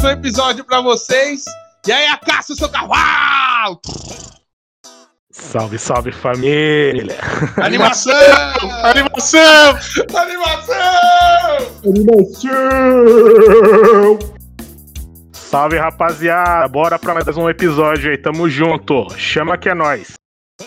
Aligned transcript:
mais 0.00 0.04
um 0.04 0.08
episódio 0.08 0.64
pra 0.64 0.80
vocês. 0.80 1.44
E 1.86 1.92
aí, 1.92 2.06
Acácio, 2.06 2.56
seu 2.56 2.70
cavalo! 2.70 3.80
Salve, 5.30 5.78
salve 5.78 6.10
família! 6.10 7.18
Animação! 7.58 8.14
Animação! 8.82 9.78
Animação! 10.16 10.76
Animação! 11.84 12.98
Salve 15.32 15.76
rapaziada, 15.76 16.68
bora 16.68 16.98
pra 16.98 17.14
mais 17.14 17.36
um 17.36 17.50
episódio 17.50 18.10
aí, 18.10 18.16
tamo 18.16 18.48
junto. 18.48 19.06
Chama 19.18 19.58
que 19.58 19.68
é 19.68 19.74
nós. 19.74 20.12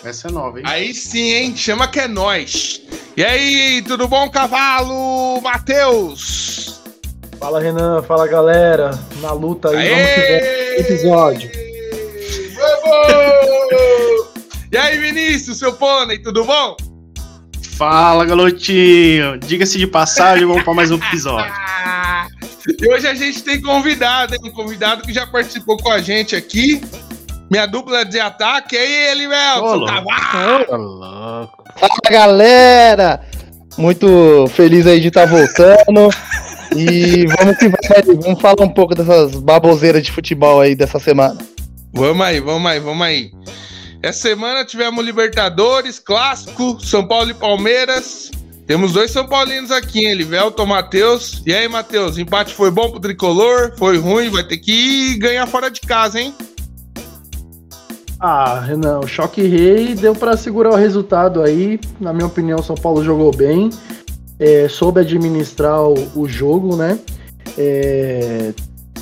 Essa 0.03 0.27
é 0.27 0.31
nova, 0.31 0.59
hein? 0.59 0.65
Aí 0.67 0.93
sim, 0.93 1.33
hein? 1.33 1.57
Chama 1.57 1.87
que 1.87 1.99
é 1.99 2.07
nós. 2.07 2.81
E 3.17 3.23
aí, 3.23 3.81
tudo 3.81 4.07
bom, 4.07 4.29
cavalo? 4.29 5.41
Matheus! 5.41 6.82
Fala 7.43 7.59
Renan, 7.59 8.01
fala 8.03 8.25
galera, 8.25 8.97
na 9.19 9.33
luta 9.33 9.69
aí, 9.69 9.89
vamos 9.89 10.13
que 10.13 10.21
vamos. 10.31 10.89
Episódio. 10.89 11.51
Vamos! 12.55 14.27
E 14.71 14.77
aí, 14.77 14.97
Vinícius, 14.97 15.59
seu 15.59 15.73
pônei, 15.73 16.19
tudo 16.19 16.45
bom? 16.45 16.77
Fala, 17.77 18.23
galotinho! 18.23 19.37
Diga-se 19.39 19.77
de 19.77 19.85
passagem, 19.85 20.47
vamos 20.47 20.63
para 20.63 20.73
mais 20.73 20.89
um 20.89 20.95
episódio. 20.95 21.53
E 22.81 22.87
hoje 22.87 23.05
a 23.05 23.13
gente 23.13 23.43
tem 23.43 23.61
convidado, 23.61 24.35
hein? 24.35 24.41
Um 24.41 24.51
convidado 24.51 25.01
que 25.01 25.11
já 25.11 25.27
participou 25.27 25.75
com 25.75 25.91
a 25.91 25.99
gente 25.99 26.33
aqui. 26.33 26.81
Minha 27.51 27.65
dupla 27.65 28.05
de 28.05 28.21
ataque, 28.21 28.77
e 28.77 28.79
aí, 28.79 28.93
ele, 29.11 29.27
Melton, 29.27 29.75
louco. 29.75 30.01
Fala 31.75 32.09
galera, 32.09 33.19
muito 33.77 34.47
feliz 34.55 34.87
aí 34.87 35.01
de 35.01 35.09
estar 35.09 35.25
voltando. 35.25 36.09
E 36.75 37.25
vamos 37.27 37.57
que 37.57 37.69
vai, 37.69 38.01
vamos 38.21 38.41
falar 38.41 38.63
um 38.63 38.73
pouco 38.73 38.95
dessas 38.95 39.35
baboseiras 39.35 40.03
de 40.03 40.11
futebol 40.11 40.61
aí 40.61 40.75
dessa 40.75 40.99
semana. 40.99 41.37
Vamos 41.93 42.25
aí, 42.25 42.39
vamos 42.39 42.71
aí, 42.71 42.79
vamos 42.79 43.05
aí. 43.05 43.31
Essa 44.01 44.29
semana 44.29 44.65
tivemos 44.65 45.05
Libertadores, 45.05 45.99
Clássico, 45.99 46.77
São 46.83 47.07
Paulo 47.07 47.31
e 47.31 47.33
Palmeiras. 47.33 48.31
Temos 48.65 48.93
dois 48.93 49.11
São 49.11 49.27
Paulinos 49.27 49.71
aqui, 49.71 50.05
hein? 50.05 50.15
Livelton, 50.15 50.65
Matheus. 50.65 51.41
E 51.45 51.53
aí, 51.53 51.67
Matheus, 51.67 52.17
empate 52.17 52.53
foi 52.53 52.71
bom 52.71 52.89
pro 52.89 52.99
Tricolor? 52.99 53.73
Foi 53.77 53.97
ruim? 53.97 54.29
Vai 54.29 54.43
ter 54.43 54.57
que 54.57 54.71
ir 54.71 55.17
ganhar 55.17 55.45
fora 55.47 55.69
de 55.69 55.81
casa, 55.81 56.19
hein? 56.19 56.33
Ah, 58.19 58.61
Renan, 58.61 58.99
o 58.99 59.07
choque 59.07 59.41
rei 59.41 59.95
deu 59.95 60.15
pra 60.15 60.37
segurar 60.37 60.71
o 60.71 60.77
resultado 60.77 61.41
aí. 61.41 61.77
Na 61.99 62.13
minha 62.13 62.25
opinião, 62.25 62.57
o 62.59 62.63
São 62.63 62.75
Paulo 62.75 63.03
jogou 63.03 63.35
bem, 63.35 63.69
é, 64.43 64.67
soube 64.67 64.99
administrar 64.99 65.81
o, 65.81 65.93
o 66.15 66.27
jogo, 66.27 66.75
né? 66.75 66.99
É, 67.57 68.51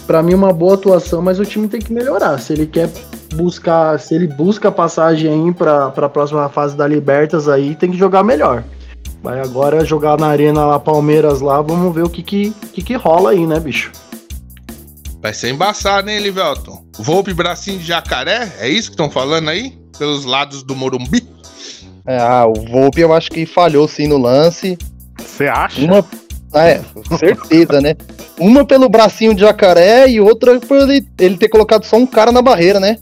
para 0.06 0.22
mim, 0.22 0.36
uma 0.36 0.54
boa 0.54 0.76
atuação, 0.76 1.20
mas 1.20 1.40
o 1.40 1.46
time 1.46 1.68
tem 1.68 1.82
que 1.82 1.92
melhorar. 1.92 2.38
Se 2.38 2.54
ele 2.54 2.68
quer 2.68 2.92
buscar, 3.34 4.00
se 4.00 4.14
ele 4.14 4.28
busca 4.28 4.72
passagem 4.72 5.32
aí 5.32 5.52
pra, 5.52 5.90
pra 5.90 6.08
próxima 6.08 6.48
fase 6.48 6.78
da 6.78 6.88
Libertas 6.88 7.50
aí, 7.50 7.74
tem 7.74 7.90
que 7.90 7.98
jogar 7.98 8.24
melhor. 8.24 8.64
Vai 9.24 9.40
agora 9.40 9.84
jogar 9.84 10.20
na 10.20 10.28
Arena 10.28 10.64
lá, 10.64 10.80
Palmeiras 10.80 11.42
lá, 11.42 11.60
vamos 11.60 11.94
ver 11.94 12.04
o 12.04 12.10
que 12.10 12.22
que, 12.22 12.52
que, 12.74 12.84
que 12.84 12.94
rola 12.96 13.32
aí, 13.32 13.48
né, 13.48 13.60
bicho? 13.60 13.92
Vai 15.22 15.34
ser 15.34 15.50
embaçado, 15.50 16.10
hein, 16.10 16.20
Livelton? 16.20 16.84
Volpe 17.00 17.34
bracinho 17.34 17.80
de 17.80 17.86
jacaré? 17.86 18.52
É 18.60 18.70
isso 18.70 18.90
que 18.90 18.94
estão 18.94 19.10
falando 19.10 19.50
aí? 19.50 19.76
Pelos 19.98 20.24
lados 20.24 20.62
do 20.62 20.76
Morumbi? 20.76 21.28
É, 22.06 22.18
ah, 22.18 22.46
o 22.46 22.54
Volpe 22.72 23.02
eu 23.02 23.14
acho 23.14 23.30
que 23.30 23.46
falhou 23.46 23.88
sim 23.88 24.08
no 24.08 24.18
lance. 24.18 24.78
Você 25.26 25.48
acha? 25.48 25.82
Uma. 25.82 26.06
Ah, 26.54 26.68
é, 26.68 26.82
certeza, 27.18 27.80
né? 27.80 27.96
Uma 28.38 28.66
pelo 28.66 28.90
bracinho 28.90 29.34
de 29.34 29.42
jacaré 29.42 30.10
e 30.10 30.20
outra 30.20 30.60
por 30.60 30.78
ele, 30.78 31.08
ele 31.18 31.38
ter 31.38 31.48
colocado 31.48 31.86
só 31.86 31.96
um 31.96 32.06
cara 32.06 32.32
na 32.32 32.42
barreira, 32.42 32.78
né? 32.80 32.98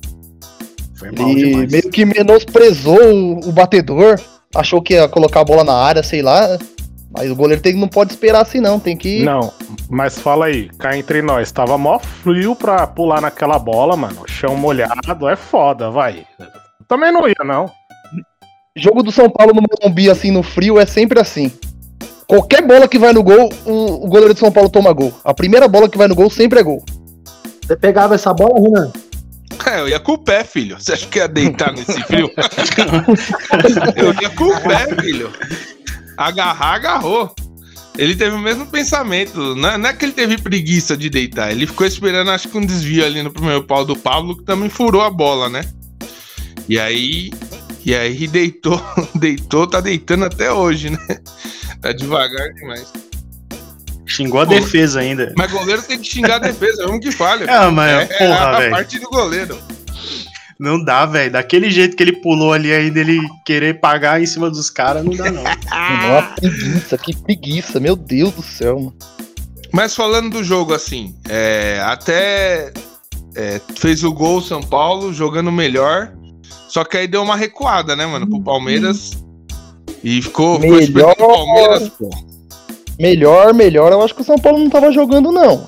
Foi 0.96 1.12
mal 1.12 1.30
Ele 1.30 1.46
demais. 1.46 1.72
meio 1.72 1.90
que 1.90 2.06
menosprezou 2.06 3.02
o, 3.02 3.50
o 3.50 3.52
batedor, 3.52 4.20
achou 4.54 4.82
que 4.82 4.94
ia 4.94 5.08
colocar 5.08 5.40
a 5.40 5.46
bola 5.46 5.64
na 5.64 5.74
área, 5.74 6.04
sei 6.04 6.22
lá. 6.22 6.60
Mas 7.12 7.32
o 7.32 7.36
goleiro 7.36 7.62
tem, 7.62 7.74
não 7.74 7.88
pode 7.88 8.12
esperar 8.12 8.42
assim, 8.42 8.60
não. 8.60 8.80
Tem 8.80 8.96
que. 8.96 9.24
Não, 9.24 9.52
mas 9.90 10.20
fala 10.20 10.46
aí, 10.46 10.70
cá 10.78 10.96
entre 10.96 11.24
nós, 11.24 11.52
tava 11.52 11.76
mó 11.76 11.98
frio 11.98 12.56
pra 12.56 12.86
pular 12.86 13.20
naquela 13.20 13.58
bola, 13.58 13.96
mano. 13.98 14.22
Chão 14.28 14.56
molhado, 14.56 15.28
é 15.28 15.36
foda, 15.36 15.90
vai. 15.90 16.24
Também 16.88 17.12
não 17.12 17.28
ia, 17.28 17.36
não. 17.44 17.72
Jogo 18.76 19.02
do 19.02 19.12
São 19.12 19.28
Paulo 19.30 19.54
no 19.54 19.62
Morumbi, 19.62 20.10
assim, 20.10 20.30
no 20.30 20.44
frio, 20.44 20.80
é 20.80 20.86
sempre 20.86 21.20
assim. 21.20 21.52
Qualquer 22.30 22.62
bola 22.62 22.88
que 22.88 23.00
vai 23.00 23.12
no 23.12 23.24
gol, 23.24 23.50
o, 23.66 24.06
o 24.06 24.08
goleiro 24.08 24.36
de 24.36 24.40
São 24.40 24.52
Paulo 24.52 24.70
toma 24.70 24.94
gol. 24.94 25.12
A 25.24 25.34
primeira 25.34 25.68
bola 25.68 25.90
que 25.90 25.98
vai 25.98 26.08
no 26.08 26.14
gol 26.14 26.30
sempre 26.30 26.60
é 26.60 26.64
gol. 26.64 26.86
Você 27.66 27.76
pegava 27.76 28.14
essa 28.14 28.32
bola, 28.32 28.62
Renan? 28.62 28.92
É, 29.66 29.80
eu 29.80 29.90
ia 29.90 30.00
com 30.00 30.12
o 30.12 30.18
pé, 30.18 30.44
filho. 30.44 30.78
Você 30.80 30.94
acha 30.94 31.08
que 31.08 31.18
ia 31.18 31.28
deitar 31.28 31.74
nesse 31.74 32.00
frio? 32.04 32.30
eu 33.98 34.14
ia 34.22 34.30
com 34.30 34.44
o 34.44 34.62
pé, 34.62 34.96
filho. 35.02 35.34
Agarrar, 36.16 36.76
agarrou. 36.76 37.34
Ele 37.98 38.16
teve 38.16 38.36
o 38.36 38.40
mesmo 38.40 38.68
pensamento. 38.68 39.56
Não 39.56 39.70
é, 39.70 39.78
não 39.80 39.90
é 39.90 39.94
que 39.94 40.06
ele 40.06 40.12
teve 40.12 40.38
preguiça 40.38 40.96
de 40.96 41.10
deitar. 41.10 41.52
Ele 41.52 41.66
ficou 41.66 41.88
esperando, 41.88 42.30
acho 42.30 42.48
que 42.48 42.58
um 42.60 42.66
desvio 42.66 43.04
ali 43.04 43.24
no 43.24 43.32
primeiro 43.32 43.64
pau 43.64 43.84
do 43.84 43.96
Pablo, 43.96 44.38
que 44.38 44.44
também 44.44 44.70
furou 44.70 45.02
a 45.02 45.10
bola, 45.10 45.50
né? 45.50 45.66
E 46.68 46.80
aí. 46.80 47.32
E 47.86 47.96
aí 47.96 48.26
deitou, 48.28 48.82
deitou, 49.16 49.68
tá 49.68 49.82
deitando 49.82 50.26
até 50.26 50.52
hoje, 50.52 50.90
né? 50.90 51.20
Tá 51.82 51.92
devagar 51.92 52.54
demais. 52.54 52.92
Xingou 54.06 54.42
a 54.42 54.46
Pô. 54.46 54.54
defesa 54.54 55.00
ainda. 55.00 55.34
Mas 55.38 55.52
goleiro 55.52 55.82
tem 55.84 56.00
que 56.00 56.08
xingar 56.08 56.36
a 56.36 56.40
defesa, 56.40 56.84
é 56.84 56.88
um 56.88 57.00
que 57.00 57.12
falha. 57.12 57.46
Ah, 57.50 57.70
mas, 57.70 58.10
é, 58.10 58.18
porra, 58.18 58.40
a 58.40 58.58
velho. 58.60 58.72
parte 58.72 59.00
do 59.00 59.10
goleiro. 59.10 59.58
Não 60.60 60.84
dá, 60.84 61.06
velho. 61.06 61.32
Daquele 61.32 61.70
jeito 61.70 61.96
que 61.96 62.04
ele 62.04 62.14
pulou 62.14 62.52
ali 62.52 62.74
ainda, 62.74 63.00
ele 63.00 63.20
querer 63.46 63.80
pagar 63.80 64.22
em 64.22 64.26
cima 64.26 64.50
dos 64.50 64.70
caras, 64.70 65.06
não 65.06 65.16
dá, 65.16 65.32
não. 65.32 65.44
Uma 65.72 66.22
preguiça, 66.36 66.98
que 66.98 67.16
preguiça, 67.16 67.80
meu 67.80 67.96
Deus 67.96 68.34
do 68.34 68.44
céu, 68.44 68.78
mano. 68.78 68.96
Mas 69.72 69.96
falando 69.96 70.32
do 70.32 70.44
jogo 70.44 70.74
assim, 70.74 71.16
é, 71.30 71.80
até 71.84 72.74
é, 73.36 73.62
fez 73.76 74.04
o 74.04 74.12
gol 74.12 74.38
o 74.38 74.42
São 74.42 74.62
Paulo 74.62 75.14
jogando 75.14 75.52
melhor, 75.52 76.12
só 76.70 76.84
que 76.84 76.98
aí 76.98 77.08
deu 77.08 77.24
uma 77.24 77.36
recuada, 77.36 77.96
né, 77.96 78.06
mano, 78.06 78.28
pro 78.30 78.42
Palmeiras. 78.42 79.18
E 80.04 80.22
ficou, 80.22 80.60
ficou 80.60 80.78
Melhor. 80.78 81.16
o 81.20 81.28
Palmeiras, 81.28 81.90
pô. 81.90 82.10
Melhor, 83.00 83.54
melhor, 83.54 83.92
eu 83.92 84.02
acho 84.02 84.14
que 84.14 84.22
o 84.22 84.26
São 84.26 84.38
Paulo 84.38 84.60
não 84.60 84.70
tava 84.70 84.92
jogando, 84.92 85.32
não. 85.32 85.68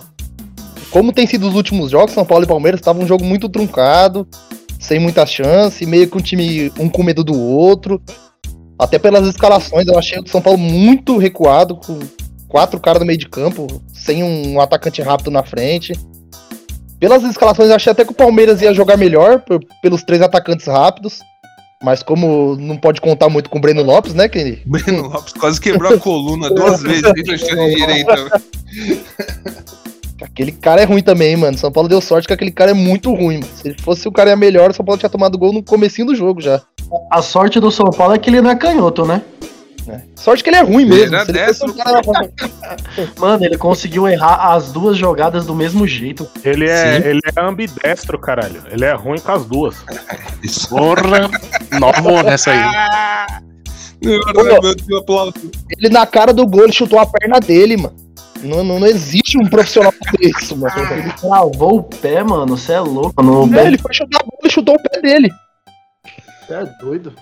Como 0.92 1.12
tem 1.12 1.26
sido 1.26 1.48
os 1.48 1.56
últimos 1.56 1.90
jogos, 1.90 2.14
São 2.14 2.26
Paulo 2.26 2.44
e 2.44 2.48
Palmeiras 2.48 2.82
tava 2.82 3.00
um 3.00 3.08
jogo 3.08 3.26
muito 3.26 3.50
truncado, 3.50 4.28
sem 4.80 5.00
muita 5.00 5.26
chance, 5.26 5.86
meio 5.86 6.08
que 6.08 6.18
um 6.18 6.22
time 6.22 6.72
um 6.78 6.88
com 6.88 7.02
medo 7.02 7.24
do 7.24 7.38
outro. 7.38 8.02
Até 8.78 9.00
pelas 9.00 9.26
escalações, 9.28 9.88
eu 9.88 9.98
achei 9.98 10.20
o 10.20 10.28
São 10.28 10.42
Paulo 10.42 10.60
muito 10.60 11.18
recuado, 11.18 11.78
com 11.78 12.00
quatro 12.48 12.80
caras 12.80 13.00
no 13.00 13.06
meio 13.06 13.18
de 13.18 13.28
campo, 13.28 13.68
sem 13.94 14.24
um 14.24 14.60
atacante 14.62 15.02
rápido 15.02 15.32
na 15.32 15.42
frente. 15.42 15.94
Pelas 17.02 17.24
escalações, 17.24 17.68
eu 17.70 17.76
achei 17.76 17.92
até 17.92 18.06
que 18.06 18.12
o 18.12 18.16
Palmeiras 18.16 18.62
ia 18.62 18.74
jogar 18.74 18.96
melhor, 18.96 19.40
por- 19.42 19.60
pelos 19.82 20.04
três 20.04 20.22
atacantes 20.22 20.68
rápidos. 20.68 21.20
Mas 21.84 22.04
como 22.04 22.56
não 22.58 22.78
pode 22.78 23.02
contar 23.02 23.28
muito 23.28 23.50
com 23.50 23.58
o 23.58 23.62
Breno 23.62 23.82
Lopes, 23.82 24.14
né? 24.14 24.30
Que 24.30 24.62
Breno 24.68 25.08
Lopes 25.10 25.34
quase 25.34 25.60
quebrou 25.60 25.96
a 25.96 25.98
coluna 25.98 26.48
duas 26.54 26.80
vezes 26.84 27.02
chance 27.26 27.76
direita. 27.76 28.42
Aquele 30.22 30.52
cara 30.52 30.82
é 30.82 30.86
ruim 30.86 31.02
também, 31.02 31.36
mano. 31.36 31.58
São 31.58 31.72
Paulo 31.72 31.90
deu 31.90 32.00
sorte 32.00 32.28
que 32.28 32.34
aquele 32.34 32.52
cara 32.52 32.70
é 32.70 32.74
muito 32.76 33.12
ruim. 33.12 33.40
Mano. 33.40 33.52
Se 33.56 33.74
fosse 33.82 34.08
o 34.08 34.12
cara 34.12 34.36
melhor, 34.36 34.70
o 34.70 34.74
São 34.74 34.86
Paulo 34.86 35.00
tinha 35.00 35.10
tomado 35.10 35.36
gol 35.36 35.52
no 35.52 35.64
comecinho 35.64 36.06
do 36.08 36.16
jogo 36.16 36.40
já. 36.40 36.62
A 37.12 37.24
sorte 37.24 37.60
do 37.60 37.72
São 37.72 37.88
Paulo 37.88 38.14
é 38.14 38.20
que 38.20 38.30
ele 38.30 38.40
não 38.42 38.52
é 38.52 38.56
canhoto, 38.56 39.04
né? 39.04 39.24
Sorte 40.16 40.44
que 40.44 40.50
ele 40.50 40.58
é 40.58 40.62
ruim 40.62 40.86
mesmo. 40.86 41.16
Ele 41.16 41.24
um 41.24 41.26
destro. 41.26 41.74
cara... 41.74 42.02
Mano, 43.18 43.46
ele 43.46 43.58
conseguiu 43.58 44.08
errar 44.08 44.54
as 44.54 44.72
duas 44.72 44.98
jogadas 44.98 45.46
do 45.46 45.56
mesmo 45.56 45.88
jeito. 45.88 46.28
Ele 46.44 46.68
é, 46.68 47.02
Sim. 47.02 47.08
ele 47.08 47.22
é 47.36 47.42
ambidestro, 47.42 48.20
caralho. 48.20 48.64
Ele 48.70 48.86
é 48.86 48.94
ruim 48.94 49.20
com 49.20 49.32
as 49.32 49.46
duas. 49.46 49.84
Isso. 50.44 50.70
Porra! 50.70 51.30
Novo 51.80 52.24
nessa 52.24 52.52
aí. 52.52 53.42
Meu 54.02 54.20
Deus, 54.34 54.76
eu 54.90 54.98
aplaudo. 54.98 55.52
ele 55.78 55.90
na 55.90 56.08
cara 56.08 56.34
do 56.34 56.46
gol, 56.48 56.64
ele 56.64 56.74
chutou 56.74 56.98
a 57.00 57.06
perna 57.06 57.40
dele, 57.40 57.78
mano. 57.78 57.96
Não, 58.44 58.64
não, 58.64 58.80
não 58.80 58.88
existe 58.88 59.38
um 59.38 59.48
profissional 59.48 59.94
isso, 60.20 60.58
mano. 60.58 60.74
Ele 60.92 61.14
travou 61.14 61.78
o 61.78 61.84
pé, 61.84 62.24
mano. 62.24 62.58
Você 62.58 62.74
é 62.74 62.80
louco. 62.80 63.22
No 63.22 63.56
É, 63.56 63.68
ele 63.68 63.78
foi 63.78 63.94
chutar 63.94 64.20
a 64.22 64.26
bola 64.26 64.42
e 64.46 64.50
chutou 64.50 64.76
o 64.76 64.82
pé 64.82 65.02
dele. 65.02 65.30
Você 66.48 66.54
é 66.54 66.66
doido. 66.80 67.14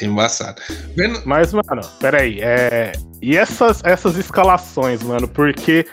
É 0.00 0.04
embaçado. 0.04 0.60
Vendo, 0.96 1.20
Mas, 1.24 1.52
mano, 1.52 1.82
peraí, 2.00 2.40
é. 2.40 2.92
E 3.20 3.36
essas, 3.36 3.80
essas 3.84 4.16
escalações, 4.16 5.02
mano, 5.02 5.28
porque 5.28 5.86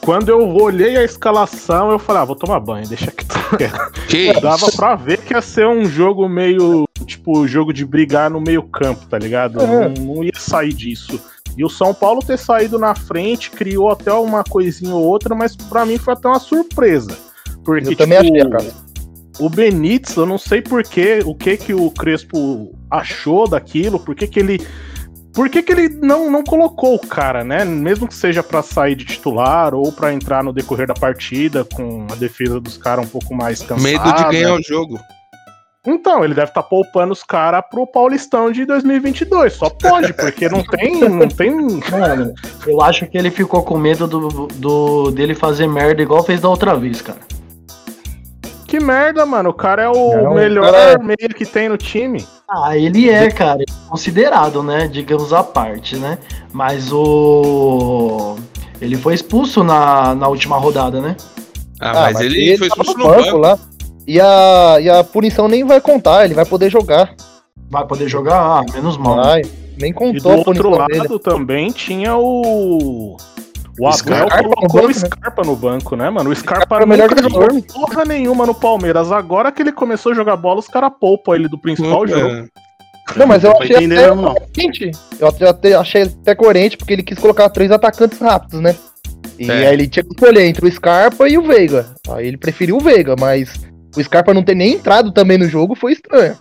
quando 0.00 0.28
eu 0.28 0.40
olhei 0.56 0.96
a 0.96 1.04
escalação, 1.04 1.90
eu 1.90 1.98
falei, 1.98 2.22
ah, 2.22 2.24
vou 2.24 2.36
tomar 2.36 2.60
banho, 2.60 2.88
deixa 2.88 3.10
que 3.10 3.24
que 4.08 4.40
Dava 4.40 4.66
isso? 4.66 4.76
pra 4.76 4.94
ver 4.94 5.18
que 5.18 5.34
ia 5.34 5.40
ser 5.40 5.66
um 5.66 5.84
jogo 5.84 6.28
meio. 6.28 6.84
Tipo, 7.06 7.46
jogo 7.46 7.72
de 7.72 7.84
brigar 7.84 8.30
no 8.30 8.40
meio 8.40 8.62
campo, 8.62 9.06
tá 9.06 9.18
ligado? 9.18 9.60
É. 9.60 9.66
Não, 9.66 10.14
não 10.16 10.24
ia 10.24 10.32
sair 10.36 10.72
disso. 10.72 11.20
E 11.56 11.64
o 11.64 11.68
São 11.68 11.94
Paulo 11.94 12.20
ter 12.20 12.38
saído 12.38 12.78
na 12.78 12.94
frente 12.94 13.50
criou 13.50 13.90
até 13.90 14.12
uma 14.12 14.42
coisinha 14.42 14.94
ou 14.94 15.04
outra, 15.04 15.34
mas 15.34 15.54
pra 15.54 15.86
mim 15.86 15.98
foi 15.98 16.14
até 16.14 16.28
uma 16.28 16.40
surpresa. 16.40 17.16
Porque, 17.64 17.92
Eu 17.92 17.96
também 17.96 18.20
tipo, 18.22 18.36
achei, 18.36 18.50
cara. 18.50 18.83
O 19.38 19.48
Benítez, 19.48 20.16
eu 20.16 20.26
não 20.26 20.38
sei 20.38 20.62
porquê, 20.62 21.20
o 21.24 21.34
que 21.34 21.56
que 21.56 21.74
o 21.74 21.90
Crespo 21.90 22.72
achou 22.90 23.48
daquilo, 23.48 23.98
por 23.98 24.14
que 24.14 24.26
que 24.26 24.38
ele. 24.38 24.66
Por 25.32 25.48
que, 25.48 25.64
que 25.64 25.72
ele 25.72 25.88
não, 25.88 26.30
não 26.30 26.44
colocou 26.44 26.94
o 26.94 27.06
cara, 27.08 27.42
né? 27.42 27.64
Mesmo 27.64 28.06
que 28.06 28.14
seja 28.14 28.40
pra 28.40 28.62
sair 28.62 28.94
de 28.94 29.04
titular 29.04 29.74
ou 29.74 29.90
pra 29.90 30.12
entrar 30.12 30.44
no 30.44 30.52
decorrer 30.52 30.86
da 30.86 30.94
partida 30.94 31.64
com 31.64 32.06
a 32.08 32.14
defesa 32.14 32.60
dos 32.60 32.76
caras 32.76 33.04
um 33.04 33.08
pouco 33.08 33.34
mais 33.34 33.58
cansada. 33.58 33.82
Medo 33.82 34.12
de 34.12 34.22
ganhar 34.30 34.54
o 34.54 34.62
jogo. 34.62 34.96
Então, 35.84 36.24
ele 36.24 36.34
deve 36.34 36.48
estar 36.48 36.62
poupando 36.62 37.12
os 37.12 37.24
caras 37.24 37.64
pro 37.68 37.84
Paulistão 37.84 38.52
de 38.52 38.64
2022. 38.64 39.54
Só 39.54 39.68
pode, 39.68 40.14
porque 40.14 40.48
não 40.48 40.62
tem. 40.62 41.00
Não 41.00 41.26
tem. 41.26 41.50
Mano, 41.90 42.32
eu 42.64 42.80
acho 42.80 43.04
que 43.06 43.18
ele 43.18 43.30
ficou 43.30 43.64
com 43.64 43.76
medo 43.76 44.06
do, 44.06 44.46
do 44.46 45.10
dele 45.10 45.34
fazer 45.34 45.66
merda 45.66 46.00
igual 46.00 46.22
fez 46.22 46.40
da 46.40 46.48
outra 46.48 46.76
vez, 46.76 47.02
cara. 47.02 47.18
Que 48.74 48.80
merda, 48.80 49.24
mano. 49.24 49.50
O 49.50 49.54
cara 49.54 49.82
é 49.82 49.88
o 49.88 50.22
Não, 50.24 50.34
melhor 50.34 50.72
cara- 50.72 50.98
meia 50.98 51.28
que 51.32 51.46
tem 51.46 51.68
no 51.68 51.76
time. 51.76 52.26
Ah, 52.50 52.76
ele 52.76 53.08
é, 53.08 53.30
cara, 53.30 53.62
ele 53.62 53.66
é 53.70 53.88
considerado, 53.88 54.64
né? 54.64 54.88
Digamos 54.88 55.32
à 55.32 55.44
parte, 55.44 55.96
né? 55.96 56.18
Mas 56.52 56.90
o. 56.92 58.36
Ele 58.80 58.96
foi 58.96 59.14
expulso 59.14 59.62
na, 59.62 60.12
na 60.16 60.26
última 60.26 60.56
rodada, 60.58 61.00
né? 61.00 61.16
Ah, 61.80 61.92
mas, 62.12 62.20
ele, 62.20 62.58
foi 62.58 62.68
tava 62.68 62.82
expulso 62.82 62.98
no 62.98 63.14
banco. 63.14 63.36
lá. 63.38 63.56
E 64.08 64.20
a, 64.20 64.76
e 64.80 64.90
a 64.90 65.04
punição 65.04 65.46
nem 65.46 65.62
vai 65.64 65.80
contar, 65.80 66.24
ele 66.24 66.34
vai 66.34 66.44
poder 66.44 66.68
jogar. 66.68 67.14
Vai 67.70 67.86
poder 67.86 68.08
jogar? 68.08 68.40
Ah, 68.40 68.64
menos 68.74 68.96
mal. 68.96 69.16
Vai. 69.16 69.42
Nem 69.78 69.90
E 69.90 69.92
do 69.92 69.98
contou 69.98 70.36
outro 70.38 70.70
lado 70.70 70.88
dele. 70.88 71.18
também 71.20 71.70
tinha 71.70 72.16
o. 72.16 73.16
O 73.78 73.88
Abel 73.88 74.22
no 74.44 74.50
colocou 74.50 74.84
o 74.84 74.88
né? 74.88 74.94
Scarpa 74.94 75.42
no 75.42 75.56
banco, 75.56 75.96
né, 75.96 76.08
mano? 76.10 76.30
O 76.30 76.36
Scarpa 76.36 76.62
Scarpa 76.62 76.80
é 76.80 76.84
o 76.84 76.88
melhor 76.88 77.08
jogador. 77.10 77.62
porra 77.62 78.04
nenhuma 78.04 78.46
no 78.46 78.54
Palmeiras. 78.54 79.10
Agora 79.10 79.50
que 79.50 79.62
ele 79.62 79.72
começou 79.72 80.12
a 80.12 80.14
jogar 80.14 80.36
bola, 80.36 80.60
os 80.60 80.68
caras 80.68 80.92
poupam 81.00 81.34
ele 81.34 81.48
do 81.48 81.58
principal 81.58 82.06
jogo. 82.06 82.28
É. 82.28 82.46
Não, 83.16 83.26
mas 83.26 83.44
eu 83.44 83.52
achei 83.52 83.76
até 83.76 84.14
não. 84.14 84.34
coerente. 84.34 84.90
Eu 85.18 85.28
até, 85.28 85.48
até 85.48 85.74
achei 85.74 86.02
até 86.02 86.34
coerente, 86.34 86.76
porque 86.76 86.92
ele 86.92 87.02
quis 87.02 87.18
colocar 87.18 87.48
três 87.50 87.70
atacantes 87.70 88.18
rápidos, 88.18 88.60
né? 88.60 88.74
E 89.38 89.50
É. 89.50 89.66
aí 89.68 89.74
ele 89.74 89.86
tinha 89.88 90.04
que 90.04 90.10
escolher 90.10 90.44
entre 90.46 90.66
o 90.66 90.70
Scarpa 90.72 91.28
e 91.28 91.36
o 91.36 91.42
Veiga. 91.42 91.86
Aí 92.10 92.26
ele 92.28 92.36
preferiu 92.38 92.76
o 92.76 92.80
Veiga, 92.80 93.14
mas 93.18 93.52
o 93.96 94.02
Scarpa 94.02 94.32
não 94.32 94.42
ter 94.42 94.54
nem 94.54 94.74
entrado 94.74 95.12
também 95.12 95.36
no 95.36 95.48
jogo 95.48 95.74
foi 95.74 95.92
estranho. 95.92 96.36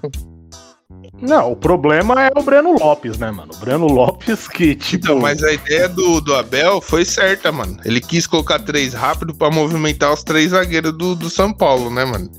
Não, 1.21 1.51
o 1.51 1.55
problema 1.55 2.21
é 2.25 2.31
o 2.35 2.41
Breno 2.43 2.73
Lopes, 2.77 3.17
né, 3.17 3.29
mano? 3.31 3.51
O 3.53 3.57
Breno 3.57 3.85
Lopes 3.87 4.47
que, 4.47 4.75
tipo. 4.75 5.05
Então, 5.05 5.19
mas 5.19 5.41
a 5.43 5.53
ideia 5.53 5.87
do, 5.87 6.19
do 6.19 6.33
Abel 6.35 6.81
foi 6.81 7.05
certa, 7.05 7.51
mano. 7.51 7.77
Ele 7.85 8.01
quis 8.01 8.25
colocar 8.27 8.59
três 8.59 8.93
rápido 8.93 9.33
pra 9.33 9.49
movimentar 9.51 10.11
os 10.11 10.23
três 10.23 10.49
zagueiros 10.51 10.91
do, 10.97 11.15
do 11.15 11.29
São 11.29 11.53
Paulo, 11.53 11.89
né, 11.89 12.03
mano? 12.03 12.29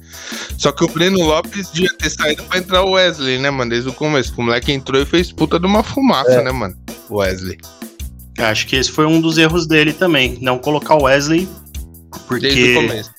Só 0.58 0.70
que 0.72 0.84
o 0.84 0.88
Breno 0.88 1.18
Lopes 1.24 1.70
devia 1.70 1.96
ter 1.96 2.10
saído 2.10 2.42
pra 2.44 2.58
entrar 2.58 2.82
o 2.82 2.90
Wesley, 2.92 3.38
né, 3.38 3.48
mano? 3.50 3.70
Desde 3.70 3.88
o 3.88 3.92
começo. 3.92 4.34
O 4.36 4.42
moleque 4.42 4.72
entrou 4.72 5.00
e 5.00 5.06
fez 5.06 5.32
puta 5.32 5.58
de 5.58 5.66
uma 5.66 5.82
fumaça, 5.82 6.32
É. 6.32 6.42
né, 6.42 6.50
mano? 6.52 6.74
O 7.08 7.16
Wesley. 7.18 7.58
Acho 8.38 8.66
que 8.66 8.76
esse 8.76 8.90
foi 8.90 9.06
um 9.06 9.20
dos 9.20 9.38
erros 9.38 9.66
dele 9.66 9.92
também. 9.92 10.36
Não 10.42 10.58
colocar 10.58 10.96
o 10.96 11.04
Wesley. 11.04 11.48
Desde 11.48 12.16
o 12.16 12.20
Porque 12.26 12.74
começo. 12.74 13.10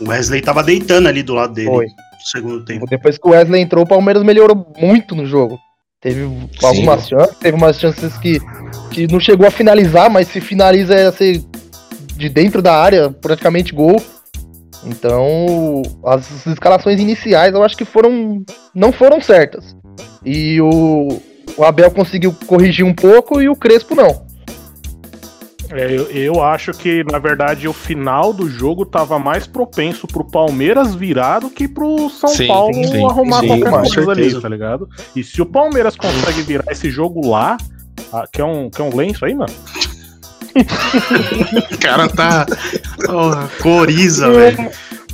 o 0.00 0.08
Wesley 0.08 0.40
tava 0.42 0.62
deitando 0.62 1.08
ali 1.08 1.22
do 1.22 1.34
lado 1.34 1.54
dele 1.54 1.68
Foi. 1.68 1.86
Segundo 2.24 2.64
tempo. 2.64 2.86
Depois 2.86 3.18
que 3.18 3.26
o 3.26 3.30
Wesley 3.30 3.62
entrou, 3.62 3.84
o 3.84 3.88
Palmeiras 3.88 4.22
melhorou 4.22 4.72
muito 4.78 5.14
no 5.14 5.26
jogo. 5.26 5.58
Teve 6.00 6.28
algumas 6.62 7.08
chances, 7.08 7.36
teve 7.38 7.56
umas 7.56 7.78
chances 7.78 8.16
que, 8.18 8.38
que 8.90 9.06
não 9.08 9.18
chegou 9.18 9.46
a 9.46 9.50
finalizar, 9.50 10.08
mas 10.08 10.28
se 10.28 10.40
finaliza 10.40 10.94
é 10.94 11.10
ser 11.10 11.42
de 12.14 12.28
dentro 12.28 12.62
da 12.62 12.74
área, 12.74 13.10
praticamente 13.10 13.74
gol. 13.74 14.00
Então, 14.84 15.82
as 16.04 16.46
escalações 16.46 17.00
iniciais 17.00 17.52
eu 17.52 17.64
acho 17.64 17.76
que 17.76 17.84
foram 17.84 18.44
não 18.72 18.92
foram 18.92 19.20
certas. 19.20 19.76
E 20.24 20.60
o, 20.60 21.20
o 21.56 21.64
Abel 21.64 21.90
conseguiu 21.90 22.32
corrigir 22.46 22.84
um 22.84 22.94
pouco 22.94 23.42
e 23.42 23.48
o 23.48 23.56
Crespo 23.56 23.96
não. 23.96 24.27
É, 25.70 25.94
eu, 25.94 26.04
eu 26.10 26.42
acho 26.42 26.72
que, 26.72 27.04
na 27.04 27.18
verdade, 27.18 27.68
o 27.68 27.72
final 27.72 28.32
do 28.32 28.48
jogo 28.48 28.86
tava 28.86 29.18
mais 29.18 29.46
propenso 29.46 30.06
pro 30.06 30.24
Palmeiras 30.24 30.94
virar 30.94 31.40
do 31.40 31.50
que 31.50 31.68
pro 31.68 32.08
São 32.08 32.30
Sim, 32.30 32.46
Paulo 32.46 32.74
sim, 32.74 33.04
arrumar 33.04 33.40
sim, 33.40 33.48
qualquer 33.48 33.94
coisa 33.94 34.10
ali, 34.10 34.40
tá 34.40 34.48
ligado? 34.48 34.88
E 35.14 35.22
se 35.22 35.42
o 35.42 35.46
Palmeiras 35.46 35.96
consegue 35.96 36.42
virar 36.42 36.70
esse 36.70 36.90
jogo 36.90 37.28
lá. 37.28 37.56
Ah, 38.12 38.24
quer, 38.32 38.44
um, 38.44 38.70
quer 38.70 38.82
um 38.82 38.94
lenço 38.94 39.24
aí, 39.24 39.34
mano? 39.34 39.52
O 41.72 41.78
cara 41.78 42.08
tá. 42.08 42.46
Porra, 43.04 43.48
coriza, 43.60 44.30
velho. 44.32 44.70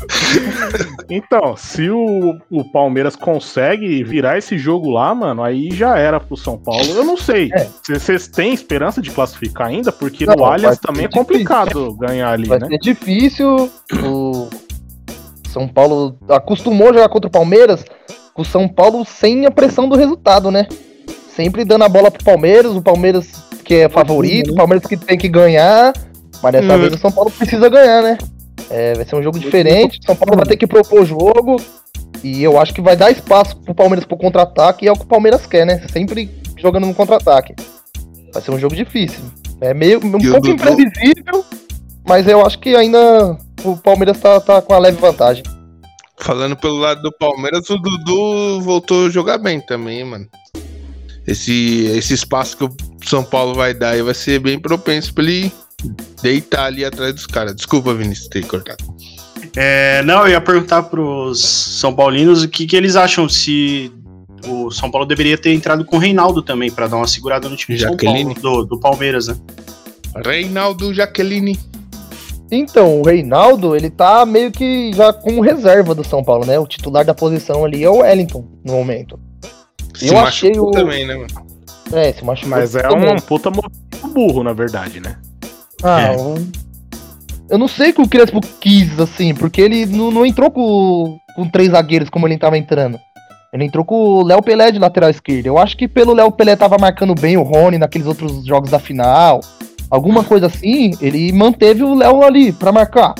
Então, 1.11 1.55
se 1.57 1.91
o, 1.91 2.39
o 2.51 2.65
Palmeiras 2.73 3.15
consegue 3.15 4.03
virar 4.03 4.39
esse 4.39 4.57
jogo 4.57 4.91
lá, 4.91 5.15
mano, 5.15 5.43
aí 5.43 5.71
já 5.71 5.99
era 5.99 6.19
pro 6.19 6.37
São 6.37 6.57
Paulo. 6.57 6.83
Eu 6.91 7.05
não 7.05 7.17
sei. 7.17 7.51
É. 7.53 7.69
Se 7.83 7.93
Vocês 7.93 8.27
têm 8.27 8.55
esperança 8.55 9.03
de 9.03 9.11
classificar 9.11 9.67
ainda? 9.69 9.93
Porque 9.93 10.25
Não, 10.25 10.35
no 10.35 10.45
Allianz 10.45 10.79
também 10.79 11.05
é 11.05 11.09
ser 11.09 11.09
difícil. 11.09 11.21
complicado 11.23 11.95
ganhar 11.97 12.31
ali, 12.33 12.49
Vai 12.49 12.59
né? 12.59 12.69
ser 12.69 12.79
difícil. 12.79 13.71
O 14.03 14.49
São 15.51 15.69
Paulo 15.69 16.17
acostumou 16.31 16.89
a 16.89 16.93
jogar 16.95 17.09
contra 17.11 17.29
o 17.29 17.31
Palmeiras 17.33 17.85
com 18.33 18.43
o 18.43 18.47
São 18.47 18.67
Paulo 18.67 19.05
sem 19.05 19.45
a 19.47 19.51
pressão 19.51 19.89
do 19.89 19.97
resultado, 19.97 20.51
né? 20.51 20.67
Sempre 21.37 21.65
dando 21.65 21.85
a 21.85 21.89
bola 21.89 22.11
pro 22.11 22.25
Palmeiras, 22.25 22.73
o 22.75 22.81
Palmeiras 22.83 23.31
que 23.65 23.75
é 23.75 23.89
favorito, 23.89 24.53
o 24.53 24.57
Palmeiras 24.57 24.87
que 24.87 24.97
tem 24.97 25.19
que 25.19 25.29
ganhar. 25.29 25.93
Mas 26.43 26.53
dessa 26.53 26.75
Hum. 26.75 26.79
vez 26.81 26.95
o 26.95 26.99
São 26.99 27.13
Paulo 27.13 27.31
precisa 27.31 27.69
ganhar, 27.69 28.03
né? 28.03 28.19
É, 28.71 28.95
vai 28.95 29.05
ser 29.05 29.17
um 29.17 29.23
jogo 29.23 29.39
diferente, 29.39 30.01
o 30.01 30.07
São 30.07 30.17
Paulo 30.17 30.37
vai 30.37 30.47
ter 30.47 30.57
que 30.57 30.67
propor 30.67 31.03
o 31.03 31.07
jogo. 31.07 31.57
E 32.23 32.43
eu 32.43 32.59
acho 32.59 32.73
que 32.73 32.81
vai 32.81 32.97
dar 32.97 33.11
espaço 33.11 33.57
pro 33.59 33.75
Palmeiras 33.75 34.05
pro 34.05 34.17
contra-ataque, 34.17 34.85
e 34.85 34.89
é 34.89 34.93
o 34.93 34.97
que 34.97 35.05
o 35.05 35.07
Palmeiras 35.07 35.47
quer, 35.47 35.67
né? 35.67 35.87
Sempre 35.93 36.31
jogando 36.57 36.87
no 36.87 36.95
contra-ataque. 36.95 37.55
Vai 38.33 38.43
ser 38.43 38.51
um 38.51 38.59
jogo 38.59 38.75
difícil. 38.75 39.21
É 39.61 39.75
meio 39.75 40.01
um 40.05 40.19
E 40.19 40.31
pouco 40.31 40.49
imprevisível, 40.49 41.45
mas 42.07 42.27
eu 42.27 42.45
acho 42.45 42.59
que 42.59 42.75
ainda 42.75 43.39
o 43.63 43.77
Palmeiras 43.77 44.19
tá, 44.19 44.41
tá 44.41 44.63
com 44.63 44.73
a 44.73 44.79
leve 44.79 44.99
vantagem. 44.99 45.45
Falando 46.19 46.57
pelo 46.57 46.77
lado 46.77 47.03
do 47.03 47.13
Palmeiras, 47.13 47.69
o 47.69 47.77
Dudu 47.77 48.61
voltou 48.63 49.07
a 49.07 49.11
jogar 49.11 49.39
bem 49.39 49.61
também, 49.61 50.05
mano. 50.05 50.27
Esse, 51.27 51.87
esse 51.87 52.15
espaço 52.15 52.57
que 52.57 52.65
o 52.65 52.71
São 53.05 53.25
Paulo 53.25 53.55
vai 53.55 53.75
dar 53.75 53.91
aí 53.91 54.03
vai 54.03 54.15
ser 54.15 54.39
bem 54.39 54.59
propenso 54.59 55.13
pra 55.13 55.25
ele 55.25 55.53
deitar 56.23 56.67
ali 56.67 56.85
atrás 56.85 57.15
dos 57.15 57.27
caras. 57.27 57.55
Desculpa, 57.55 57.95
Vinícius, 57.95 58.29
ter 58.29 58.47
cortado. 58.47 58.83
É, 59.57 60.03
não, 60.03 60.23
eu 60.27 60.29
ia 60.33 60.41
perguntar 60.41 60.83
pros 60.85 61.41
São 61.41 61.95
Paulinos 61.95 62.43
o 62.43 62.49
que, 62.49 62.67
que 62.67 62.77
eles 62.77 62.97
acham 62.97 63.29
se 63.29 63.93
o 64.47 64.71
São 64.71 64.91
Paulo 64.91 65.07
deveria 65.07 65.39
ter 65.39 65.53
entrado 65.55 65.85
com 65.85 65.97
o 65.97 65.99
Reinaldo 65.99 66.43
também, 66.43 66.71
pra 66.71 66.87
dar 66.87 66.97
uma 66.97 67.07
segurada 67.07 67.49
no 67.49 67.57
time 67.57 67.79
Jaqueline. 67.79 68.35
Paulo, 68.35 68.65
do, 68.67 68.77
do 68.77 68.81
Palmeiras, 68.81 69.29
né? 69.29 69.37
Reinaldo 70.25 70.93
Jaqueline. 70.93 71.59
Então, 72.51 73.01
o 73.01 73.05
Reinaldo, 73.05 73.75
ele 73.75 73.91
tá 73.91 74.25
meio 74.27 74.51
que 74.53 74.93
já 74.93 75.13
como 75.13 75.41
reserva 75.41 75.95
do 75.95 76.05
São 76.05 76.23
Paulo, 76.23 76.45
né? 76.45 76.59
O 76.59 76.67
titular 76.67 77.05
da 77.05 77.15
posição 77.15 77.65
ali 77.65 77.83
é 77.83 77.89
o 77.91 77.99
Wellington, 77.99 78.47
no 78.65 78.75
momento. 78.75 79.19
Se 79.95 80.09
Eu 80.09 80.19
achei 80.19 80.51
machucou 80.51 80.69
o- 80.71 80.73
também, 80.73 81.07
né, 81.07 81.15
mano? 81.15 81.29
É, 81.93 82.13
se 82.13 82.25
machucou. 82.25 82.51
Mas 82.51 82.75
é 82.75 82.89
um 82.89 83.17
puta 83.17 83.51
burro, 84.13 84.43
na 84.43 84.53
verdade, 84.53 85.01
né? 85.01 85.17
Ah, 85.85 86.13
É. 86.13 86.17
eu 87.51 87.59
não 87.59 87.69
sei 87.69 87.91
o 87.91 87.95
que 87.95 88.03
o 88.03 88.09
Crespo 88.09 88.41
quis, 88.61 88.99
assim, 88.99 89.35
porque 89.35 89.61
ele 89.61 89.87
não, 89.87 90.11
não 90.11 90.27
entrou 90.27 90.51
com, 90.51 91.19
com 91.37 91.49
três 91.49 91.71
zagueiros 91.71 92.09
como 92.09 92.27
ele 92.27 92.39
tava 92.39 92.57
entrando. 92.59 92.99
Ele 93.53 93.65
entrou 93.65 93.85
com 93.85 93.95
o 93.95 94.23
Léo 94.25 94.43
Pelé 94.43 94.73
de 94.73 94.81
lateral 94.81 95.11
esquerdo. 95.11 95.47
Eu 95.47 95.59
acho 95.59 95.77
que 95.77 95.87
pelo 95.87 96.13
Léo 96.13 96.33
Pelé 96.33 96.57
tava 96.57 96.77
marcando 96.77 97.15
bem 97.15 97.37
o 97.37 97.43
Rony 97.45 97.79
naqueles 97.79 98.07
outros 98.07 98.45
jogos 98.45 98.71
da 98.71 98.81
final. 98.81 99.41
Alguma 99.89 100.25
coisa 100.25 100.47
assim, 100.47 100.91
ele 101.01 101.31
manteve 101.33 101.85
o 101.85 101.95
Léo 101.95 102.25
ali 102.25 102.51
pra 102.53 102.73
marcar. 102.73 103.15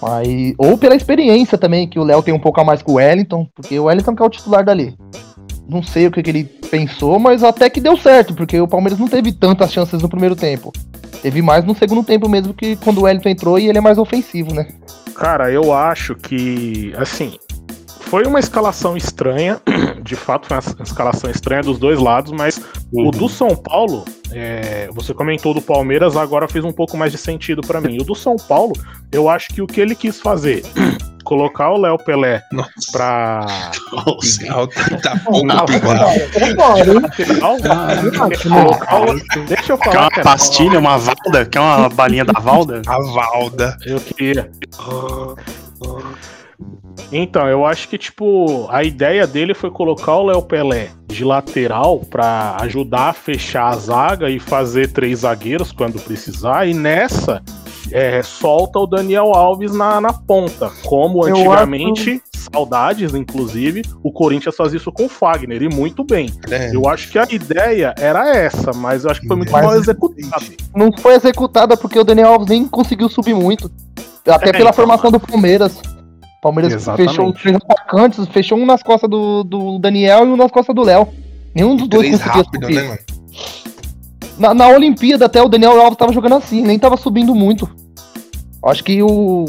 Mas, 0.00 0.54
ou 0.56 0.78
pela 0.78 0.94
experiência 0.94 1.58
também, 1.58 1.88
que 1.88 1.98
o 1.98 2.04
Léo 2.04 2.22
tem 2.22 2.32
um 2.32 2.38
pouco 2.38 2.60
a 2.60 2.64
mais 2.64 2.80
com 2.80 2.92
o 2.92 2.94
Wellington, 2.94 3.46
porque 3.54 3.76
o 3.78 3.84
Wellington 3.84 4.14
que 4.14 4.22
é 4.22 4.24
o 4.24 4.30
titular 4.30 4.64
dali. 4.64 4.94
Não 5.68 5.82
sei 5.82 6.06
o 6.06 6.10
que, 6.12 6.22
que 6.22 6.30
ele 6.30 6.44
pensou, 6.44 7.18
mas 7.18 7.42
até 7.42 7.68
que 7.68 7.80
deu 7.80 7.96
certo, 7.96 8.34
porque 8.34 8.60
o 8.60 8.68
Palmeiras 8.68 8.98
não 9.00 9.08
teve 9.08 9.32
tantas 9.32 9.72
chances 9.72 10.00
no 10.00 10.08
primeiro 10.08 10.36
tempo. 10.36 10.72
Teve 11.22 11.42
mais 11.42 11.64
no 11.64 11.74
segundo 11.74 12.02
tempo 12.02 12.28
mesmo, 12.28 12.54
que 12.54 12.76
quando 12.76 12.98
o 12.98 13.02
Wellington 13.02 13.28
entrou 13.28 13.58
e 13.58 13.68
ele 13.68 13.78
é 13.78 13.80
mais 13.80 13.98
ofensivo, 13.98 14.54
né? 14.54 14.68
Cara, 15.14 15.50
eu 15.50 15.72
acho 15.72 16.14
que, 16.14 16.94
assim, 16.96 17.38
foi 18.10 18.24
uma 18.26 18.38
escalação 18.40 18.96
estranha. 18.96 19.60
De 20.02 20.16
fato, 20.16 20.46
foi 20.48 20.56
uma 20.74 20.82
escalação 20.82 21.30
estranha 21.30 21.62
dos 21.62 21.78
dois 21.78 21.98
lados, 22.00 22.32
mas 22.32 22.60
o 22.92 23.10
do 23.10 23.28
São 23.28 23.54
Paulo, 23.54 24.04
é, 24.32 24.88
você 24.92 25.14
comentou 25.14 25.54
do 25.54 25.60
Palmeiras, 25.62 26.16
agora 26.16 26.48
fez 26.48 26.64
um 26.64 26.72
pouco 26.72 26.96
mais 26.96 27.12
de 27.12 27.18
sentido 27.18 27.60
pra 27.62 27.80
mim. 27.80 27.98
O 28.00 28.04
do 28.04 28.14
São 28.14 28.36
Paulo, 28.36 28.72
eu 29.12 29.28
acho 29.28 29.48
que 29.48 29.62
o 29.62 29.66
que 29.66 29.80
ele 29.80 29.94
quis 29.94 30.20
fazer 30.20 30.62
colocar 31.22 31.70
o 31.70 31.76
Léo 31.78 31.96
Pelé 31.98 32.42
Nossa, 32.50 32.70
pra. 32.90 33.46
Nossa. 33.92 34.44
Tá, 34.46 34.66
tá 35.14 35.20
Ah, 37.68 38.04
Ah, 38.88 38.98
o- 39.00 39.44
Deixa 39.46 39.72
eu 39.72 39.78
Quer 39.78 39.84
falar, 39.92 40.00
uma 40.04 40.10
cara. 40.10 40.22
pastilha, 40.22 40.78
uma 40.78 40.96
valda? 40.98 41.46
Quer 41.46 41.60
uma 41.60 41.88
balinha 41.88 42.24
da 42.24 42.32
valda? 42.40 42.82
A 42.86 42.98
Valda. 43.12 43.76
Eu 43.84 44.00
queria. 44.00 44.50
Então, 47.12 47.48
eu 47.48 47.64
acho 47.64 47.88
que, 47.88 47.98
tipo, 47.98 48.66
a 48.70 48.84
ideia 48.84 49.26
dele 49.26 49.54
foi 49.54 49.70
colocar 49.70 50.16
o 50.16 50.26
Léo 50.26 50.42
Pelé 50.42 50.90
de 51.06 51.24
lateral 51.24 52.00
pra 52.00 52.56
ajudar 52.60 53.08
a 53.08 53.12
fechar 53.12 53.68
a 53.68 53.76
zaga 53.76 54.28
e 54.30 54.38
fazer 54.38 54.92
três 54.92 55.20
zagueiros 55.20 55.72
quando 55.72 56.00
precisar. 56.00 56.66
E 56.68 56.74
nessa, 56.74 57.42
é, 57.90 58.22
solta 58.22 58.78
o 58.78 58.86
Daniel 58.86 59.32
Alves 59.34 59.72
na, 59.72 60.00
na 60.00 60.12
ponta. 60.12 60.70
Como 60.84 61.24
antigamente, 61.24 62.22
saudades, 62.32 63.12
inclusive, 63.14 63.82
o 64.02 64.12
Corinthians 64.12 64.54
fazia 64.54 64.76
isso 64.76 64.92
com 64.92 65.06
o 65.06 65.08
Fagner, 65.08 65.62
e 65.62 65.68
muito 65.68 66.04
bem. 66.04 66.32
É. 66.50 66.74
Eu 66.74 66.88
acho 66.88 67.10
que 67.10 67.18
a 67.18 67.26
ideia 67.30 67.94
era 67.98 68.36
essa, 68.36 68.72
mas 68.72 69.04
eu 69.04 69.10
acho 69.10 69.20
que 69.20 69.26
foi 69.26 69.36
muito 69.36 69.52
Mas- 69.52 69.64
mal 69.64 69.74
executado. 69.76 70.44
Não 70.74 70.90
foi 70.96 71.14
executada 71.14 71.76
porque 71.76 71.98
o 71.98 72.04
Daniel 72.04 72.28
Alves 72.34 72.48
nem 72.48 72.66
conseguiu 72.68 73.08
subir 73.08 73.34
muito. 73.34 73.70
Até 74.26 74.50
É, 74.50 74.52
pela 74.52 74.64
então, 74.70 74.72
formação 74.74 75.10
do 75.10 75.18
Palmeiras. 75.18 75.80
O 76.40 76.48
Palmeiras 76.48 76.72
Exatamente. 76.72 77.10
fechou 77.10 77.28
os 77.30 77.38
três 77.42 77.54
atacantes, 77.56 78.26
fechou 78.28 78.56
um 78.56 78.64
nas 78.64 78.82
costas 78.82 79.10
do, 79.10 79.44
do 79.44 79.78
Daniel 79.78 80.24
e 80.26 80.30
um 80.30 80.36
nas 80.38 80.50
costas 80.50 80.74
do 80.74 80.82
Léo. 80.82 81.06
Nenhum 81.54 81.76
dos 81.76 81.86
dois 81.86 82.10
conseguia 82.12 82.32
rápido, 82.32 82.62
subir. 82.64 82.82
né? 82.82 82.98
Na, 84.38 84.54
na 84.54 84.68
Olimpíada 84.68 85.26
até 85.26 85.42
o 85.42 85.48
Daniel 85.50 85.78
Alves 85.78 85.98
tava 85.98 86.14
jogando 86.14 86.36
assim, 86.36 86.62
nem 86.62 86.78
tava 86.78 86.96
subindo 86.96 87.34
muito. 87.34 87.68
Acho 88.64 88.82
que 88.82 89.02
o, 89.02 89.44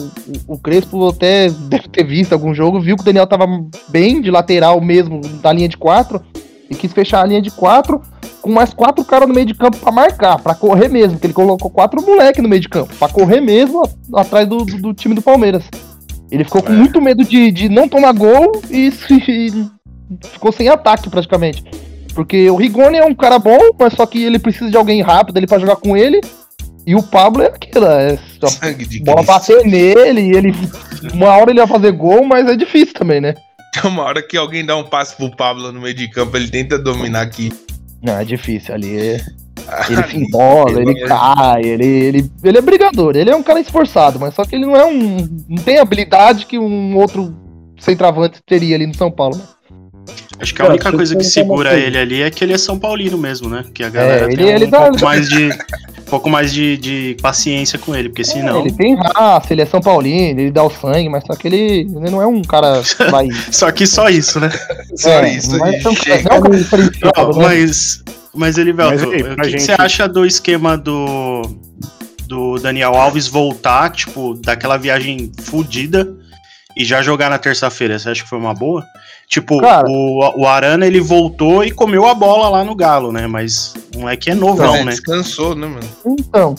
o, 0.45 0.57
Crespo 0.57 1.07
até 1.07 1.49
deve 1.69 1.87
ter 1.87 2.03
visto 2.03 2.33
algum 2.33 2.53
jogo, 2.53 2.81
viu 2.81 2.97
que 2.97 3.03
o 3.03 3.05
Daniel 3.05 3.25
tava 3.25 3.45
bem 3.87 4.19
de 4.19 4.29
lateral 4.29 4.81
mesmo, 4.81 5.21
da 5.41 5.53
linha 5.53 5.69
de 5.69 5.77
quatro, 5.77 6.21
e 6.69 6.75
quis 6.75 6.91
fechar 6.91 7.21
a 7.21 7.25
linha 7.25 7.41
de 7.41 7.51
quatro 7.51 8.01
com 8.41 8.51
mais 8.51 8.73
quatro 8.73 9.05
caras 9.05 9.29
no 9.29 9.33
meio 9.35 9.47
de 9.47 9.53
campo 9.53 9.77
pra 9.77 9.93
marcar, 9.93 10.41
pra 10.41 10.55
correr 10.55 10.89
mesmo, 10.89 11.17
que 11.17 11.25
ele 11.25 11.33
colocou 11.33 11.69
quatro 11.69 12.01
moleque 12.01 12.41
no 12.41 12.49
meio 12.49 12.61
de 12.61 12.67
campo, 12.67 12.93
pra 12.95 13.07
correr 13.07 13.39
mesmo 13.39 13.81
atrás 14.13 14.45
do, 14.45 14.65
do- 14.65 14.77
do 14.81 14.93
time 14.93 15.15
do 15.15 15.21
Palmeiras. 15.21 15.63
Ele 16.31 16.43
ficou 16.45 16.63
com 16.63 16.71
É. 16.71 16.75
muito 16.75 17.01
medo 17.01 17.23
de, 17.25 17.51
de 17.51 17.67
não 17.69 17.87
tomar 17.89 18.13
gol 18.13 18.61
e, 18.69 18.89
se- 18.91 19.69
ficou 20.31 20.51
sem 20.51 20.69
ataque 20.69 21.09
praticamente. 21.09 21.63
Porque 22.15 22.49
o 22.49 22.55
Rigoni 22.55 22.97
é 22.97 23.05
um 23.05 23.13
cara 23.15 23.37
bom, 23.39 23.59
mas 23.79 23.93
só 23.93 24.05
que 24.05 24.23
ele 24.23 24.39
precisa 24.39 24.69
de 24.69 24.77
alguém 24.77 25.01
rápido 25.01 25.37
ali 25.37 25.47
pra 25.47 25.59
jogar 25.59 25.75
com 25.77 25.95
ele. 25.95 26.19
E 26.85 26.95
o 26.95 27.03
Pablo 27.03 27.43
é 27.43 27.47
aquilo, 27.47 27.85
é 27.85 28.17
só 28.39 28.47
Sangue 28.47 28.85
de 28.87 28.99
bola 29.03 29.21
bater 29.21 29.63
nele, 29.65 30.21
e 30.21 30.31
ele 30.35 30.51
uma 31.13 31.27
hora 31.27 31.51
ele 31.51 31.59
vai 31.59 31.67
fazer 31.67 31.91
gol, 31.91 32.25
mas 32.25 32.47
é 32.47 32.55
difícil 32.55 32.93
também, 32.95 33.21
né? 33.21 33.35
Tem 33.73 33.89
uma 33.89 34.01
hora 34.03 34.21
que 34.21 34.35
alguém 34.35 34.65
dá 34.65 34.75
um 34.75 34.83
passe 34.83 35.15
pro 35.15 35.29
Pablo 35.35 35.71
no 35.71 35.79
meio 35.79 35.93
de 35.93 36.09
campo, 36.09 36.35
ele 36.35 36.49
tenta 36.49 36.79
dominar 36.79 37.21
aqui. 37.21 37.53
Não, 38.01 38.17
é 38.17 38.25
difícil 38.25 38.73
ali. 38.73 39.21
É- 39.67 39.91
Ele 39.93 40.03
se 40.07 40.17
embola, 40.17 40.81
ele 40.81 40.95
cai, 41.07 41.61
ele, 41.63 41.85
ele, 41.85 42.31
ele 42.43 42.57
é 42.57 42.61
brigador, 42.61 43.15
ele 43.15 43.29
é 43.29 43.35
um 43.35 43.43
cara 43.43 43.59
esforçado, 43.59 44.19
mas 44.19 44.33
só 44.33 44.45
que 44.45 44.55
ele 44.55 44.65
não 44.65 44.75
é 44.75 44.85
um. 44.85 45.27
não 45.47 45.63
tem 45.63 45.77
a 45.79 45.81
habilidade 45.81 46.45
que 46.45 46.57
um 46.59 46.95
outro 46.97 47.35
centroavante 47.79 48.39
teria 48.45 48.75
ali 48.75 48.85
no 48.87 48.93
São 48.95 49.11
Paulo. 49.11 49.37
Né? 49.37 49.43
Acho 50.39 50.55
que 50.55 50.61
a 50.61 50.69
única 50.69 50.91
coisa 50.91 51.15
que 51.15 51.21
uma 51.23 51.29
segura 51.29 51.73
ele 51.77 51.97
ali 51.97 52.21
é 52.23 52.31
que 52.31 52.43
ele 52.43 52.53
é 52.53 52.57
São 52.57 52.77
Paulino 52.79 53.17
mesmo, 53.17 53.47
né? 53.47 53.63
Que 53.73 53.83
a 53.83 53.89
galera 53.89 54.25
ele- 54.25 54.37
tem 54.43 54.47
ele 54.49 54.65
um 54.65 54.69
dá- 54.69 54.81
pouco 54.89 55.03
mais 55.05 55.29
de 55.29 55.49
um 55.49 56.03
pouco 56.11 56.29
mais 56.29 56.51
de, 56.51 56.75
de 56.77 57.17
paciência 57.21 57.77
com 57.79 57.95
ele, 57.95 58.09
porque 58.09 58.23
senão. 58.25 58.61
Ele 58.61 58.71
tem 58.73 58.95
raça, 58.95 59.53
ele 59.53 59.61
é 59.61 59.65
São 59.65 59.79
Paulino, 59.79 60.41
ele 60.41 60.51
dá 60.51 60.63
o 60.63 60.69
sangue, 60.69 61.07
mas 61.07 61.23
só 61.25 61.35
que 61.35 61.47
ele, 61.47 61.81
ele 61.81 62.09
não 62.09 62.21
é 62.21 62.25
um 62.27 62.41
cara 62.41 62.81
vai. 63.11 63.27
Só 63.51 63.71
que 63.71 63.85
só 63.87 64.09
isso, 64.09 64.39
né? 64.39 64.49
Só 64.95 65.09
é, 65.09 65.29
isso 65.35 65.57
não 65.57 65.65
é 65.67 65.75
é 65.75 65.87
um 65.87 65.93
cara 65.93 67.27
né? 67.27 67.33
mas, 67.37 68.03
mas 68.33 68.57
ele, 68.57 68.73
Mas 68.73 69.03
aí, 69.03 69.07
o 69.07 69.11
que, 69.11 69.35
que 69.35 69.49
gente- 69.49 69.61
você 69.63 69.75
acha 69.77 70.07
do 70.07 70.25
esquema 70.25 70.77
do, 70.77 71.41
do 72.27 72.57
Daniel 72.59 72.95
Alves 72.95 73.27
voltar, 73.27 73.89
tipo, 73.91 74.35
daquela 74.35 74.77
viagem 74.77 75.31
fodida 75.41 76.07
e 76.75 76.85
já 76.85 77.01
jogar 77.01 77.29
na 77.29 77.37
terça-feira? 77.37 77.97
Você 77.99 78.09
acha 78.09 78.23
que 78.23 78.29
foi 78.29 78.39
uma 78.39 78.53
boa? 78.53 78.83
Tipo, 79.27 79.59
Cara- 79.61 79.87
o, 79.89 80.41
o 80.41 80.47
Arana 80.47 80.85
ele 80.85 80.99
voltou 80.99 81.63
e 81.63 81.71
comeu 81.71 82.05
a 82.05 82.13
bola 82.13 82.49
lá 82.49 82.63
no 82.65 82.75
Galo, 82.75 83.11
né? 83.13 83.27
Mas 83.27 83.73
o 83.95 83.99
moleque 83.99 84.29
é 84.29 84.35
novão, 84.35 84.75
É, 84.75 84.83
né? 84.83 84.91
Descansou, 84.91 85.55
né, 85.55 85.67
mano? 85.67 85.87
Então, 86.05 86.53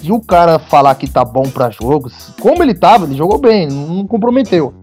se 0.00 0.10
o 0.10 0.20
cara 0.20 0.58
falar 0.58 0.94
que 0.96 1.08
tá 1.08 1.24
bom 1.24 1.44
pra 1.48 1.70
jogos, 1.70 2.30
como 2.40 2.62
ele 2.62 2.74
tava, 2.74 3.04
ele 3.06 3.16
jogou 3.16 3.38
bem, 3.38 3.68
não 3.68 4.06
comprometeu. 4.06 4.74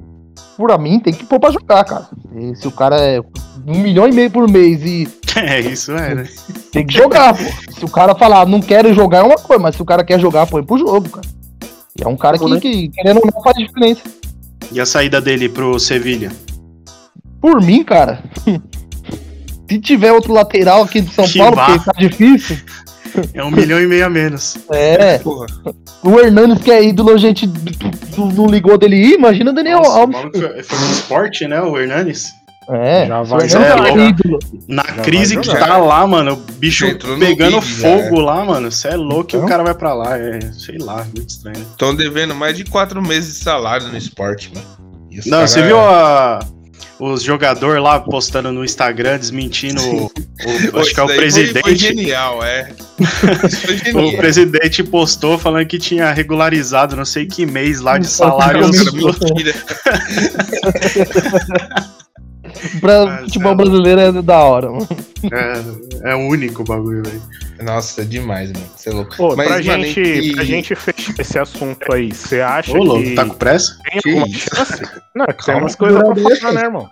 Por 0.61 0.77
mim, 0.77 0.99
tem 0.99 1.11
que 1.11 1.23
pôr 1.23 1.39
pra 1.39 1.49
jogar, 1.49 1.83
cara. 1.83 2.07
E 2.35 2.55
se 2.55 2.67
o 2.67 2.71
cara 2.71 2.95
é 3.01 3.19
um 3.65 3.79
milhão 3.79 4.07
e 4.07 4.11
meio 4.11 4.29
por 4.29 4.47
mês 4.47 4.85
e 4.85 5.07
É, 5.35 5.59
isso 5.59 5.91
é, 5.93 6.13
né? 6.13 6.27
tem 6.71 6.85
que 6.85 6.93
jogar, 6.93 7.35
pô. 7.35 7.43
Se 7.73 7.83
o 7.83 7.89
cara 7.89 8.13
falar 8.13 8.45
não 8.45 8.61
quero 8.61 8.93
jogar 8.93 9.19
é 9.19 9.23
uma 9.23 9.37
coisa, 9.37 9.59
mas 9.59 9.75
se 9.75 9.81
o 9.81 9.85
cara 9.85 10.03
quer 10.03 10.19
jogar, 10.19 10.45
põe 10.45 10.63
pro 10.63 10.77
jogo, 10.77 11.09
cara. 11.09 11.27
E 11.99 12.03
é 12.03 12.07
um 12.07 12.15
cara 12.15 12.37
que, 12.37 12.59
que 12.59 12.89
querendo 12.89 13.21
ou 13.23 13.31
não, 13.33 13.41
faz 13.41 13.57
diferença. 13.57 14.03
E 14.71 14.79
a 14.79 14.85
saída 14.85 15.19
dele 15.19 15.49
pro 15.49 15.79
Sevilha? 15.79 16.31
Por 17.41 17.59
mim, 17.59 17.83
cara, 17.83 18.21
se 19.67 19.79
tiver 19.79 20.11
outro 20.11 20.31
lateral 20.31 20.83
aqui 20.83 21.01
do 21.01 21.09
São 21.09 21.25
Que 21.25 21.39
Paulo, 21.39 21.55
porque 21.55 21.85
tá 21.85 21.93
difícil, 21.97 22.57
É 23.33 23.43
um 23.43 23.51
milhão 23.51 23.79
e 23.81 23.87
meio 23.87 24.05
a 24.05 24.09
menos. 24.09 24.57
é. 24.71 25.17
Porra. 25.19 25.47
O 26.03 26.19
Hernandes, 26.19 26.63
que 26.63 26.71
é 26.71 26.83
ídolo, 26.83 27.11
a 27.13 27.17
gente 27.17 27.49
não 28.17 28.47
ligou 28.47 28.77
dele 28.77 28.95
ir, 28.95 29.13
imagina 29.13 29.51
o 29.51 29.53
Daniel 29.53 29.79
Nossa, 29.79 29.99
Alves. 29.99 30.17
foi, 30.31 30.63
foi 30.63 30.77
no 30.79 30.85
esporte, 30.93 31.47
né? 31.47 31.61
O 31.61 31.77
Hernanes. 31.77 32.29
É, 32.69 33.05
Já 33.07 33.21
vai 33.23 33.45
Hernandes 33.47 33.51
jogar. 33.51 33.87
é 33.99 34.07
ídolo. 34.09 34.39
Na 34.67 34.83
Já 34.83 34.93
crise 35.01 35.37
que 35.37 35.49
tá 35.49 35.77
lá, 35.77 36.05
mano, 36.07 36.33
o 36.33 36.35
bicho 36.53 36.85
pegando 37.19 37.59
big, 37.59 37.61
fogo 37.81 38.19
lá, 38.21 38.45
mano. 38.45 38.71
Você 38.71 38.87
é 38.89 38.95
louco 38.95 39.31
e 39.31 39.35
Então? 39.35 39.45
o 39.45 39.47
cara 39.49 39.63
vai 39.63 39.73
pra 39.73 39.93
lá. 39.93 40.17
É, 40.17 40.39
sei 40.53 40.77
lá, 40.77 41.03
muito 41.15 41.27
estranho. 41.29 41.57
Estão 41.59 41.93
devendo 41.95 42.33
mais 42.33 42.55
de 42.55 42.63
quatro 42.63 43.01
meses 43.01 43.37
de 43.39 43.43
salário 43.43 43.87
no 43.87 43.97
esporte, 43.97 44.51
mano. 44.53 44.65
E 45.09 45.17
Não, 45.29 45.39
cara- 45.39 45.47
você 45.47 45.61
viu 45.63 45.77
a- 45.79 46.39
os 46.99 47.23
jogadores 47.23 47.81
lá 47.81 47.99
postando 47.99 48.51
no 48.51 48.63
Instagram, 48.63 49.17
desmentindo 49.17 49.81
o, 49.81 50.05
o- 50.05 50.79
acho 50.79 50.93
que 50.93 50.99
é 50.99 51.03
o 51.03 51.07
daí 51.07 51.17
foi- 51.17 51.31
Foi, 51.31 51.37
presidente. 51.41 51.75
genial, 51.77 52.43
é. 52.43 52.69
Isso 53.47 53.61
foi 53.61 53.75
O 53.75 53.77
genial. 53.77 54.17
presidente 54.17 54.83
postou 54.83 55.37
falando 55.37 55.65
que 55.65 55.79
tinha 55.79 56.11
regularizado 56.11 56.95
não 56.95 57.05
sei 57.05 57.25
que 57.25 57.45
mês 57.45 57.79
lá 57.81 57.97
de 57.97 58.07
salários. 58.07 58.69
Pra 62.79 63.05
Mas, 63.05 63.21
futebol 63.25 63.51
é. 63.51 63.55
brasileiro 63.55 64.01
é 64.01 64.11
da 64.21 64.39
hora, 64.39 64.69
mano. 64.71 64.87
É, 66.03 66.11
é 66.11 66.15
único 66.15 66.61
o 66.61 66.65
bagulho, 66.65 67.03
velho. 67.03 67.21
Nossa, 67.63 68.01
é 68.01 68.05
demais, 68.05 68.51
mano. 68.51 68.65
Você 68.75 68.89
é 68.89 68.93
louco. 68.93 69.15
Pô, 69.17 69.35
Mas, 69.35 69.47
pra, 69.47 69.55
mano, 69.63 69.83
gente, 69.83 69.99
e- 70.01 70.33
pra 70.33 70.43
gente 70.43 70.75
fechar 70.75 71.13
esse 71.19 71.37
assunto 71.39 71.93
aí, 71.93 72.11
você 72.11 72.41
acha 72.41 72.71
Ô, 72.77 72.83
louco, 72.83 73.03
que 73.03 73.13
tá 73.15 73.25
com 73.25 73.33
pressa? 73.35 73.77
tem 73.83 74.01
Que 74.01 74.09
alguma 74.09 74.27
isso? 74.27 74.55
chance? 74.55 74.81
Não, 75.15 75.25
é 75.25 75.33
que 75.33 75.37
tem 75.37 75.45
Calma. 75.45 75.61
umas 75.61 75.75
coisas 75.75 75.99
pra 76.01 76.15
falar, 76.37 76.53
né, 76.53 76.61
irmão? 76.65 76.89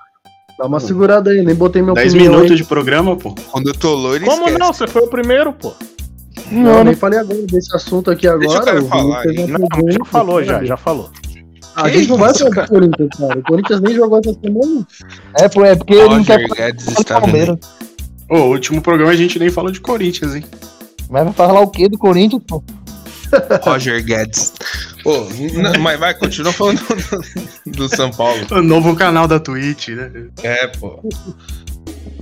Dá 0.59 0.65
uma 0.65 0.79
segurada 0.79 1.31
aí, 1.31 1.41
nem 1.41 1.55
botei 1.55 1.81
meu 1.81 1.93
10 1.93 2.13
opinião 2.13 2.31
minutos 2.33 2.51
aí. 2.51 2.57
de 2.57 2.63
programa, 2.65 3.15
pô. 3.15 3.33
Quando 3.51 3.67
eu 3.69 3.73
tô 3.73 3.93
loiro, 3.95 4.25
Como 4.25 4.43
esquece. 4.43 4.57
não? 4.59 4.73
Você 4.73 4.87
foi 4.87 5.01
o 5.03 5.07
primeiro, 5.07 5.53
pô. 5.53 5.73
Não, 6.51 6.61
Não, 6.75 6.83
nem 6.83 6.95
falei 6.95 7.19
agora 7.19 7.41
desse 7.43 7.75
assunto 7.75 8.11
aqui 8.11 8.27
agora. 8.27 8.61
Deixa 8.61 8.81
o 8.83 8.87
falar 8.87 9.23
já 9.23 9.47
Não, 9.47 9.91
já 9.91 10.05
falou, 10.05 10.43
já, 10.43 10.63
já 10.63 10.77
falou. 10.77 11.09
A 11.83 11.89
gente 11.89 12.09
não 12.09 12.17
vai 12.17 12.33
falar 12.33 12.49
do 12.49 12.67
Corinthians, 12.67 13.09
cara. 13.17 13.39
O 13.39 13.43
Corinthians 13.43 13.81
nem 13.81 13.95
jogou 13.95 14.19
essa 14.19 14.33
semana. 14.33 14.87
É, 15.37 15.49
pô, 15.49 15.65
é 15.65 15.75
porque 15.75 15.93
ele 15.93 16.15
não 16.15 16.23
quer 16.23 16.41
Roger 16.41 16.55
Guedes 16.55 16.85
falar 16.85 16.99
do 16.99 17.05
Palmeiras. 17.05 17.57
Ô, 18.29 18.35
o 18.35 18.49
último 18.51 18.81
programa 18.81 19.11
a 19.11 19.15
gente 19.15 19.39
nem 19.39 19.49
falou 19.49 19.71
de 19.71 19.81
Corinthians, 19.81 20.35
hein? 20.35 20.43
Mas 21.09 21.23
vai 21.23 21.33
falar 21.33 21.61
o 21.61 21.67
quê 21.67 21.89
do 21.89 21.97
Corinthians, 21.97 22.43
pô? 22.47 22.63
Roger 23.63 24.03
Guedes. 24.03 24.53
Pô, 25.03 25.27
não, 25.53 25.79
mas 25.81 25.99
vai, 25.99 26.13
continua 26.13 26.51
falando 26.51 26.81
do, 27.65 27.71
do 27.71 27.89
São 27.95 28.11
Paulo. 28.11 28.45
O 28.51 28.61
novo 28.61 28.95
canal 28.95 29.27
da 29.27 29.39
Twitch, 29.39 29.89
né? 29.89 30.11
É, 30.43 30.67
pô. 30.67 31.01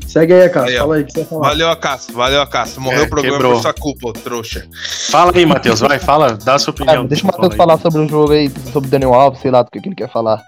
Segue 0.07 0.33
aí, 0.33 0.49
cara. 0.49 0.71
Ó. 0.73 0.77
Fala 0.79 0.95
aí 0.95 1.01
o 1.01 1.05
que 1.05 1.11
você 1.13 1.25
falar. 1.25 1.49
Valeu, 1.49 1.69
Acácio. 1.69 2.13
Valeu, 2.13 2.41
Acácio. 2.41 2.81
Morreu 2.81 3.01
É, 3.01 3.03
o 3.05 3.09
programa 3.09 3.37
quebrou. 3.37 3.53
por 3.55 3.61
sua 3.61 3.73
culpa, 3.73 4.07
ô 4.09 4.13
trouxa. 4.13 4.65
Fala 5.11 5.31
aí, 5.35 5.45
Matheus, 5.45 5.79
vai, 5.81 5.99
fala, 5.99 6.37
dá 6.43 6.55
a 6.55 6.59
sua 6.59 6.71
opinião. 6.71 7.03
Ah, 7.03 7.07
deixa 7.07 7.23
o 7.23 7.27
Matheus 7.27 7.51
aí. 7.51 7.57
falar 7.57 7.77
sobre 7.77 8.01
o 8.01 8.07
jogo 8.07 8.31
aí, 8.31 8.49
sobre 8.71 8.87
o 8.87 8.91
Daniel 8.91 9.13
Alves, 9.13 9.41
sei 9.41 9.51
lá 9.51 9.61
do 9.63 9.69
que, 9.71 9.79
que 9.81 9.89
ele 9.89 9.95
quer 9.95 10.09
falar. 10.11 10.41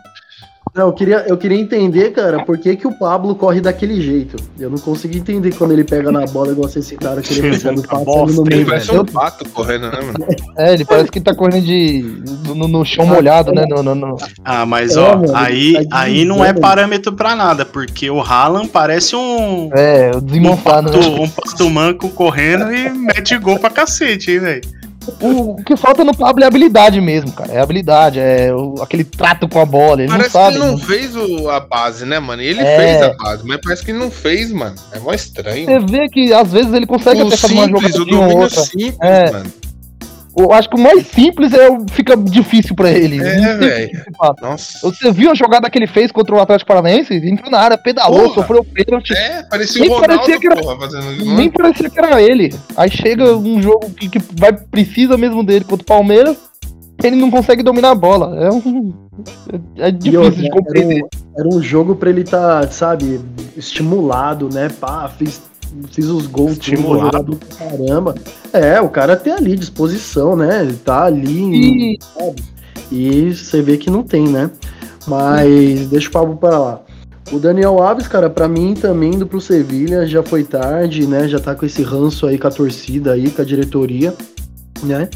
Não, 0.75 0.87
eu 0.87 0.93
queria, 0.93 1.25
eu 1.27 1.37
queria 1.37 1.59
entender, 1.59 2.11
cara, 2.11 2.43
por 2.45 2.57
que, 2.57 2.75
que 2.75 2.87
o 2.87 2.91
Pablo 2.97 3.35
corre 3.35 3.59
daquele 3.59 4.01
jeito. 4.01 4.35
Eu 4.59 4.69
não 4.69 4.77
consegui 4.77 5.17
entender 5.17 5.53
quando 5.55 5.71
ele 5.71 5.83
pega 5.83 6.11
na 6.11 6.25
bola, 6.25 6.51
igual 6.51 6.69
vocês 6.69 6.85
citaram, 6.85 7.21
que 7.21 7.33
ele 7.33 7.49
recebe 7.51 7.79
o 7.79 7.83
passe 7.83 7.95
ali 7.95 8.05
no 8.05 8.05
Bosta, 8.05 8.41
Ele 8.41 8.55
meio. 8.55 8.65
parece 8.67 8.87
velho. 8.87 9.01
um 9.01 9.05
pato 9.05 9.49
correndo, 9.49 9.91
né, 9.91 9.99
mano? 10.01 10.25
É, 10.57 10.73
ele 10.73 10.85
parece 10.85 11.11
que 11.11 11.19
tá 11.19 11.33
correndo 11.33 11.65
de, 11.65 12.03
no, 12.55 12.67
no 12.67 12.85
chão 12.85 13.05
molhado, 13.05 13.51
né? 13.51 13.65
No, 13.67 13.81
no, 13.81 13.95
no- 13.95 14.17
Ah, 14.45 14.65
mas 14.65 14.95
É, 14.95 14.99
ó, 14.99 15.15
mano, 15.17 15.35
aí, 15.35 15.73
tá 15.87 15.99
aí 15.99 16.23
não 16.25 16.43
é 16.45 16.53
parâmetro 16.53 17.13
pra 17.13 17.35
nada, 17.35 17.65
porque 17.65 18.09
o 18.09 18.21
Haaland 18.21 18.67
parece 18.69 19.15
um. 19.15 19.69
É, 19.73 20.11
Um 20.15 20.19
desmonfado, 20.21 20.91
pato, 20.91 20.99
né? 21.09 21.19
um 21.19 21.29
pato 21.29 21.69
manco 21.69 22.09
correndo 22.09 22.71
e 22.73 22.89
mete 22.89 23.37
gol 23.37 23.57
pra 23.59 23.69
cacete, 23.69 24.31
hein, 24.31 24.39
velho? 24.39 24.61
O, 25.21 25.51
o 25.51 25.63
que 25.63 25.75
falta 25.75 26.03
no 26.03 26.15
Pablo 26.15 26.43
é 26.43 26.47
habilidade 26.47 26.99
mesmo, 27.01 27.31
cara. 27.31 27.51
É 27.53 27.59
habilidade, 27.61 28.19
é 28.19 28.53
o- 28.53 28.75
aquele 28.81 29.03
trato 29.03 29.47
com 29.47 29.59
a 29.59 29.65
bola. 29.65 30.01
Ele 30.01 30.11
Parece 30.11 30.25
não 30.35 30.41
sabe. 30.43 30.55
que 30.57 30.61
ele 30.63 30.71
não 30.71 30.77
fez 30.77 31.15
o- 31.15 31.49
a 31.49 31.59
base, 31.59 32.05
né, 32.05 32.19
mano? 32.19 32.41
Ele 32.41 32.59
É. 32.61 32.77
fez 32.77 33.01
a 33.03 33.13
base, 33.13 33.43
mas 33.45 33.59
parece 33.63 33.83
que 33.85 33.91
ele 33.91 33.99
não 33.99 34.11
fez, 34.11 34.51
mano. 34.51 34.75
É 34.91 34.99
mó 34.99 35.13
estranho. 35.13 35.65
Você 35.65 35.79
vê 35.79 36.09
que 36.09 36.33
às 36.33 36.51
vezes 36.51 36.73
ele 36.73 36.85
consegue 36.85 37.21
o 37.21 37.27
até 37.27 37.37
fazer 37.37 37.53
uma 37.53 37.65
simples, 37.67 37.95
o 37.95 38.05
domínio 38.05 38.37
outra. 38.37 38.61
simples, 38.61 38.97
É. 39.01 39.31
mano. 39.31 39.53
Eu 40.41 40.51
acho 40.53 40.69
que 40.69 40.75
o 40.75 40.79
mais 40.79 41.05
simples 41.07 41.53
é, 41.53 41.69
o- 41.69 41.85
fica 41.91 42.15
difícil 42.15 42.75
pra 42.75 42.89
ele. 42.91 43.17
É, 43.21 43.35
Não 43.35 43.59
sei 43.59 43.69
velho. 43.69 44.03
Você 44.83 45.11
viu 45.11 45.31
a 45.31 45.35
jogada 45.35 45.69
que 45.69 45.77
ele 45.77 45.87
fez 45.87 46.11
contra 46.11 46.35
o 46.35 46.39
Atlético 46.39 46.67
Paranaense? 46.67 47.13
Entrou 47.15 47.51
na 47.51 47.59
área, 47.59 47.77
pedalou, 47.77 48.21
Porra. 48.23 48.33
sofreu 48.35 48.63
pênalti. 48.63 49.13
É, 49.13 49.43
parecia 49.43 49.81
Nem 49.81 49.89
o 49.89 49.93
Ronaldo, 49.95 50.15
parecia 50.15 50.39
que 50.39 50.47
era- 50.47 50.61
porra, 50.61 50.79
fazendo. 50.79 51.25
Nem 51.35 51.49
parecia 51.49 51.89
que 51.89 51.99
era 51.99 52.21
ele. 52.21 52.53
Aí 52.77 52.89
chega 52.89 53.35
um 53.35 53.61
jogo 53.61 53.89
que, 53.91 54.07
que 54.09 54.19
vai, 54.37 54.53
precisa 54.53 55.17
mesmo 55.17 55.43
dele 55.43 55.65
contra 55.65 55.83
o 55.83 55.85
Palmeiras, 55.85 56.37
ele 57.03 57.15
não 57.15 57.29
consegue 57.31 57.63
dominar 57.63 57.91
a 57.91 57.95
bola. 57.95 58.37
É 58.45 58.51
um. 58.51 58.93
É, 59.77 59.87
é 59.87 59.91
difícil 59.91 60.21
outra, 60.21 60.39
de 60.39 60.45
era, 60.47 60.55
compreender. 60.55 61.03
um, 61.03 61.39
era 61.39 61.47
um 61.49 61.61
jogo 61.61 61.95
pra 61.95 62.09
ele 62.09 62.21
estar, 62.21 62.69
sabe, 62.71 63.19
estimulado, 63.57 64.49
né? 64.53 64.69
Pá, 64.79 65.09
fiz, 65.17 65.41
fiz 65.91 66.05
os 66.07 66.27
gols, 66.27 66.57
tudo, 66.57 66.61
Estimulado. 66.73 67.05
jogador 67.05 67.35
pra 67.35 67.55
caramba. 67.69 68.15
É, 68.53 68.81
o 68.81 68.89
cara 68.89 69.15
tem 69.15 69.33
ali 69.33 69.55
disposição, 69.55 70.35
né? 70.35 70.61
Ele 70.63 70.73
tá 70.73 71.03
ali 71.05 71.39
em- 71.41 71.93
E 71.93 71.99
e 72.91 73.35
você 73.35 73.61
vê 73.61 73.77
que 73.77 73.89
não 73.89 74.01
tem, 74.03 74.27
né? 74.27 74.49
Mas 75.07 75.87
deixa 75.87 76.09
o 76.09 76.11
papo 76.11 76.35
para 76.35 76.57
lá. 76.57 76.81
O 77.31 77.37
Daniel 77.39 77.81
Alves, 77.81 78.07
cara, 78.07 78.29
pra 78.29 78.47
mim 78.47 78.73
também 78.73 79.13
indo 79.13 79.27
pro 79.27 79.39
Sevilha 79.39 80.05
já 80.07 80.23
foi 80.23 80.43
tarde, 80.43 81.05
né? 81.05 81.27
Já 81.27 81.39
tá 81.39 81.53
com 81.53 81.65
esse 81.65 81.83
ranço 81.83 82.25
aí 82.25 82.37
com 82.39 82.47
a 82.47 82.51
torcida 82.51 83.11
aí, 83.13 83.29
com 83.29 83.41
a 83.41 83.45
diretoria, 83.45 84.13
né? 84.83 85.07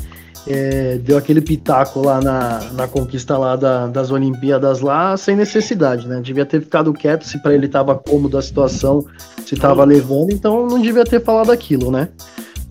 É, 0.46 0.98
deu 0.98 1.18
aquele 1.18 1.40
pitaco 1.40 2.02
lá 2.02 2.20
na, 2.20 2.60
na 2.74 2.88
conquista 2.88 3.38
lá 3.38 3.56
da- 3.56 3.88
das 3.88 4.12
Olimpíadas 4.12 4.82
lá, 4.82 5.16
sem 5.16 5.36
necessidade, 5.38 6.06
né? 6.08 6.20
Devia 6.22 6.46
ter 6.46 6.60
ficado 6.62 6.92
quieto 6.94 7.24
se 7.26 7.42
pra 7.42 7.54
ele 7.54 7.68
tava 7.70 7.96
cômodo 7.96 8.38
a 8.38 8.42
situação, 8.42 9.06
se 9.46 9.56
tava 9.56 9.86
levando, 9.86 10.32
então 10.32 10.68
não 10.68 10.82
devia 10.82 11.06
ter 11.06 11.24
falado 11.24 11.50
aquilo, 11.52 11.90
né? 11.92 12.10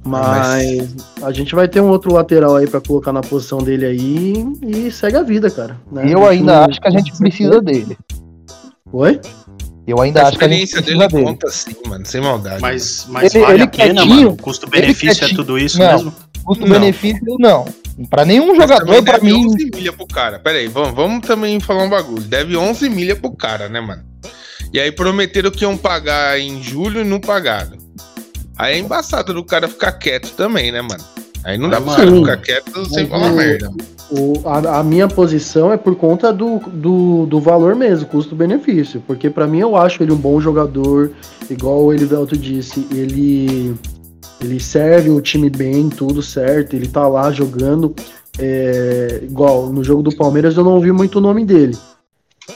Mas 0.05 0.95
a 1.23 1.31
gente 1.33 1.55
vai 1.55 1.69
ter 1.69 1.81
um 1.81 1.89
outro 1.89 2.13
lateral 2.13 2.57
aí 2.57 2.67
pra 2.67 2.81
colocar 2.81 3.13
na 3.13 3.21
posição 3.21 3.59
dele 3.59 3.87
aí 3.87 4.35
e 4.67 4.91
segue 4.91 5.17
a 5.17 5.23
vida, 5.23 5.51
cara. 5.51 5.77
né? 5.91 6.05
eu 6.13 6.27
ainda 6.27 6.63
o- 6.63 6.71
acho 6.71 6.81
que 6.81 6.89
a 6.89 6.91
gente 6.91 7.17
precisa 7.17 7.61
dele. 7.63 7.97
Oi? 8.93 9.21
Eu 9.87 10.01
ainda 10.01 10.23
A 10.23 10.29
acho 10.29 10.39
que 10.39 10.45
a 10.45 10.49
gente 10.49 10.65
experiência 10.65 10.99
dele 10.99 11.09
dele. 11.09 11.25
conta 11.25 11.51
sim, 11.51 11.75
mano, 11.89 12.05
sem 12.05 12.21
maldade. 12.21 12.61
Mas, 12.61 13.07
mas 13.09 13.35
Ele- 13.35 13.45
vale 13.45 13.55
ele 13.57 13.63
a 13.63 13.67
pena, 13.67 13.95
quietinho, 13.95 14.25
mano. 14.27 14.37
Custo-benefício 14.37 15.25
é 15.25 15.29
tudo 15.35 15.59
isso 15.59 15.79
Não. 15.79 15.91
mesmo? 15.93 16.13
Custo-benefício, 16.45 17.37
não. 17.39 17.65
Pra 18.09 18.25
nenhum 18.25 18.49
Mas 18.49 18.57
jogador, 18.57 19.03
pra 19.03 19.13
deve 19.19 19.27
mim. 19.33 19.47
11 19.47 19.71
milha 19.75 19.93
pro 19.93 20.07
cara. 20.07 20.39
Pera 20.39 20.59
aí, 20.59 20.67
vamos, 20.69 20.95
vamos 20.95 21.27
também 21.27 21.61
falar 21.61 21.85
um 21.85 21.91
bagulho. 21.91 22.23
Deve 22.23 22.57
11 22.57 22.89
milha 22.89 23.15
pro 23.17 23.31
cara, 23.33 23.69
né, 23.69 23.81
mano? 23.81 24.03
E 24.73 24.81
aí 24.81 24.91
prometeram 24.91 25.51
que 25.51 25.65
iam 25.65 25.77
pagar 25.77 26.39
em 26.41 26.63
julho 26.63 27.01
e 27.03 27.05
não 27.05 27.21
pagaram. 27.21 27.77
Aí 28.59 28.75
é 28.77 28.79
embaçado 28.79 29.35
do 29.35 29.45
cara 29.45 29.69
ficar 29.69 29.93
quieto 29.93 30.33
também, 30.33 30.73
né, 30.73 30.81
mano? 30.81 31.05
Aí 31.45 31.59
não 31.59 31.69
dá 31.69 31.81
Mas, 31.81 31.97
sim. 32.01 32.21
ficar 32.21 32.37
quieto 32.39 32.87
sem 32.87 33.07
falar 33.07 33.33
o- 33.33 33.37
merda. 33.37 33.71
O, 34.11 34.43
a, 34.47 34.79
a 34.81 34.85
minha 34.85 35.09
posição 35.09 35.73
é 35.73 35.77
por 35.79 35.97
conta 35.97 36.31
do, 36.33 36.59
do, 36.59 37.25
do 37.27 37.41
valor 37.41 37.75
mesmo, 37.75 38.07
custo-benefício. 38.07 39.03
Porque 39.07 39.29
pra 39.31 39.47
mim 39.47 39.61
eu 39.61 39.75
acho 39.75 40.03
ele 40.03 40.13
um 40.13 40.17
bom 40.17 40.39
jogador, 40.41 41.13
igual 41.51 41.85
o 41.85 41.93
Elivelto 41.95 42.37
disse, 42.37 42.87
ele, 42.91 43.75
ele 44.43 44.61
serve 44.61 45.11
o 45.11 45.21
time 45.21 45.49
bem, 45.51 45.89
tudo 45.89 46.23
certo, 46.23 46.75
ele 46.75 46.89
tá 46.89 47.07
lá 47.09 47.31
jogando. 47.33 47.95
é, 48.39 49.21
igual 49.23 49.69
no 49.69 49.85
jogo 49.85 50.03
do 50.03 50.15
Palmeiras 50.15 50.57
eu 50.57 50.65
não 50.65 50.73
ouvi 50.75 50.91
muito 50.91 51.19
o 51.19 51.21
nome 51.21 51.45
dele, 51.45 51.77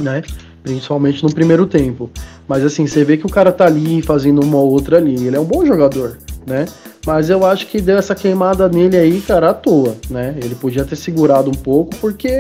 né? 0.01 0.23
Principalmente 0.63 1.23
no 1.23 1.33
primeiro 1.33 1.67
tempo. 1.67 2.11
Mas 2.49 2.65
assim, 2.65 2.87
você 2.87 3.05
vê 3.05 3.17
que 3.17 3.27
o 3.27 3.31
cara 3.31 3.53
tá 3.53 3.67
ali 3.67 4.01
fazendo 4.03 4.43
uma 4.43 4.57
ou 4.57 4.71
outra 4.71 4.97
ali. 4.97 5.15
Ele 5.27 5.37
é 5.37 5.41
um 5.41 5.45
bom 5.45 5.65
jogador, 5.67 6.17
né? 6.47 6.65
Mas 7.07 7.31
eu 7.31 7.45
acho 7.47 7.67
que 7.69 7.81
deu 7.81 7.97
essa 7.99 8.15
queimada 8.15 8.69
nele 8.69 8.97
aí, 8.97 9.21
cara, 9.21 9.51
à 9.51 9.55
toa, 9.55 9.97
né? 10.11 10.35
Ele 10.43 10.55
podia 10.57 10.85
ter 10.85 10.97
segurado 10.97 11.51
um 11.51 11.55
pouco 11.55 11.95
porque 11.97 12.31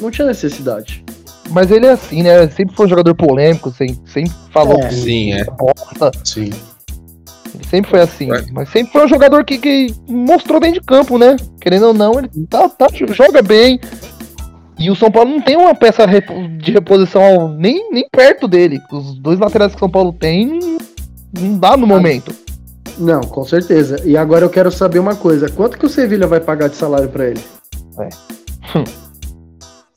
não 0.00 0.10
tinha 0.10 0.26
necessidade. 0.26 1.04
Mas 1.50 1.70
ele 1.70 1.86
é 1.86 1.90
assim, 1.92 2.22
né? 2.22 2.48
Sempre 2.48 2.74
foi 2.74 2.86
um 2.86 2.88
jogador 2.88 3.14
polêmico, 3.14 3.70
sempre, 3.70 3.98
sempre 4.06 4.32
falou 4.52 4.78
É. 4.80 4.88
que 4.88 4.94
Sim, 4.94 5.32
é. 5.32 5.44
bosta. 5.44 6.10
Sim. 6.24 6.50
Ele 7.56 7.64
sempre 7.68 7.90
foi 7.90 8.00
assim. 8.00 8.30
Ué. 8.30 8.44
Mas 8.52 8.68
sempre 8.70 8.92
foi 8.92 9.04
um 9.04 9.08
jogador 9.08 9.44
que, 9.44 9.58
que 9.58 9.94
mostrou 10.08 10.60
dentro 10.60 10.80
de 10.80 10.86
campo, 10.86 11.18
né? 11.18 11.36
Querendo 11.60 11.86
ou 11.88 11.94
não, 11.94 12.18
ele 12.18 12.28
tá, 12.48 12.68
tá- 12.68 12.88
joga 12.92 13.42
bem. 13.42 13.80
E 14.78 14.90
o 14.90 14.94
São 14.96 15.10
Paulo 15.10 15.30
não 15.30 15.40
tem 15.40 15.56
uma 15.56 15.74
peça 15.74 16.06
de 16.06 16.70
reposição 16.70 17.48
nem, 17.56 17.90
nem 17.90 18.06
perto 18.12 18.46
dele. 18.46 18.78
Os 18.92 19.18
dois 19.18 19.38
laterais 19.38 19.72
que 19.72 19.76
o 19.78 19.80
São 19.80 19.90
Paulo 19.90 20.12
tem 20.12 20.58
não- 21.32 21.58
dá 21.58 21.76
no 21.76 21.86
momento. 21.86 22.34
Não, 22.98 23.20
com 23.20 23.44
certeza. 23.44 24.00
E 24.04 24.16
agora 24.16 24.44
eu 24.44 24.50
quero 24.50 24.70
saber 24.70 24.98
uma 24.98 25.14
coisa: 25.16 25.48
quanto 25.50 25.78
que 25.78 25.86
o 25.86 25.88
Sevilha 25.88 26.26
vai 26.26 26.40
pagar 26.40 26.68
de 26.68 26.76
salário 26.76 27.08
pra 27.08 27.26
ele? 27.26 27.40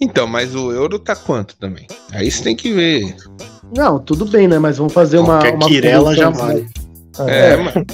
Então, 0.01 0.25
mas 0.25 0.55
o 0.55 0.71
euro 0.71 0.97
tá 0.97 1.13
quanto 1.13 1.57
também? 1.57 1.85
Aí 2.13 2.31
você 2.31 2.41
tem 2.41 2.55
que 2.55 2.71
ver. 2.71 3.13
Não, 3.75 3.99
tudo 3.99 4.25
bem, 4.25 4.47
né? 4.47 4.57
Mas 4.57 4.77
vamos 4.77 4.93
fazer 4.93 5.17
uma. 5.17 5.39
Qualquer 5.39 5.55
uma 5.55 5.67
Quirela 5.67 6.15
já 6.15 6.31
promoção, 6.31 6.65
né? 7.25 7.53
É, 7.53 7.57
mano. 7.57 7.85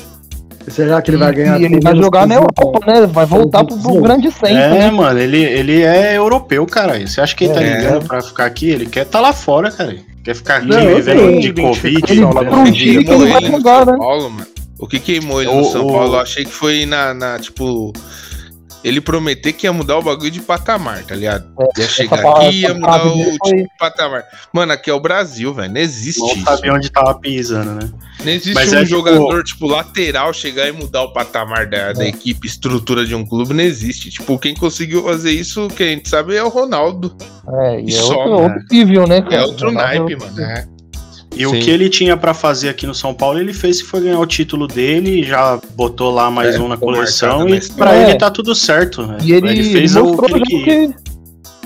Será 0.68 1.00
que 1.00 1.12
ele 1.12 1.18
vai 1.18 1.32
ganhar? 1.32 1.62
E 1.62 1.66
ele 1.66 1.80
vai 1.80 1.96
jogar 1.96 2.26
na 2.26 2.36
Europa, 2.36 2.80
né? 2.88 3.06
Vai 3.06 3.26
voltar 3.26 3.64
pro, 3.64 3.78
pro 3.78 4.02
grande 4.02 4.32
centro, 4.32 4.48
É, 4.58 4.70
né? 4.70 4.92
mano, 4.92 5.20
ele, 5.20 5.44
ele 5.44 5.84
é 5.84 6.18
europeu, 6.18 6.66
cara. 6.66 7.00
Você 7.06 7.22
acha 7.22 7.36
que 7.36 7.44
ele 7.46 7.54
tá 7.54 7.62
É. 7.62 7.78
ligando 7.78 8.08
pra 8.08 8.22
ficar 8.22 8.46
aqui? 8.46 8.70
Ele 8.72 8.88
quer 8.88 9.06
tá 9.06 9.20
lá 9.20 9.32
fora, 9.32 9.70
cara. 9.70 9.96
Quer 10.24 10.36
ficar 10.36 10.56
aqui 10.58 10.68
Não, 10.70 10.96
vivendo 10.96 11.40
de 11.40 11.54
Covid. 11.54 12.04
ele 12.12 12.26
um 12.26 12.40
ele 13.22 13.32
vai 13.32 13.46
jogar, 13.46 13.86
né? 13.86 13.94
Paulo, 13.96 14.30
mano. 14.32 14.48
O 14.80 14.88
que 14.88 15.00
queimou 15.00 15.40
ele 15.42 15.52
O- 15.52 15.58
no 15.58 15.66
São 15.66 15.86
Paulo? 15.86 16.16
Eu 16.16 16.20
achei 16.20 16.44
que 16.44 16.52
foi 16.52 16.86
na, 16.88 17.14
na, 17.14 17.38
tipo. 17.38 17.94
Ele 18.88 19.02
prometer 19.02 19.52
que 19.52 19.66
ia 19.66 19.74
mudar 19.74 19.98
o 19.98 20.02
bagulho 20.04 20.30
de 20.30 20.40
patamar, 20.40 21.04
tá 21.04 21.16
ligado? 21.16 21.48
Ia 21.76 21.88
chegar 21.88 22.22
pa- 22.22 22.38
aqui 22.46 22.58
e 22.58 22.62
ia 22.62 22.74
mudar 22.76 23.08
o 23.08 23.18
tipo 23.24 23.38
foi- 23.50 23.64
de 23.64 23.68
patamar. 23.80 24.24
Mano, 24.54 24.74
aqui 24.74 24.92
é 24.92 24.94
o 24.94 25.00
Brasil, 25.00 25.52
velho. 25.56 25.74
Não 25.74 25.82
existe 25.82 26.20
Não 26.20 26.44
sabia 26.44 26.72
onde 26.72 26.92
tava 26.92 27.16
pisando, 27.20 27.72
né? 27.74 27.90
Não 28.24 28.32
existe 28.32 28.54
Mas 28.54 28.72
um 28.72 28.76
é, 28.76 28.78
tipo- 28.84 28.90
jogador, 28.92 29.44
tipo, 29.44 29.66
lateral 29.66 30.32
chegar 30.34 30.68
e 30.68 30.72
mudar 30.72 31.02
o 31.02 31.12
patamar 31.12 31.66
da, 31.68 31.94
da 31.94 32.06
equipe, 32.08 32.46
estrutura 32.48 33.04
de 33.04 33.16
um 33.16 33.26
clube, 33.26 33.56
não 33.56 33.64
existe. 33.64 34.12
Tipo, 34.12 34.38
quem 34.38 34.54
conseguiu 34.54 35.04
fazer 35.04 35.32
isso, 35.32 35.68
que 35.70 35.82
a 35.82 35.88
gente 35.88 36.08
sabe, 36.08 36.36
é 36.36 36.44
o 36.44 36.50
Ronaldo. 36.50 37.16
É, 37.64 37.82
e 37.82 37.88
é 37.88 37.92
Só, 37.92 38.14
outro, 38.20 38.30
né? 38.38 38.44
outro 38.54 38.66
nível, 38.72 39.08
né? 39.08 39.18
É 39.18 39.22
cara? 39.24 39.46
outro 39.48 39.68
Ronaldo- 39.68 40.06
naipe, 40.10 40.16
mano. 40.24 40.42
É. 40.42 40.68
E 41.36 41.46
o 41.46 41.50
Sim. 41.50 41.60
que 41.60 41.70
ele 41.70 41.90
tinha 41.90 42.16
pra 42.16 42.34
fazer 42.34 42.70
aqui 42.70 42.88
no 42.88 42.96
São 42.96 43.14
Paulo, 43.14 43.38
ele 43.40 43.54
fez 43.54 43.82
que 43.82 43.88
foi 43.88 44.02
ganhar 44.02 44.20
o 44.20 44.26
título 44.26 44.68
dele, 44.68 45.22
já 45.24 45.60
botou 45.76 46.10
lá 46.12 46.32
mais 46.32 46.56
É, 46.56 46.60
um 46.60 46.70
na 46.70 46.78
coleção 46.78 47.48
e 47.50 47.60
pra 47.74 47.94
É. 47.94 48.04
ele 48.04 48.18
tá 48.18 48.32
tudo 48.32 48.56
certo, 48.56 49.06
né? 49.06 49.18
E 49.22 49.34
ele, 49.34 49.50
ele 49.50 49.64
fez 49.64 49.96
o 49.98 50.04
mostrou 50.04 50.30
que 50.30 50.56
ele 50.56 50.64
que. 50.64 50.96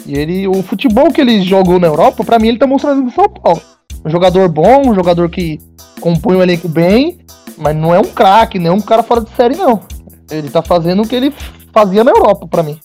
E 0.08 0.18
ele, 0.18 0.48
o 0.48 0.64
futebol 0.64 1.12
que 1.12 1.22
ele 1.22 1.44
jogou 1.44 1.80
na 1.80 1.86
Europa, 1.86 2.24
pra 2.24 2.40
mim, 2.40 2.48
ele 2.48 2.58
tá 2.58 2.66
mostrando 2.66 3.02
no 3.04 3.12
São 3.12 3.30
Paulo. 3.30 3.62
Um 4.04 4.10
jogador 4.10 4.50
bom, 4.50 4.90
um 4.90 4.96
jogador 4.96 5.30
que 5.30 5.60
compõe 6.02 6.36
o 6.38 6.42
elenco 6.42 6.68
bem, 6.68 7.20
mas 7.56 7.76
não 7.76 7.94
é 7.94 8.00
um 8.00 8.06
craque, 8.06 8.58
é 8.58 8.72
um 8.72 8.82
cara 8.82 9.04
fora 9.04 9.22
de 9.22 9.30
série, 9.36 9.56
não. 9.56 9.82
Ele 10.32 10.50
tá 10.50 10.64
fazendo 10.64 11.04
o 11.04 11.08
que 11.08 11.16
ele 11.16 11.32
fazia 11.72 12.04
na 12.04 12.12
Europa, 12.12 12.48
pra 12.48 12.64
mim. 12.64 12.80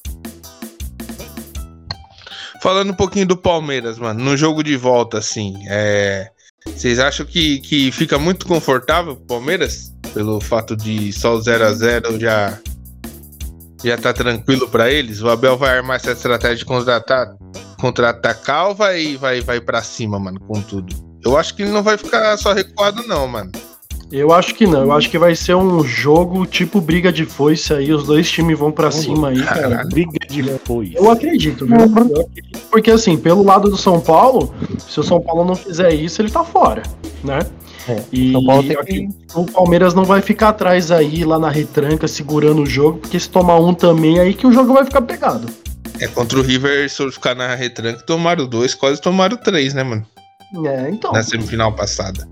Falando 2.61 2.90
um 2.90 2.94
pouquinho 2.94 3.27
do 3.27 3.37
Palmeiras, 3.37 3.99
mano, 3.99 4.23
no 4.23 4.37
jogo 4.37 4.62
de 4.62 4.77
volta, 4.77 5.18
assim, 5.18 5.55
é. 5.68 6.29
Vocês 6.68 6.98
acham 6.98 7.24
que, 7.27 7.61
que 7.61 7.92
fica 7.92 8.18
muito 8.18 8.46
confortável 8.46 9.12
o 9.12 9.16
Palmeiras? 9.16 9.92
Pelo 10.12 10.40
fato 10.40 10.77
de 10.77 11.12
só 11.12 11.37
o 11.37 11.40
0x0 11.40 12.20
já. 12.20 12.59
Já 13.83 13.98
tá 13.98 14.12
tranquilo 14.12 14.68
pra 14.68 14.90
eles? 14.90 15.20
O 15.20 15.29
Abel 15.29 15.59
vai 15.59 15.77
armar 15.77 15.96
essa 15.96 16.12
estratégia 16.12 16.57
de 16.57 16.64
contra-atacar 16.64 17.37
contra-atacar 17.85 18.68
ou 18.68 18.74
vai, 18.74 19.14
vai, 19.18 19.42
vai 19.42 19.61
pra 19.61 19.83
cima, 19.83 20.18
mano, 20.18 20.40
com 20.40 20.62
tudo? 20.62 20.96
Eu 21.22 21.37
acho 21.37 21.55
que 21.55 21.62
ele 21.62 21.70
não 21.70 21.83
vai 21.83 21.98
ficar 21.98 22.35
só 22.38 22.55
recuado, 22.55 23.07
não, 23.07 23.29
mano. 23.29 23.53
Eu 24.16 24.33
acho 24.33 24.55
que 24.55 24.66
não. 24.66 24.83
Eu 24.83 24.92
acho 24.92 25.11
que 25.11 25.18
vai 25.18 25.35
ser 25.35 25.55
um 25.55 25.83
jogo 25.83 26.46
tipo 26.46 26.81
briga 26.81 27.12
de 27.12 27.24
foice 27.24 27.72
aí. 27.74 27.92
Os 27.92 28.05
dois 28.05 28.31
times 28.31 28.59
vão 28.59 28.70
pra 28.70 28.90
cima 28.90 29.29
aí, 29.29 29.42
cara. 29.42 29.61
Caralho. 29.62 29.88
Briga 29.88 30.18
de 30.29 30.42
foice. 30.64 30.94
Eu 30.94 31.11
acredito, 31.11 31.66
viu? 31.66 31.77
Eu 31.77 32.20
acredito. 32.22 32.61
Porque 32.70 32.90
assim, 32.90 33.16
pelo 33.16 33.42
lado 33.42 33.68
do 33.68 33.77
São 33.77 34.00
Paulo, 34.00 34.55
se 34.79 35.00
o 35.00 35.03
São 35.03 35.20
Paulo 35.20 35.44
não 35.44 35.57
fizer 35.57 35.92
isso, 35.92 36.22
ele 36.22 36.31
tá 36.31 36.44
fora, 36.44 36.83
né? 37.24 37.40
É, 37.88 38.03
E 38.12 38.33
São 38.33 38.44
Paulo 38.44 38.62
tem 38.62 39.09
que 39.09 39.09
o 39.35 39.44
Palmeiras 39.44 39.94
não 39.94 40.05
vai 40.05 40.22
ficar 40.22 40.50
atrás 40.50 40.90
aí, 40.90 41.24
lá 41.24 41.38
na 41.38 41.50
retranca, 41.50 42.07
segurando 42.07 42.62
o 42.62 42.66
jogo, 42.66 42.98
porque 42.98 43.18
se 43.18 43.29
tomar 43.29 43.59
um 43.59 43.74
também, 43.74 44.20
aí 44.20 44.33
que 44.33 44.46
o 44.46 44.53
jogo 44.53 44.72
vai 44.72 44.85
ficar 44.85 45.03
pegado. 45.03 45.48
É 46.00 46.07
contra 46.07 46.38
o 46.38 46.42
River, 46.42 46.88
se 46.88 47.03
eu 47.03 47.11
ficar 47.11 47.35
na 47.35 47.55
retranca, 47.55 48.03
tomaram 48.03 48.46
dois, 48.46 48.74
quase 48.74 49.00
tomaram 49.00 49.37
três, 49.37 49.74
né, 49.74 49.83
mano? 49.83 50.07
É, 50.66 50.88
então. 50.88 51.12
Na 51.12 51.22
semifinal 51.22 51.72
passada. 51.72 52.27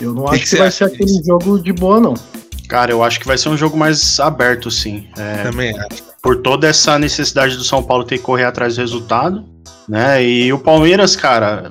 Eu 0.00 0.14
não 0.14 0.24
que 0.26 0.34
acho 0.34 0.44
que 0.44 0.50
que, 0.50 0.56
vai 0.56 0.70
ser 0.70 0.84
aquele 0.84 1.04
disso? 1.04 1.24
jogo 1.24 1.58
de 1.58 1.72
boa, 1.72 2.00
não. 2.00 2.14
Cara, 2.68 2.90
eu 2.90 3.02
acho 3.02 3.20
que 3.20 3.26
vai 3.26 3.38
ser 3.38 3.48
um 3.48 3.56
jogo 3.56 3.76
mais 3.76 4.18
aberto, 4.18 4.70
sim. 4.70 5.06
É, 5.16 5.42
Também 5.44 5.78
acho. 5.78 6.02
por 6.20 6.42
toda 6.42 6.66
essa 6.66 6.98
necessidade 6.98 7.56
do 7.56 7.64
São 7.64 7.82
Paulo 7.82 8.04
ter 8.04 8.18
que 8.18 8.24
correr 8.24 8.44
atrás 8.44 8.74
do 8.74 8.80
resultado, 8.80 9.44
né? 9.88 10.22
E 10.22 10.52
o 10.52 10.58
Palmeiras, 10.58 11.14
cara, 11.14 11.70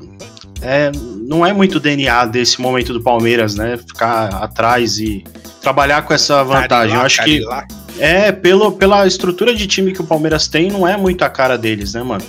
é, 0.61 0.91
não 1.27 1.45
é 1.45 1.51
muito 1.51 1.79
DNA 1.79 2.25
desse 2.25 2.61
momento 2.61 2.93
do 2.93 3.01
Palmeiras, 3.01 3.55
né? 3.55 3.77
Ficar 3.77 4.29
atrás 4.35 4.97
e 4.99 5.23
trabalhar 5.61 6.03
com 6.03 6.13
essa 6.13 6.43
vantagem. 6.43 6.95
Eu 6.95 7.01
acho 7.01 7.23
que 7.23 7.39
Carilac. 7.41 7.75
é 7.99 8.31
pelo, 8.31 8.71
pela 8.71 9.05
estrutura 9.05 9.53
de 9.53 9.67
time 9.67 9.91
que 9.91 10.01
o 10.01 10.05
Palmeiras 10.05 10.47
tem, 10.47 10.71
não 10.71 10.87
é 10.87 10.95
muito 10.95 11.23
a 11.23 11.29
cara 11.29 11.57
deles, 11.57 11.93
né, 11.93 12.03
mano? 12.03 12.23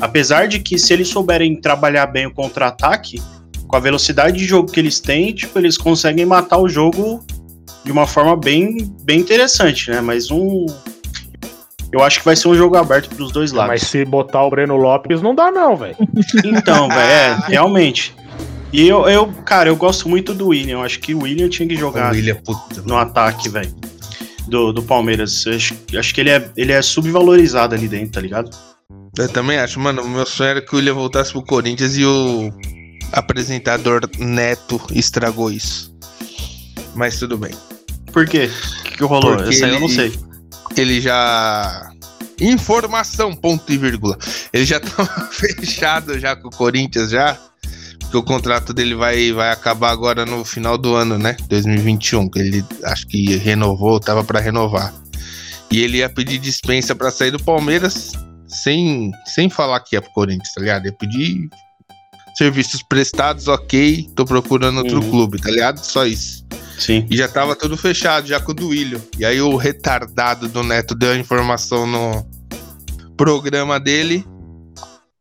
Apesar 0.00 0.48
de 0.48 0.58
que 0.58 0.78
se 0.78 0.92
eles 0.92 1.08
souberem 1.08 1.60
trabalhar 1.60 2.06
bem 2.06 2.26
o 2.26 2.32
contra-ataque, 2.32 3.20
com 3.68 3.76
a 3.76 3.80
velocidade 3.80 4.38
de 4.38 4.44
jogo 4.44 4.72
que 4.72 4.80
eles 4.80 4.98
têm, 4.98 5.32
tipo, 5.32 5.58
eles 5.58 5.76
conseguem 5.76 6.24
matar 6.24 6.58
o 6.58 6.68
jogo 6.68 7.22
de 7.84 7.92
uma 7.92 8.06
forma 8.06 8.34
bem, 8.34 8.90
bem 9.04 9.20
interessante, 9.20 9.90
né? 9.90 10.00
Mas 10.00 10.30
um. 10.30 10.66
Eu 11.92 12.02
acho 12.02 12.18
que 12.18 12.24
vai 12.24 12.34
ser 12.34 12.48
um 12.48 12.54
jogo 12.54 12.76
aberto 12.76 13.14
pros 13.14 13.30
dois 13.30 13.52
lados. 13.52 13.70
Mas 13.70 13.82
se 13.82 14.04
botar 14.04 14.44
o 14.44 14.50
Breno 14.50 14.76
Lopes, 14.76 15.22
não 15.22 15.34
dá, 15.34 15.50
não, 15.50 15.76
velho. 15.76 15.96
Então, 16.44 16.88
velho, 16.88 17.00
é, 17.00 17.38
realmente. 17.46 18.14
E 18.72 18.86
eu, 18.86 19.08
eu, 19.08 19.32
cara, 19.44 19.70
eu 19.70 19.76
gosto 19.76 20.08
muito 20.08 20.34
do 20.34 20.48
William. 20.48 20.74
Eu 20.74 20.82
acho 20.82 20.98
que 21.00 21.14
o 21.14 21.22
William 21.22 21.48
tinha 21.48 21.66
que 21.66 21.76
jogar 21.76 22.12
William, 22.12 22.36
puta. 22.36 22.82
no 22.82 22.96
ataque, 22.96 23.48
velho. 23.48 23.74
Do, 24.46 24.72
do 24.72 24.82
Palmeiras. 24.82 25.46
Eu 25.46 25.54
acho, 25.54 25.74
acho 25.98 26.14
que 26.14 26.20
ele 26.20 26.30
é, 26.30 26.50
ele 26.56 26.72
é 26.72 26.82
subvalorizado 26.82 27.74
ali 27.74 27.88
dentro, 27.88 28.12
tá 28.12 28.20
ligado? 28.20 28.50
Eu 29.16 29.28
também 29.28 29.58
acho, 29.58 29.80
mano. 29.80 30.02
O 30.02 30.08
meu 30.08 30.26
sonho 30.26 30.50
era 30.50 30.62
que 30.62 30.74
o 30.74 30.76
William 30.76 30.94
voltasse 30.94 31.32
pro 31.32 31.42
Corinthians 31.42 31.96
e 31.96 32.04
o 32.04 32.50
apresentador 33.12 34.02
Neto 34.18 34.80
estragou 34.92 35.50
isso. 35.50 35.94
Mas 36.94 37.18
tudo 37.18 37.36
bem. 37.38 37.52
Por 38.12 38.26
quê? 38.26 38.50
O 38.80 38.82
que, 38.84 38.96
que 38.98 39.04
rolou? 39.04 39.36
Porque 39.36 39.54
Essa 39.54 39.66
aí 39.66 39.74
eu 39.74 39.80
não 39.80 39.86
ele- 39.88 39.94
sei. 39.94 40.18
Ele 40.76 41.00
já. 41.00 41.90
Informação, 42.40 43.34
ponto 43.34 43.70
e 43.72 43.76
vírgula. 43.76 44.16
Ele 44.52 44.64
já 44.64 44.78
tava 44.80 45.06
fechado 45.30 46.18
já 46.18 46.36
com 46.36 46.48
o 46.48 46.52
Corinthians 46.52 47.10
já. 47.10 47.36
Porque 48.00 48.16
o 48.16 48.22
contrato 48.22 48.72
dele 48.72 48.94
vai, 48.94 49.32
vai 49.32 49.50
acabar 49.50 49.90
agora 49.90 50.24
no 50.24 50.42
final 50.44 50.78
do 50.78 50.94
ano, 50.94 51.18
né? 51.18 51.36
2021. 51.48 52.30
que 52.30 52.38
Ele 52.38 52.64
acho 52.84 53.06
que 53.06 53.36
renovou, 53.36 54.00
tava 54.00 54.24
pra 54.24 54.40
renovar. 54.40 54.94
E 55.70 55.82
ele 55.82 55.98
ia 55.98 56.08
pedir 56.08 56.38
dispensa 56.38 56.94
pra 56.94 57.10
sair 57.10 57.30
do 57.30 57.38
Palmeiras 57.42 58.12
sem, 58.46 59.10
sem 59.26 59.50
falar 59.50 59.80
que 59.80 59.94
ia 59.94 60.00
pro 60.00 60.10
Corinthians, 60.12 60.54
tá 60.54 60.60
ligado? 60.62 60.86
Ia 60.86 60.92
pedir 60.92 61.50
serviços 62.38 62.82
prestados, 62.82 63.48
ok. 63.48 64.08
Tô 64.14 64.24
procurando 64.24 64.78
outro 64.78 65.02
Uhum. 65.02 65.10
clube, 65.10 65.40
tá 65.40 65.50
ligado? 65.50 65.78
Só 65.84 66.06
isso. 66.06 66.46
Sim. 66.78 67.04
E 67.10 67.16
já 67.16 67.26
tava 67.26 67.56
tudo 67.56 67.76
fechado, 67.76 68.28
já 68.28 68.38
com 68.38 68.52
o 68.52 68.54
Duílio. 68.54 69.02
E 69.18 69.24
aí 69.24 69.40
o 69.40 69.56
retardado 69.56 70.48
do 70.48 70.62
Neto 70.62 70.94
deu 70.94 71.10
a 71.10 71.16
informação 71.16 71.86
no 71.86 72.24
programa 73.16 73.80
dele. 73.80 74.24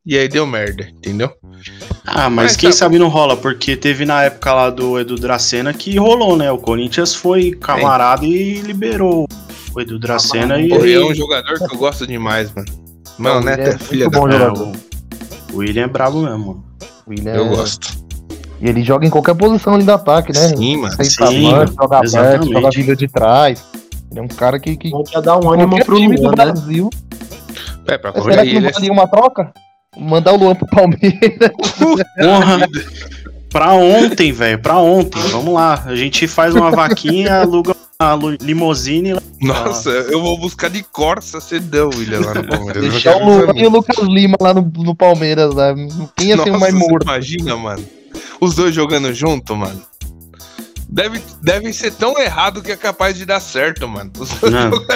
E 0.05 0.17
aí 0.17 0.29
deu 0.29 0.45
merda, 0.45 0.87
entendeu? 0.95 1.31
Ah, 2.05 2.29
mas, 2.29 2.51
Mas 2.51 2.55
quem 2.55 2.69
tá- 2.69 2.75
sabe 2.77 2.97
não 2.97 3.09
rola, 3.09 3.35
porque 3.35 3.75
teve 3.75 4.05
na 4.05 4.23
época 4.23 4.53
lá 4.53 4.69
do 4.69 4.97
Edu 4.99 5.15
Dracena 5.15 5.73
que 5.73 5.97
rolou, 5.97 6.37
né? 6.37 6.49
O 6.51 6.57
Corinthians 6.57 7.13
foi 7.13 7.51
camarada 7.51 8.23
e 8.25 8.61
liberou 8.61 9.27
o 9.75 9.81
Edu 9.81 9.99
Dracena 9.99 10.59
e 10.61 10.69
Pô, 10.69 10.75
ele- 10.75 10.93
é 10.93 10.99
um 11.05 11.13
jogador 11.13 11.57
que 11.57 11.75
eu 11.75 11.77
gosto 11.77 12.07
demais, 12.07 12.53
mano. 12.53 12.67
Mano, 13.17 13.41
o 13.41 13.43
Neto 13.43 13.61
é, 13.61 13.69
é 13.73 13.77
filha 13.79 14.09
da. 14.09 14.19
bom. 14.51 14.71
O, 15.53 15.57
William 15.57 15.83
é 15.83 15.87
brabo 15.87 16.21
mesmo, 16.21 16.63
William 17.07 17.33
Eu 17.33 17.45
é- 17.45 17.49
gosto. 17.49 18.05
E 18.59 18.67
ele 18.67 18.83
joga 18.83 19.05
em 19.05 19.09
qualquer 19.09 19.35
posição 19.35 19.75
ali 19.75 19.83
do 19.83 19.91
ataque, 19.91 20.33
né? 20.33 20.47
Sim, 20.49 20.77
mano. 20.77 20.91
Centroavante, 20.95 21.69
Sim, 21.71 21.75
joga 21.79 21.97
aberto, 21.97 22.51
joga 22.51 22.69
vindo 22.73 22.95
de 22.95 23.07
trás. 23.07 23.63
Ele 24.09 24.19
é 24.19 24.23
um 24.23 24.27
cara 24.27 24.59
que. 24.59 24.75
que 24.75 24.91
já 25.11 25.21
dá 25.21 25.37
um 25.37 25.51
ânimo 25.51 25.83
pro 25.85 25.95
time 25.95 26.15
Luan, 26.17 26.31
do 26.31 26.37
né? 26.37 26.45
Brasil. 26.45 26.89
É, 27.87 27.97
pra 27.97 28.11
Mas 28.11 28.21
correr 28.21 28.33
será 28.33 28.43
que 28.45 28.51
não 28.53 28.57
ele 28.57 28.67
é 28.67 28.71
valia 28.71 28.91
uma 28.91 29.07
troca? 29.07 29.53
Mandar 29.95 30.33
o 30.33 30.37
Luan 30.37 30.55
pro 30.55 30.65
Palmeiras. 30.67 31.51
Porra, 32.17 32.67
pra 33.51 33.73
ontem, 33.73 34.31
velho, 34.31 34.59
pra 34.59 34.77
ontem. 34.79 35.21
Vamos 35.29 35.53
lá. 35.53 35.83
A 35.85 35.95
gente 35.95 36.27
faz 36.27 36.55
uma 36.55 36.71
vaquinha, 36.71 37.41
aluga 37.41 37.75
limousine. 38.41 39.15
Nossa, 39.41 39.89
eu 39.89 40.21
vou 40.21 40.37
buscar 40.37 40.69
de 40.69 40.83
Corsa 40.83 41.39
sedão, 41.41 41.89
William, 41.95 42.19
lá 42.21 42.33
no 42.35 42.43
Palmeiras. 42.47 42.83
Eu 42.83 42.91
Deixar 42.91 43.15
o 43.17 43.25
Luan 43.25 43.53
e 43.55 43.65
o 43.65 43.69
Lucas 43.69 43.97
Lima 44.07 44.37
lá 44.39 44.53
no, 44.53 44.61
no 44.77 44.95
Palmeiras. 44.95 45.53
Né? 45.55 45.73
Quem 46.15 46.27
ia 46.29 46.35
ser 46.37 46.41
o 46.49 46.53
Nossa, 46.53 46.59
mais 46.59 46.73
você 46.73 46.79
morto? 46.79 47.03
Imagina, 47.03 47.55
mano. 47.55 47.83
Os 48.39 48.55
dois 48.55 48.73
jogando 48.73 49.13
junto, 49.13 49.55
mano. 49.55 49.81
Deve, 50.89 51.21
deve 51.41 51.73
ser 51.73 51.91
tão 51.91 52.17
errado 52.17 52.61
que 52.61 52.71
é 52.71 52.75
capaz 52.77 53.17
de 53.17 53.25
dar 53.25 53.39
certo, 53.39 53.87
mano. 53.87 54.11
Os 54.17 54.29
dois 54.29 54.53
Não. 54.53 54.71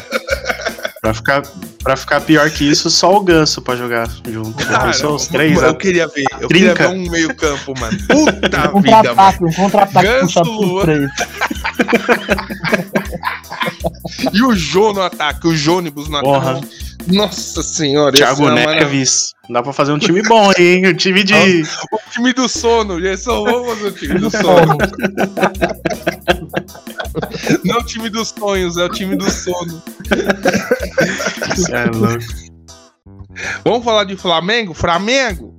Pra 1.01 1.15
ficar, 1.15 1.41
pra 1.83 1.97
ficar 1.97 2.21
pior 2.21 2.47
que 2.51 2.63
isso, 2.63 2.87
só 2.91 3.17
o 3.17 3.21
Ganso 3.21 3.59
pra 3.59 3.75
jogar 3.75 4.07
junto. 4.29 4.63
Cara, 4.67 4.93
São 4.93 5.15
os 5.15 5.25
três, 5.25 5.59
eu 5.59 5.69
né? 5.71 5.73
queria 5.73 6.07
ver. 6.07 6.25
Eu 6.39 6.47
Trinca. 6.47 6.75
queria 6.75 6.89
ver 6.89 6.95
um 6.95 7.09
meio 7.09 7.35
campo, 7.35 7.73
mano. 7.79 7.97
Puta 8.07 8.71
Um 8.77 8.81
vida, 8.81 9.15
mano. 9.15 9.15
contra-ataque, 9.15 9.43
um 9.43 9.51
contra-ataque 9.51 10.05
Ganso, 10.07 10.43
Luan. 10.43 11.09
E 14.33 14.43
o 14.43 14.55
Jô 14.55 14.93
no 14.93 15.01
ataque, 15.01 15.47
o 15.47 15.55
Jônibus 15.55 16.07
no 16.07 16.19
Porra. 16.21 16.57
ataque. 16.57 16.91
Nossa 17.07 17.63
senhora. 17.63 18.15
Thiago 18.15 18.47
é. 18.49 18.53
Neves. 18.79 19.33
Dá 19.49 19.63
pra 19.63 19.73
fazer 19.73 19.91
um 19.91 19.97
time 19.97 20.21
bom, 20.21 20.51
hein? 20.57 20.87
Um 20.87 20.93
time 20.93 21.23
de. 21.23 21.33
O 21.33 22.11
time 22.11 22.31
do 22.33 22.47
sono, 22.47 23.01
já 23.01 23.17
só 23.17 23.43
vamos 23.43 23.69
fazer 23.69 23.87
o 23.87 23.91
time 23.91 24.19
do 24.19 24.29
sono. 24.31 24.77
Não 27.65 27.77
o 27.79 27.83
time 27.83 28.09
dos 28.09 28.29
sonhos, 28.29 28.77
é 28.77 28.85
o 28.85 28.89
time 28.89 29.15
do 29.15 29.29
sono. 29.29 29.81
Cê 31.55 31.73
é 31.73 31.85
louco. 31.85 32.23
Vamos 33.63 33.83
falar 33.83 34.03
de 34.03 34.15
Flamengo? 34.15 34.73
Flamengo? 34.73 35.53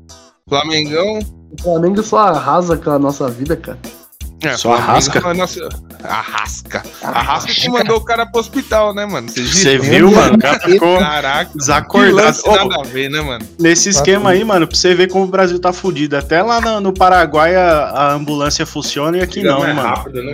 Flamengão. 0.49 1.19
O 1.59 1.63
Flamengo 1.63 2.03
só 2.03 2.19
arrasa 2.19 2.77
com 2.77 2.91
a 2.91 2.99
nossa 2.99 3.29
vida, 3.29 3.57
cara. 3.57 3.79
É, 4.43 4.57
Só 4.57 4.73
arrasca? 4.73 5.35
nossa- 5.35 5.69
Arrasca. 6.03 6.83
Arrasca 7.03 7.53
que 7.53 7.69
mandou 7.69 7.97
o 7.99 8.01
cara 8.05 8.27
pro 8.27 8.41
hospital, 8.41 8.93
né, 8.95 9.07
mano? 9.07 9.29
Você 9.29 9.79
viu, 9.79 10.11
mano? 10.11 10.35
O 10.35 10.39
cara 10.39 10.59
ficou 10.59 10.99
Caraca. 10.99 11.51
Desacordado. 11.55 12.39
nada 12.47 12.81
a 12.81 12.83
ver, 12.83 13.09
né, 13.09 13.21
mano? 13.21 13.45
nesse 13.59 13.89
esquema 13.89 14.31
aí, 14.31 14.45
mano, 14.45 14.67
pra 14.67 14.77
você 14.77 14.95
ver 14.95 15.09
como 15.09 15.25
o 15.25 15.29
Brasil 15.29 15.59
tá 15.61 15.73
fudido. 15.73 16.17
Até 16.17 16.43
lá 16.43 16.61
no, 16.61 16.81
no 16.81 16.93
Paraguai 16.93 17.55
a, 17.55 17.85
a 17.85 18.13
ambulância 18.15 18.67
funciona 18.67 19.19
e 19.19 19.21
aqui 19.23 19.43
não, 19.43 19.65
é 19.65 19.73
mano. 19.73 19.89
rápido, 19.89 20.23
né? 20.25 20.33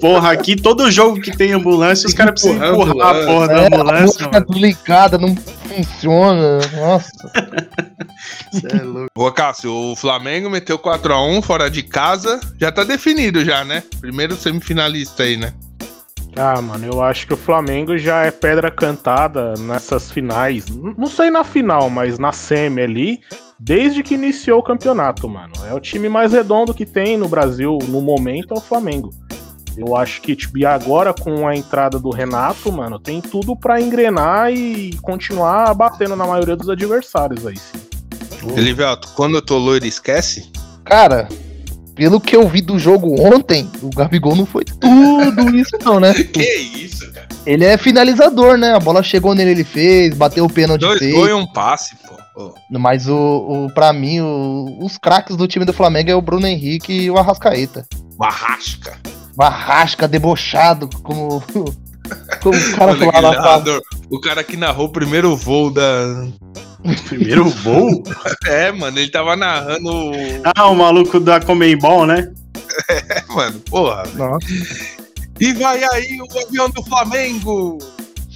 Porra, 0.00 0.32
aqui 0.32 0.56
todo 0.56 0.90
jogo 0.90 1.20
que 1.20 1.36
tem 1.36 1.52
ambulância, 1.52 2.06
os 2.08 2.14
caras 2.14 2.32
precisam 2.32 2.56
Empurrar 2.74 3.14
a 3.14 3.22
a 3.22 3.26
porra 3.26 3.48
da 3.48 3.54
É, 3.54 3.62
a 3.62 3.66
ambulância, 3.66 4.28
mano. 4.32 4.46
desligada, 4.48 5.16
não 5.18 5.36
funciona. 5.76 6.58
Nossa. 6.76 7.10
Cê 8.52 8.68
é 8.76 8.82
louco. 8.82 9.10
Ô, 9.16 9.30
Cássio, 9.32 9.72
o 9.72 9.96
Flamengo 9.96 10.48
meteu 10.50 10.78
4x1 10.78 11.42
fora 11.42 11.70
de 11.70 11.82
casa. 11.82 12.40
Já 12.60 12.70
tá 12.70 12.84
definido 12.84 13.44
já, 13.44 13.64
né? 13.64 13.82
Primeiro 14.00 14.36
semifinalista 14.36 15.22
aí, 15.22 15.36
né? 15.36 15.52
Ah, 16.36 16.60
mano, 16.60 16.84
eu 16.84 17.02
acho 17.02 17.28
que 17.28 17.34
o 17.34 17.36
Flamengo 17.36 17.96
já 17.96 18.24
é 18.24 18.30
pedra 18.30 18.68
cantada 18.70 19.54
nessas 19.56 20.10
finais. 20.10 20.66
Não 20.68 21.06
sei 21.06 21.30
na 21.30 21.44
final, 21.44 21.88
mas 21.88 22.18
na 22.18 22.32
semi 22.32 22.82
ali, 22.82 23.20
desde 23.58 24.02
que 24.02 24.14
iniciou 24.14 24.58
o 24.58 24.62
campeonato, 24.62 25.28
mano. 25.28 25.52
É 25.68 25.72
o 25.72 25.78
time 25.78 26.08
mais 26.08 26.32
redondo 26.32 26.74
que 26.74 26.84
tem 26.84 27.16
no 27.16 27.28
Brasil 27.28 27.78
no 27.88 28.00
momento 28.00 28.52
é 28.52 28.56
o 28.56 28.60
Flamengo. 28.60 29.10
Eu 29.76 29.96
acho 29.96 30.20
que, 30.22 30.36
tipo, 30.36 30.56
e 30.58 30.64
agora 30.64 31.12
com 31.12 31.46
a 31.48 31.56
entrada 31.56 31.98
do 31.98 32.10
Renato, 32.10 32.70
mano, 32.72 32.98
tem 32.98 33.20
tudo 33.20 33.56
pra 33.56 33.80
engrenar 33.80 34.52
e 34.52 34.96
continuar 35.02 35.74
batendo 35.74 36.14
na 36.14 36.26
maioria 36.26 36.54
dos 36.56 36.68
adversários 36.68 37.44
aí, 37.46 37.56
sim. 37.56 38.50
Elivelto, 38.56 39.08
quando 39.16 39.36
eu 39.36 39.42
tô 39.42 39.56
loiro, 39.58 39.86
esquece? 39.86 40.50
Cara, 40.84 41.28
pelo 41.94 42.20
que 42.20 42.36
eu 42.36 42.46
vi 42.48 42.60
do 42.60 42.78
jogo 42.78 43.20
ontem, 43.20 43.68
o 43.82 43.88
Gabigol 43.90 44.36
não 44.36 44.44
foi 44.46 44.64
tudo 44.64 45.56
isso, 45.56 45.76
não, 45.84 45.98
né? 45.98 46.12
Que 46.14 46.42
isso, 46.42 47.10
cara? 47.12 47.26
Ele 47.46 47.64
é 47.64 47.76
finalizador, 47.76 48.56
né? 48.56 48.74
A 48.74 48.80
bola 48.80 49.02
chegou 49.02 49.34
nele, 49.34 49.50
ele 49.52 49.64
fez, 49.64 50.14
bateu 50.14 50.44
o 50.44 50.52
pênalti, 50.52 50.80
Dois 50.82 51.00
gols 51.12 51.28
e 51.28 51.32
um 51.32 51.46
passe, 51.46 51.96
pô. 52.06 52.14
Ô, 52.42 52.54
Mas 52.70 53.06
o, 53.08 53.14
o, 53.66 53.70
pra 53.74 53.92
mim, 53.92 54.20
o- 54.20 54.78
os 54.82 54.98
craques 54.98 55.36
do 55.36 55.46
time 55.46 55.64
do 55.64 55.72
Flamengo 55.72 56.10
é 56.10 56.14
o 56.14 56.20
Bruno 56.22 56.46
Henrique 56.46 56.92
e 56.92 57.10
o 57.10 57.16
Arrascaeta. 57.18 57.86
Barrasca. 58.18 58.98
Barrasca, 59.36 60.06
debochado, 60.08 60.88
como, 61.02 61.42
como 62.42 62.56
o 62.58 62.76
cara 62.76 62.92
Olha 63.28 63.40
lá. 63.40 63.62
O 64.10 64.20
cara 64.20 64.44
que 64.44 64.56
narrou 64.56 64.86
o 64.86 64.92
primeiro 64.92 65.34
voo 65.36 65.70
da. 65.70 66.26
Primeiro 67.08 67.48
voo? 67.48 68.02
É, 68.46 68.70
mano, 68.70 68.98
ele 68.98 69.10
tava 69.10 69.34
narrando. 69.36 69.88
o- 69.90 70.12
Ah, 70.54 70.68
o 70.68 70.74
maluco 70.76 71.18
da 71.18 71.40
Comembol, 71.40 72.06
né? 72.06 72.30
É, 72.90 73.22
mano, 73.32 73.58
porra. 73.60 74.02
Nossa, 74.14 74.46
E 75.40 75.52
vai 75.54 75.82
aí 75.84 76.18
o 76.20 76.38
avião 76.46 76.68
do 76.70 76.82
Flamengo! 76.84 77.78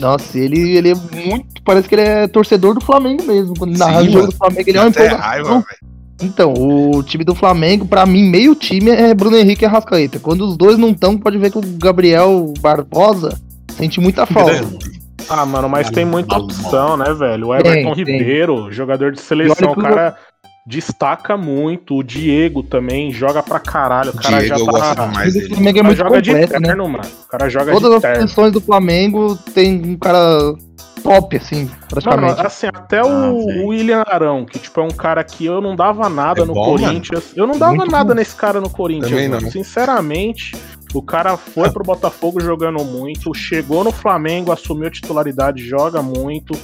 nossa, 0.00 0.38
ele, 0.38 0.76
ele 0.76 0.90
é 0.92 0.94
muito. 0.94 1.60
Parece 1.64 1.88
que 1.88 1.94
ele 1.96 2.02
é 2.02 2.28
torcedor 2.28 2.74
do 2.74 2.80
Flamengo 2.80 3.24
mesmo. 3.24 3.52
Quando 3.58 3.76
narra 3.76 4.00
o 4.02 4.08
jogo 4.10 4.26
do 4.28 4.36
Flamengo, 4.36 4.70
ele 4.70 4.78
é 4.78 4.80
uma 4.80 4.88
Até 4.88 5.06
empolgação. 5.06 5.28
raiva, 5.28 5.48
velho. 5.48 5.97
Então, 6.20 6.52
o 6.52 7.02
time 7.02 7.22
do 7.24 7.34
Flamengo, 7.34 7.86
pra 7.86 8.04
mim, 8.04 8.24
meio 8.28 8.54
time 8.54 8.90
é 8.90 9.14
Bruno 9.14 9.36
Henrique 9.36 9.64
e 9.64 9.66
Arrascaeta. 9.66 10.18
Quando 10.18 10.44
os 10.44 10.56
dois 10.56 10.76
não 10.76 10.90
estão, 10.90 11.16
pode 11.16 11.38
ver 11.38 11.50
que 11.50 11.58
o 11.58 11.62
Gabriel 11.78 12.52
Barbosa 12.60 13.38
sente 13.76 14.00
muita 14.00 14.26
falta. 14.26 14.66
Ah, 15.28 15.44
mano, 15.46 15.68
mas 15.68 15.90
tem 15.90 16.04
muita 16.04 16.36
opção, 16.36 16.96
né, 16.96 17.12
velho? 17.14 17.48
O 17.48 17.54
Everton 17.54 17.94
Tem, 17.94 18.04
tem. 18.04 18.18
Ribeiro, 18.18 18.72
jogador 18.72 19.12
de 19.12 19.20
seleção, 19.20 19.72
o 19.72 19.76
cara 19.76 20.16
destaca 20.66 21.36
muito. 21.36 21.96
O 21.96 22.02
Diego 22.02 22.62
também 22.62 23.12
joga 23.12 23.42
pra 23.42 23.60
caralho. 23.60 24.10
O 24.10 24.16
cara 24.16 24.38
Diego, 24.40 24.54
eu 24.54 24.58
já 24.58 24.64
gosto 24.64 24.94
tá. 24.96 25.06
demais 25.06 25.30
O 25.30 25.38
dele. 25.38 25.54
Flamengo 25.54 25.78
é 25.78 25.82
muito 25.82 25.96
joga 25.98 26.22
de 26.22 26.30
completo, 26.30 26.52
né? 26.60 26.68
terno, 26.68 26.88
mano. 26.88 27.04
O 27.26 27.28
cara 27.28 27.48
joga 27.48 27.72
Todas 27.72 27.90
de 27.90 27.96
as 27.96 28.02
terno. 28.02 28.20
posições 28.22 28.52
do 28.52 28.60
Flamengo 28.60 29.36
tem 29.54 29.82
um 29.84 29.96
cara 29.96 30.54
top, 31.08 31.36
assim, 31.36 31.64
Mano, 31.64 31.76
praticamente. 31.88 32.46
assim, 32.46 32.66
até 32.66 32.98
Ah, 33.00 33.04
o 33.06 33.46
velho. 33.46 33.66
William 33.68 34.04
Arão, 34.06 34.44
que 34.44 34.58
tipo 34.58 34.80
é 34.80 34.84
um 34.84 34.90
cara 34.90 35.22
que 35.24 35.44
eu 35.46 35.60
não 35.60 35.74
dava 35.76 36.08
nada 36.08 36.42
É 36.42 36.44
no 36.44 36.54
bom, 36.54 36.64
Corinthians. 36.76 37.32
Eu 37.36 37.46
não 37.46 37.58
dava 37.58 37.74
Muito 37.74 37.90
nada 37.90 38.10
bom. 38.10 38.14
nesse 38.14 38.34
cara 38.36 38.60
no 38.60 38.70
Corinthians. 38.70 39.10
Também 39.10 39.28
mano. 39.28 39.42
não. 39.42 39.50
Sinceramente, 39.50 40.56
o 40.94 41.02
cara 41.02 41.36
foi 41.36 41.70
pro 41.70 41.84
Botafogo 41.84 42.40
jogando 42.40 42.84
muito, 42.84 43.32
chegou 43.34 43.82
no 43.84 43.92
Flamengo, 43.92 44.52
assumiu 44.52 44.86
a 44.88 44.90
titularidade, 44.90 45.62
joga 45.66 46.02
muito. 46.02 46.58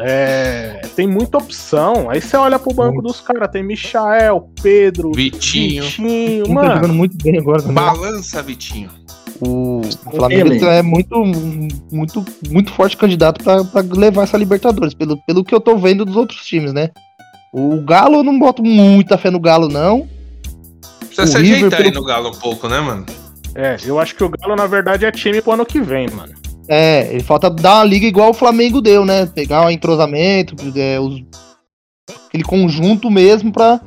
É, 0.00 0.80
tem 0.94 1.08
muita 1.08 1.38
opção. 1.38 2.08
Aí 2.08 2.20
você 2.20 2.36
olha 2.36 2.56
pro 2.58 2.72
banco 2.72 3.02
dos 3.02 3.20
caras, 3.20 3.50
tem 3.50 3.64
Michael, 3.64 4.48
Pedro, 4.62 5.10
Vitinho. 5.12 5.82
Vitinho, 5.82 6.44
Quem 6.44 6.54
tá 6.54 6.60
mano. 6.62 6.74
jogando 6.76 6.94
muito 6.94 7.16
bem 7.20 7.36
agora 7.38 7.60
também. 7.60 7.74
Balança, 7.74 8.40
Vitinho. 8.42 8.88
O, 9.40 9.80
o 9.80 10.10
Flamengo 10.16 10.64
é 10.66 10.82
muito, 10.82 11.16
muito, 11.92 12.24
muito 12.50 12.72
forte 12.72 12.96
candidato 12.96 13.42
pra, 13.44 13.62
pra 13.64 13.82
levar 13.82 14.24
essa 14.24 14.36
Libertadores, 14.36 14.94
pelo, 14.94 15.16
pelo 15.26 15.44
que 15.44 15.54
eu 15.54 15.60
tô 15.60 15.76
vendo 15.76 16.04
dos 16.04 16.16
outros 16.16 16.44
times, 16.44 16.72
né? 16.72 16.90
O 17.52 17.80
Galo, 17.82 18.16
eu 18.16 18.24
não 18.24 18.38
boto 18.38 18.62
muita 18.62 19.16
fé 19.16 19.30
no 19.30 19.38
Galo, 19.40 19.68
não. 19.68 20.08
Precisa 21.00 21.22
O 21.22 21.26
se 21.28 21.38
River 21.38 21.56
ajeitar 21.58 21.80
aí 21.80 21.90
pelo- 21.92 22.00
no 22.02 22.06
Galo 22.06 22.28
um 22.30 22.38
pouco, 22.40 22.68
né, 22.68 22.80
mano? 22.80 23.06
É, 23.54 23.76
eu 23.84 23.98
acho 23.98 24.14
que 24.14 24.24
o 24.24 24.28
Galo, 24.28 24.56
na 24.56 24.66
verdade, 24.66 25.04
é 25.06 25.10
time 25.12 25.40
pro 25.40 25.52
ano 25.52 25.64
que 25.64 25.80
vem, 25.80 26.08
mano. 26.10 26.34
É, 26.68 27.08
ele 27.12 27.22
falta 27.22 27.48
dar 27.48 27.76
uma 27.76 27.84
liga 27.84 28.06
igual 28.06 28.30
o 28.30 28.34
Flamengo 28.34 28.80
deu, 28.82 29.04
né? 29.04 29.24
Pegar 29.26 29.64
um 29.64 29.70
entrosamento, 29.70 30.54
é, 30.76 31.00
os- 31.00 31.22
aquele 32.26 32.44
conjunto 32.44 33.10
mesmo 33.10 33.50
pra, 33.52 33.80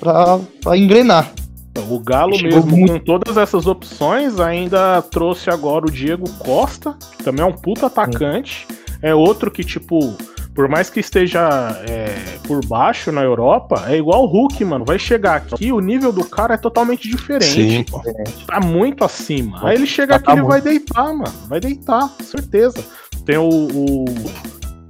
pra, 0.00 0.38
pra 0.62 0.76
engrenar. 0.76 1.30
Então, 1.76 1.92
O 1.94 1.98
Galo 2.00 2.34
Chegou 2.36 2.62
mesmo, 2.64 2.76
muito- 2.76 2.92
com 2.94 2.98
todas 3.00 3.36
essas 3.36 3.66
opções, 3.66 4.40
ainda 4.40 5.02
trouxe 5.02 5.50
agora 5.50 5.86
o 5.86 5.90
Diego 5.90 6.28
Costa, 6.38 6.96
que 7.18 7.22
também 7.24 7.42
é 7.42 7.46
um 7.46 7.52
puta 7.52 7.86
atacante. 7.86 8.66
É 9.02 9.14
outro 9.14 9.50
que, 9.50 9.62
tipo, 9.62 10.14
por 10.54 10.68
mais 10.68 10.88
que 10.88 11.00
esteja 11.00 11.46
é, 11.86 12.06
por 12.46 12.64
baixo 12.64 13.12
na 13.12 13.22
Europa, 13.22 13.84
é 13.88 13.96
igual 13.98 14.24
o 14.24 14.26
Hulk, 14.26 14.64
mano. 14.64 14.84
Vai 14.86 14.98
chegar 14.98 15.36
aqui, 15.36 15.70
o 15.70 15.80
nível 15.80 16.10
do 16.12 16.24
cara 16.24 16.54
é 16.54 16.56
totalmente 16.56 17.08
diferente. 17.10 17.84
pô. 17.90 18.02
Tá 18.46 18.58
muito 18.58 19.04
acima. 19.04 19.60
Aí 19.68 19.76
ele 19.76 19.86
chega 19.86 20.14
Tá, 20.14 20.16
aqui 20.16 20.24
tá 20.26 20.32
ele 20.32 20.40
muito. 20.42 20.50
vai 20.52 20.60
deitar, 20.62 21.04
mano. 21.12 21.32
Vai 21.46 21.60
deitar, 21.60 22.08
certeza. 22.22 22.82
Tem 23.26 23.36
o, 23.36 23.48
o 23.48 24.04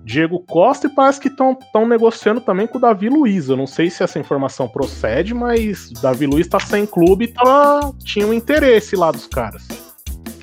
Diego 0.07 0.39
Costa 0.39 0.87
e 0.87 0.91
parece 0.91 1.21
que 1.21 1.27
estão 1.27 1.59
negociando 1.85 2.41
também 2.41 2.69
com 2.69 2.79
o 2.79 2.81
Davi 2.81 3.09
Luiz. 3.09 3.49
Eu 3.49 3.57
não 3.57 3.67
sei 3.67 3.91
se 3.91 4.05
essa 4.05 4.21
informação 4.21 4.69
procede, 4.69 5.35
mas 5.35 5.91
o 5.91 5.95
Davi 5.95 6.27
Luiz 6.27 6.47
tá 6.47 6.61
sem 6.61 6.87
clube 6.87 7.25
e 7.25 7.29
tava, 7.29 7.93
tinha 8.05 8.25
um 8.25 8.33
interesse 8.33 8.95
lá 8.95 9.11
dos 9.11 9.27
caras. 9.27 9.67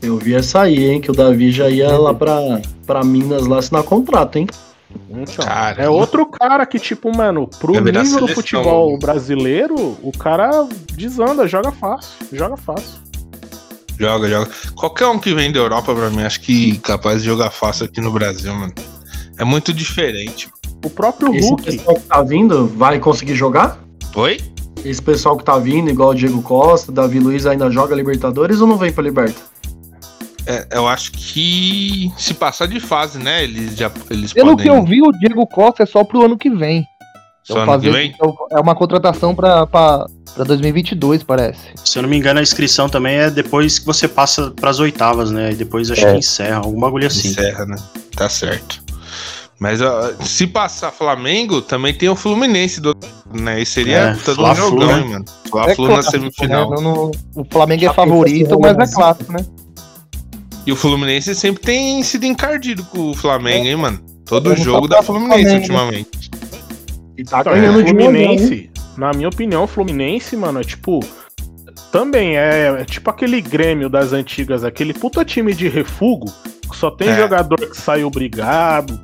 Eu 0.02 0.18
vi 0.18 0.36
essa 0.36 0.64
aí, 0.64 0.84
hein? 0.84 1.00
Que 1.00 1.10
o 1.10 1.14
Davi 1.14 1.50
já 1.50 1.70
ia 1.70 1.98
lá 1.98 2.14
pra, 2.14 2.62
pra 2.86 3.06
Minas 3.06 3.48
lá 3.48 3.60
assinar 3.60 3.84
contrato, 3.84 4.38
hein? 4.38 4.48
Então, 5.10 5.46
Cara, 5.46 5.82
é 5.82 5.90
outro 5.90 6.26
cara 6.26 6.66
que, 6.66 6.78
tipo, 6.78 7.16
mano, 7.16 7.48
pro 7.48 7.72
nível 7.72 7.94
do 7.94 8.06
seleção, 8.06 8.28
futebol 8.28 8.92
né? 8.92 8.98
brasileiro, 9.00 9.98
o 10.04 10.12
cara 10.12 10.68
desanda, 10.94 11.48
joga 11.48 11.72
fácil, 11.72 12.28
joga 12.34 12.58
fácil. 12.58 13.00
Joga, 13.98 14.28
joga. 14.28 14.52
Qualquer 14.76 15.08
um 15.08 15.18
que 15.18 15.34
vem 15.34 15.54
da 15.54 15.60
Europa, 15.60 15.96
pra 15.96 16.10
mim, 16.10 16.24
acho 16.24 16.42
que 16.42 16.78
capaz 16.80 17.22
de 17.22 17.30
jogar 17.30 17.50
fácil 17.50 17.86
aqui 17.86 18.02
no 18.02 18.12
Brasil, 18.12 18.54
mano. 18.54 18.74
É 19.38 19.44
muito 19.44 19.74
diferente. 19.74 20.50
O 20.86 20.90
próprio 20.90 21.34
Esse 21.34 21.48
Hulk. 21.50 21.64
pessoal 21.64 21.96
que 21.96 22.02
tá 22.08 22.22
vindo 22.22 22.68
vai 22.68 23.00
conseguir 23.00 23.36
jogar? 23.36 23.80
Oi? 24.16 24.40
Esse 24.84 25.02
pessoal 25.02 25.38
que 25.38 25.44
tá 25.46 25.58
vindo, 25.58 25.90
igual 25.90 26.10
o 26.10 26.16
Diego 26.16 26.42
Costa, 26.42 26.92
Davi 26.92 27.20
Luiz, 27.20 27.46
ainda 27.46 27.70
joga 27.72 27.96
Libertadores 27.96 28.60
ou 28.60 28.68
não 28.68 28.76
vem 28.78 28.92
pra 28.92 29.04
Liberta? 29.04 29.42
É, 30.46 30.68
eu 30.74 30.86
acho 30.88 31.14
que 31.14 32.12
se 32.18 32.34
passar 32.34 32.68
de 32.68 32.80
fase, 32.82 33.18
né? 33.18 33.46
Eles 33.46 33.78
já 33.78 33.90
eles 34.10 34.34
Pelo 34.34 34.52
podem. 34.52 34.66
que 34.66 34.70
eu 34.70 34.84
vi, 34.84 35.02
o 35.02 35.12
Diego 35.14 35.48
Costa 35.48 35.84
é 35.84 35.86
só 35.86 36.04
pro 36.04 36.26
ano 36.26 36.38
que 36.38 36.50
vem. 36.50 36.86
Só 37.44 37.54
Então, 37.54 37.64
ano 37.64 37.82
que 37.82 37.88
fazer- 37.88 37.98
vem? 37.98 38.12
então, 38.14 38.36
É 38.52 38.60
uma 38.60 38.76
contratação 38.76 39.34
pra, 39.34 39.66
pra, 39.66 40.06
pra 40.36 40.44
2022, 40.44 41.24
parece. 41.24 41.60
Se 41.86 41.98
eu 41.98 42.04
não 42.04 42.10
me 42.10 42.18
engano, 42.18 42.40
a 42.42 42.44
inscrição 42.44 42.90
também 42.90 43.16
é 43.16 43.30
depois 43.32 43.80
que 43.80 43.86
você 43.86 44.06
passa 44.06 44.52
pras 44.52 44.80
oitavas, 44.80 45.32
né? 45.32 45.52
E 45.52 45.56
depois 45.56 45.90
acho 45.90 46.06
É. 46.06 46.12
que 46.12 46.20
encerra, 46.20 46.58
algum 46.58 46.80
bagulho 46.80 47.08
assim. 47.08 47.30
Encerra, 47.30 47.66
né? 47.66 47.78
Tá 48.14 48.28
certo. 48.28 48.83
Mas 49.64 49.82
ó, 49.82 50.12
se 50.20 50.46
passar 50.46 50.92
Flamengo, 50.92 51.62
também 51.62 51.94
tem 51.94 52.10
o 52.10 52.18
Fluminense 52.18 52.82
do. 52.82 52.94
Né? 53.34 53.62
E 53.62 53.66
seria 53.66 53.98
É, 53.98 54.14
todo 54.16 54.44
um 54.44 54.56
jogão, 54.56 54.88
né? 54.88 55.00
hein, 55.00 55.10
mano. 55.10 55.26
Fla-Flu 55.50 55.88
na 55.88 55.94
clássico, 55.94 56.12
semifinal. 56.12 56.70
né? 56.70 56.82
Não- 56.82 57.12
o 57.34 57.46
Flamengo 57.50 57.84
é 57.84 57.88
Já 57.88 57.94
favorito, 57.94 58.60
mas 58.60 58.78
é 58.78 58.94
clássico, 58.94 59.32
né? 59.32 59.40
E 60.68 60.72
o 60.74 60.76
Fluminense 60.76 61.34
sempre 61.34 61.64
tem 61.64 62.04
sido 62.04 62.26
encardido 62.26 62.84
com 62.84 63.12
o 63.12 63.14
Flamengo, 63.14 63.66
hein, 63.66 63.78
mano? 63.78 64.02
Todo 64.26 64.50
Vamos 64.50 64.66
jogo 64.66 64.94
o 64.94 65.02
Fluminense 65.02 65.44
Flamengo, 65.44 65.62
ultimamente. 65.62 66.30
E 67.18 67.24
tá 67.24 67.40
Então, 67.40 67.54
ganhando 67.54 67.78
um 67.78 67.80
hein? 67.80 67.88
Fluminense, 67.88 68.70
na 68.98 69.14
minha 69.14 69.30
opinião, 69.30 69.64
o 69.64 69.68
Fluminense, 69.68 70.36
mano, 70.36 70.60
é 70.60 70.64
tipo. 70.66 71.00
Também 71.90 72.36
é, 72.38 72.80
é 72.82 72.84
tipo 72.84 73.10
aquele 73.10 73.40
Grêmio 73.40 73.88
das 73.90 74.12
antigas, 74.12 74.66
aquele 74.66 74.94
puta 74.94 75.24
time 75.24 75.54
de 75.54 75.70
refugo, 75.70 76.26
que 76.70 76.76
só 76.76 76.92
tem 76.92 77.08
É. 77.08 77.16
jogador 77.16 77.56
que 77.70 77.78
sai 77.80 78.04
obrigado, 78.04 79.00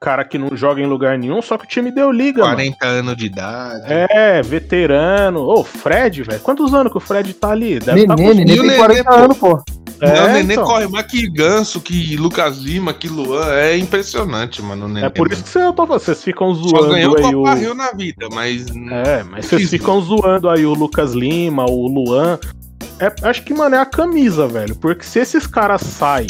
cara 0.00 0.24
que 0.24 0.38
não 0.38 0.56
joga 0.56 0.80
em 0.80 0.86
lugar 0.86 1.18
nenhum, 1.18 1.42
só 1.42 1.58
que 1.58 1.64
o 1.64 1.68
time 1.68 1.90
deu 1.90 2.10
liga, 2.12 2.42
mano. 2.42 2.54
40 2.54 2.86
anos 2.86 3.16
de 3.16 3.26
idade. 3.26 3.84
É, 3.88 4.40
veterano. 4.42 5.40
Ô, 5.40 5.64
Fred, 5.64 6.22
velho. 6.22 6.40
Quantos 6.40 6.72
anos 6.72 6.92
que 6.92 6.98
o 6.98 7.00
Fred 7.00 7.32
tá 7.34 7.50
ali? 7.50 7.78
Deve 7.80 8.06
tá 8.06 8.14
Nenê, 8.14 8.28
com- 8.28 8.34
Nenê 8.38 8.52
tem 8.56 8.62
Nenê, 8.62 8.76
40 8.76 9.04
pô? 9.10 9.16
anos, 9.16 9.38
pô. 9.38 9.62
Não, 10.00 10.24
o 10.26 10.32
Nenê 10.32 10.54
então. 10.54 10.64
corre 10.64 10.86
mais 10.86 11.06
que 11.06 11.28
Ganso, 11.28 11.80
que 11.80 12.16
Lucas 12.16 12.58
Lima, 12.58 12.94
que 12.94 13.08
Luan. 13.08 13.52
É 13.52 13.76
impressionante, 13.76 14.62
mano. 14.62 14.86
O 14.86 14.88
Nenê, 14.88 15.06
É 15.06 15.10
por 15.10 15.26
isso 15.32 15.42
mano. 15.42 15.44
que 15.44 15.50
você, 15.50 15.72
tô 15.72 15.86
vocês 15.86 16.22
ficam 16.22 16.54
Só 16.54 16.68
zoando 16.68 16.88
ganhou 16.94 17.16
aí 17.16 17.24
o 17.24 17.28
o. 17.40 17.42
Copa 17.44 17.54
Rio 17.54 17.74
na 17.74 17.90
vida, 17.90 18.28
mas. 18.32 18.66
É, 18.68 19.24
mas 19.24 19.46
vocês 19.46 19.62
Fiz 19.62 19.70
ficam 19.70 20.00
zoando 20.00 20.48
aí 20.48 20.64
o 20.64 20.72
Lucas 20.74 21.12
Lima, 21.14 21.64
o 21.68 21.88
Luan. 21.88 22.38
É, 23.00 23.12
acho 23.28 23.42
que, 23.42 23.52
mano, 23.52 23.74
é 23.74 23.78
a 23.80 23.86
camisa, 23.86 24.46
velho. 24.46 24.76
Porque 24.76 25.04
se 25.04 25.18
esses 25.18 25.46
caras 25.46 25.80
saem 25.82 26.28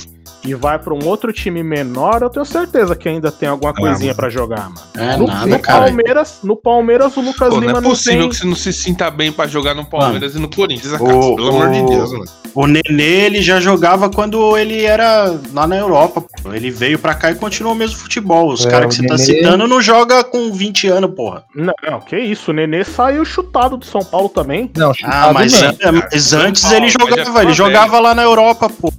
e 0.51 0.55
vai 0.55 0.79
pra 0.79 0.95
um 0.95 1.05
outro 1.07 1.33
time 1.33 1.63
menor, 1.63 2.23
eu 2.23 2.31
tenho 2.31 2.45
certeza 2.45 2.95
que 2.97 3.09
ainda 3.09 3.31
tem 3.31 3.49
alguma 3.49 3.73
coisinha 3.75 4.09
mano. 4.09 4.17
pra 4.17 4.31
jogar, 4.31 4.69
mano. 4.71 4.81
É 4.97 5.17
no, 5.17 5.27
nada, 5.27 5.47
no 5.47 5.59
cara. 5.59 5.85
Palmeiras, 5.85 6.39
no 6.43 6.57
Palmeiras, 6.57 7.17
o 7.17 7.21
Lucas 7.21 7.49
Pô, 7.49 7.55
não 7.57 7.61
Lima 7.61 7.79
é 7.79 7.81
não 7.81 7.91
possível 7.91 8.21
tem. 8.21 8.29
que 8.31 8.37
você 8.37 8.47
não 8.47 8.55
se 8.57 8.73
sinta 8.73 9.11
bem 9.11 9.31
pra 9.33 9.47
jogar 9.47 9.75
no 9.75 9.85
Palmeiras 9.85 10.35
e 10.35 10.39
no 10.39 10.49
Corinthians, 10.49 10.93
o- 10.93 10.97
Acácio, 10.97 11.37
pelo 11.37 11.49
amor 11.49 11.71
de 11.71 11.83
Deus, 11.87 12.13
mano. 12.13 12.25
O 12.55 12.67
Nenê, 12.67 13.27
ele 13.27 13.43
já 13.43 13.61
jogava 13.61 14.09
quando 14.11 14.57
ele 14.57 14.85
era 14.85 15.39
lá 15.53 15.67
na 15.67 15.77
Europa. 15.77 16.23
pô. 16.43 16.53
Ele 16.53 16.71
veio 16.71 16.99
pra 16.99 17.15
cá 17.15 17.31
e 17.31 17.35
continuou 17.35 17.75
o 17.75 17.77
mesmo 17.77 17.99
futebol. 17.99 18.51
Os 18.53 18.65
É, 18.67 18.71
caras 18.71 18.89
que 18.97 19.03
você 19.03 19.07
tá 19.07 19.15
Nenê- 19.17 19.25
citando 19.25 19.69
não 19.69 19.81
joga 19.81 20.25
com 20.25 20.51
20 20.53 20.89
anos, 20.89 21.15
porra. 21.15 21.45
Não, 21.55 21.75
não, 21.89 22.01
que 22.01 22.19
isso. 22.19 22.51
O 22.51 22.55
Nenê 22.55 22.83
saiu 22.85 23.25
chutado 23.25 23.77
do 23.77 23.85
São 23.85 24.01
Paulo 24.05 24.29
também. 24.29 24.71
Não, 24.77 24.91
Ah, 24.91 24.95
chutado 24.95 25.35
mas, 25.35 25.53
não. 25.61 25.75
mas 26.11 26.33
antes 26.33 26.63
Paulo, 26.63 26.77
ele 26.79 26.89
já 26.89 26.99
jogava, 26.99 27.43
ele 27.43 27.53
jogava 27.53 28.01
lá 28.01 28.15
na 28.15 28.23
Europa, 28.23 28.69
pô. 28.69 28.93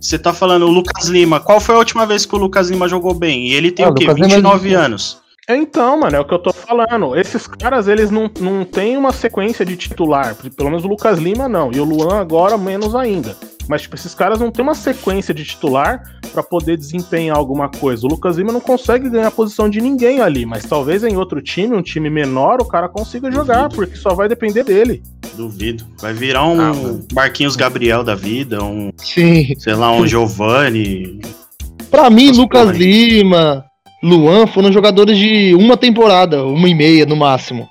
Você 0.00 0.18
tá 0.18 0.32
falando 0.32 0.66
o 0.66 0.70
Lucas 0.70 1.06
Lima. 1.08 1.40
Qual 1.40 1.60
foi 1.60 1.74
a 1.74 1.78
última 1.78 2.06
vez 2.06 2.24
que 2.26 2.34
o 2.34 2.38
Lucas 2.38 2.70
Lima 2.70 2.88
jogou 2.88 3.14
bem? 3.14 3.48
E 3.48 3.54
ele 3.54 3.70
tem 3.72 3.84
Ah, 3.84 3.88
o 3.90 3.94
quê? 3.94 4.04
Lucas 4.04 4.16
Lima- 4.16 4.28
29 4.28 4.74
anos. 4.74 5.18
Então, 5.48 6.00
mano, 6.00 6.16
é 6.16 6.20
o 6.20 6.24
que 6.24 6.34
eu 6.34 6.40
tô 6.40 6.52
falando. 6.52 7.14
Esses 7.16 7.46
caras, 7.46 7.86
eles 7.86 8.10
não, 8.10 8.28
não 8.40 8.64
têm 8.64 8.96
uma 8.96 9.12
sequência 9.12 9.64
de 9.64 9.76
titular. 9.76 10.34
Pelo 10.56 10.70
menos 10.70 10.84
o 10.84 10.88
Lucas 10.88 11.18
Lima 11.20 11.48
não. 11.48 11.70
E 11.72 11.78
o 11.78 11.84
Luan 11.84 12.18
agora 12.18 12.58
menos 12.58 12.96
ainda. 12.96 13.36
Mas, 13.68 13.82
tipo, 13.82 13.94
esses 13.94 14.12
caras 14.14 14.38
não 14.40 14.50
têm 14.50 14.62
uma 14.64 14.74
sequência 14.74 15.32
de 15.32 15.44
titular 15.44 16.02
pra 16.32 16.42
poder 16.42 16.76
desempenhar 16.76 17.36
alguma 17.36 17.68
coisa. 17.68 18.06
O 18.06 18.10
Lucas 18.10 18.36
Lima 18.36 18.52
não 18.52 18.60
consegue 18.60 19.08
ganhar 19.08 19.28
a 19.28 19.30
posição 19.30 19.68
de 19.70 19.80
ninguém 19.80 20.20
ali. 20.20 20.44
Mas 20.44 20.64
talvez 20.64 21.02
em 21.04 21.16
outro 21.16 21.40
time, 21.40 21.76
um 21.76 21.82
time 21.82 22.10
menor, 22.10 22.60
o 22.60 22.64
cara 22.64 22.88
consiga 22.88 23.30
jogar, 23.30 23.68
porque 23.68 23.96
só 23.96 24.14
vai 24.14 24.28
depender 24.28 24.62
dele. 24.64 25.00
Duvido. 25.36 25.84
Vai 26.00 26.12
virar 26.12 26.44
um 26.46 26.60
Ah. 26.60 26.72
Marquinhos 27.12 27.56
Gabriel 27.56 28.02
da 28.02 28.14
vida, 28.14 28.62
um, 28.64 28.90
Sim. 28.96 29.54
sei 29.58 29.74
lá, 29.74 29.92
um 29.92 30.06
Giovanni. 30.06 31.20
Pra 31.90 32.08
mim, 32.10 32.28
Nossa, 32.28 32.40
Lucas 32.40 32.62
porra. 32.62 32.72
Lima, 32.78 33.64
Luan 34.02 34.46
foram 34.46 34.72
jogadores 34.72 35.16
de 35.18 35.54
uma 35.54 35.76
temporada, 35.76 36.44
uma 36.44 36.68
e 36.68 36.74
meia 36.74 37.06
no 37.06 37.16
máximo. 37.16 37.68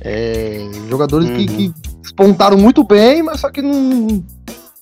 É, 0.00 0.60
jogadores 0.88 1.28
que, 1.30 1.40
Uhum. 1.40 1.46
que 1.46 1.72
despontaram 2.02 2.56
muito 2.56 2.84
bem, 2.84 3.22
mas 3.22 3.40
só 3.40 3.50
que 3.50 3.60
não, 3.62 4.22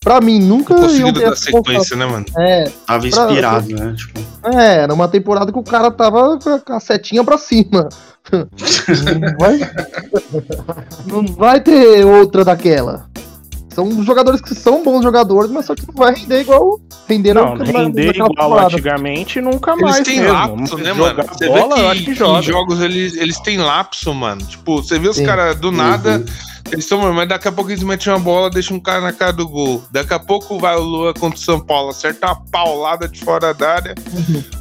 Pra 0.01 0.21
mim, 0.21 0.39
nunca 0.39 0.75
iam 0.75 0.83
Conseguindo 0.83 1.13
ter 1.19 1.25
dar 1.25 1.33
essa 1.33 1.45
sequência, 1.45 1.97
né, 1.97 2.05
mano? 2.05 2.27
É, 2.37 2.65
Tava 2.87 2.99
Pra- 3.09 3.09
inspirado, 3.09 3.69
né? 3.75 3.95
Tipo, 3.97 4.21
é, 4.55 4.75
era 4.83 4.93
uma 4.93 5.09
temporada 5.09 5.51
que 5.51 5.59
o 5.59 5.63
cara 5.63 5.91
tava 5.91 6.39
com 6.39 6.73
a 6.75 6.79
setinha 6.79 7.25
pra 7.25 7.39
cima. 7.39 7.89
Não, 8.33 9.39
vai, 9.39 9.61
não 11.07 11.27
vai 11.35 11.61
ter 11.61 12.05
outra 12.05 12.45
daquela. 12.45 13.07
São 13.75 14.03
jogadores 14.05 14.41
que 14.41 14.55
são 14.55 14.83
bons 14.85 15.03
jogadores, 15.03 15.51
mas 15.51 15.67
só 15.67 15.75
que 15.75 15.83
não 15.87 15.95
vai 15.95 16.15
render 16.15 16.41
igual 16.43 16.79
renderam 17.09 17.45
Não, 17.45 17.57
na- 17.57 17.65
render 17.65 18.15
igual 18.15 18.29
temporada. 18.31 18.67
antigamente 18.67 19.41
nunca 19.41 19.73
Eles 19.73 19.83
mais 19.83 20.05
têm 20.07 20.21
mesmo. 20.21 20.33
lapso, 20.33 20.77
né, 20.79 20.93
mano? 20.93 21.23
Você 21.29 21.49
bola, 21.49 21.77
vê 21.77 21.99
que, 21.99 22.05
que 22.05 22.11
em 22.13 22.15
joga. 22.15 22.43
jogos 22.43 22.81
eles, 22.81 23.15
eles 23.17 23.39
têm 23.41 23.59
lapso, 23.59 24.15
mano. 24.15 24.43
Tipo, 24.43 24.83
você 24.83 24.99
vê 24.99 25.09
os 25.09 25.19
caras 25.21 25.57
do 25.59 25.71
nada, 25.73 26.19
Uhum. 26.19 26.25
eles 26.73 26.85
estão, 26.85 27.13
mas 27.13 27.29
daqui 27.29 27.49
a 27.49 27.53
pouco 27.53 27.71
eles 27.71 27.83
metem 27.83 28.13
uma 28.13 28.19
bola, 28.21 28.49
deixam 28.49 28.77
um 28.77 28.81
cara 28.81 29.01
na 29.01 29.13
cara 29.13 29.33
do 29.33 29.49
gol. 29.49 29.83
Daqui 29.91 30.15
a 30.15 30.19
pouco 30.21 30.59
vai 30.59 30.77
o 30.77 30.81
Lua 30.83 31.13
contra 31.13 31.37
o 31.39 31.43
São 31.43 31.59
Paulo, 31.61 31.91
acerta 31.91 32.29
uma 32.29 32.37
paulada 32.53 33.09
de 33.09 33.21
fora 33.25 33.53
da 33.53 33.75
área, 33.75 33.95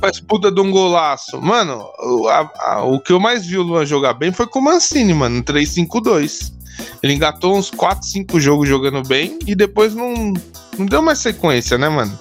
faz 0.01 0.19
puta 0.19 0.51
de 0.51 0.59
um 0.59 0.71
golaço. 0.71 1.39
Mano, 1.41 1.85
o, 2.03 2.27
a- 2.27 2.51
a- 2.59 2.83
o 2.83 2.99
que 2.99 3.13
eu 3.13 3.19
mais 3.19 3.45
vi 3.45 3.57
o 3.57 3.63
Luan 3.63 3.85
jogar 3.85 4.13
bem 4.15 4.31
foi 4.33 4.47
com 4.47 4.59
o 4.59 4.63
Mancini, 4.63 5.13
mano, 5.13 5.37
no 5.37 5.43
3-5-2. 5.43 6.51
Ele 7.01 7.13
engatou 7.13 7.57
uns 7.57 7.69
4, 7.69 8.07
5 8.07 8.39
jogos 8.39 8.67
jogando 8.67 9.01
bem 9.07 9.37
e 9.45 9.53
depois 9.55 9.93
não, 9.93 10.33
não 10.77 10.85
deu 10.85 11.01
mais 11.01 11.19
sequência, 11.19 11.77
né, 11.77 11.89
mano? 11.89 12.17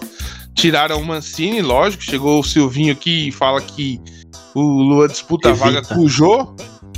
Tiraram 0.55 1.01
o 1.01 1.05
Mancini, 1.05 1.63
lógico, 1.63 2.03
chegou 2.03 2.41
o 2.41 2.45
Silvinho 2.45 2.93
aqui 2.93 3.29
e 3.29 3.33
fala 3.33 3.61
que 3.61 4.01
o 4.55 4.61
Lua 4.61 5.09
disputa 5.09 5.51
a 5.51 5.53
vaga 5.55 5.79
Evita. 5.79 5.95
com 5.95 6.01
o 6.03 6.09
Jô, 6.09 6.55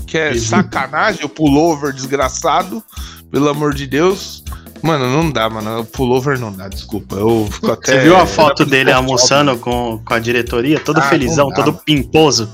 que 0.06 0.18
é 0.18 0.30
Evita. 0.30 0.44
sacanagem, 0.46 1.24
o 1.24 1.28
pullover 1.28 1.92
desgraçado, 1.92 2.82
pelo 3.30 3.48
amor 3.48 3.72
de 3.74 3.86
Deus. 3.86 4.42
Mano, 4.82 5.06
não 5.10 5.30
dá, 5.30 5.48
mano. 5.48 5.80
O 5.80 5.84
pullover 5.84 6.38
não 6.38 6.52
dá, 6.52 6.68
desculpa. 6.68 7.16
Eu 7.16 7.48
fico 7.50 7.70
até. 7.72 7.92
Você 7.92 8.00
viu 8.00 8.16
a 8.16 8.26
foto 8.26 8.66
dele 8.66 8.92
almoçando 8.92 9.56
com, 9.58 9.98
com 10.04 10.14
a 10.14 10.18
diretoria? 10.18 10.78
Todo 10.80 10.98
Ah, 10.98 11.02
felizão, 11.08 11.48
dá, 11.48 11.54
todo 11.56 11.66
mano. 11.68 11.80
pimposo. 11.86 12.50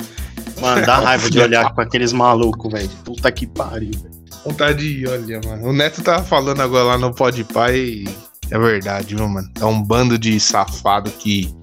Mano, 0.61 0.85
dá 0.87 0.99
raiva 0.99 1.29
de 1.31 1.41
olhar 1.41 1.73
com 1.75 1.81
aqueles 1.81 2.13
malucos, 2.13 2.71
velho. 2.71 2.89
Puta 3.05 3.33
que 3.33 3.47
pariu. 3.47 3.91
velho. 3.91 4.20
Vontade 4.45 4.79
de 4.79 5.03
ir, 5.03 5.09
olha, 5.09 5.41
mano. 5.45 5.69
O 5.69 5.73
Neto 5.73 6.03
tava 6.03 6.25
falando 6.25 6.61
agora 6.61 6.85
lá 6.85 6.99
no 6.99 7.15
Pode 7.15 7.45
Pai 7.45 7.77
e 7.77 8.09
é 8.51 8.59
verdade, 8.59 9.15
viu, 9.15 9.29
mano? 9.29 9.49
É 9.61 9.65
um 9.65 9.83
bando 9.83 10.19
de 10.19 10.39
safado 10.41 11.11
que 11.11 11.55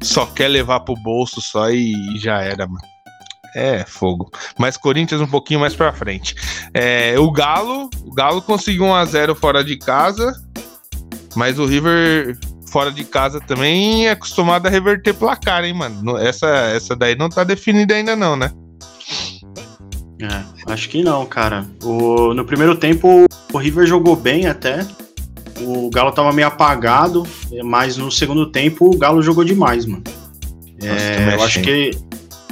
só 0.00 0.26
quer 0.26 0.48
levar 0.48 0.80
pro 0.80 0.94
bolso 0.94 1.40
só 1.40 1.70
e 1.70 1.94
já 2.18 2.40
era, 2.40 2.66
mano. 2.66 2.86
É, 3.56 3.84
fogo. 3.84 4.30
Mas 4.58 4.76
Corinthians 4.76 5.20
um 5.20 5.26
pouquinho 5.26 5.60
mais 5.60 5.74
pra 5.74 5.92
frente. 5.92 6.34
É, 6.72 7.18
o 7.18 7.30
Galo, 7.30 7.88
o 8.04 8.12
Galo 8.12 8.42
conseguiu 8.42 8.84
1 8.84 8.94
a 8.94 9.04
0 9.04 9.34
fora 9.34 9.62
de 9.62 9.76
casa, 9.76 10.32
mas 11.36 11.58
o 11.58 11.66
River 11.66 12.36
fora 12.66 12.90
de 12.90 13.04
casa 13.04 13.40
também 13.40 14.08
é 14.08 14.10
acostumado 14.10 14.66
a 14.66 14.70
reverter 14.70 15.14
placar, 15.14 15.64
hein, 15.64 15.74
mano? 15.74 16.18
Essa, 16.18 16.48
essa 16.74 16.96
daí 16.96 17.16
não 17.16 17.28
tá 17.28 17.44
definida 17.44 17.94
ainda 17.94 18.16
não, 18.16 18.34
né? 18.34 18.50
É, 20.26 20.72
acho 20.72 20.88
que 20.88 21.02
não, 21.02 21.24
cara. 21.26 21.66
O, 21.82 22.32
no 22.34 22.44
primeiro 22.44 22.76
tempo, 22.76 23.26
o 23.52 23.58
River 23.58 23.86
jogou 23.86 24.16
bem 24.16 24.46
até. 24.46 24.86
O 25.60 25.88
Galo 25.90 26.10
tava 26.12 26.32
meio 26.32 26.48
apagado, 26.48 27.24
mas 27.62 27.96
no 27.96 28.10
segundo 28.10 28.46
tempo 28.50 28.92
o 28.94 28.98
Galo 28.98 29.22
jogou 29.22 29.44
demais, 29.44 29.86
mano. 29.86 30.02
Nossa, 30.82 30.86
É, 31.02 31.34
eu 31.36 31.42
acho 31.42 31.60
que, 31.62 31.90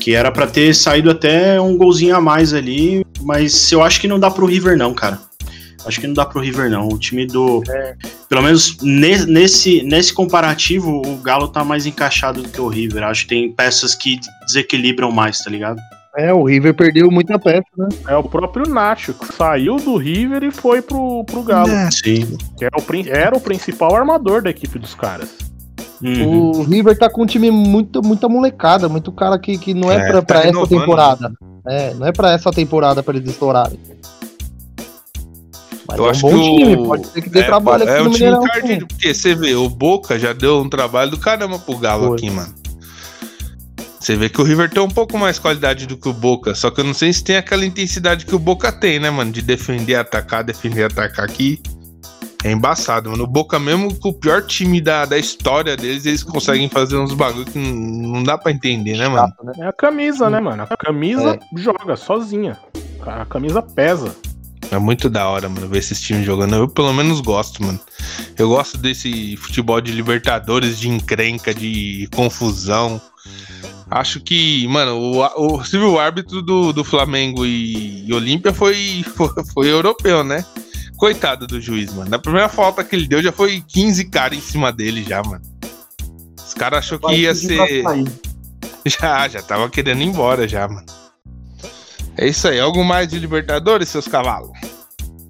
que 0.01 0.15
era 0.15 0.31
pra 0.31 0.47
ter 0.47 0.75
saído 0.75 1.11
até 1.11 1.61
um 1.61 1.77
golzinho 1.77 2.15
a 2.17 2.21
mais 2.21 2.55
ali, 2.55 3.05
mas 3.23 3.71
eu 3.73 3.83
acho 3.83 4.01
que 4.01 4.07
não 4.09 4.21
dá 4.21 4.31
pro 4.31 4.47
River, 4.47 4.77
não, 4.77 4.95
cara. 4.95 5.19
Acho 5.85 6.01
que 6.01 6.07
não 6.07 6.15
dá 6.15 6.25
pro 6.25 6.41
River, 6.41 6.71
não. 6.71 6.87
O 6.87 6.97
time 6.97 7.27
do. 7.27 7.61
Pelo 8.29 8.41
menos 8.43 8.77
ne- 8.81 9.27
nesse, 9.27 9.83
nesse 9.83 10.15
comparativo, 10.15 11.03
o 11.05 11.17
Galo 11.17 11.49
tá 11.49 11.65
mais 11.65 11.87
encaixado 11.87 12.41
do 12.41 12.49
que 12.49 12.61
o 12.61 12.69
River. 12.69 13.03
Acho 13.03 13.23
que 13.23 13.31
tem 13.31 13.51
peças 13.51 13.93
que 13.97 14.21
desequilibram 14.47 15.11
mais, 15.11 15.39
tá 15.39 15.51
ligado? 15.51 15.81
É, 16.17 16.33
o 16.33 16.45
River 16.45 16.75
perdeu 16.75 17.11
muita 17.11 17.39
peça, 17.39 17.65
né? 17.77 17.89
É 18.07 18.17
o 18.17 18.23
próprio 18.23 18.69
Nacho, 18.69 19.15
que 19.15 19.33
saiu 19.33 19.77
do 19.77 19.97
River 19.97 20.43
e 20.45 20.51
foi 20.51 20.83
pro, 20.83 21.25
pro 21.25 21.43
Galo. 21.43 21.71
Sim. 21.91 22.37
Que 22.59 22.67
era 22.67 22.77
o, 22.79 22.83
prin- 22.83 23.09
era 23.09 23.35
o 23.37 23.41
principal 23.41 23.97
armador 23.97 24.43
da 24.43 24.51
equipe 24.51 24.79
dos 24.79 24.95
caras. 24.95 25.31
Uhum. 26.03 26.51
O 26.51 26.63
River 26.65 26.99
tá 26.99 27.09
com 27.09 27.23
um 27.23 27.27
time 27.27 27.51
muito, 27.51 28.03
muita 28.05 28.29
molecada, 28.29 28.89
muito 28.89 29.11
cara 29.11 29.39
que, 29.39 29.57
que 29.57 29.73
não 29.73 29.91
é, 29.91 29.97
É, 29.97 30.07
pra, 30.11 30.13
tá 30.21 30.23
pra 30.23 30.39
essa 30.41 30.47
renovando, 30.49 30.69
temporada. 30.81 31.33
É, 31.67 31.95
não 31.95 32.07
é 32.07 32.13
pra 32.13 32.33
essa 32.33 32.51
temporada 32.51 33.03
pra 33.03 33.17
eles 33.17 33.31
estourarem. 33.31 33.79
Mas 35.89 35.99
Eu 35.99 36.05
é 36.05 36.09
um 36.09 36.11
acho 36.11 36.21
bom 36.23 36.29
que 36.31 36.37
o- 36.37 36.57
time, 36.59 36.87
pode 36.87 37.07
ser 37.07 37.23
que 37.23 37.31
dê 37.31 37.41
é, 37.41 37.43
trabalho 37.45 37.85
pô, 37.87 37.91
aqui 37.91 37.99
é 38.01 38.03
no 38.03 38.09
um 38.09 38.13
time 38.13 38.25
Mineirão. 38.27 38.45
encardido, 38.45 38.87
porque 38.87 39.15
você 39.15 39.35
vê, 39.35 39.55
o 39.55 39.69
Boca 39.69 40.19
já 40.19 40.33
deu 40.33 40.61
um 40.61 40.69
trabalho 40.69 41.11
do 41.11 41.19
caramba 41.19 41.59
pro 41.59 41.77
Galo 41.79 42.09
Foi. 42.09 42.17
aqui, 42.19 42.31
mano. 42.31 42.53
Você 44.03 44.17
vê 44.17 44.29
que 44.29 44.41
o 44.41 44.45
River 44.45 44.69
tem 44.69 44.83
um 44.83 44.91
pouco 44.91 45.17
mais 45.17 45.39
qualidade 45.39 45.87
do 45.87 45.97
que 45.97 46.09
o 46.09 46.13
Boca, 46.13 46.57
só 46.57 46.73
que 46.73 46.81
eu 46.81 46.85
não 46.85 46.93
sei 46.93 47.13
se 47.13 47.23
tem 47.23 47.37
aquela 47.37 47.65
intensidade 47.65 48.27
que 48.27 48.35
o 48.35 48.39
Boca 48.39 48.73
tem, 48.73 48.99
né, 48.99 49.09
mano? 49.11 49.31
De 49.31 49.41
defender, 49.41 49.95
atacar, 49.95 50.43
defender, 50.43 50.83
atacar 50.83 51.25
aqui. 51.25 51.63
É 52.43 52.51
embaçado, 52.51 53.13
mano. 53.13 53.23
O 53.23 53.29
Boca, 53.29 53.61
mesmo 53.61 53.95
com 53.95 54.09
o 54.09 54.13
pior 54.13 54.43
time 54.43 54.81
da, 54.81 55.05
da 55.05 55.17
história 55.17 55.77
deles, 55.77 56.05
eles 56.05 56.25
conseguem 56.25 56.69
fazer 56.69 56.97
uns 56.97 57.15
bagulho 57.15 57.47
que 57.47 57.57
não, 57.57 58.15
não 58.15 58.23
dá 58.25 58.37
pra 58.37 58.51
entender, 58.51 58.99
né, 58.99 59.07
mano? 59.07 59.33
É 59.61 59.69
a 59.69 59.73
camisa, 59.73 60.29
né, 60.29 60.41
mano? 60.41 60.67
A 60.69 60.77
camisa 60.77 61.39
joga 61.57 61.95
sozinha. 61.95 62.59
A 63.07 63.25
camisa 63.25 63.63
pesa. 63.63 64.17
É 64.73 64.79
muito 64.79 65.09
da 65.09 65.29
hora, 65.29 65.49
mano, 65.49 65.69
ver 65.69 65.79
esses 65.79 66.01
times 66.01 66.27
jogando. 66.27 66.57
Eu 66.57 66.67
pelo 66.67 66.93
menos 66.93 67.21
gosto, 67.21 67.63
mano. 67.63 67.79
Eu 68.37 68.49
gosto 68.49 68.77
desse 68.77 69.37
futebol 69.37 69.81
de 69.81 69.93
Libertadores, 69.93 70.81
de 70.81 70.89
encrenca, 70.89 71.55
de 71.55 72.09
confusão. 72.13 73.01
Acho 73.95 74.21
que, 74.21 74.67
mano, 74.69 74.97
o, 74.97 75.21
o, 75.21 75.93
o 75.93 75.99
árbitro 75.99 76.41
do, 76.41 76.73
do 76.73 76.83
Flamengo 76.83 77.45
e, 77.45 78.09
e 78.09 78.15
Olímpia 78.15 78.51
foi, 78.51 79.05
foi, 79.15 79.29
foi 79.53 79.71
europeu, 79.71 80.25
né? 80.25 80.43
Coitado 80.97 81.47
do 81.47 81.61
juiz, 81.61 81.93
mano. 81.93 82.09
Na 82.09 82.19
primeira 82.19 82.49
falta 82.49 82.83
que 82.83 82.97
ele 82.97 83.07
deu, 83.07 83.23
já 83.23 83.31
foi 83.31 83.63
15 83.69 84.07
caras 84.07 84.39
em 84.39 84.41
cima 84.41 84.73
dele 84.73 85.05
já, 85.07 85.23
mano. 85.23 85.43
Os 86.39 86.55
caras 86.55 86.79
achou 86.79 86.99
que 86.99 87.15
ia 87.15 87.35
ser. 87.35 87.85
Já, 88.85 89.29
já 89.29 89.41
tava 89.41 89.71
querendo 89.71 90.01
ir 90.03 90.07
embora 90.07 90.49
já, 90.49 90.67
mano. 90.67 90.85
É 92.17 92.27
isso 92.27 92.49
aí. 92.49 92.59
Algo 92.59 92.85
mais 92.85 93.07
de 93.07 93.17
Libertadores, 93.17 93.89
seus 93.89 94.09
cavalos? 94.09 94.51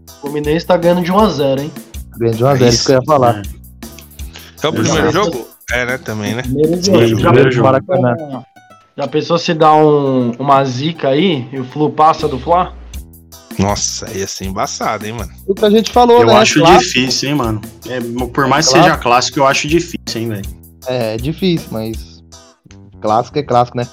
O 0.08 0.20
Fluminense 0.22 0.64
tá 0.64 0.74
ganhando 0.78 1.02
de 1.02 1.12
1x0, 1.12 1.60
hein? 1.60 1.72
Grande 2.16 2.42
1x0, 2.42 2.68
isso 2.68 2.86
que 2.86 2.92
eu 2.92 2.96
ia 2.96 3.02
falar. 3.04 3.42
É. 3.42 3.42
É 4.62 4.68
o 4.68 4.72
primeiro 4.72 5.08
Exato. 5.08 5.12
jogo? 5.12 5.48
É, 5.70 5.84
né? 5.84 5.98
Também, 5.98 6.34
né? 6.34 6.42
Primeiro 6.42 6.82
jogo. 6.82 7.20
primeiro 7.20 7.50
jogo. 7.50 7.66
Maracanã. 7.66 8.42
Já 8.96 9.08
pensou 9.08 9.38
se 9.38 9.54
dá 9.54 9.74
um, 9.74 10.32
uma 10.38 10.64
zica 10.64 11.08
aí 11.08 11.48
e 11.52 11.58
o 11.58 11.64
Flu 11.64 11.90
passa 11.90 12.28
do 12.28 12.38
Fla? 12.38 12.74
Nossa, 13.58 14.10
ia 14.16 14.26
ser 14.26 14.46
embaçado, 14.46 15.06
hein, 15.06 15.12
mano? 15.12 15.30
O 15.46 15.54
que 15.54 15.64
a 15.64 15.70
gente 15.70 15.90
falou, 15.90 16.20
Eu 16.20 16.26
né? 16.26 16.34
acho 16.34 16.58
Clássico, 16.60 16.84
difícil, 17.00 17.28
hein, 17.30 17.34
mano. 17.34 17.60
É, 17.88 18.00
por 18.00 18.46
mais 18.46 18.66
que 18.66 18.72
Clássico. 18.72 18.82
seja 18.92 18.96
clássico, 18.96 19.38
eu 19.38 19.46
acho 19.46 19.68
difícil, 19.68 20.20
hein, 20.22 20.28
velho. 20.28 20.44
É, 20.86 21.14
é 21.14 21.16
difícil, 21.16 21.68
mas. 21.70 22.22
Clássico 23.00 23.38
é 23.38 23.42
clássico, 23.42 23.76
né? 23.76 23.86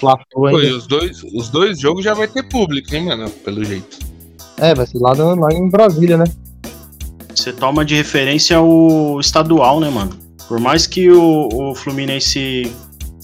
Ainda. 0.48 0.64
e 0.66 0.72
os 0.72 0.86
dois, 0.88 1.24
os 1.24 1.50
dois 1.50 1.80
jogos 1.80 2.04
já 2.04 2.14
vai 2.14 2.28
ter 2.28 2.44
público, 2.44 2.94
hein, 2.96 3.06
mano? 3.06 3.30
Pelo 3.30 3.64
jeito. 3.64 3.98
É, 4.58 4.74
vai 4.76 4.86
ser 4.86 5.00
lá, 5.00 5.16
no- 5.16 5.36
lá 5.36 5.52
em 5.54 5.68
Brasília, 5.70 6.18
né? 6.18 6.26
Você 7.34 7.52
toma 7.54 7.84
de 7.86 7.96
referência 7.96 8.62
o 8.62 9.20
estadual, 9.20 9.80
né, 9.80 9.90
mano? 9.90 10.12
Por 10.48 10.60
mais 10.60 10.86
que 10.88 11.10
o, 11.10 11.50
o 11.52 11.76
Fluminense 11.76 12.72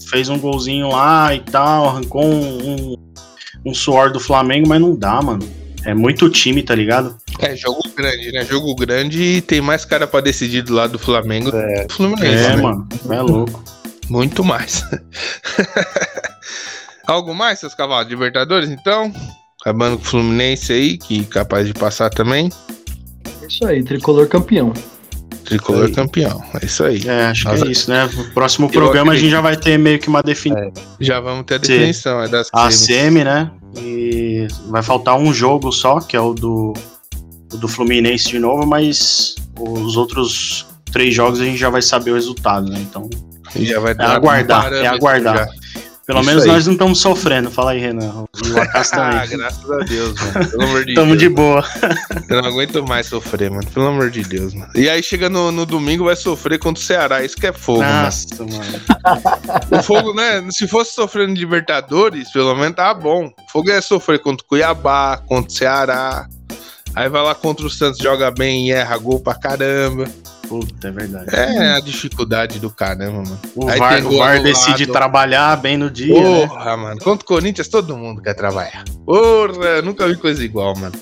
fez 0.08 0.28
um 0.28 0.38
golzinho 0.38 0.88
lá 0.88 1.34
e 1.34 1.40
tal, 1.40 1.88
arrancou 1.88 2.24
um, 2.24 2.70
um, 2.92 2.96
um 3.66 3.74
suor 3.74 4.10
do 4.12 4.20
Flamengo, 4.20 4.68
mas 4.68 4.80
não 4.80 4.94
dá, 4.96 5.20
mano. 5.20 5.46
É 5.84 5.94
muito 5.94 6.28
time, 6.28 6.62
tá 6.62 6.74
ligado? 6.74 7.16
É, 7.38 7.54
jogo 7.54 7.80
grande, 7.96 8.32
né? 8.32 8.44
Jogo 8.44 8.74
grande 8.74 9.22
e 9.22 9.40
tem 9.40 9.60
mais 9.60 9.84
cara 9.84 10.06
pra 10.06 10.20
decidir 10.20 10.62
do 10.62 10.74
lado 10.74 10.92
do 10.92 10.98
Flamengo 10.98 11.50
do 11.50 11.56
que 11.58 11.84
do 11.86 11.94
Fluminense, 11.94 12.44
É, 12.44 12.56
né? 12.56 12.62
mano. 12.62 12.88
É 13.08 13.20
louco. 13.20 13.62
Muito 14.08 14.42
mais. 14.42 14.84
Algo 17.06 17.34
mais, 17.34 17.60
seus 17.60 17.74
cavalos? 17.74 18.08
Libertadores, 18.08 18.68
então? 18.68 19.12
Acabando 19.60 19.96
com 19.96 20.02
o 20.02 20.06
Fluminense 20.06 20.72
aí, 20.72 20.98
que 20.98 21.24
capaz 21.26 21.66
de 21.66 21.74
passar 21.74 22.10
também. 22.10 22.50
É 23.42 23.46
isso 23.46 23.64
aí, 23.66 23.82
tricolor 23.82 24.26
campeão. 24.28 24.72
Tricolor 25.46 25.90
campeão. 25.92 26.42
É 26.60 26.66
isso 26.66 26.84
aí. 26.84 27.02
É, 27.06 27.26
acho 27.26 27.44
Nossa. 27.44 27.62
que 27.62 27.68
é 27.68 27.72
isso, 27.72 27.90
né? 27.90 28.08
No 28.12 28.24
próximo 28.32 28.66
Eu 28.66 28.70
programa 28.70 29.12
a 29.12 29.16
gente 29.16 29.30
já 29.30 29.40
vai 29.40 29.56
ter 29.56 29.78
meio 29.78 29.98
que 29.98 30.08
uma 30.08 30.22
definição. 30.22 30.72
Já 31.00 31.20
vamos 31.20 31.44
ter 31.46 31.54
a 31.54 31.58
definição. 31.58 32.22
É 32.22 32.28
das 32.28 32.48
A 32.52 32.70
semi, 32.70 33.24
né? 33.24 33.50
E 33.78 34.46
vai 34.68 34.82
faltar 34.82 35.16
um 35.16 35.32
jogo 35.32 35.70
só, 35.70 36.00
que 36.00 36.16
é 36.16 36.20
o 36.20 36.32
do, 36.34 36.72
o 37.52 37.56
do 37.56 37.68
Fluminense 37.68 38.28
de 38.28 38.38
novo, 38.38 38.66
mas 38.66 39.34
os 39.58 39.96
outros 39.96 40.66
três 40.92 41.14
jogos 41.14 41.40
a 41.40 41.44
gente 41.44 41.58
já 41.58 41.70
vai 41.70 41.82
saber 41.82 42.10
o 42.10 42.14
resultado, 42.14 42.70
né? 42.70 42.78
Então, 42.80 43.08
Já 43.56 43.80
vai 43.80 43.92
é 43.92 44.02
aguardar, 44.04 44.72
é 44.72 44.86
aguardar. 44.86 45.36
já. 45.36 45.48
Pelo 46.06 46.20
Isso 46.20 46.28
menos 46.28 46.42
aí. 46.44 46.48
nós 46.50 46.66
não 46.66 46.72
estamos 46.74 47.00
sofrendo. 47.00 47.50
Fala 47.50 47.72
aí, 47.72 47.80
Renan. 47.80 48.08
O 48.22 48.28
Acas 48.60 48.92
Ah, 48.92 49.10
também. 49.22 49.38
graças 49.38 49.70
a 49.70 49.76
Deus, 49.78 50.14
mano. 50.20 50.48
Pelo 50.50 50.62
amor 50.62 50.84
de 50.84 50.94
Tamo 50.94 51.06
Deus. 51.16 51.18
de 51.18 51.28
boa. 51.28 51.64
Eu 52.28 52.42
não 52.42 52.48
aguento 52.48 52.86
mais 52.86 53.06
sofrer, 53.08 53.50
mano. 53.50 53.68
Pelo 53.72 53.86
amor 53.88 54.08
de 54.10 54.22
Deus, 54.22 54.54
mano. 54.54 54.70
E 54.76 54.88
aí 54.88 55.02
chega 55.02 55.28
no, 55.28 55.50
no 55.50 55.66
domingo, 55.66 56.04
vai 56.04 56.14
sofrer 56.14 56.60
contra 56.60 56.80
o 56.80 56.86
Ceará. 56.86 57.24
Isso 57.24 57.36
que 57.36 57.48
é 57.48 57.52
fogo, 57.52 57.82
Nossa, 57.82 58.26
mano. 58.38 58.52
mano. 58.56 59.80
O 59.80 59.82
fogo, 59.82 60.14
né? 60.14 60.46
Se 60.50 60.68
fosse 60.68 60.94
sofrer 60.94 61.26
no 61.26 61.34
Libertadores, 61.34 62.30
pelo 62.30 62.54
menos 62.54 62.76
tá 62.76 62.94
bom. 62.94 63.26
O 63.26 63.50
fogo 63.50 63.68
é 63.70 63.80
sofrer 63.80 64.20
contra 64.20 64.44
o 64.44 64.48
Cuiabá, 64.48 65.16
contra 65.26 65.50
o 65.50 65.52
Ceará. 65.56 66.28
Aí 66.94 67.08
vai 67.08 67.22
lá 67.22 67.34
contra 67.34 67.66
o 67.66 67.70
Santos, 67.70 67.98
joga 67.98 68.30
bem 68.30 68.68
e 68.68 68.72
erra 68.72 68.96
gol 68.96 69.18
pra 69.20 69.34
caramba. 69.34 70.08
Puta, 70.48 70.88
é 70.88 70.90
verdade. 70.90 71.26
É 71.34 71.72
a 71.72 71.80
dificuldade 71.80 72.58
do 72.60 72.70
caramba, 72.70 73.22
mano. 73.22 73.40
O 73.54 73.68
Aí 73.68 73.78
VAR, 73.78 74.06
o 74.06 74.16
VAR 74.18 74.42
decide 74.42 74.86
trabalhar 74.86 75.56
bem 75.56 75.76
no 75.76 75.90
dia, 75.90 76.14
né? 76.14 76.46
Porra, 76.46 76.76
mano. 76.76 77.00
Contra 77.00 77.24
o 77.24 77.26
Corinthians, 77.28 77.68
todo 77.68 77.96
mundo 77.96 78.22
quer 78.22 78.34
trabalhar. 78.34 78.84
Porra, 79.04 79.82
nunca 79.82 80.06
vi 80.08 80.16
coisa 80.16 80.44
igual, 80.44 80.76
mano. 80.76 80.94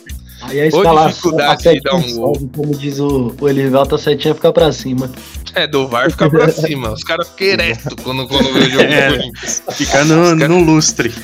Aí 0.42 0.61
a 0.61 0.62
Ou 0.64 0.68
escalação, 0.68 1.09
dificuldade 1.09 1.53
a 1.53 1.57
setinha 1.72 1.74
de 1.80 1.82
dar 1.82 1.95
um 1.95 2.16
gol. 2.16 2.51
como 2.55 2.76
diz 2.76 2.99
o, 2.99 3.34
o 3.40 3.49
Elivelto, 3.49 3.95
a 3.95 3.99
setinha 3.99 4.34
fica 4.34 4.53
pra 4.53 4.72
cima. 4.72 5.11
É, 5.55 5.66
do 5.66 5.88
VAR 5.88 6.11
fica 6.11 6.28
pra 6.28 6.49
cima. 6.53 6.90
Os 6.92 7.03
caras 7.05 7.28
ficam 7.28 7.47
eretos 7.47 7.95
quando, 8.03 8.26
quando 8.28 8.53
vê 8.53 8.61
o 8.61 8.70
jogo 8.70 8.82
É. 8.82 9.09
do 9.11 9.16
Corinthians. 9.18 9.62
Fica 9.72 10.05
no, 10.05 10.34
no 10.34 10.61
lustre. 10.61 11.14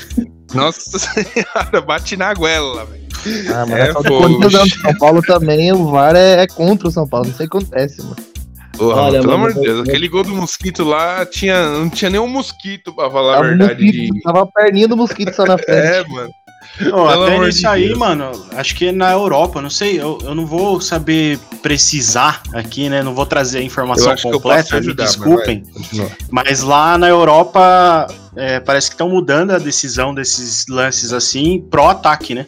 Nossa 0.54 0.98
senhora, 0.98 1.80
bate 1.86 2.16
na 2.16 2.32
goela, 2.34 2.84
velho. 2.86 2.99
Ah, 3.48 3.66
mas 3.66 3.78
É 3.78 3.88
é 3.88 3.92
só 3.92 4.00
do 4.02 4.08
fogo, 4.08 4.22
Corinthians 4.22 4.52
não. 4.52 4.62
bicho. 4.64 4.80
São 4.80 4.94
Paulo 4.98 5.22
também, 5.22 5.72
o 5.72 5.90
VAR 5.90 6.14
é, 6.16 6.42
é 6.42 6.46
contra 6.46 6.88
o 6.88 6.90
São 6.90 7.06
Paulo. 7.06 7.26
Não 7.28 7.34
sei 7.34 7.46
o 7.46 7.50
que 7.50 7.56
acontece, 7.56 8.02
mano. 8.02 8.16
Porra, 8.76 9.02
Olha, 9.02 9.20
pelo 9.20 9.32
amor 9.34 9.52
de 9.52 9.60
Deus, 9.60 9.76
eu- 9.78 9.82
aquele 9.82 10.08
gol 10.08 10.22
do 10.24 10.34
mosquito 10.34 10.84
lá 10.84 11.26
tinha, 11.26 11.68
não 11.70 11.90
tinha 11.90 12.10
nenhum 12.10 12.26
mosquito, 12.28 12.94
pra 12.94 13.10
falar 13.10 13.38
a 13.38 13.42
verdade. 13.42 13.84
mosquito, 13.84 14.14
De... 14.14 14.20
tava 14.22 14.42
a 14.42 14.46
perninha 14.46 14.88
do 14.88 14.96
mosquito 14.96 15.34
só 15.34 15.44
na 15.44 15.58
frente. 15.58 15.70
É, 15.86 16.04
mano. 16.08 16.30
Pelo 16.78 17.24
até 17.24 17.38
nisso 17.40 17.58
de 17.60 17.66
aí, 17.66 17.86
Deus. 17.88 17.98
mano, 17.98 18.30
acho 18.52 18.74
que 18.76 18.90
na 18.92 19.10
Europa, 19.12 19.60
não 19.60 19.68
sei, 19.68 20.00
eu, 20.00 20.18
eu 20.22 20.34
não 20.34 20.46
vou 20.46 20.80
saber 20.80 21.38
precisar 21.62 22.42
aqui, 22.54 22.88
né? 22.88 23.02
Não 23.02 23.14
vou 23.14 23.26
trazer 23.26 23.58
a 23.58 23.60
Eu 23.60 23.66
informação 23.66 24.12
eu 24.24 24.30
completa, 24.32 24.74
me 24.74 24.78
ajudar, 24.80 25.02
mas 25.04 25.16
desculpem. 25.16 25.62
continua. 25.74 26.10
Mas 26.30 26.62
lá 26.62 26.96
na 26.96 27.08
Europa, 27.08 28.06
é, 28.36 28.60
parece 28.60 28.88
que 28.88 28.94
estão 28.94 29.08
mudando 29.10 29.50
a 29.50 29.58
decisão 29.58 30.14
desses 30.14 30.64
lances 30.68 31.12
assim 31.12 31.60
pro 31.70 31.86
ataque, 31.86 32.34
né? 32.34 32.46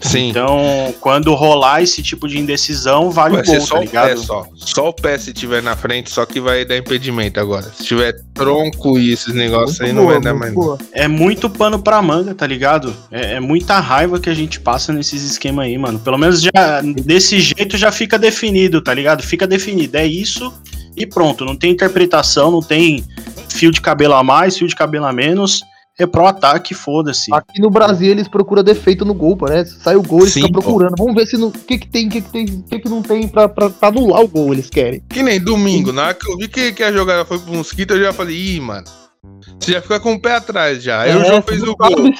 Sim. 0.00 0.30
Então, 0.30 0.94
quando 1.00 1.34
rolar 1.34 1.82
esse 1.82 2.02
tipo 2.02 2.28
de 2.28 2.38
indecisão, 2.38 3.10
vale 3.10 3.36
Vai 3.36 3.44
gol, 3.44 3.60
só 3.60 3.74
tá 3.74 3.74
o 3.74 3.78
pé 3.78 3.86
ligado? 3.86 4.20
só. 4.20 4.46
Só 4.54 4.88
o 4.88 4.92
pé 4.92 5.18
se 5.18 5.32
tiver 5.32 5.62
na 5.62 5.76
frente, 5.76 6.10
só 6.10 6.24
que 6.24 6.40
vai 6.40 6.64
dar 6.64 6.76
impedimento 6.76 7.40
agora. 7.40 7.70
Se 7.76 7.84
tiver 7.84 8.14
tronco 8.34 8.98
e 8.98 9.12
esses 9.12 9.34
negócios 9.34 9.80
aí, 9.80 9.92
não 9.92 10.06
vai 10.06 10.20
dar 10.20 10.34
mais. 10.34 10.54
É 10.92 11.08
muito 11.08 11.50
pano 11.50 11.78
pra 11.78 12.00
manga, 12.00 12.34
tá 12.34 12.46
ligado? 12.46 12.94
É, 13.10 13.34
é 13.34 13.40
muita 13.40 13.80
raiva 13.80 14.20
que 14.20 14.30
a 14.30 14.34
gente 14.34 14.60
passa 14.60 14.92
nesses 14.92 15.22
esquemas 15.22 15.66
aí, 15.66 15.76
mano. 15.76 15.98
Pelo 15.98 16.18
menos 16.18 16.40
já 16.40 16.80
desse 17.04 17.40
jeito 17.40 17.76
já 17.76 17.90
fica 17.90 18.18
definido, 18.18 18.80
tá 18.80 18.94
ligado? 18.94 19.22
Fica 19.22 19.46
definido. 19.46 19.96
É 19.96 20.06
isso 20.06 20.52
e 20.96 21.06
pronto. 21.06 21.44
Não 21.44 21.56
tem 21.56 21.70
interpretação, 21.72 22.50
não 22.50 22.62
tem 22.62 23.04
fio 23.48 23.70
de 23.70 23.80
cabelo 23.80 24.14
a 24.14 24.22
mais, 24.22 24.56
fio 24.56 24.68
de 24.68 24.76
cabelo 24.76 25.06
a 25.06 25.12
menos. 25.12 25.62
É 26.00 26.06
pro 26.06 26.26
ataque, 26.26 26.74
foda-se. 26.74 27.34
Aqui 27.34 27.60
no 27.60 27.70
Brasil 27.70 28.10
eles 28.12 28.28
procuram 28.28 28.62
defeito 28.62 29.04
no 29.04 29.12
gol, 29.12 29.36
parece. 29.36 29.80
Sai 29.80 29.96
o 29.96 30.02
gol, 30.02 30.20
eles 30.20 30.32
Sim, 30.32 30.42
ficam 30.42 30.62
procurando. 30.62 30.94
Vamos 30.96 31.14
ver 31.14 31.26
se 31.26 31.36
no, 31.36 31.48
o 31.48 31.52
que, 31.52 31.76
que 31.76 31.88
tem, 31.88 32.06
o 32.06 32.10
que, 32.10 32.20
que 32.20 32.30
tem, 32.30 32.44
o 32.44 32.62
que, 32.62 32.78
que 32.78 32.88
não 32.88 33.02
tem 33.02 33.26
pra, 33.26 33.48
pra, 33.48 33.68
pra 33.68 33.88
anular 33.88 34.22
o 34.22 34.28
gol, 34.28 34.52
eles 34.52 34.70
querem. 34.70 35.02
Que 35.08 35.24
nem 35.24 35.40
domingo, 35.40 35.92
na 35.92 36.04
hora 36.04 36.14
que 36.14 36.30
eu 36.30 36.36
vi 36.36 36.46
que, 36.46 36.72
que 36.72 36.84
a 36.84 36.92
jogada 36.92 37.24
foi 37.24 37.40
pro 37.40 37.52
mosquito, 37.52 37.94
eu 37.94 38.00
já 38.04 38.12
falei, 38.12 38.36
ih, 38.36 38.60
mano. 38.60 38.86
Você 39.58 39.72
já 39.72 39.82
fica 39.82 39.98
com 39.98 40.12
o 40.14 40.20
pé 40.20 40.36
atrás 40.36 40.80
já. 40.80 41.00
Aí 41.00 41.16
o 41.16 41.20
É, 41.20 41.24
João 41.26 41.42
fez 41.42 41.62
o 41.64 41.74
gol. 41.76 42.12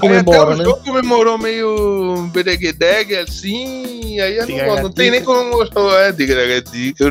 comemora, 0.00 0.54
até 0.54 0.54
o 0.54 0.56
né? 0.56 0.64
jogo 0.64 0.82
comemorou 0.82 1.36
meio 1.36 2.28
bereguedegue 2.32 3.14
assim, 3.16 4.14
e 4.14 4.20
aí 4.20 4.38
eu 4.38 4.46
não, 4.48 4.82
não 4.84 4.90
tem 4.90 5.10
nem 5.10 5.22
como 5.22 5.50
mostrar. 5.50 5.82
É, 6.08 6.12
diga-diga. 6.12 7.04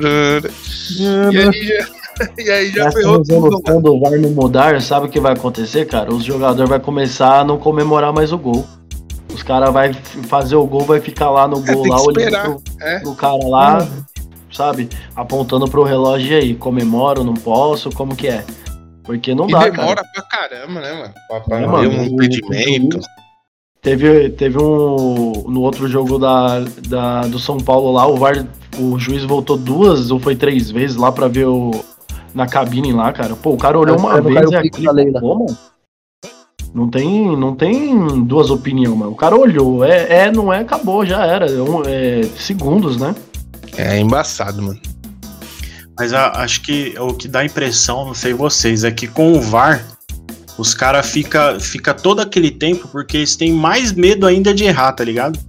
E 1.31 1.37
aí 1.37 1.63
já, 1.67 1.87
e 2.37 2.49
aí 2.49 2.69
já 2.71 2.87
Essa 2.87 2.97
ferrou 2.97 3.21
tudo. 3.23 3.33
resolução 3.33 3.81
do 3.81 3.99
VAR 3.99 4.19
não 4.19 4.29
mudar, 4.31 4.81
sabe 4.81 5.05
o 5.07 5.09
que 5.09 5.19
vai 5.19 5.33
acontecer, 5.33 5.85
cara? 5.85 6.13
Os 6.13 6.23
jogadores 6.23 6.69
vão 6.69 6.79
começar 6.79 7.39
a 7.41 7.43
não 7.43 7.57
comemorar 7.57 8.13
mais 8.13 8.31
o 8.31 8.37
gol. 8.37 8.65
Os 9.33 9.43
caras 9.43 9.71
vão 9.71 10.23
fazer 10.23 10.55
o 10.55 10.65
gol, 10.65 10.81
vai 10.81 10.99
ficar 10.99 11.29
lá 11.29 11.47
no 11.47 11.57
É, 11.67 11.73
gol, 11.73 11.83
tem 11.83 11.91
lá 11.91 11.97
que 11.97 12.07
olhando 12.07 12.19
esperar, 12.21 12.43
pro, 12.45 12.61
é. 12.81 12.99
pro 12.99 13.15
cara 13.15 13.47
lá, 13.47 13.87
sabe? 14.51 14.89
Apontando 15.15 15.67
pro 15.67 15.83
relógio 15.83 16.31
e 16.33 16.35
aí, 16.35 16.55
comemoro, 16.55 17.23
não 17.23 17.33
posso, 17.35 17.91
como 17.91 18.15
que 18.15 18.27
é? 18.27 18.43
Porque 19.03 19.33
não 19.35 19.47
E 19.47 19.51
dá, 19.51 19.59
demora 19.69 19.95
cara. 19.95 20.07
pra 20.13 20.23
caramba, 20.23 20.81
né, 20.81 20.93
mano? 20.93 21.13
Pra, 21.29 21.39
pra 21.41 21.59
É, 21.61 21.67
mano, 21.67 21.89
um 21.89 22.01
o- 22.01 22.05
impedimento. 22.05 22.99
Teve, 23.81 24.29
teve 24.31 24.57
um. 24.57 25.45
No 25.47 25.61
outro 25.61 25.87
jogo 25.87 26.17
da, 26.19 26.59
da, 26.89 27.21
do 27.21 27.39
São 27.39 27.57
Paulo 27.57 27.91
lá, 27.93 28.05
o 28.05 28.17
VAR, 28.17 28.45
o 28.77 28.99
juiz 28.99 29.23
voltou 29.23 29.55
duas 29.55 30.11
ou 30.11 30.19
foi 30.19 30.35
três 30.35 30.69
vezes 30.69 30.97
lá 30.97 31.11
pra 31.11 31.27
ver 31.29 31.45
o. 31.45 31.71
Na 32.37 32.45
cabine 32.45 32.93
lá, 32.93 33.11
cara. 33.11 33.35
Pô, 33.35 33.53
o 33.53 33.57
cara 33.57 33.79
olhou 33.79 33.95
É, 33.95 33.99
uma 33.99 34.17
é, 34.17 34.21
não 34.21 34.23
vez 34.31 34.51
e 34.51 34.55
o 34.55 34.61
pico 34.61 34.75
aquele 34.75 34.85
da 34.85 34.91
Leila. 34.91 35.19
Pô, 35.19 35.35
mano. 35.39 35.57
Não 36.73 36.87
tem, 36.87 37.35
não 37.35 37.55
tem 37.55 38.23
duas 38.23 38.51
opiniões, 38.51 38.95
mano. 38.95 39.11
O 39.11 39.15
cara 39.15 39.35
olhou, 39.35 39.83
é, 39.83 40.25
é 40.25 40.31
não 40.31 40.53
é, 40.53 40.59
acabou, 40.59 41.03
já 41.03 41.25
era. 41.25 41.49
É, 41.49 41.59
um- 41.61 41.81
é 41.83 42.21
segundos, 42.37 42.97
né? 42.97 43.15
É 43.75 43.99
embaçado, 43.99 44.61
mano. 44.61 44.79
Mas 45.97 46.13
a- 46.13 46.31
acho 46.43 46.61
que 46.61 46.93
o 46.99 47.13
que 47.13 47.27
dá 47.27 47.43
impressão, 47.43 48.05
não 48.05 48.13
sei 48.13 48.33
vocês, 48.33 48.83
é 48.83 48.91
que 48.91 49.07
com 49.07 49.33
o 49.33 49.41
VAR, 49.41 49.83
os 50.59 50.75
caras 50.75 51.07
fica, 51.09 51.59
fica 51.59 51.91
todo 51.93 52.19
aquele 52.19 52.51
tempo 52.51 52.87
porque 52.89 53.17
eles 53.17 53.35
têm 53.35 53.51
mais 53.51 53.91
medo 53.93 54.27
ainda 54.27 54.53
de 54.53 54.63
errar, 54.65 54.91
tá 54.93 55.03
ligado? 55.03 55.39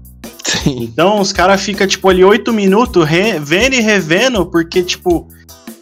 Sim. 0.43 0.85
Então 0.85 1.21
os 1.21 1.33
caras 1.35 1.61
ficam, 1.61 1.87
tipo, 1.87 2.09
ali 2.09 2.25
oito 2.25 2.51
minutos 2.51 3.05
re- 3.07 3.39
vendo 3.39 3.75
e 3.75 3.81
revendo, 3.81 4.47
porque, 4.47 4.83
tipo, 4.83 5.29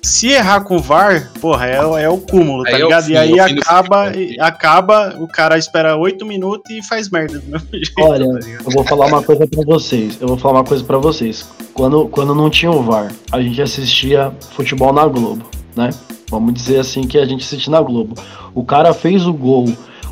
se 0.06 0.28
errar 0.28 0.60
com 0.60 0.76
o 0.76 0.80
VAR, 0.80 1.30
porra, 1.40 1.66
é, 1.66 1.84
o- 1.84 1.98
é 1.98 2.08
o 2.08 2.18
cúmulo, 2.18 2.62
tá 2.64 2.70
Aí 2.76 2.80
é 2.80 2.84
o 2.84 2.88
ligado? 2.88 3.04
fim, 3.06 3.12
e 3.12 3.16
aí 3.16 3.38
é 3.38 3.44
o 3.44 3.48
fim 3.48 3.54
do 3.56 3.60
acaba, 3.62 4.12
acaba, 4.40 5.16
o 5.18 5.26
cara 5.26 5.58
espera 5.58 5.96
oito 5.96 6.24
minutos 6.24 6.70
e 6.70 6.82
faz 6.82 7.10
merda 7.10 7.38
do 7.38 7.50
mesmo 7.50 7.68
jeito. 7.72 7.92
Olha, 7.98 8.24
tá 8.40 8.48
eu 8.64 8.70
vou 8.70 8.84
falar 8.84 9.06
uma 9.06 9.22
coisa 9.22 9.46
pra 9.46 9.62
vocês. 9.64 10.18
Eu 10.20 10.28
vou 10.28 10.36
falar 10.38 10.60
uma 10.60 10.64
coisa 10.64 10.84
pra 10.84 10.98
vocês. 10.98 11.46
Quando, 11.74 12.08
quando 12.08 12.34
não 12.34 12.48
tinha 12.48 12.70
o 12.70 12.82
VAR, 12.82 13.12
a 13.32 13.40
gente 13.40 13.60
assistia 13.60 14.32
futebol 14.52 14.92
na 14.92 15.06
Globo, 15.06 15.44
né? 15.74 15.90
Vamos 16.30 16.54
dizer 16.54 16.78
assim 16.80 17.06
que 17.06 17.18
a 17.18 17.24
gente 17.24 17.44
assistia 17.44 17.70
na 17.70 17.80
Globo. 17.80 18.14
O 18.54 18.64
cara 18.64 18.94
fez 18.94 19.26
o 19.26 19.32
gol, 19.32 19.66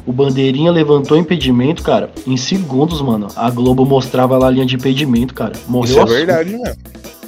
o 0.07 0.13
bandeirinha 0.13 0.71
levantou 0.71 1.17
impedimento, 1.17 1.83
cara. 1.83 2.11
Em 2.27 2.37
segundos, 2.37 3.01
mano, 3.01 3.29
a 3.35 3.49
Globo 3.51 3.85
mostrava 3.87 4.37
lá 4.37 4.49
a 4.49 4.51
linha 4.51 4.67
de 4.67 4.77
impedimento, 4.77 5.33
cara. 5.35 5.53
Morreu 5.67 5.91
Isso 5.91 5.99
é 5.99 6.03
assunto. 6.03 6.17
verdade 6.17 6.51
mesmo. 6.51 6.77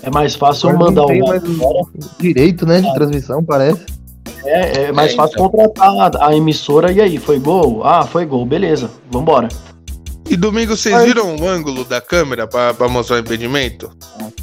É 0.06 0.10
mais 0.10 0.36
fácil 0.36 0.70
eu 0.70 0.76
Agora 0.76 0.90
mandar 0.90 1.06
tem 1.06 1.20
o 1.20 1.26
mais 1.26 1.42
direito, 2.20 2.64
né, 2.64 2.80
de 2.80 2.94
transmissão, 2.94 3.42
parece. 3.42 3.84
é, 4.44 4.84
é 4.84 4.92
mais 4.92 5.12
É, 5.12 5.16
fácil 5.16 5.36
contratar 5.36 5.90
a, 6.14 6.28
a 6.28 6.36
emissora 6.36 6.92
e 6.92 7.00
aí, 7.00 7.18
foi 7.18 7.40
gol? 7.40 7.84
Ah, 7.84 8.06
foi 8.06 8.24
gol, 8.24 8.46
beleza, 8.46 8.88
vambora. 9.10 9.48
E 10.30 10.36
domingo 10.36 10.76
vocês 10.76 11.02
viram 11.04 11.34
o 11.36 11.48
ângulo 11.48 11.84
da 11.84 12.00
câmera 12.00 12.46
pra, 12.46 12.72
pra 12.72 12.88
mostrar 12.88 13.16
o 13.16 13.18
impedimento? 13.18 13.90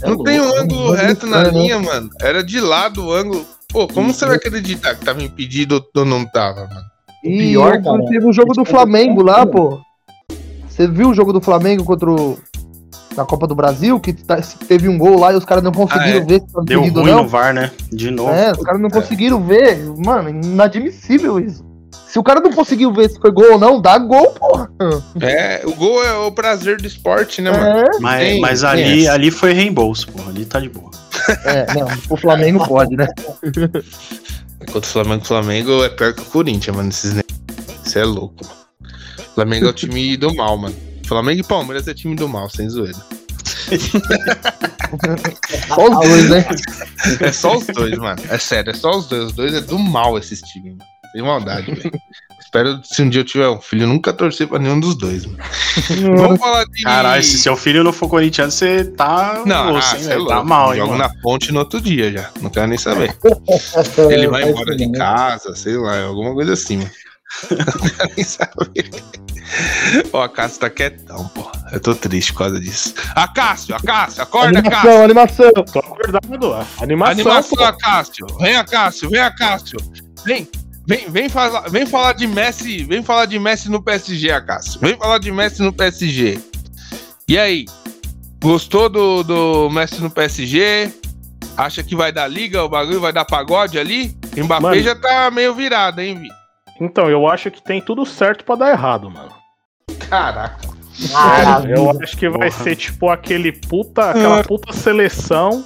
É 0.01 0.09
não 0.09 0.21
tem 0.21 0.39
um 0.41 0.45
louco. 0.45 0.59
ângulo 0.59 0.91
reto 0.91 1.27
na 1.27 1.37
estranho, 1.43 1.53
né? 1.53 1.59
linha, 1.61 1.79
mano. 1.79 2.09
Era 2.21 2.43
de 2.43 2.59
lado 2.59 3.05
o 3.05 3.13
ângulo. 3.13 3.45
Pô, 3.69 3.87
como 3.87 4.13
você 4.13 4.25
vai 4.25 4.35
acreditar 4.35 4.95
que 4.95 5.05
tava 5.05 5.21
impedido 5.23 5.81
ou 5.95 6.05
não 6.05 6.25
tava, 6.25 6.67
mano? 6.67 6.85
E 7.23 7.37
pior, 7.37 7.75
ontem 7.77 7.83
cara, 7.83 8.05
teve 8.09 8.25
o 8.25 8.33
jogo 8.33 8.53
do 8.53 8.61
isso 8.63 8.69
Flamengo 8.71 9.21
é 9.21 9.25
lá, 9.31 9.45
pô. 9.45 9.79
Você 10.67 10.87
viu 10.87 11.09
o 11.09 11.13
jogo 11.13 11.31
do 11.31 11.39
Flamengo 11.41 11.85
contra 11.85 12.11
o. 12.11 12.37
Na 13.15 13.25
Copa 13.25 13.45
do 13.45 13.53
Brasil, 13.53 13.99
que 13.99 14.11
tá- 14.13 14.41
teve 14.67 14.89
um 14.89 14.97
gol 14.97 15.19
lá 15.19 15.31
e 15.33 15.35
os 15.35 15.45
caras 15.45 15.63
não 15.63 15.71
conseguiram 15.71 16.05
Ah, 16.19 16.21
é? 16.23 16.25
ver 16.25 16.41
se 16.41 16.65
Deu 16.65 16.81
ruim 16.81 16.91
não. 16.91 17.23
no 17.23 17.27
VAR, 17.27 17.53
né? 17.53 17.69
De 17.91 18.09
novo. 18.09 18.31
É, 18.31 18.51
os 18.51 18.63
caras 18.63 18.81
não 18.81 18.89
conseguiram 18.89 19.43
ver. 19.45 19.77
Mano, 20.03 20.29
inadmissível 20.29 21.39
isso. 21.39 21.63
Se 22.07 22.19
o 22.19 22.23
cara 22.23 22.39
não 22.39 22.51
conseguiu 22.51 22.93
ver 22.93 23.09
se 23.09 23.19
foi 23.19 23.31
gol 23.31 23.53
ou 23.53 23.59
não, 23.59 23.81
dá 23.81 23.97
gol, 23.97 24.31
porra. 24.31 24.69
É, 25.19 25.61
o 25.65 25.73
gol 25.75 26.03
é 26.03 26.13
o 26.17 26.31
prazer 26.31 26.77
do 26.79 26.85
esporte, 26.87 27.41
né, 27.41 27.49
mano? 27.51 27.65
É, 27.65 27.99
Mas, 27.99 28.19
Tem- 28.27 28.39
mas 28.41 28.63
ali, 28.63 29.07
ali 29.07 29.31
foi 29.31 29.53
reembolso, 29.53 30.07
porra. 30.11 30.29
Ali 30.29 30.45
tá 30.45 30.59
de 30.59 30.69
boa. 30.69 30.91
é, 31.45 31.73
não, 31.79 31.87
o 32.09 32.17
Flamengo 32.17 32.67
pode, 32.67 32.95
né? 32.95 33.07
Contra 34.71 34.79
o 34.79 34.91
Flamengo, 34.91 35.21
o 35.23 35.25
Flamengo 35.27 35.83
é 35.83 35.89
pior 35.89 36.13
que 36.13 36.21
o 36.21 36.25
Corinthians, 36.25 36.75
mano. 36.75 36.89
Esses 36.89 37.15
Isso 37.85 37.99
é 37.99 38.03
louco, 38.05 38.43
mano. 38.45 38.55
O 39.19 39.33
Flamengo 39.35 39.65
é 39.65 39.69
o 39.69 39.73
time 39.73 40.15
do 40.17 40.33
mal, 40.35 40.57
mano. 40.57 40.75
Flamengo 41.07 41.41
e 41.41 41.43
Palmeiras 41.43 41.87
é 41.87 41.93
time 41.93 42.15
do 42.15 42.27
mal, 42.27 42.49
sem 42.49 42.69
zoeira. 42.69 42.97
Só 45.67 45.85
os 45.89 46.07
dois, 46.07 46.29
né? 46.29 46.45
É 47.19 47.31
só 47.31 47.57
os 47.57 47.65
dois, 47.67 47.97
mano. 47.97 48.21
É 48.29 48.37
sério, 48.37 48.71
é 48.71 48.73
só 48.73 48.91
os 48.91 49.07
dois. 49.07 49.25
Os 49.25 49.33
dois 49.33 49.53
é 49.53 49.61
do 49.61 49.77
mal 49.79 50.17
esses 50.17 50.39
times, 50.41 50.77
mano. 50.77 50.89
Sem 51.11 51.21
maldade, 51.21 51.73
velho. 51.73 51.91
Espero, 52.39 52.79
se 52.83 53.01
um 53.01 53.09
dia 53.09 53.21
eu 53.21 53.25
tiver 53.25 53.49
um 53.49 53.59
filho, 53.59 53.87
nunca 53.87 54.13
torcer 54.13 54.47
pra 54.47 54.59
nenhum 54.59 54.79
dos 54.79 54.95
dois, 54.95 55.25
mano. 55.25 55.39
Vamos 56.15 56.39
falar 56.39 56.65
de. 56.65 56.83
Caralho, 56.83 57.23
se 57.23 57.39
seu 57.39 57.57
filho 57.57 57.83
não 57.83 57.91
for 57.91 58.07
corintiano, 58.07 58.51
você 58.51 58.85
tá 58.85 59.41
Não, 59.45 59.75
osso, 59.75 59.95
ah, 59.95 59.99
hein, 59.99 60.23
é? 60.23 60.27
Tá 60.27 60.43
mal, 60.43 60.71
hein, 60.73 60.79
Jogo 60.79 60.91
mano? 60.91 61.03
na 61.03 61.21
ponte 61.21 61.51
no 61.51 61.59
outro 61.59 61.81
dia 61.81 62.11
já. 62.11 62.29
Não 62.41 62.49
quero 62.49 62.67
nem 62.67 62.77
saber. 62.77 63.15
Ele 64.09 64.27
vai 64.27 64.49
embora 64.49 64.75
de 64.75 64.91
casa, 64.91 65.55
sei 65.55 65.77
lá, 65.77 66.03
alguma 66.03 66.33
coisa 66.33 66.53
assim, 66.53 66.77
mano. 66.77 66.91
Nem 68.15 68.23
saber. 68.23 68.89
Ó, 70.11 70.23
a 70.23 70.29
Cássio 70.29 70.59
tá 70.59 70.69
quietão, 70.69 71.27
pô. 71.29 71.51
Eu 71.71 71.79
tô 71.79 71.93
triste 71.95 72.31
por 72.33 72.39
causa 72.39 72.59
disso. 72.59 72.93
Acácio, 73.15 73.75
Acácio, 73.75 74.21
acorda, 74.23 74.59
Acácio. 74.59 74.89
Animação, 74.89 75.03
animação. 75.03 75.51
Tô 75.65 75.79
acordado. 75.79 76.27
Animação. 76.81 77.11
Animação, 77.11 77.57
pô. 77.57 77.63
Acácio. 77.63 78.27
Vem, 78.39 78.55
Acácio, 78.55 79.09
vem, 79.09 79.19
Acácio. 79.19 79.77
Vem, 80.25 80.47
vem, 80.87 81.09
vem 81.09 81.29
falar, 81.29 81.69
vem 81.69 81.85
falar 81.85 82.13
de 82.13 82.27
Messi, 82.27 82.83
vem 82.83 83.03
falar 83.03 83.25
de 83.25 83.37
Messi 83.39 83.69
no 83.69 83.81
PSG, 83.81 84.31
Acácio. 84.31 84.79
Vem 84.79 84.97
falar 84.97 85.19
de 85.19 85.31
Messi 85.31 85.61
no 85.61 85.73
PSG. 85.73 86.39
E 87.27 87.37
aí? 87.37 87.65
Gostou 88.41 88.89
do, 88.89 89.23
do 89.23 89.69
Messi 89.69 90.01
no 90.01 90.09
PSG? 90.09 90.91
Acha 91.55 91.83
que 91.83 91.95
vai 91.95 92.11
dar 92.11 92.27
liga, 92.27 92.63
o 92.63 92.69
bagulho 92.69 92.99
vai 92.99 93.13
dar 93.13 93.25
pagode 93.25 93.77
ali? 93.77 94.17
Mbappé 94.35 94.61
Mano. 94.61 94.81
já 94.81 94.95
tá 94.95 95.29
meio 95.29 95.53
virado, 95.53 96.01
hein, 96.01 96.19
Vi? 96.19 96.42
Então, 96.83 97.09
eu 97.09 97.27
acho 97.27 97.49
que 97.49 97.61
tem 97.61 97.81
tudo 97.81 98.05
certo 98.05 98.43
pra 98.43 98.55
dar 98.55 98.71
errado, 98.71 99.09
mano. 99.09 99.31
Caraca. 99.99 100.73
Eu 101.67 101.89
acho 101.89 102.15
que 102.15 102.29
vai 102.29 102.51
ser 102.51 102.75
tipo 102.75 103.09
aquele 103.09 103.51
puta, 103.51 104.11
aquela 104.11 104.43
puta 104.43 104.71
seleção. 104.73 105.65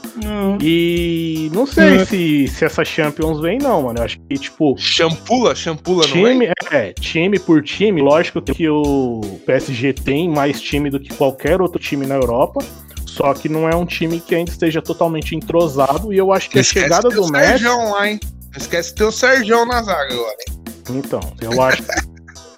E 0.61 1.51
não 1.53 1.65
sei 1.65 2.05
se, 2.05 2.47
se 2.47 2.63
essa 2.65 2.86
Champions 2.86 3.41
vem, 3.41 3.57
não, 3.57 3.84
mano. 3.84 3.99
Eu 3.99 4.03
acho 4.05 4.20
que, 4.22 4.36
tipo, 4.38 4.76
Champula, 4.78 5.53
champula, 5.53 6.03
não 6.07 6.13
time, 6.13 6.45
é? 6.45 6.53
é, 6.72 6.93
time 6.93 7.38
por 7.39 7.61
time, 7.61 8.01
lógico 8.01 8.41
que 8.41 8.70
o 8.70 9.20
PSG 9.45 9.93
tem 9.93 10.30
mais 10.30 10.61
time 10.61 10.89
do 10.89 10.99
que 10.99 11.13
qualquer 11.13 11.61
outro 11.61 11.80
time 11.80 12.05
na 12.05 12.15
Europa. 12.15 12.63
Só 13.05 13.34
que 13.34 13.49
não 13.49 13.68
é 13.68 13.76
um 13.76 13.86
time 13.86 14.20
que 14.22 14.34
ainda 14.36 14.51
esteja 14.51 14.82
totalmente 14.82 15.36
entrosado. 15.36 16.13
E 16.13 16.18
eu 16.18 16.32
acho 16.32 16.49
que 16.49 16.59
a 16.59 16.63
chegada 16.63 17.09
tem 17.09 17.18
o 17.20 17.24
do 17.26 17.32
Messi. 17.32 17.47
Sérgio 17.47 17.91
lá, 17.91 18.09
hein? 18.09 18.20
Não 18.51 18.57
esquece 18.57 18.89
de 18.89 18.95
ter 18.95 19.03
o 19.03 19.11
Sérgio 19.11 19.65
na 19.65 19.82
zaga 19.82 20.13
agora. 20.13 20.36
hein? 20.47 20.57
Então, 20.89 21.19
eu 21.41 21.61
acho. 21.61 21.83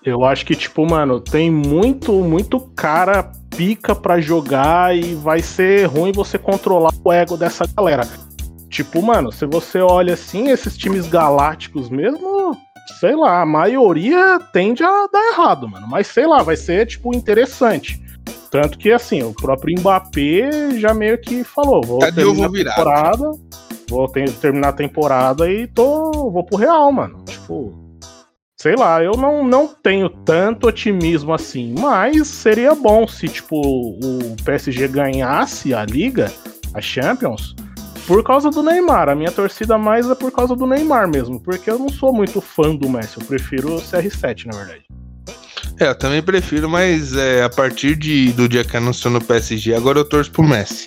eu 0.05 0.23
acho 0.23 0.45
que, 0.45 0.55
tipo, 0.55 0.85
mano, 0.89 1.19
tem 1.19 1.51
muito, 1.51 2.13
muito 2.13 2.59
cara 2.75 3.31
pica 3.55 3.93
pra 3.95 4.19
jogar 4.21 4.95
e 4.95 5.13
vai 5.15 5.41
ser 5.41 5.85
ruim 5.85 6.11
você 6.11 6.37
controlar 6.37 6.91
o 7.03 7.11
ego 7.11 7.35
dessa 7.35 7.65
galera. 7.75 8.07
Tipo, 8.69 9.01
mano, 9.01 9.31
se 9.31 9.45
você 9.45 9.79
olha 9.79 10.13
assim, 10.13 10.49
esses 10.49 10.77
times 10.77 11.07
galácticos 11.07 11.89
mesmo, 11.89 12.55
sei 12.99 13.15
lá, 13.15 13.41
a 13.41 13.45
maioria 13.45 14.39
tende 14.53 14.83
a 14.83 15.07
dar 15.11 15.33
errado, 15.33 15.67
mano. 15.67 15.87
Mas 15.89 16.07
sei 16.07 16.27
lá, 16.27 16.43
vai 16.43 16.55
ser, 16.55 16.85
tipo, 16.85 17.13
interessante. 17.15 17.99
Tanto 18.51 18.77
que, 18.77 18.91
assim, 18.91 19.21
o 19.23 19.33
próprio 19.33 19.75
Mbappé 19.79 20.71
já 20.79 20.93
meio 20.93 21.19
que 21.19 21.43
falou: 21.43 21.81
vou 21.83 21.99
Cadê 21.99 22.21
eu 22.23 22.27
terminar 22.27 22.47
vou 22.47 22.51
virar? 22.55 22.71
a 22.71 22.75
temporada, 22.75 23.31
vou 23.89 24.07
ter- 24.07 24.31
terminar 24.33 24.69
a 24.69 24.73
temporada 24.73 25.51
e 25.51 25.67
tô, 25.67 26.29
vou 26.31 26.43
pro 26.43 26.57
Real, 26.57 26.91
mano. 26.91 27.23
Tipo, 27.25 27.73
sei 28.61 28.75
lá, 28.75 29.01
eu 29.01 29.13
não, 29.13 29.47
não 29.47 29.67
tenho 29.67 30.09
tanto 30.09 30.67
otimismo 30.67 31.33
assim, 31.33 31.73
mas 31.79 32.27
seria 32.27 32.75
bom 32.75 33.07
se, 33.07 33.29
tipo, 33.29 33.55
o 33.55 34.35
PSG 34.43 34.87
ganhasse 34.89 35.73
a 35.73 35.85
Liga, 35.85 36.31
a 36.73 36.81
Champions, 36.81 37.55
por 38.05 38.21
causa 38.21 38.49
do 38.49 38.61
Neymar. 38.61 39.07
A 39.07 39.15
minha 39.15 39.31
torcida 39.31 39.77
mais 39.77 40.09
é 40.09 40.15
por 40.15 40.29
causa 40.31 40.57
do 40.57 40.67
Neymar 40.67 41.07
mesmo, 41.07 41.39
porque 41.39 41.71
eu 41.71 41.79
não 41.79 41.87
sou 41.87 42.13
muito 42.13 42.41
fã 42.41 42.75
do 42.75 42.89
Messi, 42.89 43.17
eu 43.17 43.25
prefiro 43.25 43.75
o 43.75 43.81
CR7, 43.81 44.45
na 44.47 44.57
verdade. 44.57 44.83
É, 45.79 45.87
eu 45.87 45.95
também 45.95 46.21
prefiro, 46.21 46.69
mas 46.69 47.15
é, 47.15 47.41
a 47.41 47.49
partir 47.49 47.95
de, 47.95 48.33
do 48.33 48.49
dia 48.49 48.65
que 48.65 48.75
anunciou 48.75 49.13
no 49.13 49.23
PSG, 49.23 49.73
agora 49.73 49.99
eu 49.99 50.05
torço 50.05 50.29
pro 50.31 50.43
Messi. 50.43 50.85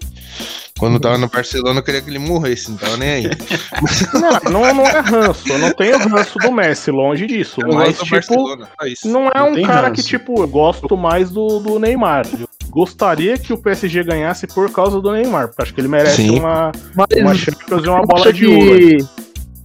Quando 0.79 0.99
tava 0.99 1.17
no 1.19 1.29
Barcelona, 1.29 1.79
eu 1.79 1.83
queria 1.85 2.01
que 2.03 2.11
ele 2.11 2.19
morresse, 2.19 2.71
não 2.71 2.77
tava 2.77 2.97
nem 2.97 3.09
aí. 3.09 3.31
Não, 4.15 4.53
não, 4.53 4.75
não 4.75 4.85
é 4.87 5.01
ranço, 5.01 5.49
eu 5.49 5.59
não 5.59 5.71
tenho 5.73 5.99
ranço 6.09 6.39
do 6.39 6.51
Messi, 6.51 6.91
longe 6.91 7.27
disso, 7.27 7.61
Eu 7.61 7.73
mas, 7.75 7.99
gosto 7.99 8.11
do 8.11 8.21
tipo, 8.21 8.59
isso. 8.87 9.09
não 9.09 9.29
é 9.29 9.33
Não 9.39 9.53
um 9.53 9.63
cara 9.63 9.89
ranço. 9.89 9.95
que, 9.95 10.03
tipo, 10.03 10.43
eu 10.43 10.49
gosto 10.49 10.97
mais 10.97 11.31
do, 11.31 11.61
do 11.61 11.79
Neymar. 11.79 12.27
Eu 12.39 12.49
gostaria 12.69 13.39
que 13.39 13.53
o 13.53 13.59
PSG 13.59 14.03
ganhasse 14.03 14.47
por 14.47 14.71
causa 14.73 15.01
do 15.01 15.13
Neymar, 15.13 15.49
porque 15.49 15.63
acho 15.63 15.75
que 15.75 15.81
ele 15.81 15.89
merece 15.89 16.17
Sim. 16.17 16.39
uma, 16.41 16.73
Mas 16.95 17.07
uma 17.21 17.35
Champions 17.35 17.85
e 17.85 17.89
uma 17.89 18.03
bola 18.05 18.33
de 18.33 18.47
ouro. 18.47 18.79
que- 18.79 18.99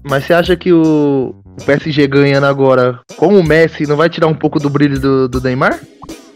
Mas 0.03 0.25
você 0.25 0.33
acha 0.33 0.55
que 0.55 0.71
o, 0.71 1.33
o 1.59 1.63
PSG 1.65 2.07
ganhando 2.07 2.45
agora 2.45 2.99
com 3.15 3.27
o 3.39 3.43
Messi 3.43 3.87
não 3.87 3.95
vai 3.97 4.09
tirar 4.09 4.27
um 4.27 4.35
pouco 4.35 4.59
do 4.59 4.69
brilho 4.69 4.99
do, 4.99 5.27
do 5.27 5.41
Neymar? 5.41 5.79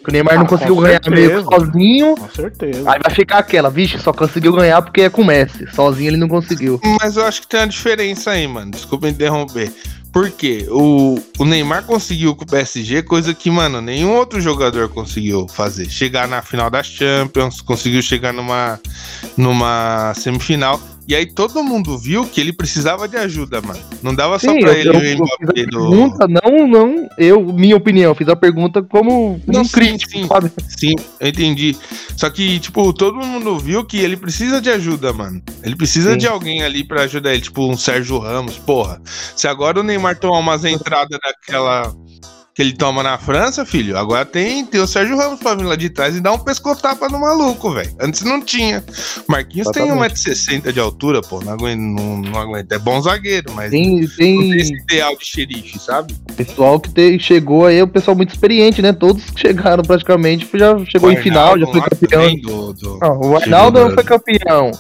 Que 0.03 0.09
o 0.09 0.11
Neymar 0.11 0.33
Ah, 0.33 0.39
não 0.39 0.45
conseguiu 0.45 0.75
ganhar 0.77 1.01
meio 1.09 1.43
sozinho. 1.43 2.15
Com 2.15 2.29
certeza. 2.29 2.91
Aí 2.91 2.99
vai 3.03 3.13
ficar 3.13 3.37
aquela, 3.39 3.69
vixe, 3.69 3.99
só 3.99 4.11
conseguiu 4.11 4.53
ganhar 4.53 4.81
porque 4.81 5.01
é 5.01 5.09
com 5.09 5.21
o 5.21 5.25
Messi. 5.25 5.67
Sozinho 5.73 6.09
ele 6.09 6.17
não 6.17 6.27
conseguiu. 6.27 6.79
Mas 6.99 7.17
eu 7.17 7.25
acho 7.25 7.41
que 7.41 7.47
tem 7.47 7.59
uma 7.59 7.67
diferença 7.67 8.31
aí, 8.31 8.47
mano. 8.47 8.71
Desculpa 8.71 9.07
interromper. 9.07 9.71
Por 10.11 10.29
quê? 10.29 10.67
O, 10.69 11.17
o 11.39 11.45
Neymar 11.45 11.85
conseguiu 11.85 12.35
com 12.35 12.43
o 12.43 12.47
PSG 12.47 13.01
coisa 13.03 13.33
que, 13.33 13.49
mano, 13.49 13.81
nenhum 13.81 14.13
outro 14.13 14.41
jogador 14.41 14.89
conseguiu 14.89 15.47
fazer. 15.47 15.89
Chegar 15.89 16.27
na 16.27 16.41
final 16.41 16.69
da 16.69 16.83
Champions, 16.83 17.61
conseguiu 17.61 18.01
chegar 18.01 18.33
numa, 18.33 18.79
numa 19.37 20.13
semifinal. 20.15 20.81
E 21.12 21.16
aí 21.16 21.26
todo 21.26 21.62
mundo 21.62 21.97
viu 21.97 22.26
que 22.26 22.39
ele 22.39 22.53
precisava 22.53 23.05
de 23.05 23.18
ajuda, 23.18 23.62
mano. 23.62 23.82
Não 24.01 24.16
dava 24.16 24.39
só 24.39 24.49
Sim, 24.49 24.62
pra 24.62 24.72
eu, 24.72 24.78
ele 24.78 24.88
eu, 24.88 24.93
eu 24.93 24.99
fiz 25.01 25.20
a 25.20 25.45
do. 25.45 25.53
pergunta, 25.53 26.26
não, 26.26 26.66
não, 26.66 27.09
eu, 27.18 27.43
minha 27.51 27.76
opinião, 27.76 28.16
fiz 28.16 28.30
a 28.30 28.36
pergunta 28.38 28.82
como 28.82 29.38
Não, 29.45 29.59
um 29.59 29.66
sim, 29.66 29.72
crítico, 29.74 30.09
sim. 30.14 30.26
sabe? 30.26 30.49
Sim, 30.70 30.95
eu 31.20 31.28
entendi. 31.28 31.76
Só 32.16 32.30
que, 32.30 32.62
tipo, 32.62 32.93
todo 32.93 33.18
mundo 33.28 33.59
viu 33.59 33.84
que 33.84 33.97
ele 33.97 34.16
precisa 34.16 34.62
de 34.62 34.70
ajuda, 34.70 35.12
mano. 35.12 35.41
Ele 35.62 35.76
precisa 35.76 36.14
Sim. 36.14 36.18
de 36.18 36.28
alguém 36.28 36.64
ali 36.64 36.82
pra 36.82 37.01
ajudar 37.01 37.34
ele, 37.34 37.41
tipo 37.41 37.70
um 37.70 37.76
Sérgio 37.76 38.18
Ramos, 38.18 38.57
porra. 38.59 39.01
Se 39.36 39.49
agora 39.49 39.82
o 39.82 39.84
Neymar 39.84 40.18
tomar 40.18 40.39
umas 40.39 40.64
entradas 40.64 41.20
daquela 41.22 41.93
que 42.53 42.61
ele 42.61 42.73
toma 42.73 43.01
na 43.01 43.17
França, 43.17 43.65
filho, 43.65 43.97
agora 43.97 44.25
tem, 44.25 44.65
tem 44.65 44.81
o 44.81 44.85
Sérgio 44.87 45.15
Ramos 45.17 45.39
pra 45.39 45.55
vir 45.55 45.63
lá 45.63 45.75
de 45.77 45.89
trás 45.89 46.15
e 46.17 46.19
dar 46.19 46.33
um 46.33 46.37
pescotapa 46.39 47.07
no 47.07 47.19
maluco, 47.19 47.71
velho. 47.71 47.89
Antes 47.99 48.23
não 48.23 48.41
tinha. 48.41 48.83
Marquinhos 49.27 49.69
tem 49.69 49.83
Exatamente. 49.85 50.15
1,60m 50.15 50.71
de 50.73 50.79
altura, 50.81 51.21
pô, 51.21 51.39
não 51.41 51.53
aguenta, 51.53 51.81
não, 51.81 52.17
não 52.17 52.39
aguenta. 52.39 52.75
É 52.75 52.79
bom 52.79 52.99
zagueiro, 53.01 53.53
mas 53.53 53.71
Tem, 53.71 54.01
não 54.01 54.07
tem 54.09 54.39
tem 54.49 54.57
esse 54.57 54.73
ideal 54.73 55.15
de 55.15 55.25
xerife, 55.25 55.79
sabe? 55.79 56.13
pessoal 56.35 56.77
que 56.79 56.89
te- 56.89 57.19
chegou 57.19 57.65
aí, 57.67 57.81
o 57.81 57.87
pessoal 57.87 58.17
muito 58.17 58.31
experiente, 58.33 58.81
né? 58.81 58.91
Todos 58.91 59.29
que 59.29 59.39
chegaram 59.39 59.83
praticamente, 59.83 60.47
já 60.53 60.77
chegou 60.85 61.09
em 61.11 61.17
final, 61.17 61.57
já 61.57 61.67
foi 61.67 61.81
campeão. 61.81 62.35
do- 62.35 62.73
do- 62.73 62.99
Não, 62.99 63.19
o 63.21 63.35
Arnaldo 63.37 63.91
foi 63.93 64.03
campeão. 64.03 64.71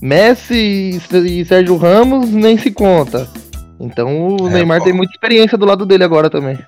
Messi 0.00 0.98
e 1.12 1.44
Sérgio 1.44 1.76
Ramos 1.76 2.30
nem 2.30 2.56
se 2.56 2.70
conta. 2.70 3.28
Então 3.78 4.36
o 4.36 4.48
É, 4.48 4.52
Neymar 4.54 4.78
pô. 4.78 4.84
tem 4.84 4.92
muita 4.92 5.12
experiência 5.12 5.58
do 5.58 5.66
lado 5.66 5.84
dele 5.84 6.04
agora 6.04 6.30
também. 6.30 6.58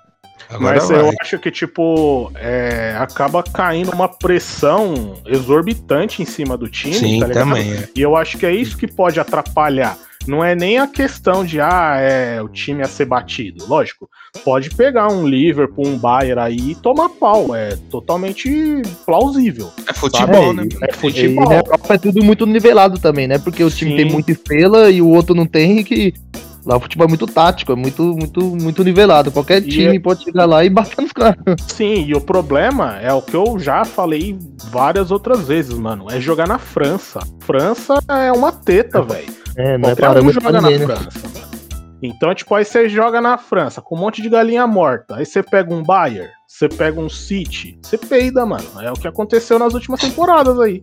Agora 0.52 0.76
Mas 0.76 0.88
vai. 0.88 1.00
eu 1.00 1.10
acho 1.20 1.38
que, 1.38 1.50
tipo, 1.50 2.30
é, 2.34 2.94
acaba 2.98 3.42
caindo 3.42 3.90
uma 3.92 4.08
pressão 4.08 5.14
exorbitante 5.26 6.20
em 6.22 6.26
cima 6.26 6.56
do 6.56 6.68
time, 6.68 6.94
Sim, 6.94 7.20
tá 7.20 7.26
ligado? 7.28 7.48
também. 7.48 7.72
É. 7.72 7.88
E 7.96 8.00
eu 8.02 8.16
acho 8.16 8.36
que 8.38 8.44
é 8.44 8.54
isso 8.54 8.76
que 8.76 8.86
pode 8.86 9.18
atrapalhar. 9.18 9.96
Não 10.26 10.44
é 10.44 10.54
nem 10.54 10.78
a 10.78 10.86
questão 10.86 11.44
de, 11.44 11.60
ah, 11.60 11.96
é 11.98 12.40
o 12.40 12.48
time 12.48 12.80
a 12.82 12.86
ser 12.86 13.06
batido. 13.06 13.64
Lógico, 13.66 14.08
pode 14.44 14.70
pegar 14.70 15.08
um 15.10 15.26
Liverpool, 15.26 15.84
um 15.86 15.98
Bayern 15.98 16.40
aí 16.40 16.70
e 16.70 16.74
tomar 16.76 17.08
pau. 17.08 17.56
É 17.56 17.76
totalmente 17.90 18.82
plausível. 19.04 19.70
É 19.88 19.92
futebol, 19.92 20.54
Sabe? 20.54 20.68
né? 20.68 20.68
É 20.82 20.90
E 20.90 20.94
futebol. 20.94 21.48
na 21.48 21.56
Europa 21.56 21.94
é 21.94 21.98
tudo 21.98 22.22
muito 22.22 22.46
nivelado 22.46 23.00
também, 23.00 23.26
né? 23.26 23.38
Porque 23.38 23.64
o 23.64 23.70
time 23.70 23.92
Sim. 23.92 23.96
tem 23.96 24.10
muita 24.12 24.30
estrela 24.30 24.90
e 24.90 25.02
o 25.02 25.08
outro 25.08 25.34
não 25.34 25.44
tem, 25.46 25.78
e 25.80 25.84
que 25.84 26.14
lá 26.64 26.76
o 26.76 26.80
futebol 26.80 27.06
é 27.06 27.08
muito 27.08 27.26
tático, 27.26 27.72
é 27.72 27.76
muito, 27.76 28.02
muito, 28.02 28.40
muito 28.40 28.84
nivelado. 28.84 29.30
Qualquer 29.30 29.60
time 29.62 29.96
é- 29.96 30.00
pode 30.00 30.24
chegar 30.24 30.44
lá 30.44 30.64
e 30.64 30.70
bater 30.70 31.00
nos 31.00 31.12
caras. 31.12 31.36
Sim, 31.68 32.04
e 32.06 32.14
o 32.14 32.20
problema 32.20 32.98
é 33.00 33.12
o 33.12 33.22
que 33.22 33.34
eu 33.34 33.58
já 33.58 33.84
falei 33.84 34.38
várias 34.70 35.10
outras 35.10 35.46
vezes, 35.46 35.76
mano. 35.78 36.06
É 36.10 36.20
jogar 36.20 36.48
na 36.48 36.58
França. 36.58 37.20
França 37.40 37.98
é 38.08 38.32
uma 38.32 38.52
teta, 38.52 39.02
velho. 39.02 39.32
É, 39.56 39.76
não 39.76 39.90
é 39.90 39.94
Qualquer 39.94 40.04
um 40.04 40.08
parâmetro 40.08 40.40
joga 40.40 40.60
na 40.60 40.70
né? 40.70 40.78
França. 40.78 41.52
Então, 42.02 42.34
tipo, 42.34 42.52
aí 42.54 42.64
você 42.64 42.88
joga 42.88 43.20
na 43.20 43.38
França 43.38 43.80
com 43.80 43.94
um 43.94 43.98
monte 43.98 44.20
de 44.20 44.28
galinha 44.28 44.66
morta. 44.66 45.16
Aí 45.16 45.24
você 45.24 45.40
pega 45.40 45.72
um 45.72 45.84
Bayern, 45.84 46.28
você 46.48 46.68
pega 46.68 47.00
um 47.00 47.08
City, 47.08 47.78
você 47.80 47.96
peida, 47.96 48.44
mano. 48.44 48.64
É 48.80 48.90
o 48.90 48.94
que 48.94 49.06
aconteceu 49.06 49.56
nas 49.58 49.72
últimas 49.72 50.00
temporadas 50.00 50.58
aí. 50.58 50.82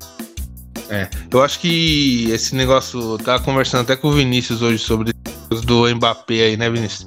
Eu 1.32 1.42
acho 1.44 1.60
que 1.60 2.30
esse 2.32 2.56
negócio. 2.56 3.00
eu 3.00 3.18
Tava 3.18 3.44
conversando 3.44 3.82
até 3.82 3.96
com 3.96 4.08
o 4.10 4.14
Vinícius 4.14 4.62
hoje 4.62 4.80
sobre 4.80 5.14
os 5.52 5.62
do 5.62 5.88
Mbappé 5.96 6.44
aí, 6.44 6.58
né, 6.58 6.70
Vinícius? 6.70 7.06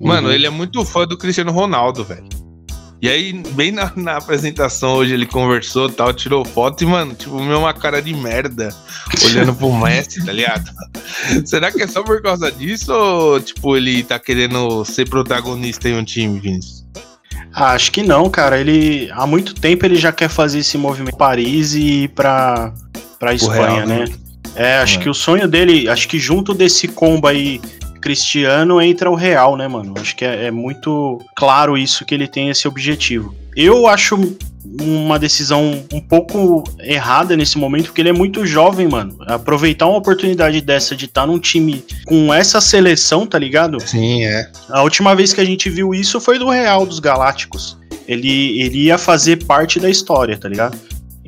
Mano, 0.00 0.28
Uhum. 0.28 0.34
ele 0.34 0.46
é 0.46 0.50
muito 0.50 0.84
fã 0.84 1.06
do 1.06 1.16
Cristiano 1.18 1.50
Ronaldo, 1.50 2.04
velho. 2.04 2.28
E 3.00 3.08
aí, 3.08 3.32
bem 3.52 3.70
na, 3.70 3.92
na 3.94 4.16
apresentação 4.16 4.94
hoje, 4.94 5.14
ele 5.14 5.24
conversou 5.24 5.88
e 5.88 5.92
tal, 5.92 6.12
tirou 6.12 6.44
foto 6.44 6.82
e, 6.82 6.86
mano, 6.86 7.14
tipo, 7.14 7.40
meio 7.40 7.60
uma 7.60 7.72
cara 7.72 8.02
de 8.02 8.12
merda 8.12 8.74
olhando 9.24 9.54
pro 9.54 9.72
Messi, 9.78 10.24
tá 10.26 10.32
ligado? 10.32 10.68
Será 11.44 11.70
que 11.70 11.80
é 11.82 11.86
só 11.86 12.02
por 12.02 12.20
causa 12.20 12.50
disso 12.50 12.92
ou, 12.92 13.40
tipo, 13.40 13.76
ele 13.76 14.02
tá 14.02 14.18
querendo 14.18 14.84
ser 14.84 15.08
protagonista 15.08 15.88
em 15.88 15.94
um 15.96 16.04
time, 16.04 16.40
Vinícius? 16.40 16.84
Ah, 17.52 17.70
acho 17.72 17.92
que 17.92 18.02
não, 18.02 18.28
cara. 18.28 18.60
Ele 18.60 19.08
há 19.12 19.26
muito 19.26 19.54
tempo 19.54 19.84
ele 19.86 19.96
já 19.96 20.10
quer 20.12 20.28
fazer 20.28 20.58
esse 20.60 20.76
movimento 20.76 21.14
em 21.14 21.18
Paris 21.18 21.74
e 21.74 22.02
ir 22.04 22.08
pra, 22.08 22.72
pra 23.18 23.34
Espanha, 23.34 23.84
Real, 23.84 23.86
né? 23.86 23.98
né? 24.00 24.08
É, 24.54 24.78
acho 24.78 24.98
É. 24.98 25.02
que 25.02 25.08
o 25.08 25.14
sonho 25.14 25.46
dele, 25.46 25.88
acho 25.88 26.08
que 26.08 26.18
junto 26.18 26.54
desse 26.54 26.88
combo 26.88 27.26
aí 27.26 27.60
Cristiano, 28.00 28.80
entra 28.80 29.10
o 29.10 29.14
Real, 29.14 29.56
né, 29.56 29.68
mano? 29.68 29.94
Acho 30.00 30.16
que 30.16 30.24
é, 30.24 30.46
é 30.46 30.50
muito 30.50 31.20
claro 31.36 31.76
isso 31.76 32.04
que 32.04 32.14
ele 32.14 32.26
tem 32.28 32.48
esse 32.48 32.66
objetivo. 32.66 33.34
Eu 33.56 33.86
acho 33.86 34.16
uma 34.80 35.18
decisão 35.18 35.84
um 35.92 36.00
pouco 36.00 36.62
errada 36.78 37.36
nesse 37.36 37.58
momento, 37.58 37.86
porque 37.86 38.00
ele 38.00 38.10
é 38.10 38.12
muito 38.12 38.46
jovem, 38.46 38.86
mano. 38.86 39.16
Aproveitar 39.26 39.86
uma 39.86 39.98
oportunidade 39.98 40.60
dessa 40.60 40.94
de 40.94 41.06
estar 41.06 41.22
tá 41.22 41.26
num 41.26 41.38
time 41.38 41.84
com 42.04 42.32
essa 42.32 42.60
seleção, 42.60 43.26
tá 43.26 43.38
ligado? 43.38 43.80
Sim, 43.80 44.24
é. 44.24 44.50
A 44.68 44.82
última 44.82 45.14
vez 45.14 45.32
que 45.32 45.40
a 45.40 45.44
gente 45.44 45.68
viu 45.68 45.94
isso 45.94 46.20
foi 46.20 46.38
do 46.38 46.48
Real 46.48 46.86
dos 46.86 47.00
Galácticos. 47.00 47.76
Ele, 48.06 48.60
ele 48.60 48.84
ia 48.84 48.96
fazer 48.96 49.44
parte 49.44 49.80
da 49.80 49.90
história, 49.90 50.36
tá 50.36 50.48
ligado? 50.48 50.78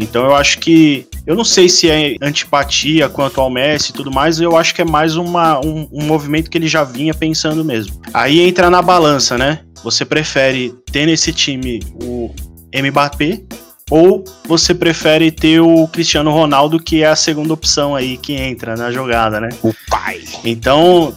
Então 0.00 0.24
eu 0.24 0.34
acho 0.34 0.58
que. 0.58 1.06
Eu 1.26 1.36
não 1.36 1.44
sei 1.44 1.68
se 1.68 1.88
é 1.88 2.16
antipatia 2.20 3.08
quanto 3.08 3.40
ao 3.40 3.50
Messi 3.50 3.90
e 3.90 3.92
tudo 3.92 4.10
mais, 4.10 4.40
eu 4.40 4.56
acho 4.56 4.74
que 4.74 4.82
é 4.82 4.84
mais 4.84 5.16
uma, 5.16 5.60
um, 5.60 5.86
um 5.92 6.04
movimento 6.04 6.50
que 6.50 6.58
ele 6.58 6.66
já 6.66 6.82
vinha 6.82 7.14
pensando 7.14 7.64
mesmo. 7.64 8.00
Aí 8.12 8.40
entra 8.40 8.70
na 8.70 8.82
balança, 8.82 9.38
né? 9.38 9.60
Você 9.84 10.04
prefere 10.04 10.74
ter 10.90 11.06
nesse 11.06 11.32
time 11.32 11.80
o 12.02 12.34
Mbappé 12.74 13.42
ou 13.90 14.24
você 14.46 14.72
prefere 14.72 15.32
ter 15.32 15.60
o 15.60 15.86
Cristiano 15.88 16.30
Ronaldo, 16.30 16.78
que 16.78 17.02
é 17.02 17.08
a 17.08 17.16
segunda 17.16 17.52
opção 17.52 17.94
aí 17.94 18.16
que 18.16 18.32
entra 18.34 18.76
na 18.76 18.90
jogada, 18.90 19.40
né? 19.40 19.48
O 19.62 19.74
pai. 19.88 20.22
Então, 20.44 21.12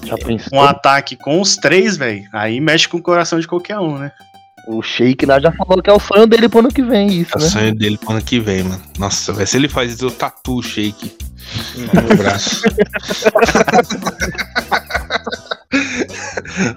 um 0.52 0.60
ataque 0.60 1.16
com 1.16 1.40
os 1.40 1.56
três, 1.56 1.96
velho, 1.96 2.24
aí 2.34 2.60
mexe 2.60 2.88
com 2.88 2.98
o 2.98 3.02
coração 3.02 3.40
de 3.40 3.48
qualquer 3.48 3.78
um, 3.78 3.98
né? 3.98 4.12
O 4.68 4.82
Sheik 4.82 5.26
lá 5.26 5.40
já 5.40 5.52
falou 5.52 5.82
que 5.82 5.90
é 5.90 5.94
o 5.94 6.00
sonho 6.00 6.26
dele 6.26 6.48
pro 6.48 6.60
ano 6.60 6.70
que 6.70 6.82
vem, 6.82 7.22
isso, 7.22 7.32
é 7.36 7.40
né? 7.40 7.46
o 7.46 7.50
sonho 7.50 7.76
dele 7.76 7.98
pro 7.98 8.12
ano 8.12 8.22
que 8.22 8.40
vem, 8.40 8.64
mano. 8.64 8.82
Nossa, 8.98 9.34
velho, 9.34 9.48
se 9.48 9.58
ele 9.58 9.68
faz 9.68 9.94
isso, 9.94 10.06
eu 10.06 10.12
tatuo 10.12 10.60
o 10.60 10.64
Sheik 10.64 11.12
no 11.94 12.16
braço. 12.16 12.64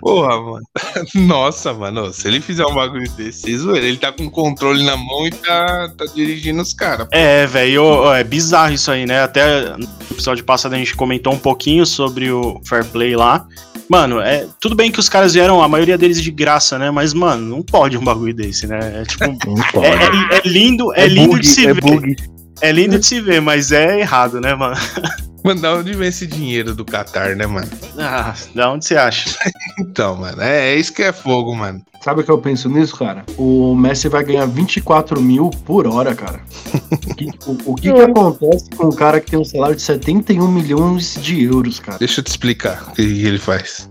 Porra, 0.01 0.41
mano. 0.41 0.67
Nossa, 1.15 1.73
mano. 1.73 2.13
Se 2.13 2.29
ele 2.29 2.41
fizer 2.41 2.67
um 2.67 2.75
bagulho 2.75 3.11
desse, 3.13 3.51
ele 3.51 3.97
tá 3.97 4.13
com 4.13 4.29
controle 4.31 4.85
na 4.85 4.97
mão 4.97 5.27
e 5.27 5.31
tá, 5.31 5.89
tá 5.97 6.05
dirigindo 6.15 6.63
os 6.63 6.75
caras. 6.75 7.09
É, 7.11 7.47
velho, 7.47 8.13
é 8.13 8.25
bizarro 8.25 8.75
isso 8.75 8.91
aí, 8.91 9.07
né? 9.07 9.23
Até 9.23 9.77
no 9.77 9.89
episódio 10.11 10.45
passado 10.45 10.75
a 10.75 10.79
gente 10.79 10.95
comentou 10.95 11.33
um 11.33 11.39
pouquinho 11.39 11.85
sobre 11.87 12.31
o 12.31 12.61
Fair 12.65 12.85
Play 12.85 13.17
lá. 13.17 13.47
Mano, 13.89 14.21
é 14.21 14.47
tudo 14.61 14.75
bem 14.75 14.91
que 14.91 14.99
os 14.99 15.09
caras 15.09 15.35
vieram, 15.35 15.63
a 15.63 15.69
maioria 15.69 15.97
deles 15.97 16.21
de 16.21 16.31
graça, 16.31 16.79
né? 16.79 16.91
Mas, 16.91 17.15
mano, 17.15 17.57
não 17.57 17.63
pode 17.63 17.97
um 17.97 18.03
bagulho 18.03 18.35
desse, 18.35 18.67
né? 18.67 19.03
É 19.03 19.05
tipo. 19.05 19.25
é, 19.25 20.35
é, 20.35 20.39
é, 20.39 20.49
lindo, 20.49 20.93
é, 20.93 21.05
é 21.05 21.07
lindo 21.07 21.29
bug, 21.29 21.41
de 21.41 21.47
se 21.47 21.67
é 21.67 21.73
ver. 21.73 21.81
Bug. 21.81 22.17
É 22.61 22.73
lindo 22.73 22.99
de 22.99 23.07
se 23.07 23.21
ver, 23.21 23.41
mas 23.41 23.73
é 23.73 24.01
errado, 24.01 24.41
né, 24.41 24.55
mano? 24.55 24.77
Mano, 25.47 25.61
da 25.61 25.75
onde 25.77 25.95
vem 25.95 26.09
esse 26.09 26.27
dinheiro 26.27 26.75
do 26.75 26.85
Qatar, 26.85 27.37
né, 27.37 27.47
mano? 27.47 27.71
Ah, 27.97 28.35
da 28.53 28.73
onde 28.73 28.85
você 28.85 28.97
acha? 28.97 29.31
então, 29.79 30.17
mano, 30.17 30.43
é, 30.43 30.73
é, 30.73 30.75
isso 30.75 30.93
que 30.93 31.05
é 31.05 31.13
fogo, 31.13 31.55
mano. 31.55 31.81
Sabe 32.01 32.21
o 32.21 32.25
que 32.25 32.31
eu 32.33 32.39
penso 32.39 32.69
nisso, 32.69 32.97
cara? 32.97 33.25
O 33.39 33.73
Messi 33.77 34.09
vai 34.09 34.25
ganhar 34.25 34.45
24 34.47 35.21
mil 35.21 35.51
por 35.65 35.87
hora, 35.87 36.17
cara. 36.17 36.41
o, 36.75 37.15
que, 37.15 37.31
o, 37.47 37.59
o 37.65 37.75
que, 37.77 37.93
que, 37.93 38.01
acontece 38.01 38.71
com 38.71 38.89
um 38.89 38.93
cara 38.93 39.21
que 39.21 39.31
tem 39.31 39.39
um 39.39 39.45
salário 39.45 39.77
de 39.77 39.83
71 39.83 40.49
milhões 40.51 41.15
de 41.15 41.45
euros, 41.45 41.79
cara? 41.79 41.99
Deixa 41.99 42.19
eu 42.19 42.25
te 42.25 42.29
explicar 42.31 42.89
o 42.89 42.93
que 42.93 43.03
ele 43.03 43.39
faz. 43.39 43.89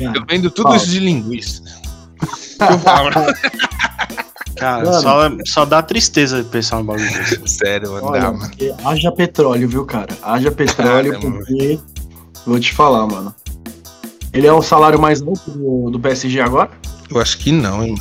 eu 0.00 0.26
vendo 0.28 0.50
tudo 0.50 0.64
Fala. 0.64 0.76
isso 0.76 0.90
de 0.90 0.98
linguiça. 0.98 1.62
Eu 2.60 2.78
falo. 2.78 3.10
Cara, 4.56 4.84
mano, 4.84 5.00
só, 5.00 5.30
só 5.46 5.64
dá 5.64 5.82
tristeza 5.82 6.42
de 6.42 6.48
pensar 6.48 6.78
no 6.78 6.84
bagulho 6.84 7.08
desse. 7.12 7.40
Sério, 7.46 7.92
mano. 7.92 8.06
Olha, 8.06 8.32
mano. 8.32 8.50
Haja 8.84 9.12
petróleo, 9.12 9.68
viu, 9.68 9.84
cara? 9.84 10.16
Haja 10.22 10.50
petróleo, 10.50 11.18
porque. 11.20 11.78
Vou 12.46 12.58
te 12.58 12.72
falar, 12.72 13.06
mano. 13.06 13.34
Ele 14.32 14.46
é 14.46 14.52
o 14.52 14.62
salário 14.62 15.00
mais 15.00 15.20
alto 15.20 15.50
do, 15.50 15.90
do 15.90 16.00
PSG 16.00 16.40
agora? 16.40 16.70
Eu 17.10 17.20
acho 17.20 17.38
que 17.38 17.50
não, 17.50 17.82
hein, 17.82 17.96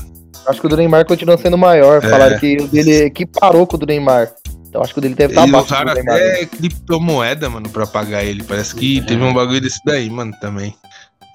Acho 0.47 0.61
que 0.61 0.65
o 0.65 0.69
do 0.69 0.77
Neymar 0.77 1.05
continua 1.05 1.37
sendo 1.37 1.57
maior. 1.57 2.03
É. 2.03 2.09
Falaram 2.09 2.39
que 2.39 2.57
o 2.57 2.67
dele 2.67 3.03
equiparou 3.03 3.67
com 3.67 3.75
o 3.75 3.79
do 3.79 3.85
Neymar. 3.85 4.31
Então 4.67 4.81
acho 4.81 4.93
que 4.93 4.99
o 4.99 5.01
dele 5.01 5.15
deve 5.15 5.33
estar 5.33 5.45
tá 5.45 5.51
baixo. 5.51 5.65
Usaram 5.65 5.91
até 5.91 6.45
criptomoeda, 6.45 7.49
mano, 7.49 7.69
pra 7.69 7.85
pagar 7.85 8.23
ele. 8.23 8.43
Parece 8.43 8.75
que 8.75 8.99
é. 8.99 9.03
teve 9.03 9.23
um 9.23 9.33
bagulho 9.33 9.61
desse 9.61 9.79
daí, 9.85 10.09
mano, 10.09 10.33
também. 10.41 10.75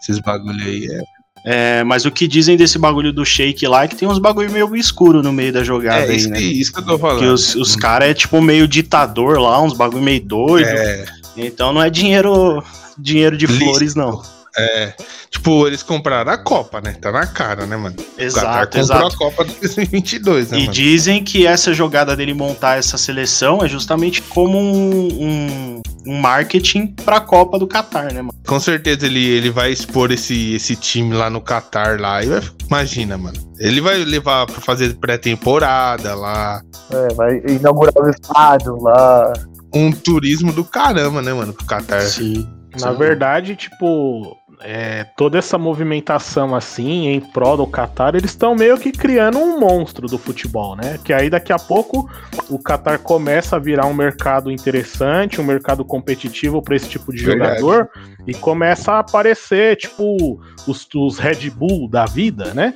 Esses 0.01 0.19
bagulho 0.19 0.65
aí 0.65 0.87
é. 0.87 1.03
É, 1.45 1.85
mas 1.85 2.07
o 2.07 2.11
que 2.11 2.27
dizem 2.27 2.57
desse 2.57 2.79
bagulho 2.79 3.13
do 3.13 3.25
shake 3.25 3.67
lá 3.67 3.85
é 3.85 3.89
que 3.89 3.95
tem 3.95 4.09
uns 4.09 4.19
bagulho 4.19 4.51
meio 4.51 4.75
escuro 4.75 5.23
no 5.23 5.31
meio 5.31 5.53
da 5.53 5.63
jogada 5.63 6.11
é, 6.11 6.17
isso, 6.17 6.29
aí, 6.29 6.33
né? 6.33 6.41
isso 6.41 6.73
que 6.73 6.81
eu 6.81 6.87
tô 6.87 6.99
falando. 6.99 7.19
Que 7.19 7.27
os, 7.27 7.55
os 7.55 7.77
caras 7.77 8.09
é 8.09 8.15
tipo 8.15 8.41
meio 8.41 8.67
ditador 8.67 9.39
lá, 9.39 9.61
uns 9.61 9.75
bagulho 9.75 10.03
meio 10.03 10.23
doido. 10.23 10.67
É. 10.67 11.05
Então 11.37 11.73
não 11.73 11.83
é 11.83 11.91
dinheiro 11.91 12.65
dinheiro 12.97 13.37
de 13.37 13.47
Lícito. 13.47 13.65
flores, 13.65 13.95
não. 13.95 14.23
É. 14.57 14.93
Tipo, 15.31 15.67
eles 15.67 15.83
compraram 15.83 16.31
a 16.33 16.39
Copa, 16.39 16.81
né? 16.81 16.93
Tá 17.01 17.11
na 17.11 17.27
cara, 17.27 17.67
né, 17.67 17.77
mano? 17.77 17.97
Exato, 18.17 18.79
exato. 18.79 19.15
a 19.15 19.19
Copa 19.19 19.45
de 19.45 19.55
2022, 19.61 20.51
né, 20.51 20.59
E 20.59 20.61
mano? 20.63 20.73
dizem 20.73 21.25
que 21.25 21.47
essa 21.47 21.75
jogada 21.75 22.15
dele 22.17 22.33
montar 22.35 22.79
essa 22.79 22.97
seleção 22.97 23.65
é 23.65 23.69
justamente 23.69 24.23
como 24.23 24.57
um, 24.59 25.09
um, 25.09 25.83
um 26.07 26.21
marketing 26.21 26.95
pra 27.05 27.21
Copa 27.21 27.59
do 27.59 27.67
Qatar, 27.67 28.13
né, 28.15 28.23
mano? 28.23 28.33
Com 28.47 28.61
certeza 28.61 29.07
ele, 29.07 29.27
ele 29.27 29.51
vai 29.51 29.73
expor 29.73 30.13
esse, 30.13 30.55
esse 30.55 30.77
time 30.77 31.15
lá 31.15 31.29
no 31.29 31.41
Qatar 31.41 32.01
lá. 32.01 32.23
E 32.23 32.27
vai, 32.29 32.41
imagina, 32.69 33.19
mano. 33.19 33.37
Ele 33.59 33.81
vai 33.81 34.05
levar 34.05 34.47
pra 34.47 34.61
fazer 34.61 34.95
pré-temporada 34.97 36.15
lá. 36.15 36.63
É, 36.91 37.15
vai 37.15 37.39
inaugurar 37.49 37.95
o 37.97 38.09
estádio 38.11 38.81
lá. 38.81 39.33
Um 39.75 39.91
turismo 39.91 40.53
do 40.53 40.63
caramba, 40.65 41.21
né, 41.21 41.33
mano, 41.33 41.53
pro 41.53 41.67
Qatar. 41.67 42.03
Sim. 42.03 42.47
Na 42.81 42.91
Sim. 42.93 42.99
verdade, 42.99 43.55
tipo, 43.57 44.37
é, 44.61 45.05
toda 45.17 45.39
essa 45.39 45.59
movimentação 45.59 46.55
assim 46.55 47.09
em 47.09 47.21
prol 47.21 47.57
do 47.57 47.67
Qatar, 47.67 48.15
eles 48.15 48.31
estão 48.31 48.55
meio 48.55 48.79
que 48.79 48.93
criando 48.93 49.39
um 49.39 49.59
monstro 49.59 50.07
do 50.07 50.19
futebol, 50.19 50.77
né? 50.77 50.99
Que 51.05 51.13
aí 51.13 51.29
daqui 51.29 51.53
a 51.53 51.59
pouco 51.59 52.09
o 52.49 52.59
Qatar 52.59 52.99
começa 52.99 53.57
a 53.57 53.59
virar 53.59 53.87
um 53.87 53.95
mercado 53.95 54.51
interessante, 54.51 55.41
um 55.41 55.45
mercado 55.45 55.85
competitivo 55.85 56.63
para 56.63 56.77
esse 56.77 56.89
tipo 56.89 57.13
de 57.13 57.25
Verdade. 57.25 57.61
jogador 57.61 57.91
e 58.27 58.35
começa 58.35 58.93
a 58.93 58.99
aparecer 59.01 59.77
tipo 59.77 60.41
os, 60.67 60.87
os 60.95 61.19
Red 61.19 61.51
Bull 61.51 61.89
da 61.89 62.07
vida, 62.07 62.55
né? 62.55 62.75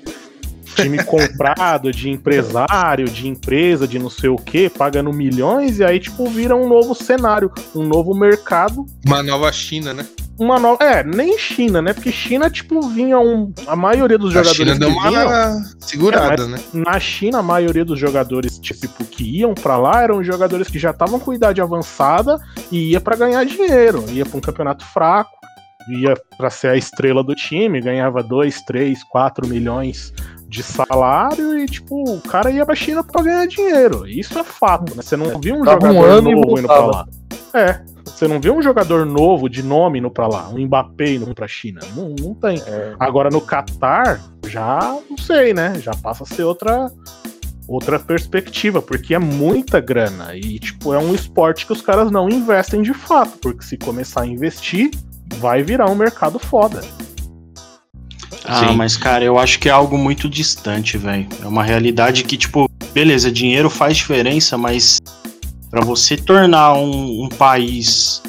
Time 0.83 1.03
comprado 1.05 1.91
de 1.91 2.11
empresário, 2.11 3.09
de 3.09 3.29
empresa, 3.29 3.87
de 3.87 3.99
não 3.99 4.11
sei 4.11 4.29
o 4.29 4.37
que, 4.37 4.69
pagando 4.69 5.13
milhões, 5.13 5.79
e 5.79 5.85
aí, 5.85 5.99
tipo, 5.99 6.29
vira 6.29 6.55
um 6.57 6.69
novo 6.69 6.95
cenário, 6.95 7.51
um 7.75 7.83
novo 7.83 8.15
mercado. 8.15 8.87
Uma 9.07 9.23
nova 9.23 9.51
China, 9.53 9.93
né? 9.93 10.07
uma 10.39 10.59
nova. 10.59 10.83
É, 10.83 11.03
nem 11.03 11.37
China, 11.37 11.83
né? 11.83 11.93
Porque 11.93 12.13
China, 12.13 12.49
tipo, 12.49 12.81
vinha 12.89 13.19
um. 13.19 13.53
A 13.67 13.75
maioria 13.75 14.17
dos 14.17 14.31
a 14.31 14.43
jogadores. 14.43 14.57
China 14.57 14.79
deu 14.79 14.89
uma 14.89 15.09
vinham, 15.09 15.63
segurada, 15.81 16.45
é, 16.45 16.47
né? 16.47 16.59
Na 16.73 17.01
China, 17.01 17.39
a 17.39 17.43
maioria 17.43 17.85
dos 17.85 17.99
jogadores, 17.99 18.59
tipo, 18.59 19.05
que 19.05 19.41
iam 19.41 19.53
para 19.53 19.77
lá 19.77 20.03
eram 20.03 20.23
jogadores 20.23 20.69
que 20.69 20.79
já 20.79 20.91
estavam 20.91 21.19
com 21.19 21.33
idade 21.33 21.61
avançada 21.61 22.39
e 22.71 22.93
ia 22.93 23.01
para 23.01 23.17
ganhar 23.17 23.45
dinheiro. 23.45 24.05
Ia 24.11 24.25
para 24.25 24.39
um 24.39 24.41
campeonato 24.41 24.85
fraco, 24.87 25.37
ia 25.89 26.15
para 26.37 26.51
ser 26.51 26.69
a 26.69 26.77
estrela 26.77 27.25
do 27.25 27.35
time, 27.35 27.81
ganhava 27.81 28.23
2, 28.23 28.63
3, 28.63 29.03
4 29.05 29.47
milhões 29.49 30.13
de 30.49 30.63
salário 30.63 31.59
e, 31.59 31.67
tipo, 31.67 32.11
o 32.11 32.21
cara 32.23 32.51
ia 32.51 32.65
pra 32.65 32.75
China 32.75 33.05
pra 33.05 33.23
ganhar 33.23 33.47
dinheiro. 33.47 34.09
Isso 34.09 34.39
é 34.39 34.43
fato, 34.43 34.97
né? 34.97 35.03
Você 35.03 35.17
não 35.17 35.39
viu 35.39 35.57
um 35.57 35.65
jogador 35.65 36.23
um 36.23 36.23
novo 36.23 36.59
indo 36.59 36.67
pra 36.67 36.87
lá. 36.87 37.07
É, 37.53 37.81
você 38.05 38.27
não 38.27 38.41
vê 38.41 38.51
um 38.51 38.63
jogador 38.63 39.07
novo 39.07 39.49
de 39.49 39.63
nome 39.63 39.99
indo 39.99 40.11
pra 40.11 40.27
lá, 40.27 40.49
um 40.49 40.59
Mbappé 40.59 41.15
indo 41.15 41.35
pra 41.35 41.47
China. 41.47 41.81
Não, 41.95 42.15
não 42.19 42.35
tem. 42.35 42.61
É. 42.67 42.95
Agora 42.99 43.31
no 43.31 43.41
Qatar, 43.41 44.21
já 44.47 44.79
não 45.09 45.17
sei, 45.17 45.53
né? 45.53 45.75
Já 45.81 45.93
passa 45.95 46.25
a 46.25 46.27
ser 46.27 46.43
outra 46.43 46.91
outra 47.67 48.01
perspectiva, 48.01 48.81
porque 48.81 49.15
é 49.15 49.19
muita 49.19 49.79
grana 49.79 50.35
e 50.35 50.59
tipo 50.59 50.95
é 50.95 50.99
um 50.99 51.15
esporte 51.15 51.67
que 51.67 51.73
os 51.73 51.83
caras 51.83 52.11
não 52.11 52.29
investem 52.29 52.81
de 52.81 52.95
fato, 52.95 53.39
porque 53.39 53.63
se 53.63 53.77
começar 53.77 54.23
a 54.23 54.27
investir, 54.27 54.91
vai 55.37 55.63
virar 55.63 55.91
um 55.91 55.95
mercado 55.95 56.39
foda. 56.39 56.81
Ah, 58.45 58.69
Sim. 58.69 58.77
mas 58.77 58.97
cara, 58.97 59.25
eu 59.25 59.39
acho 59.39 59.59
que 59.59 59.69
é 59.69 59.73
algo 59.73 59.99
muito 59.99 60.29
distante, 60.29 60.97
velho. 60.97 61.27
É 61.43 61.47
uma 61.47 61.63
realidade 61.63 62.25
que 62.25 62.37
tipo, 62.37 62.69
beleza, 62.93 63.31
dinheiro 63.31 63.69
faz 63.69 63.97
diferença, 63.97 64.57
mas 64.57 64.99
para 65.71 65.85
você 65.85 66.17
tornar 66.17 66.75
um, 66.75 67.25
um 67.25 67.29
país, 67.29 68.23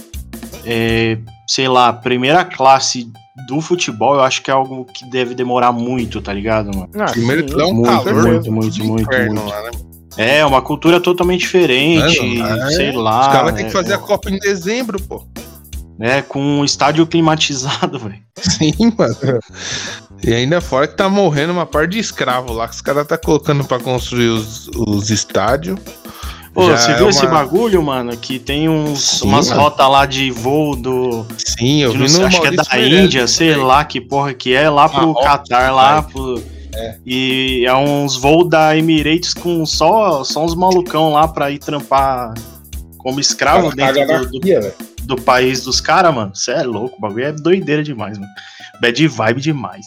é, 0.66 1.18
sei 1.48 1.68
lá, 1.68 1.94
primeira 1.94 2.44
classe 2.44 3.12
do 3.48 3.62
futebol, 3.62 4.16
eu 4.16 4.22
acho 4.22 4.42
que 4.42 4.52
é 4.52 4.54
algo 4.54 4.86
que 4.86 5.10
deve 5.10 5.34
demorar 5.34 5.72
muito, 5.72 6.22
tá 6.22 6.34
ligado, 6.34 6.68
mano? 6.76 6.90
Ah, 6.96 7.06
Primeiro 7.06 7.48
sim, 7.50 7.60
é 7.60 7.66
um 7.66 7.74
muito, 7.74 8.04
calor, 8.04 8.24
muito, 8.24 8.52
muito, 8.52 8.84
muito, 8.84 9.02
inferno, 9.02 9.42
muito. 9.42 9.50
Lá, 9.50 9.64
né? 9.64 9.70
É, 10.18 10.46
uma 10.46 10.62
cultura 10.62 11.00
totalmente 11.00 11.42
diferente, 11.42 12.42
é, 12.42 12.72
sei 12.72 12.92
lá. 12.92 13.22
Os 13.22 13.28
caras 13.28 13.54
têm 13.54 13.66
que 13.68 13.72
fazer 13.72 13.94
é, 13.94 13.96
a 13.96 14.00
Copa 14.00 14.30
em 14.30 14.38
dezembro, 14.38 15.02
pô. 15.02 15.26
É, 16.00 16.22
com 16.22 16.40
um 16.42 16.64
estádio 16.66 17.06
climatizado, 17.06 18.00
velho. 18.00 18.20
Sim, 18.38 18.74
mano. 18.98 19.16
E 20.24 20.34
ainda 20.34 20.62
fora 20.62 20.88
que 20.88 20.96
tá 20.96 21.10
morrendo 21.10 21.52
uma 21.52 21.66
parte 21.66 21.92
de 21.92 22.00
escravo 22.00 22.54
lá, 22.54 22.68
que 22.68 22.76
os 22.76 22.82
caras 22.82 23.06
tá 23.08 23.18
colocando 23.18 23.64
para 23.66 23.80
construir 23.84 24.30
os, 24.30 24.68
os 24.76 25.10
estádios. 25.10 25.78
Pô, 26.54 26.66
Já 26.72 26.78
você 26.78 26.92
é 26.92 26.96
viu 26.96 27.06
uma- 27.06 27.10
esse 27.12 27.28
bagulho, 27.28 27.84
mano? 27.84 28.16
Que 28.18 28.40
tem 28.40 28.68
uns, 28.68 29.20
Sim, 29.20 29.28
umas 29.28 29.50
rotas 29.52 29.88
lá 29.90 30.06
de 30.06 30.32
voo 30.32 30.76
do. 30.76 31.26
Sim, 31.38 31.84
eu 31.84 31.92
vi 31.92 32.12
não 32.12 32.22
no 32.22 32.26
acho 32.26 32.42
que 32.42 32.48
é 32.48 32.52
da 32.52 32.64
Meirelles 32.74 33.06
Índia, 33.06 33.28
sei 33.28 33.52
também. 33.52 33.66
lá 33.66 33.84
que 33.86 34.02
porra 34.02 34.34
que 34.34 34.54
é, 34.54 34.70
lá 34.70 34.90
pro 34.90 35.00
Marrocos, 35.00 35.24
Catar, 35.24 35.72
lá 35.72 36.02
pro. 36.02 36.44
E 37.06 37.66
é 37.68 37.76
uns 37.76 38.16
voos 38.16 38.50
da 38.50 38.76
Emirates 38.78 39.34
com 39.34 39.66
só, 39.66 40.24
só 40.24 40.44
uns 40.46 40.56
malucão 40.56 41.12
lá 41.12 41.28
pra 41.28 41.52
ir 41.52 41.60
trampar 41.60 42.34
como 42.98 43.20
escravo 43.20 43.74
dentro 43.76 44.06
do, 44.30 44.40
do, 44.40 44.48
velho. 44.48 44.74
Do 45.10 45.20
país 45.20 45.64
dos 45.64 45.82
caras, 45.82 46.14
mano. 46.14 46.32
Você 46.36 46.52
é 46.52 46.62
louco, 46.64 46.96
o 46.98 47.02
bagulho 47.02 47.26
é 47.26 47.32
doideira 47.32 47.84
demais, 47.84 48.18
mano. 48.18 48.32
Bad 48.80 49.08
vibe 49.08 49.42
demais. 49.42 49.86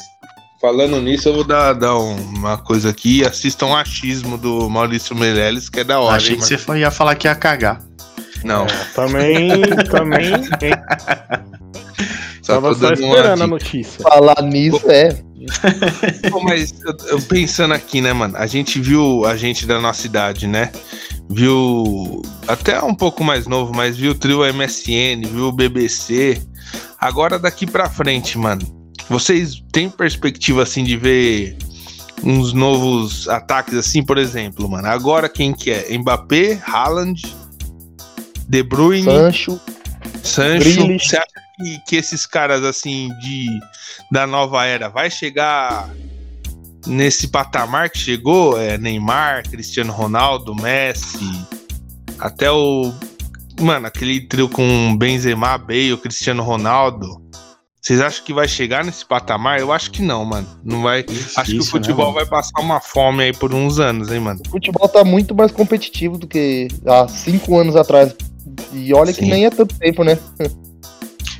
Falando 0.60 1.00
nisso, 1.00 1.28
eu 1.28 1.34
vou 1.34 1.44
dar, 1.44 1.72
dar 1.72 1.96
um- 1.98 2.16
uma 2.36 2.58
coisa 2.58 2.90
aqui. 2.90 3.24
Assistam 3.24 3.74
achismo 3.76 4.36
do 4.36 4.68
Maurício 4.68 5.14
Meirelles, 5.16 5.68
que 5.68 5.80
é 5.80 5.84
da 5.84 5.98
hora. 6.00 6.16
Achei 6.16 6.34
hein, 6.34 6.40
que 6.40 6.44
você 6.46 6.78
ia 6.78 6.90
falar 6.90 7.14
que 7.14 7.26
ia 7.26 7.34
cagar. 7.34 7.80
Não, 8.44 8.66
Também, 8.94 9.60
também. 9.90 10.26
hein, 10.34 10.40
só 12.42 12.54
Tava 12.54 12.74
só 12.74 12.92
esperando 12.92 13.42
a 13.42 13.46
notícia. 13.46 14.02
Falar 14.02 14.42
nisso 14.42 14.90
é. 14.90 15.22
Mas 16.42 16.74
eu, 16.84 16.96
eu 17.08 17.22
pensando 17.22 17.74
aqui, 17.74 18.00
né, 18.00 18.12
mano? 18.12 18.36
A 18.36 18.46
gente 18.46 18.80
viu 18.80 19.24
a 19.24 19.36
gente 19.36 19.66
da 19.66 19.80
nossa 19.80 20.06
idade, 20.06 20.46
né? 20.46 20.70
Viu 21.28 22.22
até 22.46 22.82
um 22.82 22.94
pouco 22.94 23.24
mais 23.24 23.46
novo, 23.46 23.72
mas 23.74 23.96
viu 23.96 24.12
o 24.12 24.14
trio 24.14 24.40
MSN, 24.52 25.26
viu 25.28 25.48
o 25.48 25.52
BBC. 25.52 26.40
Agora 27.00 27.38
daqui 27.38 27.66
pra 27.66 27.88
frente, 27.88 28.38
mano. 28.38 28.62
Vocês 29.08 29.62
têm 29.72 29.88
perspectiva 29.88 30.62
assim 30.62 30.84
de 30.84 30.96
ver 30.96 31.56
uns 32.22 32.52
novos 32.52 33.28
ataques 33.28 33.74
assim, 33.74 34.02
por 34.02 34.18
exemplo, 34.18 34.68
mano? 34.68 34.86
Agora 34.88 35.28
quem 35.28 35.52
que 35.52 35.70
é? 35.70 35.96
Mbappé, 35.96 36.60
Haaland, 36.64 37.20
De 38.48 38.62
Bruyne, 38.62 39.04
Sancho. 39.04 39.60
Sancho, 40.22 40.86
você 40.98 41.16
acha 41.16 41.26
que, 41.56 41.78
que 41.86 41.96
esses 41.96 42.26
caras 42.26 42.64
assim 42.64 43.08
de 43.20 43.48
da 44.10 44.26
nova 44.26 44.64
era 44.64 44.88
vai 44.88 45.10
chegar 45.10 45.88
nesse 46.86 47.28
patamar 47.28 47.90
que 47.90 47.98
chegou? 47.98 48.60
É, 48.60 48.78
Neymar, 48.78 49.48
Cristiano 49.48 49.92
Ronaldo, 49.92 50.54
Messi, 50.54 51.46
até 52.18 52.50
o 52.50 52.92
mano 53.60 53.86
aquele 53.86 54.20
trio 54.20 54.48
com 54.48 54.96
Benzema, 54.96 55.58
Bale, 55.58 55.96
Cristiano 55.96 56.42
Ronaldo. 56.42 57.22
Vocês 57.80 58.00
acham 58.00 58.24
que 58.24 58.32
vai 58.32 58.46
chegar 58.46 58.84
nesse 58.84 59.04
patamar? 59.04 59.58
Eu 59.58 59.72
acho 59.72 59.90
que 59.90 60.02
não, 60.02 60.24
mano. 60.24 60.46
Não 60.62 60.82
vai. 60.82 61.04
acho 61.36 61.50
que 61.50 61.58
o 61.58 61.64
né, 61.64 61.66
futebol 61.68 62.12
mano? 62.12 62.14
vai 62.14 62.26
passar 62.26 62.60
uma 62.60 62.80
fome 62.80 63.24
aí 63.24 63.32
por 63.32 63.52
uns 63.52 63.80
anos, 63.80 64.08
hein, 64.08 64.20
mano. 64.20 64.40
O 64.46 64.50
futebol 64.50 64.88
tá 64.88 65.02
muito 65.02 65.34
mais 65.34 65.50
competitivo 65.50 66.16
do 66.16 66.28
que 66.28 66.68
há 66.86 67.08
cinco 67.08 67.58
anos 67.58 67.74
atrás. 67.74 68.14
E 68.72 68.92
olha 68.92 69.12
que 69.12 69.24
Sim. 69.24 69.30
nem 69.30 69.46
é 69.46 69.50
tanto 69.50 69.74
tempo, 69.78 70.04
né? 70.04 70.18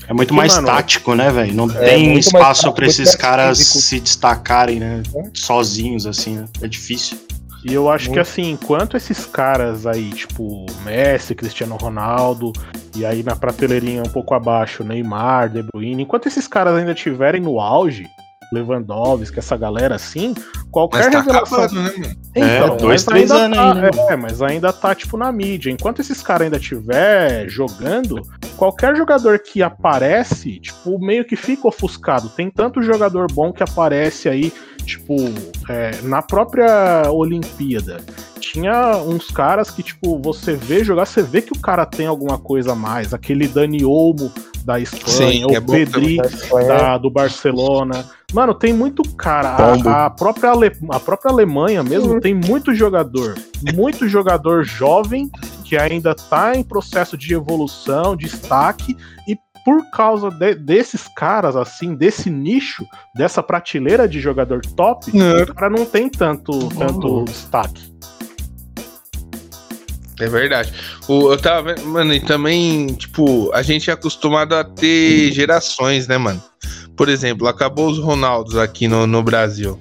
É 0.09 0.13
muito 0.13 0.35
mais 0.35 0.55
mano, 0.55 0.67
tático, 0.67 1.15
né, 1.15 1.31
velho? 1.31 1.55
Não 1.55 1.71
é 1.71 1.85
tem 1.85 2.19
espaço 2.19 2.67
muito 2.67 2.85
esses 2.85 3.15
caras 3.15 3.59
físico. 3.59 3.79
se 3.79 4.01
destacarem, 4.01 4.79
né? 4.79 5.03
Sozinhos, 5.33 6.07
assim, 6.07 6.37
né? 6.37 6.45
É 6.61 6.69
difícil. 6.69 7.19
E 7.65 7.73
eu 7.73 7.89
acho 7.89 8.07
que 8.07 8.17
Muito. 8.17 8.29
assim, 8.29 8.51
enquanto 8.51 8.97
esses 8.97 9.25
caras 9.25 9.87
aí, 9.87 10.11
tipo 10.11 10.67
Messi, 10.85 11.33
Cristiano 11.33 11.77
Ronaldo, 11.77 12.53
e 12.97 13.07
aí 13.07 13.23
na 13.23 13.37
prateleirinha 13.37 14.03
um 14.03 14.09
pouco 14.09 14.35
abaixo, 14.35 14.83
Neymar, 14.83 15.49
De 15.49 15.63
Bruyne, 15.63 16.03
enquanto 16.03 16.27
esses 16.27 16.49
caras 16.49 16.77
ainda 16.77 16.91
estiverem 16.91 17.41
no 17.41 17.61
auge, 17.61 18.05
Lewandowski, 18.53 19.39
essa 19.39 19.57
galera 19.57 19.95
assim, 19.97 20.35
qualquer 20.71 21.05
Mas 21.05 21.13
tá 21.13 21.21
revelação. 21.21 21.59
acabando, 21.65 21.83
né, 21.83 21.93
mano? 21.97 22.17
É, 22.35 22.57
Então, 22.59 22.77
dois, 22.77 23.05
mas 23.05 23.05
três 23.05 23.31
ainda 23.31 23.45
anos 23.45 23.57
tá, 23.59 23.69
ainda, 23.69 23.81
né? 23.81 23.91
É, 24.11 24.17
mas 24.17 24.43
ainda 24.43 24.73
tá, 24.73 24.95
tipo, 24.95 25.17
na 25.17 25.33
mídia. 25.33 25.71
Enquanto 25.71 26.01
esses 26.01 26.23
caras 26.23 26.43
ainda 26.45 26.59
estiver 26.59 27.49
jogando, 27.49 28.21
qualquer 28.57 28.95
jogador 28.97 29.39
que 29.39 29.63
aparece, 29.63 30.61
tipo, 30.61 30.99
meio 30.99 31.25
que 31.25 31.37
fica 31.37 31.67
ofuscado. 31.69 32.29
Tem 32.29 32.51
tanto 32.51 32.83
jogador 32.83 33.27
bom 33.33 33.53
que 33.53 33.63
aparece 33.63 34.29
aí, 34.29 34.53
tipo, 34.85 35.17
é, 35.69 35.93
na 36.03 36.23
própria 36.23 37.11
Olimpíada. 37.11 38.01
Tinha 38.41 38.97
uns 38.99 39.31
caras 39.31 39.71
que, 39.71 39.83
tipo, 39.83 40.19
você 40.21 40.55
vê 40.55 40.83
jogar, 40.85 41.07
você 41.07 41.23
vê 41.23 41.41
que 41.41 41.53
o 41.53 41.59
cara 41.59 41.87
tem 41.87 42.07
alguma 42.07 42.39
coisa 42.39 42.73
a 42.73 42.75
mais. 42.75 43.15
Aquele 43.15 43.47
Dani 43.47 43.85
Olmo 43.85 44.33
da 44.65 44.79
Espanha, 44.81 45.07
Sim, 45.33 45.55
é 45.55 45.59
o 45.59 45.61
bom 45.61 45.73
Pedri 45.73 46.19
Da 46.69 46.99
do 46.99 47.11
Barcelona. 47.11 48.05
Mano, 48.33 48.55
tem 48.55 48.73
muito 48.73 49.03
cara. 49.15 49.49
A, 49.51 50.07
a 50.07 50.11
própria 50.11 50.51
Ale- 50.51 50.73
a 50.91 50.99
própria 51.01 51.31
Alemanha 51.31 51.83
mesmo 51.83 52.21
tem 52.21 52.35
muito 52.35 52.75
jogador. 52.75 53.35
Muito 53.75 54.09
jogador 54.09 54.65
jovem 54.65 55.31
que 55.65 55.77
ainda 55.77 56.15
tá 56.15 56.55
em 56.57 56.63
processo 56.63 57.17
de 57.17 57.35
evolução, 57.35 58.17
destaque. 58.17 58.97
E 59.29 59.37
por 59.65 59.91
causa 59.91 60.31
de- 60.31 60.55
desses 60.55 61.07
caras, 61.15 61.55
assim, 61.57 61.95
desse 61.95 62.31
nicho, 62.31 62.85
dessa 63.15 63.43
prateleira 63.43 64.09
de 64.09 64.19
jogador 64.21 64.61
top, 64.75 65.17
Não. 65.17 65.43
o 65.43 65.55
cara 65.55 65.71
não 65.71 65.85
tem 65.85 66.09
tanto, 66.09 66.69
tanto 66.71 67.25
destaque. 67.25 67.92
É 70.23 70.29
verdade. 70.29 70.73
O, 71.09 71.33
eu 71.33 71.37
tava 71.37 71.75
vendo, 71.75 71.85
mano, 71.89 72.15
e 72.15 72.21
também, 72.21 72.95
tipo, 72.95 73.51
a 73.53 73.61
gente 73.61 73.91
é 73.91 73.93
acostumado 73.93 74.55
a 74.55 74.63
ter 74.63 75.33
gerações, 75.33 76.07
né, 76.07 76.17
mano? 76.17 76.41
Por 76.97 77.09
exemplo, 77.09 77.49
acabou 77.49 77.91
os 77.91 77.99
Ronaldos 77.99 78.57
aqui 78.57 78.87
no, 78.87 79.05
no 79.05 79.21
Brasil. 79.21 79.77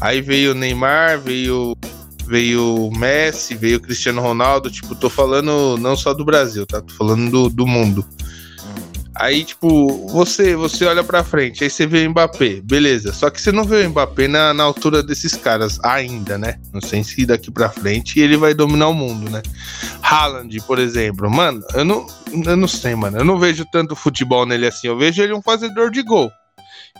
Aí 0.00 0.20
veio 0.20 0.50
o 0.50 0.54
Neymar, 0.54 1.20
veio 1.20 1.76
veio 2.26 2.86
o 2.86 2.98
Messi, 2.98 3.54
veio 3.54 3.78
o 3.78 3.80
Cristiano 3.80 4.20
Ronaldo, 4.20 4.70
tipo, 4.70 4.94
tô 4.96 5.08
falando 5.08 5.78
não 5.78 5.96
só 5.96 6.12
do 6.12 6.24
Brasil, 6.24 6.66
tá? 6.66 6.82
Tô 6.82 6.92
falando 6.94 7.30
do, 7.30 7.48
do 7.48 7.66
mundo. 7.66 8.04
Aí, 9.18 9.44
tipo, 9.44 10.06
você 10.08 10.54
você 10.54 10.84
olha 10.84 11.02
pra 11.02 11.24
frente, 11.24 11.64
aí 11.64 11.70
você 11.70 11.86
vê 11.86 12.06
o 12.06 12.10
Mbappé, 12.10 12.60
beleza. 12.62 13.12
Só 13.12 13.28
que 13.28 13.40
você 13.40 13.50
não 13.50 13.64
vê 13.64 13.84
o 13.84 13.90
Mbappé 13.90 14.28
na, 14.28 14.54
na 14.54 14.62
altura 14.62 15.02
desses 15.02 15.34
caras 15.34 15.80
ainda, 15.82 16.38
né? 16.38 16.60
Não 16.72 16.80
sei 16.80 17.02
se 17.02 17.26
daqui 17.26 17.50
pra 17.50 17.68
frente 17.68 18.20
ele 18.20 18.36
vai 18.36 18.54
dominar 18.54 18.88
o 18.88 18.94
mundo, 18.94 19.28
né? 19.28 19.42
Haaland, 20.02 20.56
por 20.60 20.78
exemplo, 20.78 21.28
mano, 21.28 21.62
eu 21.74 21.84
não, 21.84 22.06
eu 22.32 22.56
não 22.56 22.68
sei, 22.68 22.94
mano. 22.94 23.18
Eu 23.18 23.24
não 23.24 23.38
vejo 23.38 23.64
tanto 23.72 23.96
futebol 23.96 24.46
nele 24.46 24.68
assim. 24.68 24.86
Eu 24.86 24.96
vejo 24.96 25.20
ele 25.20 25.32
um 25.32 25.42
fazedor 25.42 25.90
de 25.90 26.02
gol. 26.02 26.30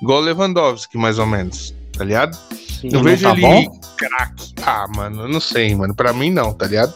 Igual 0.03 0.19
o 0.21 0.25
Lewandowski, 0.25 0.99
mais 0.99 1.21
ou 1.21 1.27
menos. 1.27 1.73
Tá 1.97 2.05
ligado? 2.05 2.37
Sim. 2.81 2.91
Eu 2.93 3.03
vejo 3.03 3.29
tá 3.29 3.37
ele 3.37 3.71
craque. 3.97 4.55
Ah, 4.65 4.87
mano, 4.89 5.23
eu 5.23 5.29
não 5.29 5.41
sei, 5.41 5.75
mano. 5.75 5.95
Pra 5.95 6.13
mim, 6.13 6.31
não, 6.31 6.53
tá 6.53 6.67
ligado? 6.67 6.95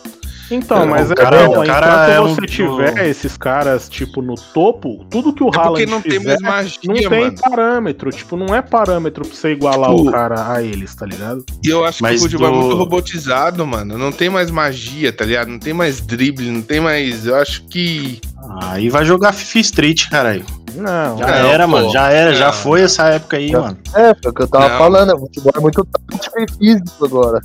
Então, 0.55 0.81
Não, 0.81 0.87
mas 0.87 1.09
o 1.09 1.13
é 1.13 1.17
cara- 1.17 1.47
bom, 1.49 1.63
o 1.63 1.67
cara 1.67 1.87
enquanto 1.87 2.11
é 2.11 2.21
você 2.21 2.41
um- 2.43 2.47
tiver 2.47 3.09
esses 3.09 3.37
caras, 3.37 3.89
tipo, 3.89 4.21
no 4.21 4.35
topo, 4.35 5.05
tudo 5.11 5.33
que 5.33 5.43
o 5.43 5.49
É 5.49 5.51
porque 5.51 5.61
Haaland 5.67 5.87
não 5.87 6.01
tem 6.03 6.13
fizer, 6.13 6.39
mais 6.41 6.43
magia, 6.43 6.79
não 6.85 6.95
tem 7.11 7.25
mano. 7.25 7.37
parâmetro, 7.41 8.11
tipo, 8.11 8.37
não 8.37 8.55
é 8.55 8.61
parâmetro 8.63 9.25
pra 9.27 9.35
você 9.35 9.53
igualar 9.53 9.91
Tipo- 9.91 10.09
o 10.09 10.13
cara 10.13 10.53
a 10.53 10.63
eles, 10.63 10.95
tá 10.95 11.07
ligado? 11.07 11.45
E 11.65 11.69
eu 11.69 11.85
acho 11.85 12.03
Mas 12.03 12.13
que 12.21 12.27
o 12.27 12.31
futebol 12.31 12.51
do- 12.51 12.57
é 12.57 12.61
muito 12.61 12.77
robotizado, 12.77 13.67
mano. 13.67 13.97
Não 13.97 14.13
tem 14.13 14.29
mais 14.29 14.51
magia, 14.51 15.13
tá 15.13 15.25
ligado? 15.25 15.49
Não 15.49 15.59
tem 15.59 15.73
mais 15.73 16.01
drible, 16.01 16.51
não 16.51 16.63
tem 16.63 16.81
mais. 16.81 17.27
Eu 17.27 17.37
acho 17.37 17.65
que. 17.67 18.21
Aí 18.63 18.89
vai 18.89 19.05
jogar 19.05 19.33
FIFA 19.33 19.59
Street, 19.61 20.09
caralho. 20.11 20.45
Não, 20.75 21.19
Já 21.19 21.27
Não, 21.27 21.49
era, 21.51 21.65
pô. 21.67 21.71
mano. 21.73 21.91
Já 21.93 22.11
era, 22.11 22.35
já 22.35 22.47
Não. 22.47 22.53
foi 22.55 22.81
essa 22.81 23.05
época 23.09 23.37
aí, 23.37 23.49
Já- 23.49 23.61
mano. 23.61 23.77
É, 23.95 24.15
foi 24.23 24.31
o 24.31 24.35
que 24.35 24.43
eu 24.43 24.49
tava 24.49 24.69
Não. 24.71 24.79
falando, 24.79 25.15
o 25.15 25.19
futebol 25.21 25.53
é 25.55 25.61
muito 25.61 25.87
tático 26.11 26.39
e 26.41 26.47
físico 26.59 27.05
agora. 27.05 27.41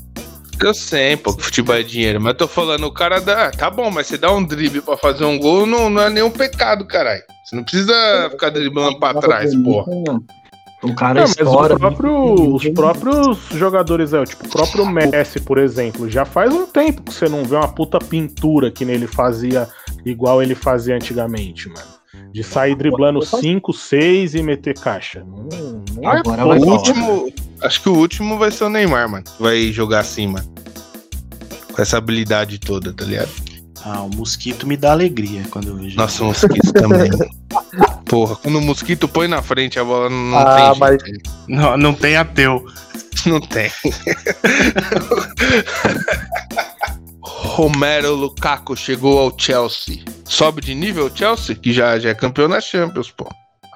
Eu 0.60 0.74
sei, 0.74 1.16
pô, 1.16 1.34
que 1.36 1.44
futebol 1.44 1.76
é 1.76 1.84
dinheiro, 1.84 2.20
mas 2.20 2.34
eu 2.34 2.38
tô 2.38 2.48
falando, 2.48 2.86
o 2.86 2.92
cara 2.92 3.20
dá. 3.22 3.52
Tá 3.52 3.70
bom, 3.70 3.92
mas 3.92 4.08
você 4.08 4.18
dá 4.18 4.32
um 4.34 4.44
drible 4.44 4.82
pra 4.82 4.98
fazer 4.98 5.24
um 5.26 5.38
gol, 5.38 5.66
não, 5.66 5.90
não 5.90 6.02
é 6.02 6.10
nenhum 6.10 6.32
pecado, 6.32 6.86
caralho. 6.86 7.22
Você 7.46 7.56
não 7.56 7.64
precisa 7.64 7.94
ficar 8.32 8.50
driblando 8.50 9.00
pra 9.00 9.14
trás, 9.14 9.56
pô. 9.56 9.84
O 10.84 10.94
cara 10.94 11.22
Não, 11.22 11.28
mas 11.28 11.32
estoura. 11.32 11.74
o 11.76 11.80
próprio- 11.80 12.56
os 12.56 12.68
próprios 12.70 13.38
jogadores, 13.56 14.14
é, 14.14 14.24
tipo, 14.26 14.46
o 14.46 14.50
próprio 14.50 14.86
Messi, 14.90 15.40
por 15.40 15.58
exemplo, 15.58 16.08
já 16.10 16.24
faz 16.24 16.54
um 16.54 16.68
tempo 16.68 17.02
que 17.02 17.14
você 17.14 17.28
não 17.28 17.44
vê 17.44 17.56
uma 17.56 17.68
puta 17.68 17.98
pintura 17.98 18.70
que 18.70 18.86
nele 18.86 19.08
fazia 19.08 19.68
igual 20.06 20.42
ele 20.42 20.54
fazia 20.54 20.96
antigamente, 20.96 21.68
mano. 21.68 21.97
De 22.34 22.44
sair 22.44 22.76
driblando 22.76 23.26
5, 23.26 23.74
6 23.74 24.36
e 24.36 24.44
meter 24.44 24.78
caixa. 24.78 25.26
É 26.02 26.08
Agora 26.08 26.46
O 26.46 26.70
último. 26.70 27.34
Acho 27.62 27.82
que 27.82 27.90
o 27.90 27.96
último 27.96 28.38
vai 28.38 28.52
ser 28.52 28.66
o 28.66 28.70
Neymar, 28.70 29.10
mano. 29.10 29.24
Vai 29.40 29.72
jogar 29.72 30.02
assim, 30.02 30.28
mano. 30.28 30.48
Com 31.74 31.82
essa 31.82 31.98
habilidade 31.98 32.60
toda, 32.60 32.94
tá 32.94 33.06
ligado? 33.06 33.30
Ah, 33.84 34.02
o 34.02 34.10
mosquito 34.10 34.68
me 34.68 34.76
dá 34.76 34.92
alegria 34.92 35.44
quando 35.50 35.70
eu 35.70 35.76
vejo. 35.78 35.98
Nossa, 35.98 36.24
o 36.24 36.28
mosquito 36.28 36.74
também. 36.74 37.10
Porra, 38.06 38.36
quando 38.36 38.58
o 38.58 38.62
mosquito 38.62 39.08
põe 39.08 39.28
na 39.28 39.42
frente, 39.42 39.80
a 39.80 39.84
bola 39.84 40.10
não, 40.10 40.18
não 40.32 40.38
Ah, 40.38 40.72
tem 40.72 40.80
mas-. 40.80 41.04
Não, 41.48 41.78
não 41.78 41.94
tem 41.94 42.18
ateu. 42.18 42.66
Não 43.26 43.40
tem. 43.42 43.72
Romero 47.40 48.14
Lukaku 48.16 48.76
chegou 48.76 49.20
ao 49.20 49.34
Chelsea. 49.38 50.04
Sobe 50.26 50.62
de 50.62 50.74
nível 50.74 51.06
o 51.06 51.16
Chelsea, 51.16 51.56
que 51.56 51.72
já, 51.72 51.98
já 52.00 52.10
é 52.10 52.14
campeão 52.16 52.48
na 52.48 52.60
Champions, 52.60 53.12
pô. 53.12 53.28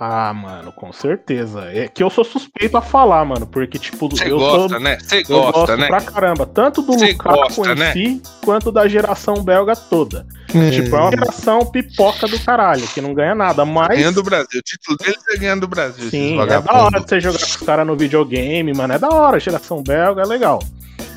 Ah, 0.04 0.34
mano, 0.34 0.72
com 0.72 0.92
certeza. 0.92 1.66
É 1.72 1.88
que 1.88 2.02
eu 2.02 2.10
sou 2.10 2.24
suspeito 2.24 2.76
a 2.76 2.82
falar, 2.82 3.24
mano, 3.24 3.46
porque, 3.46 3.78
tipo, 3.78 4.10
Você 4.10 4.32
eu 4.32 4.40
gosta, 4.40 4.70
sou. 4.70 4.80
né? 4.80 4.98
Você 5.00 5.22
gosta, 5.22 5.52
gosto 5.52 5.78
né? 5.78 5.88
pra 5.88 6.02
caramba, 6.02 6.46
tanto 6.48 6.82
do 6.82 6.98
Cê 6.98 7.12
Lukaku 7.12 7.38
gosta, 7.38 7.72
em 7.74 7.76
né? 7.76 7.94
si, 7.94 8.22
quanto 8.44 8.72
da 8.72 8.88
geração 8.88 9.44
belga 9.44 9.76
toda. 9.76 10.26
Tipo, 10.48 10.96
é 10.96 11.00
uma 11.00 11.12
geração 11.12 11.66
pipoca 11.68 12.28
do 12.28 12.40
caralho, 12.40 12.88
que 12.88 13.00
não 13.00 13.14
ganha 13.14 13.36
nada, 13.36 13.64
mas. 13.64 13.90
Ganhando 13.90 14.16
do 14.16 14.24
Brasil. 14.24 14.60
O 14.60 14.64
título 14.64 14.98
deles 14.98 15.22
é 15.30 15.38
ganhando 15.38 15.62
do 15.62 15.68
Brasil. 15.68 16.10
Sim, 16.10 16.40
é 16.42 16.46
da 16.48 16.74
hora 16.74 17.00
de 17.00 17.08
você 17.08 17.20
jogar 17.20 17.38
com 17.38 17.46
os 17.46 17.58
caras 17.58 17.86
no 17.86 17.96
videogame, 17.96 18.74
mano. 18.74 18.94
É 18.94 18.98
da 19.00 19.10
hora, 19.10 19.40
geração 19.40 19.84
belga, 19.84 20.24
é 20.24 20.26
legal. 20.26 20.64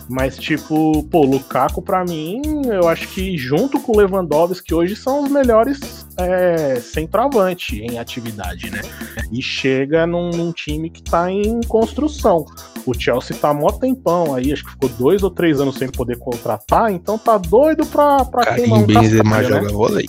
Mas, 0.08 0.36
tipo, 0.36 1.02
pô, 1.04 1.24
Lukaku, 1.24 1.80
pra 1.80 2.04
mim, 2.04 2.42
eu 2.66 2.88
acho 2.88 3.08
que 3.08 3.36
junto 3.38 3.80
com 3.80 3.92
o 3.92 3.96
Lewandowski, 3.96 4.74
hoje 4.74 4.94
são 4.94 5.24
os 5.24 5.30
melhores 5.30 6.06
é, 6.18 6.76
centroavante 6.76 7.80
em 7.80 7.98
atividade, 7.98 8.70
né? 8.70 8.82
E 9.32 9.40
chega 9.40 10.06
num, 10.06 10.30
num 10.30 10.52
time 10.52 10.90
que 10.90 11.02
tá 11.02 11.30
em 11.30 11.60
construção. 11.62 12.44
O 12.84 12.92
Chelsea 12.92 13.36
tá 13.36 13.54
mó 13.54 13.70
tempão 13.72 14.34
aí, 14.34 14.52
acho 14.52 14.64
que 14.64 14.70
ficou 14.72 14.90
dois 14.90 15.22
ou 15.22 15.30
três 15.30 15.58
anos 15.58 15.76
sem 15.76 15.88
poder 15.88 16.18
contratar, 16.18 16.92
então 16.92 17.16
tá 17.16 17.38
doido 17.38 17.86
pra, 17.86 18.24
pra 18.26 18.54
queimar 18.54 18.80
Karim 18.80 18.82
um 18.82 18.86
Benzema 18.86 19.36
cascalho, 19.36 19.54
né? 19.54 19.60
joga 19.60 19.72
vôlei. 19.72 20.06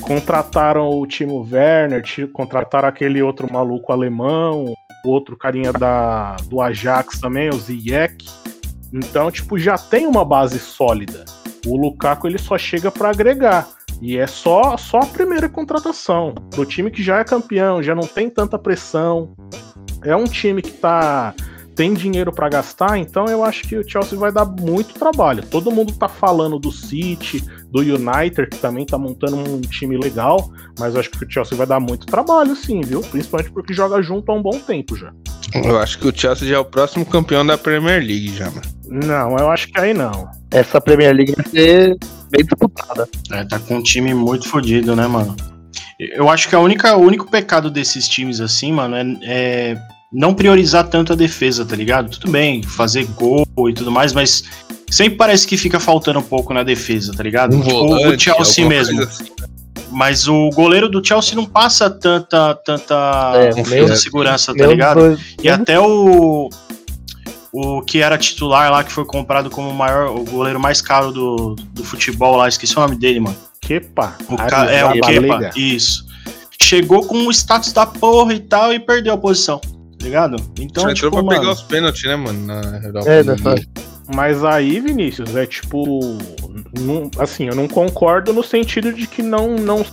Contrataram 0.00 0.88
o 0.88 1.06
Timo 1.06 1.46
Werner, 1.48 2.02
contrataram 2.32 2.88
aquele 2.88 3.22
outro 3.22 3.52
maluco 3.52 3.92
alemão, 3.92 4.74
outro 5.04 5.36
carinha 5.36 5.72
da, 5.72 6.36
do 6.48 6.60
Ajax 6.60 7.20
também, 7.20 7.50
o 7.50 7.58
Ziyech. 7.58 8.26
Então, 8.92 9.30
tipo, 9.30 9.58
já 9.58 9.76
tem 9.76 10.06
uma 10.06 10.24
base 10.24 10.58
sólida. 10.58 11.24
O 11.66 11.76
Lukaku 11.76 12.26
ele 12.26 12.38
só 12.38 12.56
chega 12.56 12.90
pra 12.90 13.10
agregar. 13.10 13.68
E 14.00 14.16
é 14.16 14.26
só, 14.26 14.76
só 14.76 15.00
a 15.00 15.06
primeira 15.06 15.48
contratação. 15.48 16.34
Pro 16.50 16.64
time 16.64 16.90
que 16.90 17.02
já 17.02 17.18
é 17.18 17.24
campeão, 17.24 17.82
já 17.82 17.94
não 17.94 18.06
tem 18.06 18.30
tanta 18.30 18.58
pressão. 18.58 19.34
É 20.04 20.14
um 20.14 20.24
time 20.24 20.62
que 20.62 20.70
tá 20.70 21.34
tem 21.78 21.94
dinheiro 21.94 22.32
pra 22.32 22.48
gastar, 22.48 22.98
então 22.98 23.26
eu 23.26 23.44
acho 23.44 23.62
que 23.62 23.76
o 23.76 23.88
Chelsea 23.88 24.18
vai 24.18 24.32
dar 24.32 24.44
muito 24.44 24.94
trabalho. 24.94 25.46
Todo 25.46 25.70
mundo 25.70 25.92
tá 25.92 26.08
falando 26.08 26.58
do 26.58 26.72
City, 26.72 27.40
do 27.70 27.78
United, 27.78 28.48
que 28.50 28.56
também 28.56 28.84
tá 28.84 28.98
montando 28.98 29.36
um 29.36 29.60
time 29.60 29.96
legal, 29.96 30.50
mas 30.76 30.94
eu 30.94 31.00
acho 31.00 31.08
que 31.08 31.24
o 31.24 31.30
Chelsea 31.30 31.56
vai 31.56 31.68
dar 31.68 31.78
muito 31.78 32.04
trabalho 32.04 32.56
sim, 32.56 32.80
viu? 32.80 33.00
Principalmente 33.02 33.52
porque 33.52 33.72
joga 33.72 34.02
junto 34.02 34.32
há 34.32 34.34
um 34.34 34.42
bom 34.42 34.58
tempo 34.58 34.96
já. 34.96 35.12
Eu 35.54 35.78
acho 35.78 36.00
que 36.00 36.08
o 36.08 36.12
Chelsea 36.12 36.48
já 36.48 36.56
é 36.56 36.58
o 36.58 36.64
próximo 36.64 37.06
campeão 37.06 37.46
da 37.46 37.56
Premier 37.56 38.00
League 38.00 38.34
já, 38.34 38.46
mano. 38.46 38.62
Não, 38.88 39.36
eu 39.36 39.48
acho 39.48 39.68
que 39.68 39.78
aí 39.78 39.94
não. 39.94 40.28
Essa 40.50 40.80
Premier 40.80 41.14
League 41.14 41.36
vai 41.36 41.46
ser 41.46 41.96
bem 42.28 42.44
disputada. 42.44 43.08
É, 43.30 43.44
tá 43.44 43.60
com 43.60 43.76
um 43.76 43.82
time 43.84 44.12
muito 44.12 44.48
fodido, 44.48 44.96
né, 44.96 45.06
mano? 45.06 45.36
Eu 46.00 46.28
acho 46.28 46.48
que 46.48 46.56
a 46.56 46.60
única, 46.60 46.96
o 46.96 47.02
único 47.02 47.30
pecado 47.30 47.70
desses 47.70 48.08
times, 48.08 48.40
assim, 48.40 48.72
mano, 48.72 48.96
é, 48.96 49.04
é 49.22 49.97
não 50.12 50.34
priorizar 50.34 50.88
tanto 50.88 51.12
a 51.12 51.16
defesa, 51.16 51.64
tá 51.64 51.76
ligado? 51.76 52.10
Tudo 52.10 52.30
bem, 52.30 52.62
fazer 52.62 53.04
gol 53.06 53.46
e 53.68 53.74
tudo 53.74 53.90
mais, 53.90 54.12
mas 54.12 54.44
sempre 54.90 55.16
parece 55.16 55.46
que 55.46 55.56
fica 55.56 55.78
faltando 55.78 56.18
um 56.18 56.22
pouco 56.22 56.54
na 56.54 56.62
defesa, 56.62 57.12
tá 57.12 57.22
ligado? 57.22 57.56
Um 57.56 57.60
Tipo, 57.62 57.88
volante, 57.88 58.30
o 58.30 58.34
Chelsea 58.34 58.66
mesmo. 58.66 59.02
assim. 59.02 59.26
Mas 59.90 60.28
o 60.28 60.50
goleiro 60.50 60.88
do 60.88 61.04
Chelsea 61.06 61.34
não 61.34 61.46
passa 61.46 61.88
tanta, 61.88 62.54
tanta, 62.56 63.32
É, 63.36 63.50
tanta 63.50 63.96
segurança, 63.96 64.54
tá 64.54 64.66
ligado? 64.66 65.18
E 65.42 65.48
até 65.48 65.78
o. 65.80 66.48
O 67.50 67.80
que 67.80 68.02
era 68.02 68.18
titular 68.18 68.70
lá, 68.70 68.84
que 68.84 68.92
foi 68.92 69.06
comprado 69.06 69.48
como 69.48 69.70
o 69.70 69.74
maior, 69.74 70.14
o 70.14 70.22
goleiro 70.22 70.60
mais 70.60 70.82
caro 70.82 71.10
do, 71.10 71.56
do 71.72 71.82
futebol 71.82 72.36
lá, 72.36 72.46
esqueci 72.46 72.76
o 72.76 72.80
nome 72.80 72.96
dele, 72.96 73.20
mano. 73.20 73.36
Kepa. 73.62 74.14
O 74.28 74.36
ca... 74.36 74.70
É 74.70 74.84
o. 74.84 75.00
Kepa, 75.00 75.50
isso. 75.56 76.04
Chegou 76.62 77.06
com 77.06 77.26
o 77.26 77.30
status 77.32 77.72
da 77.72 77.86
porra 77.86 78.34
e 78.34 78.40
tal 78.40 78.72
e 78.74 78.78
perdeu 78.78 79.14
a 79.14 79.16
posição, 79.16 79.60
ligado? 80.08 80.36
Então, 80.58 80.90
entrou 80.90 81.10
tipo, 81.10 81.10
pra 81.10 81.22
pegar 81.24 81.40
mano, 81.42 81.52
os 81.52 81.62
pênaltis, 81.62 82.02
né, 82.04 82.16
mano? 82.16 82.46
Na 82.46 82.80
Europa 82.84 83.10
É, 83.10 83.22
nessa- 83.22 83.54
Mas 84.14 84.42
aí, 84.44 84.80
Vinícius, 84.80 85.36
é 85.36 85.46
tipo. 85.46 86.00
não- 86.80 87.10
assim, 87.18 87.46
eu 87.46 87.54
não 87.54 87.68
concordo 87.68 88.32
no 88.32 88.42
sentido 88.42 88.92
de 88.92 89.06
que 89.06 89.22
não, 89.22 89.56
não 89.56 89.84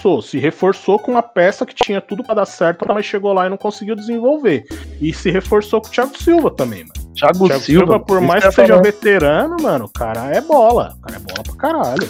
sou. 0.00 0.20
Se 0.20 0.38
reforçou 0.38 0.98
com 0.98 1.12
uma 1.12 1.22
peça 1.22 1.64
que 1.64 1.74
tinha 1.74 2.00
tudo 2.00 2.22
pra 2.22 2.34
dar 2.34 2.44
certo, 2.46 2.84
mas 2.86 3.04
chegou 3.06 3.32
lá 3.32 3.46
e 3.46 3.50
não 3.50 3.56
conseguiu 3.56 3.96
desenvolver. 3.96 4.64
E 5.00 5.12
se 5.12 5.30
reforçou 5.30 5.80
com 5.80 5.88
o 5.88 5.90
Thiago 5.90 6.12
Silva 6.22 6.50
também, 6.50 6.80
mano. 6.84 6.92
Thiago, 7.14 7.46
Thiago 7.46 7.62
Silva, 7.64 7.86
Silva, 7.86 8.00
por 8.00 8.20
mais 8.20 8.44
que 8.44 8.52
seja 8.52 8.68
falar. 8.74 8.82
veterano, 8.82 9.56
mano, 9.62 9.86
o 9.86 9.88
cara 9.90 10.26
é 10.36 10.40
bola. 10.42 10.94
O 10.98 11.00
cara 11.00 11.16
é 11.16 11.20
bola 11.20 11.42
pra 11.42 11.56
caralho. 11.56 12.08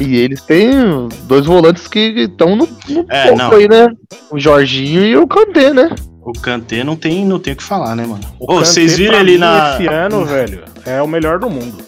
E 0.00 0.16
eles 0.16 0.42
têm 0.42 1.08
dois 1.28 1.46
volantes 1.46 1.86
que 1.86 2.00
estão 2.00 2.56
no, 2.56 2.66
no 2.66 3.06
É, 3.08 3.28
aí, 3.54 3.68
né? 3.68 3.86
O 4.28 4.38
Jorginho 4.38 5.04
e 5.04 5.16
o 5.16 5.26
Kanté, 5.26 5.72
né? 5.72 5.88
O 6.30 6.32
Kanté 6.40 6.82
não 6.84 6.96
tem, 6.96 7.24
não 7.24 7.38
tem 7.38 7.52
o 7.52 7.56
que 7.56 7.62
falar, 7.62 7.94
né, 7.96 8.04
mano? 8.06 8.20
O 8.38 8.52
Ô, 8.52 8.58
vocês 8.58 8.96
viram 8.96 9.18
ele 9.18 9.38
na. 9.38 9.74
Esse 9.74 9.86
ano, 9.88 10.24
velho, 10.24 10.64
é 10.84 11.00
o 11.02 11.06
melhor 11.08 11.38
do 11.38 11.48
mundo. 11.48 11.78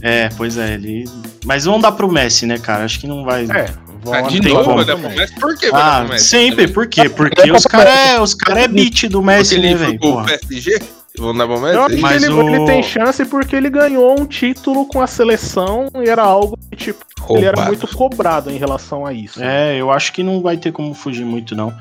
É, 0.00 0.28
pois 0.36 0.56
é, 0.56 0.74
ele. 0.74 1.04
Mas 1.44 1.64
vamos 1.64 1.82
dar 1.82 1.92
pro 1.92 2.10
Messi, 2.10 2.46
né, 2.46 2.58
cara? 2.58 2.84
Acho 2.84 3.00
que 3.00 3.06
não 3.06 3.24
vai. 3.24 3.44
É, 3.44 3.68
vão 4.02 4.14
Ah, 4.14 4.22
de 4.22 4.40
novo 4.40 4.74
vai 4.76 4.84
dar 4.84 4.96
pro 4.96 5.10
Messi? 5.10 5.34
Por 5.40 5.56
que 5.58 5.70
vai 5.70 5.80
dar 5.82 5.96
Ah, 5.96 6.00
pro 6.04 6.12
Messi? 6.14 6.24
sempre, 6.26 6.68
por 6.68 6.86
quê? 6.86 7.08
Porque 7.08 7.50
os 7.50 7.64
caras 7.64 7.92
é, 7.92 8.20
os 8.20 8.34
cara 8.34 8.60
é 8.60 8.68
beat 8.68 9.04
do 9.08 9.20
Porque 9.20 9.26
Messi, 9.26 9.54
ele 9.56 9.70
né, 9.70 9.74
velho? 9.74 9.98
porra? 9.98 10.24
PSG? 10.48 10.78
Vão 11.18 11.34
dar 11.36 11.46
pro 11.46 11.56
Eu 11.56 11.60
Messi? 11.62 11.78
acho 11.78 11.96
que 11.96 12.00
Mas 12.00 12.22
ele, 12.22 12.32
o- 12.32 12.48
ele 12.48 12.64
tem 12.64 12.80
chance 12.82 13.24
porque 13.24 13.56
ele 13.56 13.68
ganhou 13.68 14.20
um 14.20 14.24
título 14.24 14.86
com 14.86 15.00
a 15.00 15.06
seleção 15.08 15.88
e 15.96 16.08
era 16.08 16.22
algo 16.22 16.56
que, 16.70 16.76
tipo, 16.76 17.04
ele 17.30 17.38
era 17.44 17.56
Roubado. 17.56 17.66
muito 17.66 17.88
cobrado 17.96 18.50
em 18.52 18.56
relação 18.56 19.04
a 19.04 19.12
isso. 19.12 19.42
É, 19.42 19.74
eu 19.76 19.90
acho 19.90 20.12
que 20.12 20.22
não 20.22 20.40
vai 20.40 20.56
ter 20.56 20.70
como 20.70 20.94
fugir 20.94 21.24
muito, 21.26 21.56
não. 21.56 21.74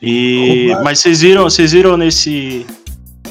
E. 0.00 0.74
Mas 0.82 1.00
vocês 1.00 1.20
viram, 1.20 1.44
vocês 1.44 1.72
viram 1.72 1.96
nesse. 1.96 2.66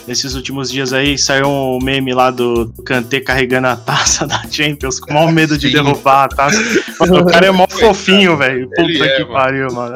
Nesses 0.07 0.35
últimos 0.35 0.71
dias 0.71 0.93
aí, 0.93 1.17
saiu 1.17 1.49
um 1.49 1.79
meme 1.83 2.13
lá 2.13 2.31
do, 2.31 2.63
do 2.63 2.81
Kanté 2.81 3.19
carregando 3.19 3.67
a 3.67 3.75
taça 3.75 4.23
da 4.27 4.41
Champions, 4.49 5.01
com 5.01 5.11
o 5.11 5.13
maior 5.13 5.33
medo 5.33 5.57
de 5.57 5.69
derrubar 5.69 6.23
a 6.23 6.27
taça. 6.29 6.57
Mano, 6.97 7.19
o 7.19 7.25
cara 7.25 7.47
é 7.47 7.51
mó 7.51 7.67
fofinho, 7.67 8.37
velho. 8.37 8.69
Puta 8.69 8.81
é, 8.83 9.17
que 9.17 9.23
mano. 9.23 9.33
pariu, 9.33 9.67
mano. 9.73 9.95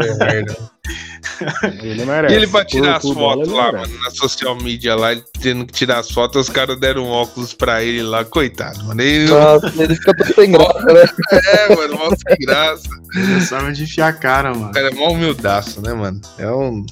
Ele 1.81 2.01
E 2.01 2.05
merece. 2.05 2.35
ele 2.35 2.47
pra 2.47 2.65
tirar 2.65 2.97
as 2.97 3.03
fotos 3.03 3.47
lá, 3.49 3.71
mano, 3.71 3.99
na 3.99 4.09
social 4.11 4.55
media 4.61 4.95
lá, 4.95 5.11
ele 5.11 5.23
tendo 5.41 5.65
que 5.65 5.73
tirar 5.73 5.99
as 5.99 6.11
fotos, 6.11 6.47
os 6.47 6.49
caras 6.49 6.79
deram 6.79 7.03
um 7.05 7.09
óculos 7.09 7.53
pra 7.53 7.83
ele 7.83 8.03
lá, 8.03 8.23
coitado, 8.25 8.83
mano. 8.83 9.01
Ele. 9.01 9.29
Nossa, 9.29 9.71
ele 9.77 9.95
fica 9.95 10.13
todo 10.15 10.33
sem 10.35 10.51
graça, 10.51 10.85
né? 10.85 11.05
É, 11.31 11.75
mano, 11.75 11.95
mó 11.97 12.09
sem 12.09 12.37
graça. 12.45 12.89
Ele 13.15 13.27
não 13.27 13.41
sabe 13.41 13.65
onde 13.69 13.83
enfiar 13.83 14.07
a 14.09 14.13
cara, 14.13 14.53
mano. 14.53 14.69
O 14.69 14.71
cara 14.71 14.87
é 14.89 14.93
mó 14.93 15.11
humildaço, 15.11 15.81
né, 15.81 15.93
mano? 15.93 16.21
É 16.37 16.49
um. 16.51 16.85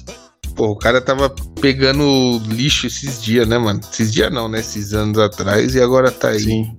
Pô, 0.56 0.66
o 0.72 0.76
cara 0.76 1.00
tava 1.00 1.32
pegando 1.60 2.42
lixo 2.48 2.86
esses 2.86 3.22
dias, 3.22 3.46
né, 3.48 3.56
mano? 3.56 3.80
Esses 3.90 4.12
dias 4.12 4.30
não, 4.32 4.48
né? 4.48 4.60
Esses 4.60 4.92
anos 4.92 5.18
atrás 5.18 5.74
e 5.74 5.80
agora 5.80 6.10
tá 6.10 6.28
aí. 6.30 6.40
Sim. 6.40 6.76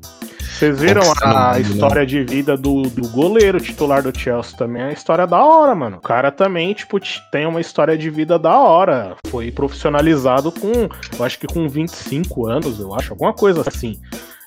Vocês 0.62 0.80
viram 0.80 1.02
a 1.24 1.54
né? 1.54 1.62
história 1.62 2.06
de 2.06 2.24
vida 2.24 2.56
do, 2.56 2.84
do 2.84 3.10
goleiro 3.10 3.60
titular 3.60 4.04
do 4.04 4.16
Chelsea 4.16 4.56
também? 4.56 4.84
É 4.84 4.86
uma 4.86 4.94
história 4.94 5.26
da 5.26 5.44
hora, 5.44 5.74
mano. 5.74 5.98
O 5.98 6.02
cara 6.02 6.32
também, 6.32 6.72
tipo, 6.72 7.00
tem 7.32 7.48
uma 7.48 7.60
história 7.60 7.98
de 7.98 8.12
vida 8.12 8.38
da 8.38 8.60
hora. 8.60 9.16
Foi 9.26 9.52
profissionalizado 9.52 10.52
com, 10.52 10.88
eu 11.18 11.26
acho 11.26 11.40
que 11.40 11.48
com 11.48 11.68
25 11.68 12.48
anos, 12.48 12.80
eu 12.80 12.94
acho, 12.94 13.12
alguma 13.12 13.34
coisa 13.34 13.64
assim. 13.68 14.00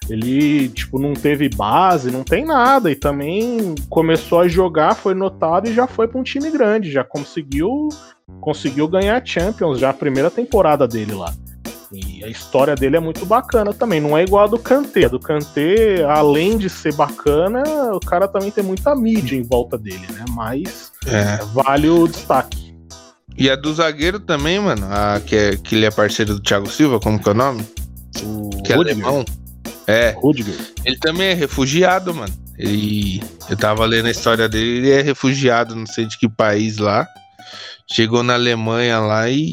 Ele, 0.09 0.69
tipo, 0.69 1.01
não 1.01 1.15
teve 1.15 1.49
base, 1.49 2.13
não 2.13 2.23
tem 2.23 2.45
nada. 2.45 2.93
E 2.93 2.95
também 2.95 3.75
começou 3.91 4.39
a 4.39 4.47
jogar, 4.47 4.95
foi 4.95 5.15
notado 5.15 5.69
e 5.69 5.75
já 5.75 5.89
foi 5.89 6.07
pra 6.07 6.21
um 6.21 6.23
time 6.23 6.49
grande. 6.49 6.93
Já 6.93 7.03
conseguiu, 7.03 7.89
conseguiu 8.41 8.87
ganhar 8.87 9.21
Champions, 9.27 9.81
já 9.81 9.91
a 9.91 9.95
primeira 9.95 10.31
temporada 10.31 10.87
dele 10.87 11.13
lá. 11.13 11.35
E 11.95 12.25
a 12.25 12.29
história 12.29 12.75
dele 12.75 12.97
é 12.97 13.01
muito 13.01 13.25
bacana 13.27 13.73
também. 13.73 14.01
Não 14.01 14.17
é 14.19 14.23
igual 14.25 14.45
a 14.45 14.47
do 14.49 14.59
Kanté. 14.59 15.05
A 15.05 15.09
do 15.09 15.21
Kanté, 15.21 16.05
além 16.05 16.59
de 16.59 16.69
ser 16.69 16.95
bacana, 16.95 17.63
o 17.95 18.01
cara 18.01 18.27
também 18.29 18.51
tem 18.51 18.65
muita 18.65 18.95
mídia 18.95 19.37
em 19.37 19.43
volta 19.43 19.79
dele, 19.79 20.07
né? 20.13 20.25
Mas 20.31 20.93
É. 21.07 21.39
vale 21.53 21.89
o 21.89 22.07
destaque. 22.09 22.75
E 23.37 23.51
a 23.51 23.57
do 23.57 23.73
zagueiro 23.75 24.21
também, 24.21 24.59
mano. 24.61 24.87
A, 24.91 25.21
que, 25.21 25.35
é, 25.37 25.57
que 25.57 25.75
ele 25.75 25.87
é 25.87 25.91
parceiro 25.91 26.35
do 26.35 26.41
Thiago 26.41 26.71
Silva, 26.71 27.01
como 27.01 27.19
que 27.19 27.29
é 27.29 27.33
o 27.33 27.35
nome? 27.35 27.65
O 28.23 28.63
Que 28.63 28.73
é 28.73 28.77
Rudiger. 28.77 29.05
alemão. 29.05 29.25
É, 29.87 30.15
Rudiger. 30.17 30.55
ele 30.85 30.97
também 30.99 31.29
é 31.29 31.35
refugiado, 31.35 32.15
mano. 32.15 32.33
Ele. 32.57 33.21
Eu 33.51 33.57
tava 33.57 33.85
lendo 33.85 34.07
a 34.07 34.11
história 34.11 34.49
dele, 34.49 34.79
ele 34.79 34.91
é 34.93 35.03
refugiado, 35.03 35.75
não 35.75 35.87
sei 35.87 36.07
de 36.07 36.17
que 36.17 36.29
país 36.29 36.79
lá. 36.79 37.07
Chegou 37.93 38.23
na 38.23 38.35
Alemanha 38.35 39.01
lá 39.01 39.29
e 39.29 39.53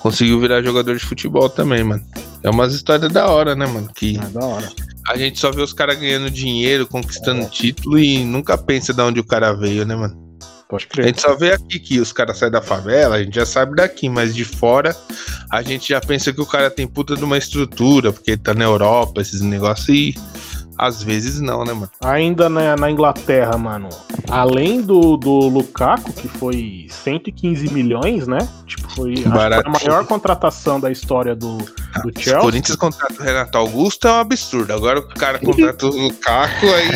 conseguiu 0.00 0.40
virar 0.40 0.62
jogador 0.62 0.96
de 0.96 1.04
futebol 1.04 1.48
também, 1.48 1.84
mano. 1.84 2.02
É 2.42 2.50
umas 2.50 2.72
histórias 2.74 3.12
da 3.12 3.28
hora, 3.28 3.54
né, 3.54 3.66
mano? 3.66 3.88
Que 3.94 4.16
É 4.18 4.26
da 4.28 4.44
hora. 4.44 4.68
a 5.08 5.16
gente 5.16 5.38
só 5.38 5.50
vê 5.50 5.62
os 5.62 5.72
caras 5.72 5.98
ganhando 5.98 6.30
dinheiro, 6.30 6.86
conquistando 6.86 7.48
título 7.48 7.98
e 7.98 8.24
nunca 8.24 8.56
pensa 8.58 8.92
de 8.94 9.02
onde 9.02 9.20
o 9.20 9.24
cara 9.24 9.52
veio, 9.52 9.84
né, 9.86 9.94
mano? 9.94 10.28
Pode 10.68 10.84
A 10.84 10.88
crer. 10.88 11.06
gente 11.06 11.20
só 11.20 11.34
vê 11.34 11.52
aqui 11.52 11.80
que 11.80 11.98
os 11.98 12.12
caras 12.12 12.38
saem 12.38 12.52
da 12.52 12.62
favela, 12.62 13.16
a 13.16 13.22
gente 13.24 13.34
já 13.34 13.44
sabe 13.44 13.74
daqui, 13.74 14.08
mas 14.08 14.32
de 14.34 14.44
fora 14.44 14.96
a 15.50 15.62
gente 15.62 15.88
já 15.88 16.00
pensa 16.00 16.32
que 16.32 16.40
o 16.40 16.46
cara 16.46 16.70
tem 16.70 16.86
puta 16.86 17.16
de 17.16 17.24
uma 17.24 17.36
estrutura, 17.36 18.12
porque 18.12 18.30
ele 18.32 18.40
tá 18.40 18.54
na 18.54 18.64
Europa, 18.64 19.20
esses 19.20 19.40
negócios, 19.40 19.88
e 19.88 20.14
Às 20.76 21.02
vezes 21.02 21.40
não, 21.40 21.64
né, 21.64 21.72
mano? 21.72 21.90
Ainda 22.02 22.48
na, 22.48 22.76
na 22.76 22.90
Inglaterra, 22.90 23.56
mano, 23.58 23.88
além 24.28 24.80
do, 24.80 25.16
do 25.16 25.48
Lukaku, 25.48 26.12
que 26.12 26.28
foi 26.28 26.86
115 26.88 27.72
milhões, 27.72 28.26
né? 28.26 28.38
Tipo, 28.66 28.90
foi, 28.94 29.14
a 29.26 29.68
maior 29.68 30.06
contratação 30.06 30.80
da 30.80 30.90
história 30.90 31.34
do, 31.34 31.58
do 31.58 31.64
Se 31.64 32.08
o 32.08 32.12
Chelsea. 32.16 32.40
Corinthians 32.40 32.76
contrata 32.76 33.14
o 33.20 33.22
Renato 33.22 33.58
Augusto 33.58 34.08
é 34.08 34.12
um 34.12 34.20
absurdo. 34.20 34.72
Agora 34.72 35.00
o 35.00 35.08
cara 35.08 35.38
contrata 35.44 35.86
o 35.86 35.90
Lukaku, 35.90 36.66
aí. 36.66 36.90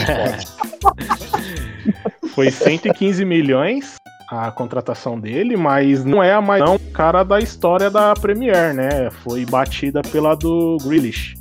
Foi 2.35 2.51
115 2.51 3.25
milhões 3.25 3.95
a 4.29 4.51
contratação 4.51 5.19
dele, 5.19 5.57
mas 5.57 6.05
não 6.05 6.23
é 6.23 6.33
a 6.33 6.41
mais 6.41 6.63
não, 6.63 6.79
cara 6.93 7.23
da 7.23 7.39
história 7.39 7.91
da 7.91 8.15
Premier, 8.15 8.75
né? 8.75 9.11
Foi 9.23 9.45
batida 9.45 10.03
pela 10.03 10.35
do 10.35 10.79
Grealish. 10.83 11.37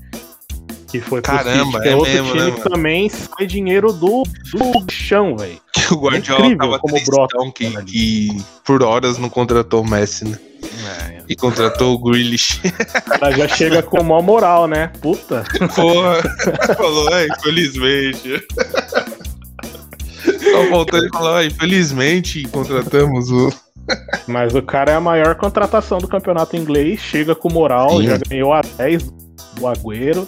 Que 0.94 1.02
foi 1.02 1.24
pro 1.24 1.34
Caramba, 1.36 1.66
City, 1.66 1.82
que 1.82 1.88
é, 1.88 1.92
é 1.92 1.96
outro 1.96 2.14
mesmo, 2.14 2.28
time 2.28 2.40
né, 2.40 2.52
que 2.52 2.60
mano? 2.60 2.70
também 2.70 3.10
sai 3.10 3.48
dinheiro 3.48 3.92
do, 3.92 4.22
do 4.54 4.92
chão, 4.92 5.36
velho. 5.36 5.60
Que 5.74 5.92
o 5.92 5.98
Guardiola 5.98 6.46
Incrível 6.46 6.58
tava 6.60 6.80
como 6.80 6.94
tristão 6.94 7.28
brota 7.28 7.52
que, 7.56 7.84
que 7.86 8.44
por 8.64 8.84
horas 8.84 9.18
não 9.18 9.28
contratou 9.28 9.82
o 9.82 9.90
Messi, 9.90 10.24
né? 10.24 10.38
E 11.28 11.36
contratou 11.36 11.96
o 11.96 11.98
Grealish. 11.98 12.62
O 12.64 13.20
cara 13.20 13.32
já 13.32 13.48
chega 13.48 13.82
com 13.82 14.04
maior 14.04 14.22
moral, 14.22 14.68
né? 14.68 14.92
Puta. 15.02 15.44
Porra, 15.76 16.22
falou, 16.78 17.10
é, 17.10 17.26
infelizmente. 17.26 18.46
Só 20.52 20.70
voltou 20.70 21.04
e 21.04 21.10
falou, 21.10 21.36
"Ah, 21.36 21.44
infelizmente 21.44 22.44
contratamos 22.50 23.32
o. 23.32 23.52
Mas 24.28 24.54
o 24.54 24.62
cara 24.62 24.92
é 24.92 24.96
a 24.96 25.02
maior 25.02 25.34
contratação 25.36 25.98
do 25.98 26.08
campeonato 26.08 26.56
inglês, 26.56 27.00
chega 27.00 27.34
com 27.34 27.52
moral, 27.52 27.98
Sim. 27.98 28.06
já 28.06 28.18
ganhou 28.30 28.54
a 28.54 28.62
10 28.62 29.04
do 29.56 29.68
Agüero. 29.68 30.28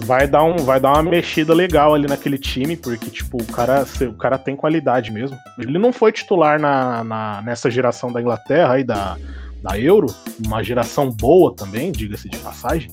Vai 0.00 0.28
dar, 0.28 0.44
um, 0.44 0.56
vai 0.58 0.78
dar 0.78 0.92
uma 0.92 1.02
mexida 1.02 1.52
legal 1.52 1.92
ali 1.94 2.06
naquele 2.06 2.38
time, 2.38 2.76
porque, 2.76 3.10
tipo, 3.10 3.36
o 3.42 3.46
cara, 3.46 3.84
o 4.02 4.14
cara 4.14 4.38
tem 4.38 4.54
qualidade 4.54 5.10
mesmo. 5.10 5.36
Ele 5.58 5.76
não 5.78 5.92
foi 5.92 6.12
titular 6.12 6.60
na, 6.60 7.02
na- 7.02 7.42
nessa 7.42 7.68
geração 7.70 8.12
da 8.12 8.20
Inglaterra 8.20 8.74
aí, 8.74 8.84
da, 8.84 9.16
da 9.60 9.78
Euro, 9.78 10.06
uma 10.46 10.62
geração 10.62 11.10
boa 11.10 11.52
também, 11.54 11.90
diga-se 11.90 12.28
de 12.28 12.38
passagem. 12.38 12.90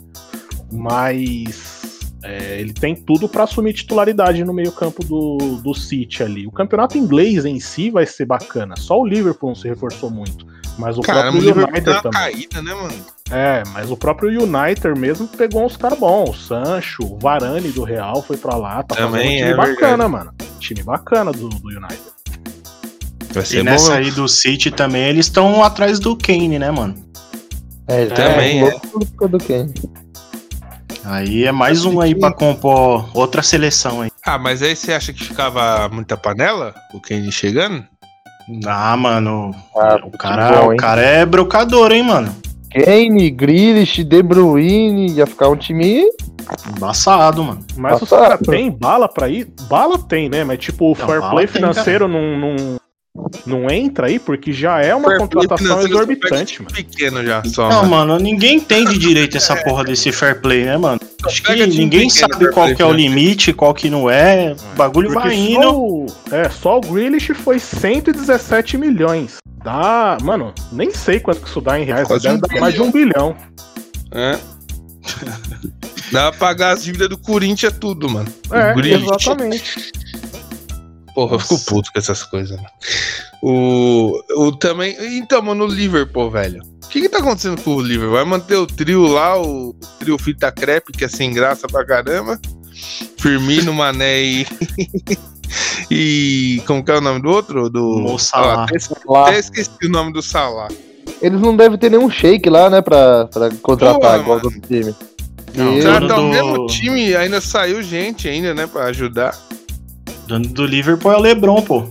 Mas 0.72 2.10
é, 2.24 2.60
ele 2.60 2.74
tem 2.74 2.96
tudo 2.96 3.30
pra 3.30 3.44
assumir 3.44 3.74
titularidade 3.74 4.44
no 4.44 4.54
meio-campo 4.54 5.04
do, 5.06 5.38
do 5.64 5.74
City 5.76 6.24
ali. 6.24 6.48
O 6.48 6.52
campeonato 6.52 6.98
inglês 6.98 7.46
em 7.46 7.60
si 7.60 7.92
vai 7.92 8.06
ser 8.06 8.26
bacana. 8.26 8.76
Só 8.76 9.00
o 9.00 9.06
Liverpool 9.06 9.50
não 9.50 9.56
se 9.56 9.68
reforçou 9.68 10.10
muito. 10.10 10.46
Mas 10.78 10.98
o 10.98 11.02
Caramba, 11.02 11.38
o 11.38 11.42
próprio 11.42 11.68
United 11.70 12.02
também. 12.02 12.12
caída, 12.12 12.62
né, 12.62 12.74
mano? 12.74 13.06
É, 13.32 13.64
mas 13.74 13.90
o 13.90 13.96
próprio 13.98 14.30
United 14.30 15.00
mesmo 15.00 15.28
pegou 15.28 15.66
uns 15.66 15.78
caras 15.78 15.98
bons. 15.98 16.30
O 16.30 16.34
Sancho, 16.34 17.04
o 17.04 17.18
Varane 17.18 17.70
do 17.72 17.84
Real 17.84 18.22
foi 18.22 18.38
pra 18.38 18.56
lá. 18.56 18.84
Tá 18.84 18.96
fazendo 18.96 19.10
um 19.10 19.12
Também 19.14 19.38
time 19.38 19.50
é 19.52 19.56
bacana, 19.56 20.08
mano. 20.10 20.34
Time 20.60 20.84
bacana 20.84 21.32
do, 21.32 21.48
do 21.50 21.68
United. 21.70 22.02
Vai 23.32 23.44
E 23.44 23.46
ser 23.46 23.64
nessa 23.64 23.92
bom. 23.92 23.98
aí 23.98 24.12
do 24.12 24.28
City 24.28 24.70
também, 24.72 25.04
eles 25.06 25.26
estão 25.28 25.64
atrás 25.64 25.98
do 26.00 26.16
Kane, 26.16 26.60
né, 26.60 26.72
mano? 26.72 26.96
É, 27.88 28.02
ele 28.02 28.12
Também, 28.16 28.60
tá 28.62 28.68
é. 28.68 28.72
louco 28.72 29.08
por 29.18 29.30
do 29.30 29.38
Kane. 29.38 29.74
Aí 31.04 31.46
é 31.46 31.52
mais 31.52 31.86
um 31.86 32.02
aí 32.02 32.16
pra 32.16 32.34
compor 32.34 33.08
outra 33.16 33.44
seleção 33.44 34.02
aí. 34.02 34.12
Ah, 34.26 34.40
mas 34.40 34.64
aí 34.64 34.76
você 34.76 34.92
acha 34.92 35.14
que 35.14 35.24
ficava 35.24 35.88
muita 35.90 36.18
panela? 36.18 36.74
O 36.94 37.00
Kane 37.00 37.32
chegando? 37.32 37.86
Ah, 38.66 38.96
mano, 38.96 39.56
Ah, 39.76 39.98
o 40.04 40.12
cara, 40.12 40.62
bom, 40.62 40.74
o 40.74 40.78
cara 40.78 41.02
é 41.02 41.26
brocador, 41.26 41.92
hein, 41.92 42.04
mano? 42.04 42.34
Kane, 42.72 43.30
Grealish, 43.32 44.04
De 44.04 44.22
Bruyne, 44.22 45.10
ia 45.12 45.26
ficar 45.26 45.50
um 45.50 45.56
time 45.56 46.04
Embaçado, 46.76 47.44
mano. 47.44 47.60
Mas 47.76 48.02
os 48.02 48.10
Passado. 48.10 48.22
caras 48.22 48.40
têm 48.48 48.70
bala 48.70 49.08
pra 49.10 49.28
ir? 49.28 49.48
Bala 49.68 49.98
tem, 49.98 50.30
né? 50.30 50.44
Mas 50.44 50.60
tipo, 50.60 50.86
o 50.94 50.98
Não, 50.98 51.08
fair 51.08 51.22
play 51.30 51.48
tem, 51.48 51.56
financeiro 51.56 52.08
não, 52.08 52.38
não, 52.38 52.56
não 53.46 53.70
entra 53.70 54.08
aí, 54.08 54.20
porque 54.20 54.52
já 54.52 54.82
é 54.82 54.94
uma 54.94 55.10
Fair 55.10 55.20
contratação 55.20 55.82
exorbitante, 55.82 56.62
mano. 56.62 56.76
Pequeno 56.76 57.24
já, 57.24 57.44
só. 57.46 57.70
Não, 57.70 57.86
mano. 57.86 58.14
mano, 58.14 58.20
ninguém 58.20 58.58
entende 58.58 58.98
direito 58.98 59.38
essa 59.38 59.56
porra 59.56 59.84
desse 59.84 60.12
fair 60.12 60.42
play, 60.42 60.66
né, 60.66 60.78
mano? 60.78 61.00
Acho 61.24 61.42
que 61.42 61.66
ninguém 61.68 62.10
sabe 62.10 62.52
qual 62.52 62.66
play 62.66 62.76
que 62.76 62.82
é 62.82 62.86
o 62.86 62.92
limite, 62.92 63.54
qual 63.54 63.74
que 63.74 63.90
não 63.90 64.10
é. 64.10 64.56
O 64.74 64.76
bagulho 64.76 65.10
Porque 65.12 65.28
vai 65.28 65.36
só 65.36 65.42
indo. 65.42 65.76
o, 65.76 66.06
é, 66.32 66.50
só 66.50 66.78
o 66.78 66.82
Grealish 66.82 67.34
foi 67.34 67.58
117 67.58 68.78
milhões. 68.78 69.38
Dá, 69.64 70.18
mano, 70.22 70.54
nem 70.72 70.92
sei 70.92 71.20
quanto 71.20 71.42
que 71.42 71.48
isso 71.48 71.62
dá 71.62 71.80
em 71.80 71.86
reais, 71.86 72.08
deve 72.08 72.30
um 72.30 72.40
dar 72.40 72.60
mais 72.60 72.74
de 72.74 72.82
um 72.82 72.92
bilhão. 72.92 73.36
É. 74.12 74.38
Dá 76.12 76.32
pra 76.32 76.40
pagar 76.40 76.72
as 76.74 76.84
dívidas 76.84 77.10
do 77.10 77.18
Corinthians 77.18 77.74
tudo, 77.80 78.08
mano. 78.08 78.28
É, 78.52 78.94
exatamente. 78.94 79.92
Porra, 81.16 81.36
eu 81.36 81.40
fico 81.40 81.58
puto 81.66 81.92
com 81.94 81.98
essas 82.00 82.22
coisas, 82.24 82.56
mano. 82.58 82.70
O, 83.42 84.22
o 84.36 84.52
também. 84.52 84.96
Então, 85.18 85.42
mano, 85.42 85.64
o 85.64 85.68
Liverpool, 85.68 86.30
velho. 86.30 86.62
O 86.84 86.88
que 86.90 87.02
que 87.02 87.10
tá 87.10 87.18
acontecendo 87.20 87.60
com 87.62 87.72
o 87.76 87.82
Liverpool? 87.82 88.16
Vai 88.16 88.26
manter 88.26 88.56
o 88.58 88.68
trio 88.68 89.08
lá, 89.08 89.42
o 89.42 89.74
trio 90.00 90.18
Fita 90.20 90.52
Crepe, 90.52 90.92
que 90.92 91.06
é 91.06 91.08
sem 91.08 91.34
graça 91.34 91.68
pra 91.68 91.86
caramba. 91.86 92.40
Firmino, 93.18 93.74
Mané 93.74 94.22
e. 94.22 94.48
e. 95.90 96.62
Como 96.66 96.84
que 96.84 96.92
é 96.92 96.98
o 96.98 97.02
nome 97.02 97.22
do 97.22 97.30
outro? 97.30 97.70
Do. 97.70 97.98
Mo 98.00 98.20
Salah. 98.20 98.62
Ah, 98.62 98.64
até, 98.66 98.78
até 99.32 99.40
esqueci 99.40 99.70
o 99.86 99.90
nome 99.90 100.12
do 100.14 100.22
Salah. 100.22 100.68
Eles 101.22 101.40
não 101.40 101.56
devem 101.56 101.78
ter 101.78 101.90
nenhum 101.90 102.10
shake 102.10 102.50
lá, 102.50 102.70
né, 102.70 102.82
pra, 102.82 103.26
pra 103.28 103.50
contratar 103.62 104.20
igual 104.20 104.40
do 104.40 104.50
time. 104.52 104.94
Não, 105.56 105.78
E- 105.78 105.82
tá 105.84 105.98
o 105.98 106.08
do- 106.08 106.24
mesmo 106.24 106.68
time, 106.68 107.16
ainda 107.16 107.40
saiu 107.40 107.82
gente 107.82 108.28
ainda, 108.28 108.54
né, 108.54 108.68
pra 108.68 108.86
ajudar. 108.86 109.34
Dono 110.28 110.48
do 110.48 110.66
Liverpool 110.66 111.12
é 111.12 111.18
o 111.18 111.22
Lebron, 111.22 111.62
pô. 111.62 111.86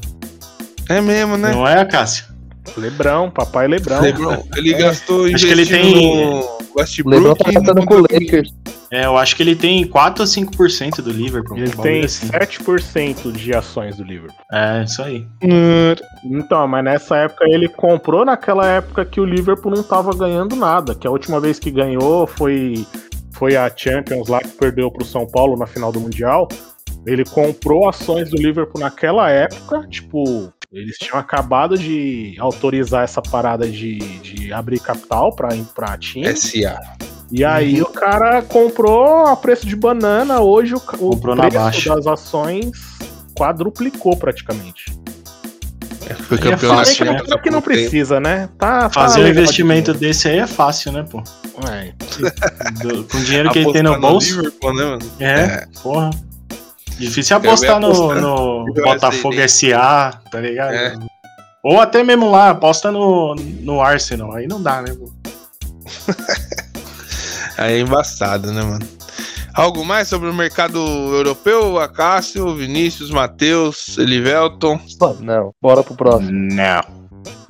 É 0.88 1.00
mesmo, 1.00 1.36
né? 1.36 1.52
Não 1.52 1.66
é 1.66 1.80
a 1.80 1.84
Cássia? 1.84 2.26
Lebrão, 2.76 3.30
papai 3.30 3.68
Lebrão. 3.68 4.00
Lebron, 4.00 4.42
ele 4.56 4.72
gastou 4.74 5.26
Acho 5.26 5.46
que 5.46 5.52
ele 5.52 5.66
tem- 5.66 6.26
no 6.26 6.40
O 6.40 6.58
Westbrook. 6.80 7.16
LeBron 7.22 7.34
tá 7.36 7.46
no 7.46 7.52
tratando 7.52 7.86
com 7.86 7.94
o. 7.94 8.00
Lakers. 8.00 8.52
É, 8.90 9.06
eu 9.06 9.16
acho 9.16 9.36
que 9.36 9.42
ele 9.42 9.54
tem 9.56 9.86
4 9.86 10.22
ou 10.22 10.26
5% 10.26 11.02
do 11.02 11.10
Liverpool. 11.10 11.56
Ele 11.58 11.70
tem 11.70 12.04
assim. 12.04 12.28
7% 12.28 13.30
de 13.32 13.54
ações 13.54 13.96
do 13.96 14.04
Liverpool. 14.04 14.36
É, 14.52 14.84
isso 14.84 15.02
aí. 15.02 15.26
Então, 16.24 16.66
mas 16.66 16.84
nessa 16.84 17.16
época 17.16 17.44
ele 17.48 17.68
comprou 17.68 18.24
naquela 18.24 18.66
época 18.66 19.04
que 19.04 19.20
o 19.20 19.24
Liverpool 19.24 19.72
não 19.74 19.82
tava 19.82 20.14
ganhando 20.16 20.56
nada. 20.56 20.94
Que 20.94 21.06
a 21.06 21.10
última 21.10 21.40
vez 21.40 21.58
que 21.58 21.70
ganhou 21.70 22.26
foi, 22.26 22.86
foi 23.32 23.56
a 23.56 23.70
Champions 23.74 24.28
lá 24.28 24.40
que 24.40 24.48
perdeu 24.48 24.90
pro 24.90 25.04
São 25.04 25.26
Paulo 25.26 25.56
na 25.56 25.66
final 25.66 25.90
do 25.92 26.00
Mundial. 26.00 26.48
Ele 27.06 27.24
comprou 27.24 27.88
ações 27.88 28.30
do 28.30 28.36
Liverpool 28.36 28.80
naquela 28.80 29.28
época, 29.30 29.86
tipo, 29.88 30.52
eles 30.72 30.96
tinham 30.96 31.18
acabado 31.18 31.76
de 31.76 32.34
autorizar 32.38 33.04
essa 33.04 33.20
parada 33.20 33.68
de, 33.68 33.98
de 34.20 34.52
abrir 34.52 34.80
capital 34.80 35.34
pra, 35.34 35.48
pra 35.74 35.96
time. 35.98 36.34
SA. 36.36 36.80
E 37.30 37.44
aí 37.44 37.82
o 37.82 37.86
cara 37.86 38.42
comprou 38.42 39.26
a 39.26 39.36
preço 39.36 39.66
de 39.66 39.74
banana, 39.76 40.40
hoje 40.40 40.74
o, 40.74 40.78
o 40.78 40.80
Comprou 40.80 41.34
na 41.34 41.42
preço 41.42 41.58
baixa. 41.58 41.94
das 41.94 42.06
ações 42.06 42.70
quadruplicou 43.36 44.16
praticamente. 44.16 44.84
Foi 46.28 46.36
Aí 46.38 46.48
é 46.48 46.50
campeão 46.50 46.76
fácil, 46.76 47.04
nacional 47.06 47.14
né? 47.14 47.20
que 47.20 47.28
não 47.28 47.36
pouco 47.38 47.46
tempo. 47.50 47.62
precisa, 47.62 48.20
né? 48.20 48.48
Tá, 48.58 48.82
tá 48.82 48.90
Fazer 48.90 49.20
um 49.20 49.24
legal 49.24 49.42
investimento 49.42 49.92
de 49.94 49.98
desse 50.00 50.28
aí 50.28 50.38
é 50.38 50.46
fácil, 50.46 50.92
né, 50.92 51.02
pô? 51.10 51.22
Do- 52.82 53.04
com 53.04 53.16
o 53.18 53.24
dinheiro 53.24 53.50
que 53.50 53.58
ele 53.60 53.72
tem 53.72 53.82
no 53.82 53.98
bolso. 53.98 54.36
Liverpool, 54.36 54.74
né, 54.74 54.84
mano? 54.84 55.12
É, 55.18 55.66
porra. 55.82 56.10
Difícil 56.98 57.34
ia 57.34 57.38
apostar 57.38 57.80
no, 57.80 57.88
apostar 57.88 58.20
no 58.20 58.64
no 58.66 58.74
Botafogo. 58.74 59.48
SA, 59.48 60.20
tá 60.30 60.40
ligado? 60.40 60.74
É. 60.74 60.94
Ou 61.62 61.80
até 61.80 62.04
mesmo 62.04 62.30
lá, 62.30 62.50
aposta 62.50 62.92
no, 62.92 63.34
no 63.34 63.80
Arsenal. 63.80 64.34
Aí 64.34 64.46
não 64.46 64.62
dá, 64.62 64.82
né, 64.82 64.94
pô? 64.94 65.10
Aí 67.56 67.74
é 67.74 67.80
embaçado, 67.80 68.52
né, 68.52 68.62
mano? 68.62 68.86
Algo 69.54 69.84
mais 69.84 70.08
sobre 70.08 70.28
o 70.28 70.34
mercado 70.34 70.78
europeu? 70.78 71.78
Acácio, 71.78 72.54
Vinícius, 72.56 73.10
Matheus, 73.10 73.96
Elivelton? 73.96 74.80
Não, 75.20 75.52
bora 75.62 75.82
pro 75.82 75.94
próximo. 75.94 76.32
Não. 76.32 76.82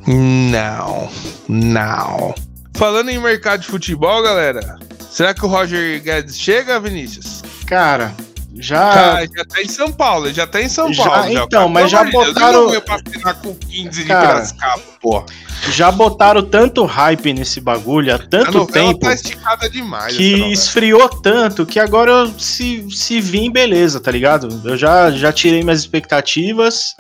Não, 0.07 1.09
não. 1.49 2.35
Falando 2.77 3.09
em 3.09 3.19
mercado 3.19 3.61
de 3.63 3.69
futebol, 3.69 4.23
galera, 4.23 4.79
será 5.11 5.33
que 5.33 5.45
o 5.45 5.49
Roger 5.49 6.03
Guedes 6.03 6.39
chega, 6.39 6.79
Vinícius? 6.79 7.43
Cara, 7.67 8.15
já. 8.59 8.93
Já, 8.93 9.27
já 9.27 9.45
tá 9.45 9.63
em 9.63 9.69
São 9.69 9.93
Paulo, 9.93 10.33
já 10.33 10.47
tá 10.47 10.61
em 10.63 10.69
São 10.69 10.93
Já, 10.93 11.05
Paulo. 11.05 11.33
Já, 11.33 11.45
então, 11.45 11.69
mas 11.69 11.91
já 11.91 12.05
de 12.05 12.11
Deus, 12.11 12.27
botaram- 12.35 12.81
pra 12.81 12.95
assinar 12.97 13.35
com 13.41 13.55
15 13.55 14.03
de 14.03 14.05
Cara, 14.09 14.29
Piracicaba, 14.29 14.83
porra. 15.01 15.27
Já 15.71 15.91
botaram 15.91 16.43
tanto 16.43 16.85
hype 16.85 17.33
nesse 17.33 17.61
bagulho 17.61 18.15
há 18.15 18.19
tanto 18.19 18.59
novela 18.59 18.89
tempo 18.89 19.01
tá 19.01 19.15
esticada 19.15 19.69
demais. 19.71 20.17
que 20.17 20.53
esfriou 20.53 21.09
tanto 21.09 21.65
que 21.65 21.81
agora 21.81 22.11
eu 22.11 22.39
se, 22.39 22.87
se 22.91 23.21
vir, 23.21 23.51
beleza, 23.51 23.99
tá 24.01 24.11
ligado? 24.11 24.61
Eu 24.65 24.77
já, 24.77 25.11
já 25.11 25.33
tirei 25.33 25.63
minhas 25.63 25.81
expectativas 25.81 26.95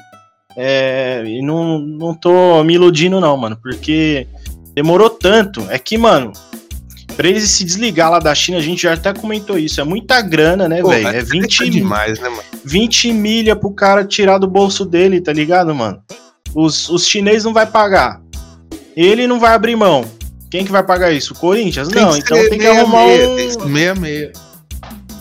é, 0.56 1.22
e 1.26 1.42
não, 1.42 1.78
não 1.78 2.14
tô 2.14 2.62
me 2.64 2.74
iludindo, 2.74 3.20
não, 3.20 3.36
mano, 3.36 3.58
porque 3.62 4.26
demorou 4.74 5.10
tanto. 5.10 5.66
É 5.68 5.78
que, 5.78 5.98
mano, 5.98 6.32
Pra 7.16 7.28
ele 7.28 7.40
se 7.40 7.64
desligar 7.64 8.10
lá 8.10 8.18
da 8.18 8.34
China, 8.34 8.58
a 8.58 8.60
gente 8.60 8.82
já 8.82 8.94
até 8.94 9.12
comentou 9.12 9.58
isso. 9.58 9.80
É 9.80 9.84
muita 9.84 10.20
grana, 10.20 10.68
né, 10.68 10.82
velho? 10.82 11.08
É 11.08 11.22
20, 11.22 11.70
demais, 11.70 12.18
né, 12.18 12.28
mano? 12.28 12.42
20 12.64 13.12
milha 13.12 13.54
pro 13.54 13.70
cara 13.72 14.04
tirar 14.04 14.38
do 14.38 14.48
bolso 14.48 14.84
dele, 14.84 15.20
tá 15.20 15.32
ligado, 15.32 15.72
mano? 15.74 16.02
Os, 16.54 16.88
os 16.88 17.06
chineses 17.06 17.44
não 17.44 17.52
vai 17.52 17.66
pagar. 17.66 18.20
Ele 18.96 19.26
não 19.26 19.38
vai 19.38 19.54
abrir 19.54 19.76
mão. 19.76 20.04
Quem 20.50 20.64
que 20.64 20.70
vai 20.72 20.82
pagar 20.82 21.12
isso? 21.12 21.34
O 21.34 21.36
Corinthians? 21.36 21.88
não, 21.88 22.12
que 22.12 22.18
então 22.20 22.36
tem 22.36 22.50
que 22.50 22.58
meia 22.58 22.80
arrumar 22.80 23.06
meia, 23.06 23.28
um... 23.28 23.36
Tem 23.36 23.46
que 23.48 23.52
ser 23.54 23.66
meia 23.66 23.94
meia. 23.94 24.32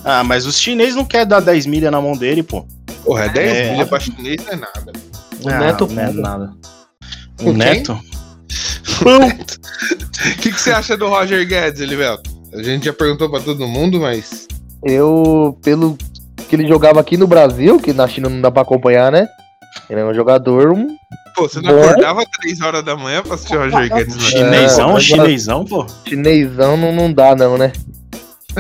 Ah, 0.04 0.24
mas 0.24 0.46
os 0.46 0.60
chineses 0.60 0.96
não 0.96 1.06
querem 1.06 1.28
dar 1.28 1.40
10 1.40 1.66
milha 1.66 1.90
na 1.90 2.02
mão 2.02 2.16
dele, 2.18 2.44
pô. 2.44 2.66
Porra, 3.04 3.26
é 3.26 3.30
10 3.30 3.52
É. 3.58 3.72
milha 3.72 3.86
pra 3.86 4.00
chinês 4.00 4.42
não 4.46 4.54
é 4.54 4.56
nada. 4.56 4.94
O 5.42 5.50
Neto 5.50 5.88
não 5.88 6.04
é 6.04 6.12
nada. 6.12 6.54
O 7.42 7.50
O 7.50 7.54
O 9.06 10.36
que, 10.42 10.52
que 10.52 10.60
você 10.60 10.72
acha 10.72 10.96
do 10.98 11.08
Roger 11.08 11.46
Guedes, 11.48 11.82
Elivelto? 11.82 12.32
A 12.54 12.62
gente 12.62 12.86
já 12.86 12.94
perguntou 12.94 13.30
pra 13.30 13.40
todo 13.40 13.68
mundo, 13.68 14.00
mas. 14.00 14.48
Eu, 14.84 15.58
pelo 15.64 15.98
que 16.50 16.56
ele 16.56 16.68
jogava 16.68 17.00
aqui 17.00 17.18
no 17.18 17.26
Brasil, 17.28 17.80
que 17.80 17.94
na 17.94 18.08
China 18.08 18.30
não 18.30 18.42
dá 18.42 18.52
pra 18.52 18.62
acompanhar, 18.62 19.12
né? 19.12 19.28
Ele 19.90 20.00
é 20.02 20.06
um 20.06 20.14
jogador 20.14 20.72
um 20.72 20.96
Pô, 21.36 21.50
você 21.50 21.60
não 21.62 21.74
Bom. 21.74 21.84
acordava 21.84 22.24
3 22.42 22.62
horas 22.62 22.84
da 22.86 22.96
manhã 22.96 23.24
pra 23.24 23.34
assistir 23.34 23.58
o 23.58 23.60
Roger 23.64 23.92
Guedes, 23.92 24.16
né? 24.16 24.22
Chinesão, 24.22 24.90
agora- 24.90 25.02
chinesão, 25.02 25.66
pô. 25.66 25.88
chinesão, 26.08 26.78
não, 26.78 26.92
não 26.94 27.12
dá 27.12 27.36
não, 27.36 27.58
né? 27.58 27.72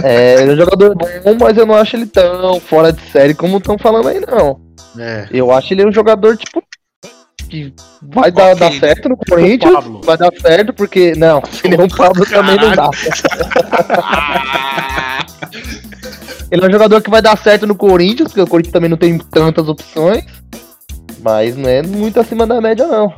É, 0.02 0.41
ele 0.41 0.52
é 0.52 0.54
um 0.56 0.58
jogador 0.58 0.96
bom, 0.96 1.08
mas 1.39 1.56
eu 1.56 1.68
não 1.68 1.76
acho 1.76 1.96
ele 1.96 2.08
tão 2.08 2.60
fora 2.60 2.91
de 2.91 3.00
série 3.12 3.36
como 3.36 3.58
estão 3.60 3.78
falando 3.78 4.08
aí, 4.08 4.20
não. 4.22 4.60
É. 4.98 5.28
Eu 5.32 5.52
acho 5.52 5.72
ele 5.72 5.86
um 5.88 5.91
jogador, 5.94 6.36
tipo, 6.36 6.64
que 7.54 7.74
vai 8.01 8.32
dar, 8.32 8.54
Ok, 8.54 8.60
dar 8.60 8.74
certo 8.80 9.10
no 9.10 9.18
Corinthians, 9.18 9.74
Pablo. 9.74 10.01
vai 10.04 10.18
dar 10.18 10.32
certo, 10.41 10.74
porque, 10.74 11.14
não, 11.16 11.41
ele 11.64 11.76
é 11.76 11.84
um 11.84 11.88
Pablo 11.88 12.26
também 12.26 12.56
não 12.58 12.72
dá. 12.76 12.89
Ele 16.51 16.64
é 16.64 16.68
um 16.68 16.72
jogador 16.72 17.01
que 17.01 17.10
vai 17.10 17.22
dar 17.22 17.36
certo 17.38 17.66
no 17.66 17.76
Corinthians, 17.76 18.28
porque 18.30 18.41
o 18.41 18.47
Corinthians 18.47 18.74
também 18.74 18.89
não 18.89 18.97
tem 18.97 19.18
tantas 19.18 19.68
opções, 19.68 20.24
mas 21.20 21.56
não 21.56 21.68
é 21.68 21.82
muito 21.82 22.20
acima 22.20 22.45
da 22.45 22.62
média, 22.62 22.86
não. 22.86 23.12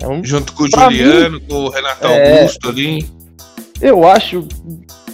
É 0.00 0.08
um, 0.08 0.24
Junto 0.24 0.52
com 0.54 0.64
o 0.64 0.70
Pra 0.70 0.84
Juliano, 0.84 1.40
com 1.42 1.54
o 1.56 1.68
Renato 1.68 2.06
É. 2.06 2.40
Augusto 2.40 2.68
ali. 2.70 3.06
eu 3.82 4.08
acho, 4.08 4.48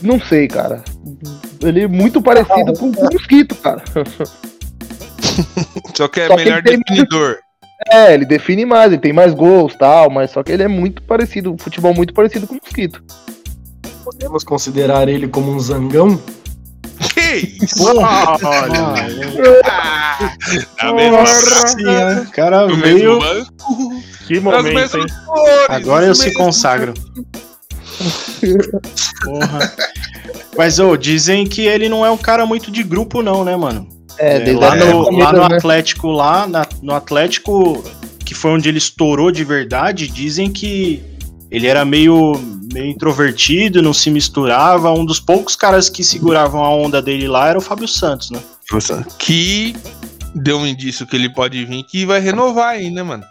não 0.00 0.20
sei, 0.20 0.46
cara. 0.46 0.84
Ele 1.60 1.82
é 1.82 1.88
muito 1.88 2.22
parecido 2.22 2.72
com 2.74 2.92
com 2.92 3.06
o 3.06 3.12
Mosquito, 3.12 3.54
cara. 3.56 3.82
Só 5.96 6.06
que 6.06 6.20
é 6.20 6.28
Só 6.28 6.36
que 6.36 6.44
melhor 6.44 6.62
tem 6.62 6.78
definidor. 6.78 7.38
É, 7.88 8.12
ele 8.12 8.24
define 8.26 8.66
mais, 8.66 8.92
ele 8.92 9.00
tem 9.00 9.12
mais 9.12 9.32
gols 9.32 9.74
tal, 9.74 10.10
mas 10.10 10.30
só 10.30 10.42
que 10.42 10.52
ele 10.52 10.62
é 10.62 10.68
muito 10.68 11.02
parecido, 11.02 11.52
um 11.52 11.58
futebol 11.58 11.94
muito 11.94 12.12
parecido 12.12 12.46
com 12.46 12.54
o 12.54 12.58
Mosquito. 12.62 13.02
Podemos 14.04 14.44
considerar 14.44 15.08
ele 15.08 15.26
como 15.28 15.50
um 15.52 15.58
zangão? 15.58 16.20
Que 17.14 17.64
isso? 17.64 17.82
Olha. 17.82 18.06
Ah, 18.06 18.36
na 20.82 20.92
mesma 20.92 22.22
o 22.22 22.30
cara 22.30 22.66
no 22.66 22.76
veio. 22.76 23.18
banco, 23.18 24.02
Que 24.26 24.40
momento, 24.40 24.98
hein? 24.98 25.06
cores. 25.26 25.66
Agora 25.68 26.06
eu 26.06 26.14
se 26.14 26.32
consagro. 26.34 26.92
Porra. 29.24 29.72
Mas, 30.56 30.78
ô, 30.78 30.96
dizem 30.96 31.46
que 31.46 31.66
ele 31.66 31.88
não 31.88 32.04
é 32.04 32.10
um 32.10 32.16
cara 32.18 32.44
muito 32.44 32.70
de 32.70 32.82
grupo, 32.82 33.22
não, 33.22 33.44
né, 33.44 33.56
mano? 33.56 33.88
É, 34.18 34.48
É, 34.50 34.52
lá, 34.56 34.74
no, 34.76 35.10
lá 35.18 35.32
no 35.32 35.48
né? 35.48 35.56
Atlético, 35.56 36.08
lá 36.08 36.46
na- 36.46 36.66
no 36.82 36.94
Atlético, 36.94 37.82
que 38.24 38.34
foi 38.34 38.50
onde 38.52 38.68
ele 38.68 38.78
estourou 38.78 39.30
de 39.30 39.44
verdade, 39.44 40.06
dizem 40.08 40.50
que 40.52 41.02
ele 41.50 41.66
era 41.66 41.84
meio, 41.84 42.32
meio 42.72 42.86
introvertido, 42.86 43.82
não 43.82 43.92
se 43.92 44.10
misturava. 44.10 44.92
Um 44.92 45.04
dos 45.04 45.18
poucos 45.18 45.56
caras 45.56 45.88
que 45.88 46.04
seguravam 46.04 46.62
a 46.64 46.70
onda 46.74 47.00
dele 47.02 47.26
lá 47.26 47.48
era 47.48 47.58
o 47.58 47.62
Fábio 47.62 47.88
Santos, 47.88 48.30
né? 48.30 48.40
Que 49.18 49.74
deu 50.34 50.58
um 50.58 50.66
indício 50.66 51.06
que 51.06 51.16
ele 51.16 51.28
pode 51.28 51.64
vir 51.64 51.82
que 51.84 52.06
vai 52.06 52.20
renovar 52.20 52.68
aí, 52.74 52.88
né, 52.90 53.02
mano? 53.02 53.24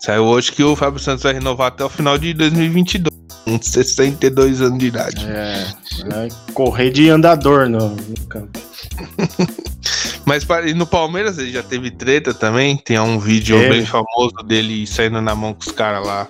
Saiu 0.00 0.24
hoje 0.24 0.52
que 0.52 0.62
o 0.62 0.76
Fábio 0.76 1.00
Santos 1.00 1.22
vai 1.24 1.32
renovar 1.34 1.68
até 1.68 1.84
o 1.84 1.88
final 1.88 2.16
de 2.16 2.32
2022. 2.32 3.10
Com 3.46 3.62
62 3.62 4.60
anos 4.60 4.78
de 4.78 4.86
idade. 4.86 5.24
É, 5.24 5.68
né, 6.04 6.28
correr 6.52 6.90
de 6.90 7.08
andador 7.08 7.68
no, 7.68 7.90
no 7.90 8.26
campo. 8.28 8.58
Mas 10.26 10.44
e 10.66 10.74
no 10.74 10.84
Palmeiras 10.84 11.38
ele 11.38 11.52
já 11.52 11.62
teve 11.62 11.92
treta 11.92 12.34
também. 12.34 12.76
Tem 12.76 12.98
um 12.98 13.20
vídeo 13.20 13.56
bem 13.68 13.86
famoso 13.86 14.34
dele 14.44 14.84
saindo 14.84 15.22
na 15.22 15.36
mão 15.36 15.54
com 15.54 15.60
os 15.60 15.70
caras 15.70 16.04
lá. 16.04 16.26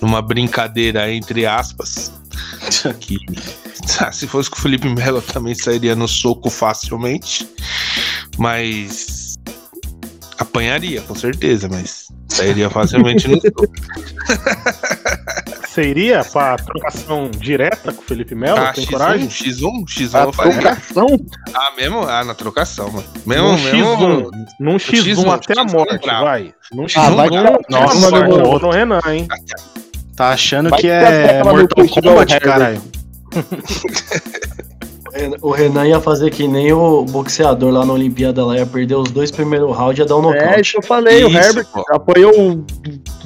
Numa 0.00 0.22
brincadeira 0.22 1.12
entre 1.12 1.44
aspas. 1.44 2.12
Que 3.00 3.18
ah, 4.00 4.12
se 4.12 4.26
fosse 4.26 4.48
com 4.48 4.56
o 4.56 4.60
Felipe 4.60 4.88
Melo 4.88 5.20
também 5.20 5.54
sairia 5.54 5.96
no 5.96 6.06
soco 6.06 6.48
facilmente. 6.48 7.48
Mas 8.36 9.36
apanharia, 10.38 11.00
com 11.02 11.14
certeza, 11.14 11.68
mas 11.68 12.08
sairia 12.28 12.70
facilmente 12.70 13.26
no 13.26 13.40
soco. 13.42 13.66
Seria 15.78 16.24
pra 16.24 16.56
trocação 16.56 17.30
direta 17.30 17.92
com 17.92 18.00
o 18.00 18.04
Felipe 18.04 18.34
Melo? 18.34 18.58
Ah, 18.58 18.72
tem 18.72 18.84
X1, 18.84 18.90
coragem? 18.90 19.28
X1, 19.28 19.84
X1 19.86 20.14
A 20.14 20.24
eu 20.24 20.32
faria. 20.32 20.52
trocação? 20.60 21.06
Ah, 21.54 21.72
mesmo? 21.76 22.02
Ah, 22.02 22.24
na 22.24 22.34
trocação, 22.34 22.90
mano. 22.90 23.04
Mesmo, 23.24 23.46
Num 23.46 23.56
mesmo. 23.56 23.96
X1. 23.96 24.30
Num 24.58 24.76
X1, 24.76 25.14
X1 25.14 25.32
até 25.34 25.52
a 25.60 25.64
X1 25.64 25.72
morte, 25.72 25.98
bravo. 26.04 26.24
vai. 26.24 26.52
Num 26.72 26.84
X1 26.86 26.98
Ah, 27.00 27.10
vai 27.10 27.26
até 27.28 27.36
tirar- 27.38 27.52
a 27.54 27.58
Nossa, 27.70 28.10
vai, 28.10 28.28
no, 28.28 28.70
Renan, 28.70 29.00
hein? 29.06 29.28
Tá 30.16 30.30
achando 30.30 30.68
Vai 30.70 30.80
que 30.80 30.88
é 30.88 31.44
Mortal 31.44 31.86
Kombat, 31.88 32.40
caralho. 32.40 32.82
O 35.40 35.50
Renan 35.50 35.86
ia 35.86 36.00
fazer 36.00 36.30
que 36.30 36.46
nem 36.48 36.72
o 36.72 37.04
boxeador 37.04 37.70
lá 37.72 37.84
na 37.84 37.92
Olimpíada, 37.92 38.44
lá 38.44 38.56
ia 38.56 38.66
perder 38.66 38.96
os 38.96 39.10
dois 39.10 39.30
primeiros 39.30 39.74
rounds 39.76 39.98
e 39.98 40.02
ia 40.02 40.06
dar 40.06 40.16
um 40.16 40.32
É, 40.32 40.38
nocaute. 40.40 40.60
isso 40.62 40.70
que 40.72 40.78
eu 40.78 40.82
falei, 40.82 41.24
o 41.24 41.28
Isso, 41.28 41.38
Herbert 41.38 41.66
pô. 41.72 41.84
apoiou 41.90 42.64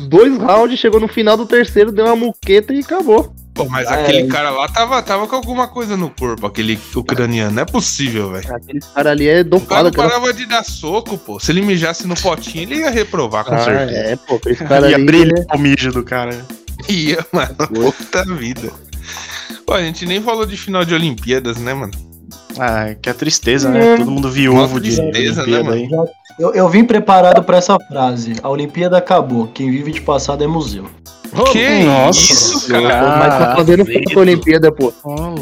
dois 0.09 0.37
rounds, 0.39 0.79
chegou 0.79 1.01
no 1.01 1.09
final 1.09 1.37
do 1.37 1.47
terceiro, 1.47 1.91
deu 1.93 2.07
uma 2.07 2.17
muqueta 2.17 2.73
e 2.75 2.81
acabou. 2.81 3.33
Pô, 3.55 3.67
mas 3.67 3.87
Ah, 3.87 3.97
aquele 4.01 4.21
é. 4.23 4.27
cara 4.29 4.49
lá 4.51 4.67
tava, 4.67 5.03
tava 5.03 5.27
com 5.27 5.37
alguma 5.37 5.69
coisa 5.69 5.95
no 5.95 6.09
corpo, 6.09 6.47
aquele 6.47 6.79
ucraniano. 6.97 7.51
Não 7.55 7.63
é 7.63 7.67
possível, 7.67 8.31
velho. 8.33 8.55
Aquele 8.55 8.81
cara 8.95 9.11
ali 9.11 9.29
é 9.29 9.41
O 9.41 9.45
cara 9.45 9.45
dopado, 9.45 9.85
não 9.85 9.91
cara. 9.93 10.09
parava 10.09 10.33
de 10.33 10.47
dar 10.47 10.65
soco, 10.65 11.19
pô. 11.19 11.39
Se 11.39 11.53
ele 11.53 11.61
mijasse 11.61 12.07
no 12.07 12.15
potinho, 12.15 12.63
ele 12.63 12.77
ia 12.77 12.89
reprovar, 12.91 13.45
com 13.45 13.55
Ah, 13.55 13.59
certeza. 13.65 13.91
é, 13.99 14.17
pô, 14.17 14.41
esse 14.47 14.65
cara 14.65 14.89
Ia 14.89 14.97
ali. 14.97 15.05
brilhar 15.05 15.45
o 15.55 15.59
mijo 15.59 15.93
do 15.93 16.03
cara. 16.03 16.47
Ia, 16.89 17.19
mano. 17.31 17.55
Puta 17.75 18.25
vida. 18.25 18.73
Pô, 19.73 19.79
a 19.79 19.83
gente 19.83 20.05
nem 20.05 20.21
falou 20.21 20.45
de 20.45 20.57
final 20.57 20.85
de 20.85 20.93
Olimpíadas, 20.95 21.57
né, 21.57 21.73
mano? 21.73 21.93
Ah, 22.59 22.95
que 23.01 23.09
é 23.09 23.13
tristeza, 23.15 23.71
né? 23.71 23.97
Todo 23.97 24.11
mundo 24.11 24.31
viúvo 24.31 24.79
de 24.79 24.95
tristeza, 24.95 25.47
né, 25.47 25.63
mano? 25.63 25.73
aí. 25.73 25.89
Eu, 26.39 26.53
eu 26.55 26.69
vim 26.69 26.85
preparado 26.85 27.43
pra 27.43 27.57
essa 27.57 27.79
frase. 27.89 28.35
A 28.43 28.49
Olimpíada 28.51 28.99
acabou. 28.99 29.49
Quem 29.49 29.71
vive 29.71 29.91
de 29.93 30.01
passado 30.03 30.45
é 30.45 30.47
museu. 30.47 30.85
Que 31.51 31.85
Nossa, 31.85 32.21
isso, 32.21 32.69
cara. 32.69 32.89
cara? 32.89 33.17
Mas 33.17 33.39
tá 33.39 33.57
fazendo 33.57 33.87
foto 33.87 34.21
Olimpíada, 34.21 34.71
pô. 34.71 34.93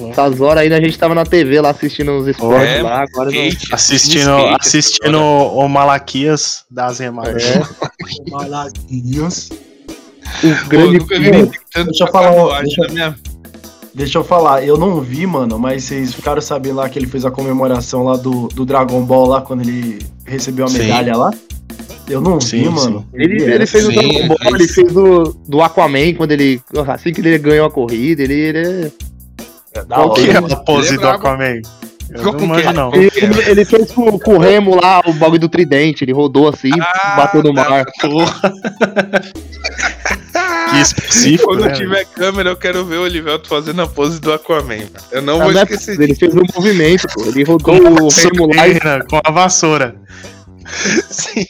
Essas 0.08 0.40
horas 0.40 0.62
aí 0.62 0.72
a 0.72 0.80
gente 0.80 0.96
tava 0.96 1.16
na 1.16 1.24
TV 1.26 1.60
lá 1.60 1.70
assistindo 1.70 2.12
os 2.16 2.28
esportes 2.28 2.68
É, 2.68 2.82
lá, 2.82 3.02
agora 3.02 3.32
não. 3.32 3.42
Skate, 3.48 3.74
Assistindo, 3.74 4.38
skate, 4.38 4.56
assistindo 4.60 5.18
o 5.20 5.68
Malaquias 5.68 6.64
das 6.70 7.00
remadas. 7.00 7.42
É, 7.42 7.60
Malaquias. 8.30 9.50
o 9.50 9.56
Pô, 10.62 10.68
grande 10.68 10.98
nunca 11.00 11.18
vi 11.18 11.50
tanto 11.72 11.86
Deixa 11.90 12.04
eu 12.04 12.12
falar, 12.12 12.62
deixa- 12.62 12.86
minha 12.92 13.16
Deixa 14.01 14.16
eu 14.16 14.24
falar, 14.24 14.64
eu 14.64 14.78
não 14.78 15.03
vi, 15.03 15.26
mano, 15.26 15.59
mas 15.59 15.84
vocês 15.84 16.14
ficaram 16.14 16.40
sabendo 16.40 16.76
lá 16.76 16.88
que 16.88 16.98
ele 16.98 17.07
fez 17.07 17.26
a 17.26 17.30
comemoração 17.30 18.03
lá 18.03 18.16
do, 18.16 18.48
do 18.48 18.64
Dragon 18.64 19.03
Ball 19.03 19.26
lá, 19.26 19.42
quando 19.42 19.61
ele 19.61 19.98
recebeu 20.24 20.64
a 20.64 20.68
Sim. 20.68 20.78
medalha 20.78 21.14
lá? 21.14 21.30
Eu 22.09 22.22
não 22.22 22.40
Sim, 22.40 22.62
vi, 22.62 22.68
mano. 22.70 23.07
Ele, 23.12 23.44
é 23.44 23.57
ele 23.57 23.66
fez 23.66 23.86
o 23.86 23.92
Sim, 23.92 23.96
Dragon 23.96 24.28
Ball, 24.28 24.38
fez. 24.38 24.55
ele 24.55 24.68
fez 24.68 24.96
o 24.96 25.36
do 25.46 25.61
Aquaman 25.61 26.14
quando 26.14 26.32
ele. 26.32 26.62
Assim 26.88 27.12
que 27.12 27.20
ele 27.20 27.36
ganhou 27.36 27.66
a 27.66 27.70
corrida, 27.70 28.22
ele, 28.22 28.32
ele 28.32 28.92
é. 29.74 29.84
da 29.84 29.96
Qual 29.96 30.14
que 30.14 30.30
é 30.30 30.40
hora. 30.40 30.55
a 30.55 30.57
pose 30.57 30.88
é 30.88 30.92
do 30.94 31.01
brabo. 31.01 31.16
Aquaman? 31.18 31.61
Não 32.11 32.34
que 32.34 32.44
manjo, 32.46 32.72
não. 32.72 32.92
Ele, 32.94 33.11
ele- 33.46 33.64
fez 33.64 33.92
com, 33.92 34.18
com 34.18 34.34
o 34.34 34.38
Remo 34.38 34.74
lá, 34.80 35.00
o 35.06 35.12
bagulho 35.12 35.40
do 35.40 35.48
tridente, 35.48 36.04
ele 36.04 36.12
rodou 36.12 36.48
assim, 36.48 36.70
Ah, 36.80 37.14
bateu 37.16 37.42
no 37.42 37.54
tá. 37.54 37.68
mar. 37.70 37.84
Porra. 38.00 38.53
que 40.70 40.76
específico, 40.80 41.46
Quando 41.49 41.64
né? 41.66 41.72
tiver 41.72 42.04
câmera, 42.07 42.50
eu 42.50 42.57
quero 42.57 42.84
ver 42.84 42.96
o 42.99 43.03
Olivelto 43.03 43.49
fazendo 43.49 43.82
a 43.82 43.87
pose 43.87 44.20
do 44.20 44.32
Aquaman. 44.32 44.76
mano. 44.76 44.91
Eu 45.12 45.22
não 45.22 45.41
Ah, 45.41 45.45
vou 45.45 45.53
não 45.53 45.61
é 45.61 45.62
esquecer 45.64 46.00
ele 46.00 46.14
fez 46.14 46.34
um 46.34 46.42
movimento, 46.54 47.07
pô. 47.14 47.24
Ele 47.24 47.45
rodou 47.45 47.74
o 47.76 48.08
Remo 48.08 48.49
lá 48.54 49.04
com 49.08 49.20
a 49.24 49.30
vassoura. 49.30 49.95
Sim. 51.11 51.45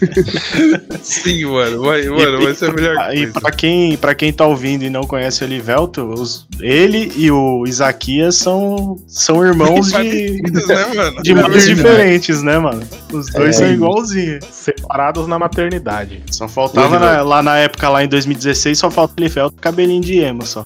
Sim, 1.02 1.44
mano. 1.46 1.82
Vai, 1.82 2.04
mano, 2.08 2.42
vai 2.42 2.54
ser 2.54 2.70
a 2.70 2.72
melhor 2.72 2.96
E 3.14 3.16
coisa. 3.26 3.40
pra 3.40 3.50
quem, 3.52 3.96
pra 3.96 4.14
quem 4.14 4.32
tá 4.32 4.46
ouvindo 4.46 4.84
e 4.84 4.90
não 4.90 5.02
conhece 5.04 5.42
o 5.42 5.46
Elivelto, 5.46 6.02
os- 6.04 6.46
ele 6.60 7.12
e 7.16 7.30
o 7.30 7.64
Isaquias 7.66 8.36
são, 8.36 8.96
são 9.06 9.44
irmãos 9.44 9.88
de, 9.92 10.42
né, 10.42 10.86
mano? 10.94 11.22
de 11.22 11.34
mães 11.34 11.46
verdade. 11.66 11.74
diferentes, 11.74 12.42
né, 12.42 12.58
mano? 12.58 12.82
Os 13.12 13.26
dois 13.32 13.56
É. 13.56 13.58
são 13.64 13.72
igualzinhos. 13.72 14.44
Separados 14.50 15.26
na 15.26 15.38
maternidade. 15.38 16.22
Só 16.30 16.48
faltava 16.48 16.98
na- 16.98 17.22
lá 17.22 17.42
na 17.42 17.56
época, 17.58 17.88
lá 17.88 18.04
em 18.04 18.08
2016, 18.08 18.78
só 18.78 18.90
falta 18.90 19.14
o 19.16 19.20
Elivelto 19.22 19.56
cabelinho 19.60 20.00
de 20.02 20.18
emo 20.18 20.44
só. 20.46 20.64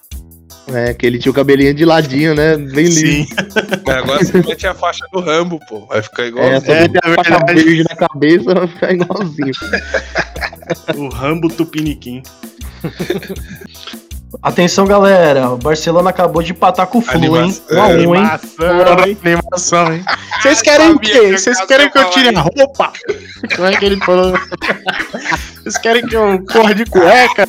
É, 0.69 0.95
que 0.95 1.05
ele 1.05 1.19
tinha 1.19 1.33
o 1.33 1.35
cabelinho 1.35 1.75
de 1.75 1.85
ladinho, 1.85 2.35
né? 2.35 2.57
Bem 2.57 2.85
lindo. 2.87 2.93
Sim, 2.93 3.27
agora 3.91 4.25
você 4.25 4.39
mete 4.43 4.67
a 4.67 4.75
faixa 4.75 5.05
do 5.13 5.21
Rambo, 5.21 5.59
pô. 5.69 5.87
Vai 5.87 6.03
ficar 6.03 6.25
igual. 6.27 6.45
É, 6.45 6.61
só 6.61 6.73
É, 6.73 6.81
meter 6.83 7.01
é 7.05 7.11
a 7.11 7.15
faixa 7.15 7.31
verdade. 7.39 7.65
verde 7.65 7.85
na 7.89 7.97
cabeça 7.97 8.55
vai 8.55 8.69
ficar 8.69 8.93
igualzinho. 8.93 9.53
o 10.97 11.09
Rambo 11.09 11.49
Tupiniquim. 11.49 12.23
Atenção, 14.41 14.87
galera. 14.87 15.51
O 15.51 15.59
Barcelona 15.59 16.11
acabou 16.11 16.43
de 16.43 16.53
empatar 16.53 16.87
com 16.87 16.99
o 16.99 17.03
Flu, 17.03 17.37
hein? 17.37 17.55
Animação. 17.71 17.77
1 17.77 17.81
a 17.81 17.87
1 17.89 17.91
hein? 17.91 18.07
Animação, 18.07 19.05
hein? 19.07 19.19
Animação, 19.25 19.93
hein? 19.93 20.05
Vocês 20.41 20.63
querem 20.63 20.91
o 20.91 20.99
quê? 20.99 21.33
Vocês 21.33 21.61
querem 21.67 21.91
que 21.91 21.99
eu 21.99 22.11
tire 22.11 22.35
a 22.35 22.41
roupa? 22.41 22.93
Como 23.55 23.69
é 23.69 23.77
que 23.77 23.85
ele 23.85 23.97
falou? 23.99 24.33
Vocês 25.63 25.77
querem 25.79 26.07
que 26.07 26.17
eu 26.17 26.43
corra 26.51 26.75
de 26.75 26.87
cueca? 26.87 27.47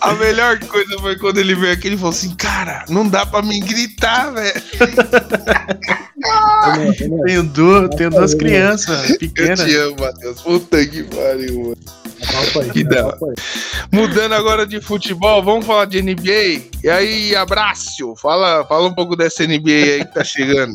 A 0.00 0.14
melhor 0.14 0.58
coisa 0.60 0.98
foi 0.98 1.16
quando 1.18 1.38
ele 1.38 1.54
veio 1.54 1.72
aqui 1.72 1.88
e 1.88 1.96
falou 1.96 2.10
assim: 2.10 2.34
Cara, 2.34 2.84
não 2.88 3.08
dá 3.08 3.24
pra 3.26 3.42
me 3.42 3.60
gritar, 3.60 4.30
velho. 4.32 4.62
Tenho 7.26 7.42
duas, 7.44 7.94
tenho 7.96 8.10
duas 8.10 8.34
crianças 8.34 9.10
Eu 9.10 9.18
pequenas. 9.18 9.60
te 9.60 9.76
amo, 9.76 9.96
Matheus. 10.00 10.40
Puta 10.42 10.86
que 10.86 11.02
pariu, 11.04 11.62
mano. 11.62 11.76
Que 12.72 12.84
da 12.84 13.06
hora. 13.06 13.18
Mudando 13.92 14.32
agora 14.32 14.66
de 14.66 14.80
futebol, 14.80 15.42
vamos 15.42 15.66
falar 15.66 15.84
de 15.84 16.00
NBA. 16.02 16.62
E 16.82 16.88
aí, 16.90 17.36
abraço. 17.36 18.14
Fala, 18.16 18.64
fala 18.66 18.88
um 18.88 18.94
pouco 18.94 19.14
dessa 19.14 19.46
NBA 19.46 19.70
aí 19.70 20.04
que 20.04 20.14
tá 20.14 20.24
chegando. 20.24 20.74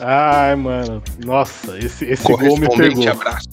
Ai, 0.00 0.54
mano. 0.56 1.02
Nossa, 1.24 1.76
esse, 1.78 2.04
esse 2.04 2.22
gol 2.22 2.56
me 2.58 2.68
pegou. 2.76 3.08
abraço. 3.08 3.48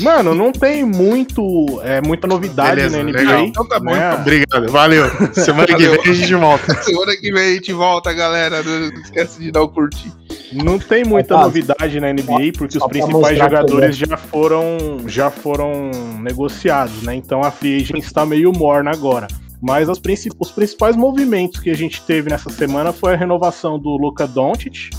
Mano, 0.00 0.34
não 0.34 0.52
tem 0.52 0.84
muito, 0.84 1.80
é, 1.82 2.00
muita 2.00 2.26
novidade 2.26 2.76
Beleza, 2.76 2.98
na 2.98 3.04
NBA. 3.04 3.18
legal. 3.18 3.40
Então 3.44 3.66
tá 3.66 3.78
bom, 3.78 3.92
né? 3.92 4.14
Obrigado, 4.14 4.70
valeu. 4.70 5.04
Semana 5.32 5.66
que 5.66 5.72
Valeu. 5.72 6.02
vem 6.02 6.10
a 6.10 6.14
gente 6.14 6.34
volta. 6.34 6.82
Semana 6.82 7.16
que 7.16 7.32
vem 7.32 7.42
a 7.42 7.54
gente 7.54 7.72
volta, 7.72 8.12
galera. 8.12 8.62
Não 8.62 9.00
esquece 9.00 9.42
de 9.42 9.50
dar 9.50 9.62
o 9.62 9.68
curtir. 9.68 10.12
Não 10.52 10.78
tem 10.78 11.04
muita 11.04 11.34
Rapaz, 11.34 11.54
novidade 11.54 12.00
na 12.00 12.12
NBA 12.12 12.52
porque 12.56 12.78
os 12.78 12.86
principais 12.86 13.38
jogadores 13.38 13.96
já 13.96 14.16
foram 14.16 14.98
já 15.06 15.30
foram 15.30 15.90
negociados, 16.20 17.02
né? 17.02 17.14
Então 17.14 17.42
a 17.42 17.50
free 17.50 17.76
agent 17.76 18.04
está 18.04 18.24
meio 18.24 18.52
morna 18.52 18.90
agora. 18.90 19.26
Mas 19.60 19.88
os 19.88 19.98
principais 19.98 20.94
movimentos 20.94 21.60
que 21.60 21.70
a 21.70 21.74
gente 21.74 22.02
teve 22.02 22.30
nessa 22.30 22.50
semana 22.50 22.92
foi 22.92 23.14
a 23.14 23.16
renovação 23.16 23.78
do 23.78 23.96
Luka 23.96 24.26
Doncic, 24.26 24.90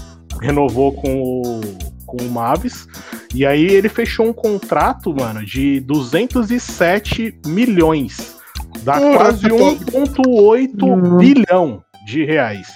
renovou 0.41 0.91
com 0.91 1.21
o, 1.21 1.61
com 2.07 2.17
o 2.17 2.29
Mavis, 2.31 2.87
e 3.35 3.45
aí 3.45 3.65
ele 3.65 3.89
fechou 3.89 4.25
um 4.25 4.33
contrato, 4.33 5.13
mano, 5.13 5.45
de 5.45 5.79
207 5.81 7.39
milhões. 7.45 8.35
Dá 8.83 8.97
Porra, 8.97 9.17
quase 9.17 9.49
pobre. 9.49 9.85
1,8 9.91 10.83
Uhum. 10.83 11.17
bilhão 11.17 11.83
de 12.07 12.23
reais. 12.25 12.67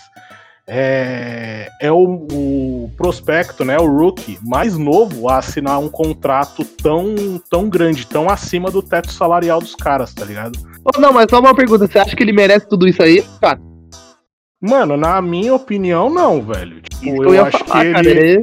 É, 0.67 1.67
é 1.81 1.91
o, 1.91 2.27
o 2.31 2.91
prospecto, 2.95 3.65
né, 3.65 3.77
o 3.77 3.87
rookie 3.87 4.37
mais 4.41 4.77
novo 4.77 5.27
a 5.27 5.37
assinar 5.39 5.79
um 5.79 5.89
contrato 5.89 6.63
tão, 6.63 7.41
tão 7.49 7.67
grande, 7.67 8.05
tão 8.05 8.29
acima 8.29 8.69
do 8.71 8.81
teto 8.81 9.11
salarial 9.11 9.59
dos 9.59 9.75
caras, 9.75 10.13
tá 10.13 10.23
ligado? 10.23 10.57
Não, 10.97 11.11
mas 11.11 11.27
só 11.29 11.39
uma 11.39 11.55
pergunta. 11.55 11.87
Você 11.87 11.99
acha 11.99 12.15
que 12.15 12.23
ele 12.23 12.31
merece 12.31 12.69
tudo 12.69 12.87
isso 12.87 13.01
aí, 13.03 13.23
cara? 13.41 13.59
Mano, 14.61 14.95
na 14.95 15.21
minha 15.21 15.53
opinião, 15.55 16.09
não, 16.09 16.41
velho. 16.41 16.81
Tipo, 16.81 17.23
eu, 17.23 17.33
eu 17.33 17.45
acho 17.45 17.57
falar, 17.65 17.83
que 17.85 17.91
cara. 17.93 18.09
ele, 18.09 18.41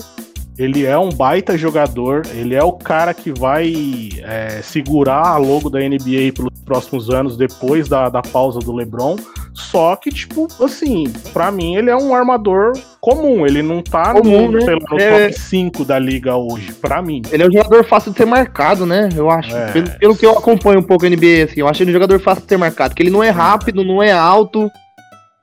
Ele... 0.59 0.85
é 0.85 0.99
um 0.99 1.11
baita 1.11 1.57
jogador, 1.57 2.23
ele 2.35 2.55
é 2.55 2.63
o 2.63 2.73
cara 2.73 3.15
que 3.15 3.33
vai 3.33 4.09
é, 4.23 4.61
segurar 4.63 5.27
a 5.29 5.37
logo 5.37 5.71
da 5.71 5.79
NBA 5.79 6.33
pelos 6.35 6.59
próximos 6.65 7.09
anos, 7.11 7.37
depois 7.37 7.89
da, 7.89 8.09
da 8.09 8.21
pausa 8.21 8.59
do 8.59 8.75
LeBron. 8.75 9.17
Só 9.55 9.97
que, 9.97 10.11
tipo, 10.11 10.47
assim, 10.63 11.05
pra 11.33 11.51
mim 11.51 11.77
ele 11.77 11.91
é 11.91 11.97
um 11.97 12.15
armador 12.15 12.73
comum, 13.01 13.47
ele 13.47 13.63
não 13.63 13.83
tá 13.83 14.13
Comum, 14.13 14.51
no, 14.51 14.59
né? 14.59 14.67
lá, 14.75 14.79
no 14.91 15.01
É. 15.01 15.29
top 15.29 15.39
5 15.41 15.85
da 15.85 15.99
liga 15.99 16.37
hoje, 16.37 16.73
pra 16.75 17.01
mim. 17.01 17.23
ele 17.33 17.43
é 17.43 17.47
um 17.47 17.53
jogador 17.53 17.85
fácil 17.85 18.13
de 18.13 18.19
ser 18.19 18.27
marcado, 18.27 18.85
né? 18.87 19.09
Eu 19.17 19.31
acho. 19.31 19.55
É. 19.57 19.73
Pelo, 19.73 19.91
pelo 19.99 20.17
que 20.17 20.27
eu 20.27 20.33
acompanho 20.33 20.81
um 20.81 20.83
pouco 20.83 21.07
a 21.07 21.09
NBA, 21.09 21.45
assim, 21.45 21.61
eu 21.61 21.69
acho 21.69 21.83
ele 21.83 21.91
um 21.91 21.95
jogador 21.95 22.21
fácil 22.21 22.43
de 22.43 22.49
ser 22.49 22.57
marcado. 22.59 22.95
Que 22.95 23.03
ele 23.03 23.11
não 23.11 23.23
é 23.23 23.31
rápido, 23.31 23.85
não 23.85 24.03
é 24.03 24.13
alto. 24.13 24.71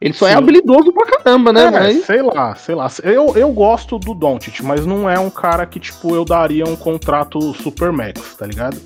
Ele 0.02 0.14
só 0.14 0.28
é 0.28 0.32
Sim. 0.32 0.38
habilidoso 0.38 0.92
pra 0.92 1.06
caramba, 1.06 1.54
né? 1.54 1.66
É, 1.66 1.72
Mas 1.72 2.06
sei 2.06 2.22
lá, 2.22 2.54
sei 2.56 2.76
lá. 2.76 2.88
Eu, 3.02 3.36
eu 3.38 3.50
gosto 3.52 3.98
do 3.98 4.14
Doncic, 4.14 4.62
mas 4.62 4.86
não 4.86 5.10
é 5.10 5.18
um 5.18 5.30
cara 5.30 5.66
que, 5.66 5.80
tipo, 5.80 6.14
eu 6.14 6.26
daria 6.26 6.66
um 6.66 6.76
contrato 6.76 7.54
super 7.54 7.92
max, 7.92 8.36
tá 8.36 8.46
ligado? 8.46 8.78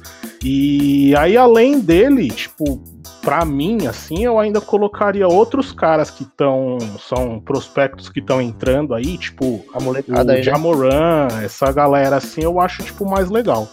E 0.43 1.15
aí, 1.17 1.35
além 1.35 1.79
dele, 1.79 2.29
tipo, 2.29 2.81
pra 3.21 3.43
mim, 3.43 3.87
assim, 3.87 4.23
eu 4.23 4.39
ainda 4.39 4.61
colocaria 4.61 5.27
outros 5.27 5.71
caras 5.71 6.11
que 6.11 6.23
estão. 6.23 6.77
São 6.99 7.39
prospectos 7.39 8.07
que 8.07 8.19
estão 8.19 8.39
entrando 8.39 8.93
aí, 8.93 9.17
tipo, 9.17 9.65
a 9.73 9.79
o 9.79 9.83
molecada 9.83 10.33
aí, 10.33 10.37
né? 10.37 10.43
Jamoran, 10.43 11.27
essa 11.43 11.71
galera 11.71 12.17
assim, 12.17 12.43
eu 12.43 12.59
acho, 12.59 12.83
tipo, 12.83 13.09
mais 13.09 13.29
legal. 13.29 13.67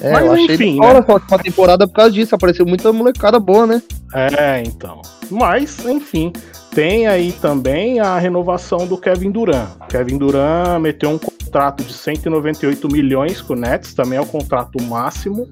É, 0.00 0.12
Mas 0.12 0.26
eu 0.26 0.32
achei 0.32 0.54
enfim, 0.54 0.80
hora 0.80 0.94
né? 0.94 1.00
essa 1.00 1.12
última 1.12 1.38
temporada 1.38 1.86
por 1.86 1.94
causa 1.94 2.12
disso. 2.12 2.34
Apareceu 2.34 2.66
muita 2.66 2.92
molecada 2.92 3.38
boa, 3.38 3.66
né? 3.66 3.82
É, 4.14 4.62
então. 4.62 5.02
Mas, 5.30 5.84
enfim, 5.84 6.32
tem 6.74 7.06
aí 7.06 7.32
também 7.32 8.00
a 8.00 8.18
renovação 8.18 8.86
do 8.86 8.96
Kevin 8.96 9.30
Durant. 9.30 9.68
Kevin 9.88 10.16
Durant 10.18 10.80
meteu 10.80 11.10
um 11.10 11.18
contrato 11.18 11.82
de 11.84 11.92
198 11.92 12.88
milhões 12.90 13.40
com 13.40 13.52
o 13.52 13.56
Nets, 13.56 13.92
também 13.94 14.18
é 14.18 14.22
o 14.22 14.26
contrato 14.26 14.82
máximo. 14.82 15.48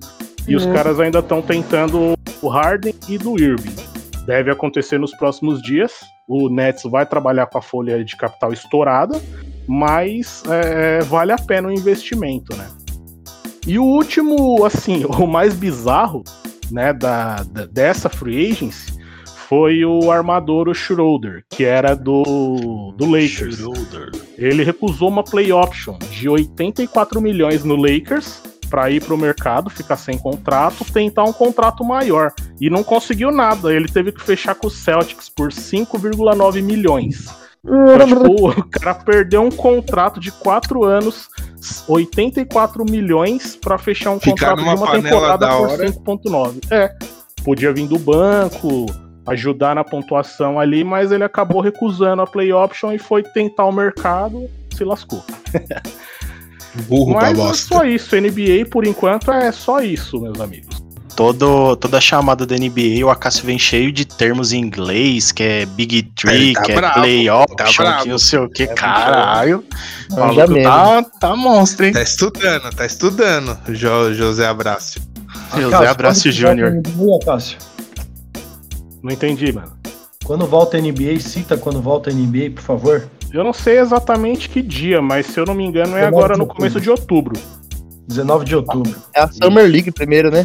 E 0.48 0.54
os 0.54 0.64
Uhum. 0.64 0.72
caras 0.72 1.00
ainda 1.00 1.18
estão 1.18 1.42
tentando 1.42 2.14
o 2.40 2.48
Harden 2.48 2.94
e 3.08 3.18
do 3.18 3.38
Irving. 3.40 3.74
Deve 4.26 4.50
acontecer 4.50 4.98
nos 4.98 5.10
próximos 5.16 5.60
dias. 5.60 5.92
O 6.28 6.48
Nets 6.48 6.84
vai 6.84 7.04
trabalhar 7.04 7.46
com 7.46 7.58
a 7.58 7.62
folha 7.62 8.02
de 8.04 8.16
capital 8.16 8.52
estourada, 8.52 9.20
mas 9.66 10.42
é, 10.48 11.00
vale 11.00 11.32
a 11.32 11.36
pena 11.38 11.68
o 11.68 11.72
investimento, 11.72 12.56
né? 12.56 12.68
E 13.66 13.78
o 13.78 13.84
último, 13.84 14.64
assim, 14.64 15.04
o 15.18 15.26
mais 15.26 15.54
bizarro, 15.54 16.22
né, 16.70 16.92
da, 16.92 17.42
da- 17.44 17.66
dessa 17.66 18.08
free 18.08 18.50
agency 18.52 18.95
foi 19.48 19.84
o 19.84 20.10
armador 20.10 20.68
o 20.68 20.74
Schroeder, 20.74 21.44
que 21.48 21.64
era 21.64 21.94
do, 21.94 22.92
do 22.96 23.04
Lakers. 23.04 23.58
Ele 24.36 24.64
recusou 24.64 25.08
uma 25.08 25.22
play 25.22 25.52
option 25.52 25.96
de 26.10 26.28
84 26.28 27.20
milhões 27.20 27.62
no 27.62 27.76
Lakers 27.76 28.42
para 28.68 28.90
ir 28.90 29.02
pro 29.02 29.16
mercado, 29.16 29.70
ficar 29.70 29.96
sem 29.96 30.18
contrato, 30.18 30.84
tentar 30.92 31.24
um 31.24 31.32
contrato 31.32 31.84
maior 31.84 32.32
e 32.60 32.68
não 32.68 32.82
conseguiu 32.82 33.30
nada. 33.30 33.72
Ele 33.72 33.86
teve 33.88 34.10
que 34.10 34.22
fechar 34.22 34.56
com 34.56 34.66
o 34.66 34.70
Celtics 34.70 35.28
por 35.28 35.50
5,9 35.50 36.62
milhões. 36.62 37.26
Então, 37.64 38.06
tipo, 38.06 38.50
o 38.60 38.68
cara 38.68 38.94
perdeu 38.94 39.42
um 39.42 39.50
contrato 39.50 40.18
de 40.18 40.32
4 40.32 40.84
anos, 40.84 41.28
84 41.86 42.84
milhões 42.84 43.54
para 43.54 43.78
fechar 43.78 44.10
um 44.10 44.18
Ficar 44.18 44.56
contrato 44.56 44.64
de 44.64 44.82
uma 44.82 44.92
temporada 44.92 45.46
da 45.46 45.56
por 45.56 45.70
hora. 45.70 45.86
5,9. 45.86 46.66
É, 46.70 46.92
podia 47.44 47.72
vir 47.72 47.86
do 47.86 47.98
banco, 47.98 48.86
ajudar 49.26 49.74
na 49.74 49.84
pontuação 49.84 50.58
ali, 50.58 50.84
mas 50.84 51.10
ele 51.12 51.24
acabou 51.24 51.60
recusando 51.60 52.22
a 52.22 52.26
play 52.26 52.52
option 52.52 52.92
e 52.92 52.98
foi 52.98 53.22
tentar 53.22 53.64
o 53.64 53.72
mercado, 53.72 54.48
se 54.74 54.84
lascou. 54.84 55.24
Burro 56.88 57.14
pra 57.14 57.32
Mas 57.32 57.38
é 57.38 57.54
só 57.54 57.84
isso, 57.84 58.14
NBA 58.16 58.66
por 58.70 58.86
enquanto 58.86 59.32
é 59.32 59.50
só 59.50 59.80
isso, 59.80 60.20
meus 60.20 60.38
amigos. 60.40 60.84
Todo, 61.16 61.74
toda 61.76 61.98
chamada 61.98 62.44
da 62.44 62.54
NBA, 62.56 63.02
o 63.02 63.08
Acácio 63.08 63.46
vem 63.46 63.58
cheio 63.58 63.90
de 63.90 64.04
termos 64.04 64.52
em 64.52 64.58
inglês, 64.60 65.32
que 65.32 65.42
é 65.42 65.64
Big 65.64 66.02
Tree, 66.14 66.34
Ele 66.48 66.52
tá 66.52 66.62
que 66.62 66.74
bravo, 66.74 66.98
é 66.98 67.00
Play 67.00 67.30
Option, 67.30 67.84
tá 67.84 68.02
que 68.02 68.08
não 68.10 68.18
sei 68.18 68.38
o 68.38 68.50
que. 68.50 68.64
É 68.64 68.66
Caralho, 68.66 69.64
o 70.10 70.20
Manja 70.20 70.46
maluco 70.46 70.62
tá, 70.62 71.02
tá 71.18 71.34
monstro, 71.34 71.86
hein? 71.86 71.94
Tá 71.94 72.02
estudando, 72.02 72.70
tá 72.70 72.84
estudando, 72.84 73.58
Jo- 73.68 74.12
José 74.12 74.46
Abraço. 74.46 75.00
José 75.58 75.88
Abraço 75.88 76.30
Júnior. 76.30 76.82
Cássio? 77.24 77.56
Não 79.06 79.12
entendi, 79.12 79.52
mano. 79.52 79.72
Quando 80.24 80.46
volta 80.46 80.76
a 80.76 80.80
NBA, 80.80 81.20
cita 81.20 81.56
quando 81.56 81.80
volta 81.80 82.10
a 82.10 82.12
NBA, 82.12 82.50
por 82.56 82.62
favor. 82.62 83.08
Eu 83.32 83.44
não 83.44 83.52
sei 83.52 83.78
exatamente 83.78 84.48
que 84.48 84.60
dia, 84.60 85.00
mas 85.00 85.26
se 85.26 85.38
eu 85.38 85.46
não 85.46 85.54
me 85.54 85.64
engano 85.64 85.96
é 85.96 86.04
agora 86.04 86.36
no 86.36 86.44
começo 86.44 86.80
de 86.80 86.90
outubro. 86.90 87.40
19 88.08 88.44
de 88.44 88.56
outubro. 88.56 88.92
É 89.14 89.20
a 89.20 89.28
Summer 89.28 89.70
League 89.70 89.92
primeiro, 89.92 90.28
né? 90.28 90.44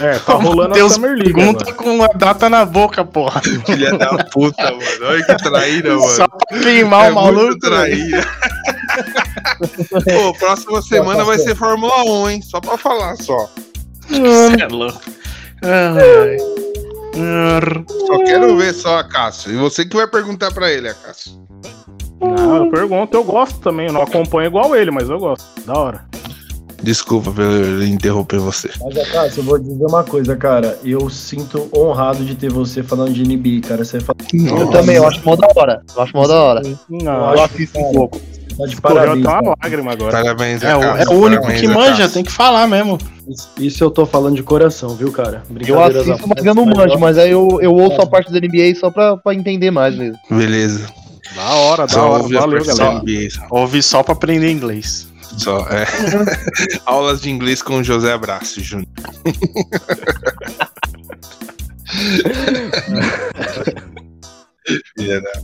É, 0.00 0.18
tá 0.18 0.32
rolando 0.34 0.74
Deus 0.74 0.90
a 0.90 0.94
Summer 0.96 1.12
League. 1.12 1.32
pergunta 1.32 1.70
agora. 1.70 1.76
com 1.76 2.02
a 2.02 2.08
data 2.08 2.50
na 2.50 2.64
boca, 2.64 3.04
porra. 3.04 3.40
Filha 3.64 3.96
da 3.96 4.24
puta, 4.24 4.64
mano. 4.64 5.06
Olha 5.06 5.24
que 5.24 5.36
traíra, 5.36 5.90
mano. 5.90 6.10
Só 6.10 6.26
pra 6.26 6.58
queimar 6.58 7.06
é 7.06 7.10
o 7.12 7.14
maluco. 7.14 7.44
muito 7.44 7.58
traíra. 7.60 8.26
Pô, 10.04 10.34
próxima 10.36 10.82
semana 10.82 11.22
vai 11.22 11.38
ser 11.38 11.54
Fórmula 11.54 12.02
1, 12.02 12.30
hein? 12.30 12.42
Só 12.42 12.60
pra 12.60 12.76
falar, 12.76 13.14
só. 13.18 13.48
Cê 14.08 14.62
é 14.62 14.66
louco. 14.66 15.00
Ai. 15.62 16.69
Só 18.06 18.24
quero 18.24 18.56
ver 18.56 18.72
só 18.72 18.98
a 18.98 19.04
Cássio. 19.04 19.52
E 19.52 19.56
você 19.56 19.84
que 19.84 19.96
vai 19.96 20.06
perguntar 20.06 20.52
pra 20.52 20.70
ele, 20.70 20.88
a 20.88 20.94
Cássio. 20.94 21.32
Não, 22.20 22.64
eu 22.64 22.70
pergunto, 22.70 23.16
eu 23.16 23.24
gosto 23.24 23.58
também. 23.60 23.86
Eu 23.86 23.92
não 23.92 24.02
acompanho 24.02 24.48
igual 24.48 24.76
ele, 24.76 24.90
mas 24.90 25.08
eu 25.08 25.18
gosto. 25.18 25.44
Da 25.64 25.78
hora. 25.78 26.04
Desculpa 26.82 27.30
pelo 27.30 27.84
interromper 27.84 28.38
você. 28.38 28.70
Mas, 28.80 29.08
Cássio, 29.10 29.40
eu 29.40 29.44
vou 29.44 29.58
dizer 29.58 29.84
uma 29.84 30.04
coisa, 30.04 30.36
cara. 30.36 30.78
Eu 30.84 31.10
sinto 31.10 31.68
honrado 31.74 32.24
de 32.24 32.34
ter 32.34 32.50
você 32.50 32.82
falando 32.82 33.12
de 33.12 33.22
NBA, 33.22 33.66
cara. 33.68 33.84
Você 33.84 34.00
fala 34.00 34.16
Eu 34.32 34.70
também, 34.70 34.96
eu 34.96 35.06
acho 35.06 35.22
mó 35.24 35.36
da 35.36 35.48
hora. 35.56 35.82
Eu 35.94 36.02
acho 36.02 36.16
mó 36.16 36.26
da 36.26 36.42
hora. 36.42 36.62
Não, 36.88 37.34
Eu 37.34 37.42
assisto 37.42 37.78
um 37.78 37.92
pouco. 37.92 38.20
Tá 38.60 38.66
de 38.66 38.80
parabéns. 38.80 39.24
cara. 39.26 39.42
uma 39.42 39.54
lágrima 39.62 39.92
agora. 39.92 40.12
Parabéns, 40.12 40.62
É, 40.62 40.70
é 40.70 40.76
o 40.76 41.12
único 41.14 41.42
Parabéns, 41.42 41.60
que 41.60 41.68
manja, 41.68 42.08
tem 42.08 42.24
que 42.24 42.32
falar 42.32 42.66
mesmo. 42.66 42.98
Isso- 43.28 43.48
Isso 43.58 43.84
eu 43.84 43.90
tô 43.90 44.06
falando 44.06 44.36
de 44.36 44.42
coração, 44.42 44.96
viu, 44.96 45.10
cara? 45.12 45.42
Eu 45.66 45.82
assisto, 45.82 46.26
mas 46.28 46.44
eu 46.44 46.54
não 46.54 46.66
manjo, 46.66 46.98
mas 46.98 47.18
aí 47.18 47.30
eu, 47.30 47.58
eu 47.60 47.72
ouço 47.74 48.00
a 48.00 48.06
parte 48.06 48.32
da 48.32 48.38
NBA 48.40 48.74
só 48.78 48.90
pra, 48.90 49.16
pra 49.16 49.34
entender 49.34 49.70
mais 49.70 49.94
mesmo. 49.96 50.18
Beleza. 50.30 50.86
Da 51.34 51.54
hora, 51.54 51.86
da 51.86 51.92
Só 51.92 52.10
hora. 52.10 52.22
Valeu, 52.40 52.64
galera. 52.64 53.02
Ouvi 53.50 53.82
só 53.82 54.02
pra 54.02 54.14
aprender 54.14 54.50
inglês. 54.50 55.06
Só, 55.38 55.60
é. 55.68 55.86
Aulas 56.84 57.20
de 57.20 57.30
inglês 57.30 57.62
com 57.62 57.76
o 57.78 57.84
José 57.84 58.12
Abraço, 58.12 58.60
Júnior. 58.60 58.88
Filha 64.96 65.20
da- 65.20 65.32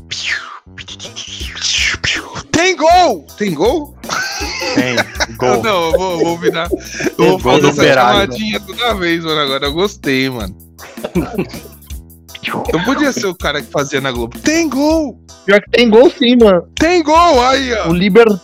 Tem 2.57 2.75
gol! 2.77 3.27
Tem 3.39 3.55
gol? 3.55 3.95
Tem, 4.75 4.97
gol. 5.37 5.61
Não, 5.63 5.85
eu 5.91 5.93
vou, 5.99 6.19
vou 6.19 6.39
virar. 6.39 6.69
Eu 7.19 7.39
vou 7.39 7.61
fazer 7.61 7.69
essa 7.69 7.95
chamadinha 7.95 8.61
toda 8.61 8.95
vez, 8.95 9.23
mano. 9.25 9.41
Agora 9.41 9.67
eu 9.67 9.73
gostei, 9.73 10.31
mano. 10.31 10.57
Eu 12.73 12.81
podia 12.85 13.13
ser 13.13 13.27
o 13.27 13.35
cara 13.35 13.61
que 13.61 13.69
fazia 13.73 14.01
na 14.01 14.13
Globo. 14.13 14.39
Tem 14.39 14.69
gol! 14.69 15.21
Pior 15.45 15.61
que 15.61 15.71
tem 15.71 15.91
gol 15.91 16.09
sim, 16.11 16.37
mano. 16.37 16.63
Tem 16.79 17.03
gol! 17.03 17.45
Aí, 17.45 17.75
ó. 17.75 17.89
O 17.89 17.93
Libertar 17.93 18.39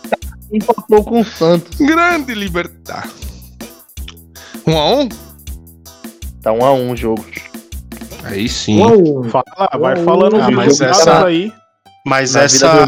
empatou 0.51 1.03
com 1.05 1.21
o 1.21 1.25
Santos. 1.25 1.79
Grande 1.79 2.33
Libertar. 2.33 3.09
Um 4.67 4.77
a 4.77 4.93
um? 4.95 5.09
Tá 6.41 6.51
um 6.51 6.65
a 6.65 6.73
um 6.73 6.91
o 6.91 6.97
jogo. 6.97 7.25
Aí 8.25 8.49
sim. 8.49 8.81
Uou, 8.81 9.23
Fala, 9.29 9.45
vai 9.79 9.95
falando 10.03 10.35
Ah, 10.41 10.51
mas 10.51 10.81
essa- 10.81 11.25
aí. 11.25 11.49
Mas 12.05 12.35
essa. 12.35 12.85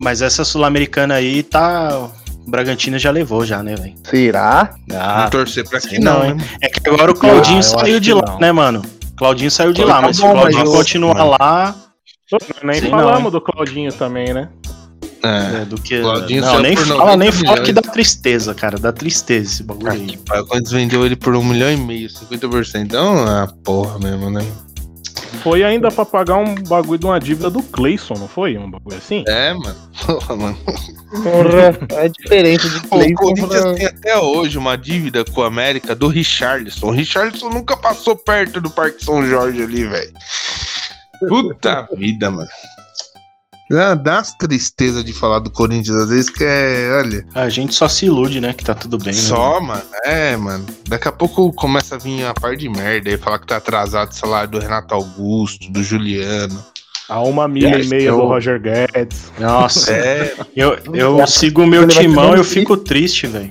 Mas 0.00 0.22
essa 0.22 0.44
sul-americana 0.44 1.14
aí 1.14 1.42
tá. 1.42 1.98
O 2.46 2.50
Bragantino 2.50 2.98
já 2.98 3.10
levou, 3.10 3.44
já, 3.44 3.62
né, 3.62 3.74
velho? 3.74 3.94
Será? 4.04 4.74
Ah, 4.92 5.16
Vamos 5.16 5.30
torcer 5.30 5.68
pra 5.68 5.80
que 5.80 5.98
não, 5.98 6.20
não, 6.20 6.26
hein? 6.26 6.36
é 6.62 6.68
que 6.68 6.88
agora 6.88 7.10
o 7.10 7.14
Claudinho 7.14 7.58
Ah, 7.58 7.62
saiu 7.62 8.00
de 8.00 8.14
lá, 8.14 8.22
não. 8.26 8.38
né, 8.38 8.52
mano? 8.52 8.82
Claudinho 9.18 9.50
saiu 9.50 9.72
de 9.72 9.82
Tá 9.82 9.88
lá, 9.88 10.00
mas 10.02 10.16
se 10.16 10.22
bom, 10.22 10.30
o 10.30 10.32
Claudinho 10.32 10.64
mas 10.64 10.70
continuar 10.76 11.14
Mano. 11.14 11.36
lá, 11.38 11.74
Nem 12.62 12.80
Sei 12.80 12.88
falamos 12.90 13.24
não, 13.24 13.30
do 13.32 13.40
Claudinho 13.40 13.92
também, 13.92 14.32
né? 14.32 14.48
É. 15.22 15.62
é, 15.62 15.64
do 15.66 15.78
que. 15.78 16.00
Claudinho 16.00 16.40
não, 16.40 16.48
saiu 16.52 16.62
nem 16.62 16.76
fala, 16.76 17.16
90 17.16 17.16
nem 17.18 17.32
fala 17.32 17.60
que 17.62 17.72
dá 17.72 17.82
tristeza, 17.82 18.54
cara. 18.54 18.78
Dá 18.78 18.92
tristeza 18.92 19.50
esse 19.52 19.62
bagulho 19.62 19.92
aí. 19.92 20.16
Pai, 20.26 20.42
Quando 20.44 20.70
vendeu 20.70 21.04
ele 21.04 21.16
por 21.16 21.34
um 21.36 21.44
milhão 21.44 21.70
e 21.70 21.76
meio, 21.76 22.08
50%. 22.08 22.76
Então, 22.82 23.26
ah, 23.28 23.46
porra 23.64 23.98
mesmo, 23.98 24.30
né? 24.30 24.46
Foi 25.42 25.62
ainda 25.62 25.90
pra 25.90 26.04
pagar 26.04 26.36
um 26.36 26.54
bagulho 26.54 26.98
de 26.98 27.06
uma 27.06 27.18
dívida 27.18 27.50
do 27.50 27.62
Clayson, 27.62 28.14
não 28.14 28.28
foi? 28.28 28.56
Um 28.56 28.70
bagulho 28.70 28.96
assim? 28.96 29.24
É, 29.26 29.52
mano. 29.54 29.76
Porra, 30.06 30.36
mano. 30.36 30.58
Porra, 30.64 32.02
é 32.02 32.08
diferente 32.08 32.68
de 32.68 32.80
Pô, 32.88 32.98
o 32.98 33.14
Corinthians 33.14 33.62
pra... 33.62 33.74
tem 33.74 33.86
até 33.86 34.18
hoje 34.18 34.58
uma 34.58 34.76
dívida 34.76 35.24
com 35.24 35.42
a 35.42 35.46
América 35.46 35.94
do 35.94 36.08
Richarlison. 36.08 36.86
O 36.88 36.90
Richarlison 36.90 37.50
nunca 37.50 37.76
passou 37.76 38.16
perto 38.16 38.60
do 38.60 38.70
Parque 38.70 39.04
São 39.04 39.26
Jorge 39.26 39.62
ali, 39.62 39.84
velho. 39.84 40.12
Puta 41.28 41.88
vida, 41.96 42.30
mano. 42.30 42.48
Dá, 43.70 43.94
dá 43.94 44.18
as 44.20 44.32
tristezas 44.34 45.04
de 45.04 45.12
falar 45.12 45.40
do 45.40 45.50
Corinthians, 45.50 45.96
às 45.96 46.08
vezes 46.08 46.30
que 46.30 46.42
é, 46.42 46.90
olha. 47.02 47.26
A 47.34 47.48
gente 47.50 47.74
só 47.74 47.86
se 47.86 48.06
ilude, 48.06 48.40
né? 48.40 48.54
Que 48.54 48.64
tá 48.64 48.74
tudo 48.74 48.96
bem. 48.96 49.08
né? 49.08 49.12
Só, 49.12 49.60
mano. 49.60 49.82
É, 50.04 50.36
mano. 50.36 50.64
Daqui 50.88 51.06
a 51.08 51.12
pouco 51.12 51.52
começa 51.52 51.96
a 51.96 51.98
vir 51.98 52.24
a 52.24 52.32
par 52.32 52.56
de 52.56 52.68
merda 52.68 53.10
aí, 53.10 53.18
falar 53.18 53.38
que 53.38 53.46
tá 53.46 53.56
atrasado 53.58 54.10
o 54.10 54.14
salário 54.14 54.50
do 54.50 54.58
Renato 54.58 54.94
Augusto, 54.94 55.70
do 55.70 55.82
Juliano. 55.82 56.64
A 57.10 57.20
uma 57.22 57.46
milha 57.48 57.78
e 57.78 57.86
meia 57.86 58.08
eu- 58.08 58.16
do 58.16 58.26
Roger 58.26 58.60
Guedes. 58.60 59.32
Nossa, 59.38 59.92
É, 59.92 60.34
eu, 60.56 60.78
eu 60.94 61.26
sigo 61.26 61.62
o 61.62 61.66
meu 61.66 61.86
timão 61.88 62.34
e 62.34 62.38
eu 62.38 62.44
fico 62.44 62.76
triste, 62.76 63.26
velho. 63.26 63.50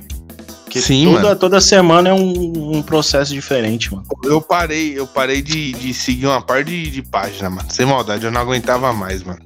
Porque 0.64 0.81
Sim, 0.81 1.06
toda, 1.06 1.22
mano. 1.23 1.35
toda 1.39 1.61
semana 1.61 2.10
é 2.10 2.14
um, 2.14 2.77
um 2.77 2.81
processo 2.81 3.34
diferente, 3.34 3.91
mano. 3.94 4.06
eu 4.26 4.41
parei, 4.41 4.99
eu 4.99 5.07
parei 5.07 5.41
de, 5.41 5.72
de 5.73 5.94
seguir 5.94 6.26
uma 6.27 6.41
par 6.41 6.64
de, 6.64 6.91
de 6.91 7.02
página, 7.02 7.49
mano. 7.49 7.68
Sem 7.72 7.85
maldade, 7.85 8.26
eu 8.26 8.31
não 8.31 8.41
aguentava 8.41 8.91
mais, 8.94 9.23
mano. 9.23 9.39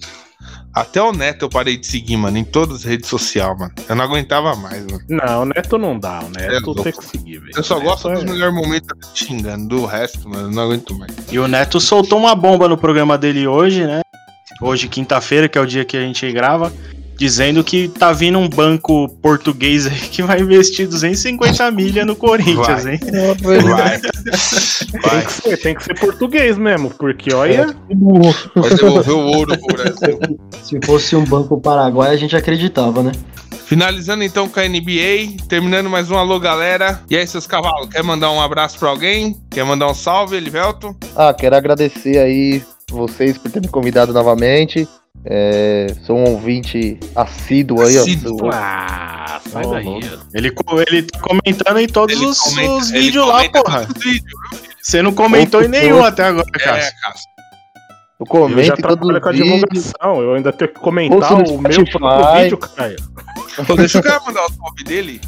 Até 0.74 1.02
o 1.02 1.12
Neto 1.12 1.44
eu 1.46 1.50
parei 1.50 1.76
de 1.78 1.86
seguir, 1.86 2.16
mano, 2.16 2.38
em 2.38 2.44
todas 2.46 2.78
as 2.78 2.84
redes 2.86 3.10
sociais, 3.10 3.58
mano. 3.60 3.72
Eu 3.90 3.96
não 3.96 4.06
aguentava 4.06 4.56
mais, 4.56 4.86
mano. 4.86 5.02
Não, 5.10 5.42
o 5.42 5.46
Neto 5.46 5.78
não 5.78 6.00
dá. 6.00 6.20
O 6.24 6.30
Neto 6.30 6.72
É 6.80 6.84
tem 6.84 6.94
que 6.94 7.06
seguir, 7.06 7.40
velho. 7.40 7.52
Eu 7.56 7.64
só 7.64 7.78
O 7.78 7.82
gosto 7.82 8.08
Neto 8.08 8.22
dos 8.22 8.30
é- 8.30 8.34
melhores 8.34 8.56
momentos 8.56 8.98
xingando. 9.14 9.68
Do 9.68 9.86
resto, 9.86 10.30
mano, 10.30 10.48
eu 10.48 10.52
não 10.52 10.64
aguento 10.64 10.98
mais. 10.98 11.12
E 11.30 11.38
o 11.40 11.48
Neto 11.48 11.80
soltou 11.82 12.20
uma 12.20 12.34
bomba 12.36 12.68
no 12.70 12.78
programa 12.78 13.18
dele 13.18 13.46
hoje, 13.48 13.86
né? 13.86 14.02
Hoje, 14.62 14.88
quinta-feira, 14.88 15.50
que 15.50 15.58
é 15.58 15.62
o 15.62 15.66
dia 15.66 15.84
que 15.84 15.98
a 15.98 16.02
gente 16.02 16.32
grava, 16.32 16.72
dizendo 17.22 17.64
que 17.64 17.88
tá 17.88 18.12
vindo 18.12 18.40
um 18.40 18.50
banco 18.50 19.08
português 19.22 19.86
aí 19.86 19.94
que 19.94 20.24
vai 20.24 20.40
investir 20.40 20.88
250 20.88 21.70
milha 21.70 22.04
no 22.04 22.16
Corinthians, 22.16 22.84
Vai. 22.84 22.94
hein? 22.94 23.00
Vai. 23.64 24.00
Tem 24.00 25.02
Vai. 25.02 25.26
que, 25.28 25.32
ser, 25.32 25.58
tem 25.58 25.76
que 25.76 25.84
ser 25.84 26.00
português 26.00 26.58
mesmo, 26.58 26.90
porque 26.90 27.32
olha. 27.32 27.76
Vai 28.56 28.70
devolver 28.74 29.14
o 29.14 29.20
ouro 29.20 29.56
pro 29.56 29.78
Brasil. 29.78 30.20
se 30.64 30.80
fosse 30.84 31.16
um 31.16 31.24
banco 31.24 31.62
paraguai, 31.62 32.10
a 32.10 32.18
gente 32.18 32.36
acreditava, 32.36 33.04
né? 33.04 33.12
Finalizando 33.66 34.24
então 34.24 34.50
com 34.50 34.60
a 34.60 34.68
NBA, 34.68 35.46
terminando 35.48 35.92
mais 35.92 36.10
um 36.10 36.18
alô 36.18 36.40
galera. 36.40 37.02
E 37.08 37.16
aí, 37.16 37.28
seus 37.28 37.46
cavalos, 37.46 37.88
quer 37.88 38.04
mandar 38.04 38.32
um 38.32 38.42
abraço 38.42 38.80
pra 38.80 38.90
alguém? 38.90 39.40
Quer 39.52 39.64
mandar 39.64 39.88
um 39.88 39.94
salve, 39.94 40.36
Elivelto? 40.36 40.96
Ah, 41.16 41.34
quero 41.36 41.56
agradecer 41.56 42.18
aí 42.18 42.64
vocês 42.92 43.38
por 43.38 43.50
terem 43.52 43.68
me 43.68 43.72
convidado 43.72 44.14
novamente. 44.14 44.88
É, 45.26 45.94
sou 46.06 46.18
um 46.18 46.24
ouvinte 46.32 46.98
assíduo 47.16 47.82
aí, 47.82 47.98
ó. 47.98 48.02
Assíduo. 48.02 48.40
Sou- 48.40 48.50
Ah, 48.52 49.40
sai 49.50 49.66
Ô, 49.66 49.72
daí. 49.72 49.88
Ele, 50.34 50.52
ele 50.88 51.02
tá 51.04 51.20
comentando 51.20 51.80
em 51.80 51.88
todos 51.88 52.16
Ele 52.16 52.26
os, 52.26 52.40
comenta- 52.40 52.72
os 52.74 52.90
vídeos 52.92 53.28
lá, 53.28 53.48
porra. 53.50 53.88
os. 53.88 54.22
Você 54.82 55.02
não 55.02 55.14
comentou 55.14 55.62
em 55.64 55.68
nenhum 55.68 55.96
outro. 55.98 56.08
até 56.10 56.24
agora, 56.26 56.48
É, 56.56 56.60
Cássio. 56.60 56.92
Cássio. 57.02 57.32
Eu 58.20 58.26
Eu 58.50 58.64
já 58.64 58.76
comento 58.76 58.80
em 58.80 58.82
todos 58.82 58.98
trabalho 58.98 59.22
com 59.22 59.28
a 59.28 59.32
os 59.32 59.38
vídeos. 59.38 59.60
divulgação, 59.62 60.22
eu 60.22 60.34
ainda 60.36 60.54
tenho 60.54 60.72
que 60.74 60.80
comentar 60.80 61.34
o 61.34 61.38
meu 61.62 61.86
próprio 61.86 62.34
vídeo, 62.44 62.58
cara. 62.58 62.96
Pô, 63.68 63.76
deixa 63.76 64.00
o 64.00 64.04
cara 64.04 64.22
mandar 64.26 64.46
o 64.46 64.54
salve 64.54 64.84
dele. 64.84 65.22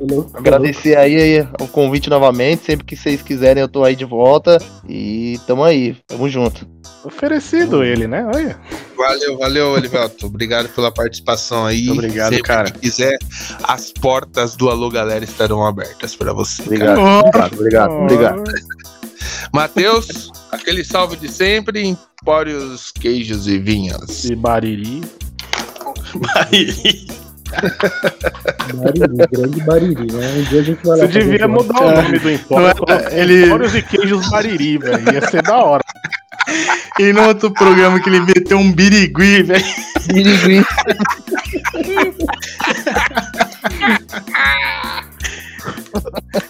Então, 0.00 0.30
agradecer 0.34 0.96
aí, 0.96 1.40
o 1.60 1.68
convite 1.68 2.10
novamente. 2.10 2.64
Sempre 2.64 2.84
que 2.84 2.96
vocês 2.96 3.22
quiserem, 3.22 3.60
eu 3.60 3.68
tô 3.68 3.84
aí 3.84 3.94
de 3.94 4.04
volta. 4.04 4.58
E 4.88 5.38
tamo 5.46 5.62
aí, 5.62 5.96
tamo 6.06 6.28
junto. 6.28 6.66
Oferecido 7.04 7.84
ele, 7.84 8.06
né? 8.06 8.24
Olha. 8.34 8.58
Valeu, 8.96 9.38
valeu, 9.38 9.76
Elivelto. 9.76 10.26
Obrigado 10.26 10.68
pela 10.70 10.90
participação 10.90 11.66
aí. 11.66 11.86
Muito 11.86 11.98
obrigado, 11.98 12.30
Sempre 12.30 12.48
cara. 12.48 12.70
que 12.70 12.78
quiser, 12.78 13.18
as 13.62 13.92
portas 13.92 14.56
do 14.56 14.70
Alô 14.70 14.88
Galera 14.90 15.24
estarão 15.24 15.64
abertas 15.64 16.16
pra 16.16 16.32
você. 16.32 16.62
Obrigado, 16.62 16.96
Cara. 17.30 17.46
obrigado, 17.52 17.92
obrigado, 17.92 18.40
obrigado. 18.40 18.44
Matheus, 19.52 20.30
aquele 20.50 20.84
salve 20.84 21.16
de 21.16 21.28
sempre. 21.28 21.96
Empórios, 22.22 22.90
queijos 22.92 23.46
e 23.46 23.58
vinhas. 23.58 24.24
E 24.24 24.34
Bariri. 24.34 25.02
Aí, 26.36 27.06
Bariri, 28.74 29.26
grande 29.30 29.60
Bariri, 29.62 30.12
né? 30.12 30.34
Um 30.38 30.42
dia 30.44 30.60
a 30.60 30.62
gente 30.64 30.84
vai 30.84 30.98
lá 30.98 31.06
Você 31.06 31.12
devia 31.20 31.46
mudar 31.48 31.80
o 31.82 31.90
nome 32.02 32.18
do 32.18 32.30
Empório. 32.30 32.84
é- 32.88 33.20
ele- 33.20 33.46
Empórios 33.46 33.74
e 33.74 33.82
queijos 33.82 34.28
Bariri, 34.30 34.78
velho. 34.78 35.12
Ia 35.12 35.28
ser 35.30 35.42
da 35.42 35.56
hora. 35.62 35.84
e 36.98 37.12
no 37.12 37.22
outro 37.28 37.50
programa 37.52 38.00
que 38.00 38.08
ele 38.08 38.20
meteu 38.20 38.58
um 38.58 38.72
birigui, 38.72 39.42
velho. 39.42 39.64
Birigui. 40.12 40.64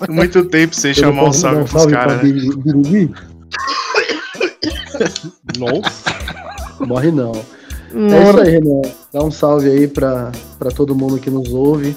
Muito 0.08 0.44
tempo 0.46 0.74
sem 0.74 0.92
chamar 0.94 1.24
um 1.24 1.32
salve 1.32 1.64
pros 1.68 1.86
caras, 1.86 2.16
né? 2.16 2.22
Birigui? 2.32 3.14
Nossa. 5.58 6.04
Morre 6.80 7.10
não. 7.10 7.32
É 7.94 8.28
isso 8.28 8.40
aí, 8.40 8.50
Renan. 8.50 8.82
Dá 9.12 9.22
um 9.22 9.30
salve 9.30 9.70
aí 9.70 9.86
pra, 9.86 10.32
pra 10.58 10.70
todo 10.70 10.94
mundo 10.94 11.18
que 11.18 11.30
nos 11.30 11.52
ouve. 11.52 11.96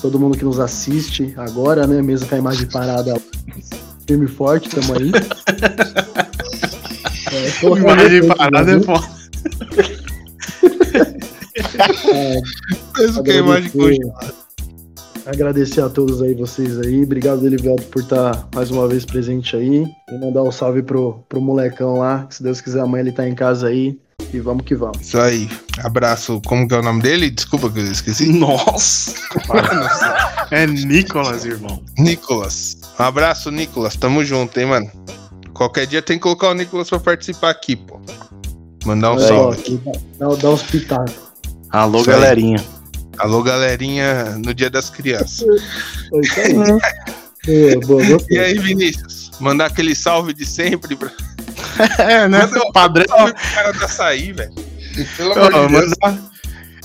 todo 0.00 0.18
mundo 0.18 0.36
que 0.36 0.44
nos 0.44 0.60
assiste 0.60 1.32
agora, 1.36 1.86
né? 1.86 2.02
Mesmo 2.02 2.28
com 2.28 2.34
a 2.34 2.38
imagem 2.38 2.66
parada 2.66 3.14
firme 4.06 4.26
e 4.26 4.28
forte, 4.28 4.68
tamo 4.68 4.94
aí. 4.94 5.12
É, 7.34 7.66
imagem 7.66 8.28
parada 8.28 8.72
é 8.72 8.80
foda. 8.80 9.08
Mesmo 12.98 13.22
que 13.22 13.30
a 13.30 13.36
imagem 13.36 13.70
congelada. 13.70 14.34
Agradecer 15.24 15.80
a 15.80 15.88
todos 15.88 16.20
aí, 16.20 16.34
vocês 16.34 16.78
aí. 16.80 17.04
Obrigado, 17.04 17.46
Elivelto, 17.46 17.84
por 17.84 18.02
estar 18.02 18.48
mais 18.54 18.70
uma 18.70 18.88
vez 18.88 19.04
presente 19.04 19.56
aí. 19.56 19.86
E 20.10 20.18
mandar 20.18 20.42
um 20.42 20.50
salve 20.50 20.82
pro, 20.82 21.24
pro 21.28 21.40
molecão 21.40 21.98
lá. 21.98 22.26
Que 22.26 22.34
se 22.34 22.42
Deus 22.42 22.60
quiser, 22.60 22.80
amanhã 22.80 23.02
ele 23.02 23.12
tá 23.12 23.26
em 23.26 23.34
casa 23.34 23.68
aí. 23.68 23.98
E 24.32 24.40
vamos 24.40 24.64
que 24.64 24.74
vamos. 24.74 25.00
Isso 25.00 25.18
aí. 25.20 25.48
Abraço. 25.84 26.40
Como 26.46 26.66
que 26.66 26.74
é 26.74 26.78
o 26.78 26.82
nome 26.82 27.02
dele? 27.02 27.30
Desculpa 27.30 27.68
que 27.70 27.78
eu 27.80 27.92
esqueci. 27.92 28.32
Nossa! 28.32 29.14
é 30.50 30.66
Nicolas, 30.66 31.44
irmão. 31.44 31.82
Nicolas. 31.98 32.78
Um 32.98 33.02
abraço, 33.02 33.50
Nicolas. 33.50 33.94
Tamo 33.96 34.24
junto, 34.24 34.58
hein, 34.58 34.66
mano. 34.66 34.90
Qualquer 35.52 35.86
dia 35.86 36.00
tem 36.00 36.16
que 36.16 36.22
colocar 36.22 36.48
o 36.48 36.54
Nicolas 36.54 36.88
pra 36.88 36.98
participar 36.98 37.50
aqui, 37.50 37.76
pô. 37.76 38.00
Mandar 38.86 39.12
um 39.12 39.16
É, 39.16 39.28
salve. 39.28 39.80
ó, 39.86 39.92
Dá, 40.30 40.34
dá 40.40 40.50
uns 40.50 40.62
pitacos. 40.62 41.14
Alô, 41.70 42.00
Isso 42.00 42.10
aí. 42.10 42.16
galerinha. 42.20 42.64
Alô, 43.18 43.42
galerinha, 43.42 44.24
no 44.38 44.54
Dia 44.54 44.70
das 44.70 44.88
Crianças. 44.88 45.44
Foi 46.08 46.20
isso 46.20 46.40
aí. 46.40 46.54
boa, 47.86 48.02
boa, 48.04 48.24
E 48.30 48.38
aí, 48.38 48.58
Vinícius? 48.58 49.30
Mandar 49.38 49.66
aquele 49.66 49.94
salve 49.94 50.32
de 50.32 50.46
sempre 50.46 50.96
pra 50.96 51.10
É, 51.98 52.28
né? 52.28 52.48
Padrão. 52.72 53.04
salve 53.08 53.32
pro 53.34 53.42
cara 53.54 53.72
da 53.72 53.84
açaí, 53.86 54.32
velho. 54.32 54.52
Pelo 55.16 55.32
amor 55.32 55.52
de 55.52 55.68
Deus. 55.68 55.94
mandar- 56.02 56.32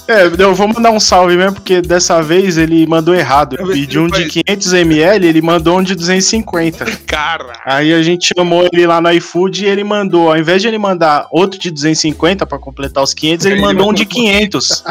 É, 0.10 0.24
eu 0.42 0.56
vou 0.56 0.70
mandar 0.70 0.90
um 0.92 1.02
salve 1.02 1.36
mesmo, 1.36 1.56
porque 1.56 1.82
dessa 1.82 2.22
vez 2.22 2.58
ele 2.58 2.88
mandou 2.88 3.14
errado. 3.14 3.58
Eu 3.60 3.68
pediu 3.68 4.04
um 4.04 4.08
de 4.08 4.22
foi- 4.32 4.42
500ml, 4.42 5.26
ele 5.28 5.42
mandou 5.42 5.78
um 5.78 5.84
de 5.84 5.94
250. 5.96 6.86
Cara. 7.06 7.52
Aí 7.66 7.94
a 7.94 8.02
gente 8.02 8.32
chamou 8.34 8.66
ele 8.72 8.88
lá 8.88 9.02
no 9.02 9.12
iFood 9.12 9.66
e 9.66 9.68
ele 9.68 9.84
mandou, 9.84 10.30
ao 10.32 10.38
invés 10.38 10.62
de 10.62 10.70
ele 10.70 10.78
mandar 10.78 11.28
outro 11.30 11.60
de 11.60 11.70
250 11.70 12.46
pra 12.46 12.58
completar 12.58 13.04
os 13.04 13.14
500, 13.14 13.46
ele 13.48 13.56
Ele 13.56 13.62
mandou 13.62 13.90
um 13.90 13.94
de 13.94 14.06
500. 14.06 14.82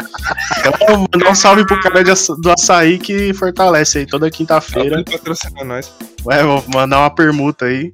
Então, 0.59 1.07
mandar 1.11 1.31
um 1.31 1.35
salve 1.35 1.65
pro 1.65 1.79
cara 1.81 2.03
de 2.03 2.11
do 2.39 2.51
açaí 2.51 2.99
que 2.99 3.33
fortalece 3.33 3.97
aí 3.97 4.05
toda 4.05 4.29
quinta-feira. 4.29 4.97
Ele 4.97 5.03
patrocina 5.03 5.63
nós. 5.63 5.91
Ué, 6.27 6.43
vou 6.43 6.63
mandar 6.67 6.99
uma 6.99 7.09
permuta 7.09 7.65
aí. 7.65 7.91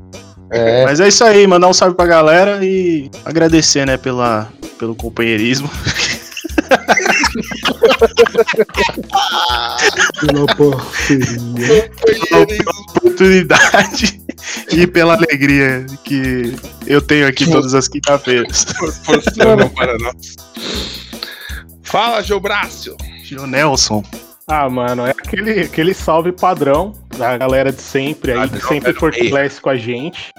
É, 0.53 0.85
Mas 0.85 0.99
é 0.99 1.07
isso 1.07 1.23
aí, 1.23 1.47
mandar 1.47 1.67
um 1.67 1.73
salve 1.73 1.95
pra 1.95 2.05
galera 2.05 2.63
e 2.63 3.09
agradecer, 3.25 3.87
né, 3.87 3.97
pela, 3.97 4.47
pelo 4.77 4.93
companheirismo. 4.93 5.67
Pela 10.19 10.45
porcaria. 10.55 11.89
oportunidade 12.95 14.21
e 14.71 14.85
pela 14.85 15.15
alegria 15.15 15.85
que 16.03 16.55
eu 16.85 17.01
tenho 17.01 17.27
aqui 17.27 17.49
todas 17.49 17.73
as 17.73 17.87
quinta-feiras. 17.87 18.65
Proporcionam 18.65 19.69
para 19.69 19.97
nós. 19.97 20.35
Fala, 21.81 22.21
Geobrácio. 22.21 22.95
Gil 23.23 23.47
Nelson. 23.47 24.03
Ah, 24.47 24.69
mano, 24.69 25.05
é 25.05 25.11
aquele, 25.11 25.61
aquele 25.61 25.93
salve 25.93 26.31
padrão 26.31 26.93
da 27.17 27.37
galera 27.37 27.71
de 27.71 27.81
sempre 27.81 28.33
aí, 28.33 28.39
Padrão, 28.39 28.59
que 28.59 28.67
sempre 28.67 28.93
fortalece 28.93 29.61
com 29.61 29.69
a 29.69 29.77
gente. 29.77 30.31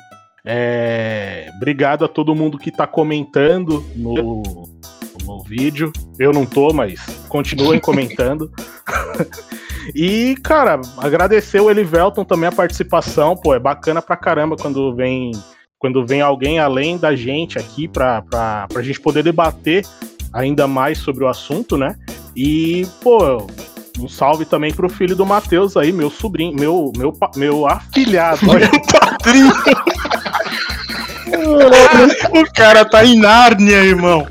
É, 0.46 1.50
obrigado 1.56 2.04
a 2.04 2.08
todo 2.08 2.34
mundo 2.34 2.58
que 2.58 2.70
tá 2.70 2.86
comentando 2.86 3.82
no, 3.96 4.42
no 5.24 5.42
vídeo. 5.42 5.90
Eu 6.18 6.32
não 6.32 6.44
tô, 6.44 6.72
mas 6.72 7.00
continuem 7.28 7.80
comentando. 7.80 8.50
e, 9.94 10.36
cara, 10.42 10.80
agradecer 10.98 11.60
o 11.60 11.70
Elivelton 11.70 12.24
também 12.24 12.48
a 12.48 12.52
participação. 12.52 13.34
Pô, 13.36 13.54
é 13.54 13.58
bacana 13.58 14.02
pra 14.02 14.16
caramba 14.16 14.56
quando 14.56 14.94
vem, 14.94 15.32
quando 15.78 16.06
vem 16.06 16.20
alguém 16.20 16.58
além 16.58 16.98
da 16.98 17.16
gente 17.16 17.58
aqui 17.58 17.88
pra, 17.88 18.20
pra, 18.22 18.66
pra 18.68 18.82
gente 18.82 19.00
poder 19.00 19.22
debater 19.22 19.86
ainda 20.30 20.66
mais 20.66 20.98
sobre 20.98 21.24
o 21.24 21.28
assunto, 21.28 21.78
né? 21.78 21.96
E, 22.36 22.86
pô, 23.02 23.46
um 23.98 24.08
salve 24.08 24.44
também 24.44 24.74
pro 24.74 24.88
filho 24.88 25.14
do 25.14 25.24
Matheus 25.24 25.76
aí, 25.76 25.92
meu 25.92 26.10
sobrinho, 26.10 26.54
meu, 26.54 26.92
meu, 26.96 27.12
meu 27.36 27.66
afilhado. 27.66 28.50
Olha, 28.50 28.68
O 32.34 32.52
cara 32.52 32.84
tá 32.84 33.04
em 33.04 33.18
Nárnia, 33.18 33.76
irmão. 33.84 34.26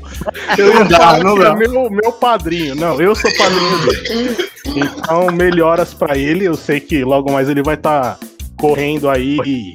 eu 0.58 0.74
Não 0.74 0.86
dá, 0.86 1.18
não 1.18 1.36
é 1.38 1.44
dá. 1.44 1.54
meu, 1.54 1.90
meu 1.90 2.12
padrinho. 2.12 2.74
Não, 2.74 3.00
eu 3.00 3.14
sou 3.14 3.30
padrinho 3.36 3.78
dele. 3.86 4.36
Então, 4.66 5.26
melhoras 5.32 5.94
pra 5.94 6.16
ele. 6.16 6.44
Eu 6.44 6.56
sei 6.56 6.80
que 6.80 7.04
logo 7.04 7.32
mais 7.32 7.48
ele 7.48 7.62
vai 7.62 7.74
estar 7.74 8.18
correndo 8.58 9.08
aí 9.10 9.38
e 9.44 9.74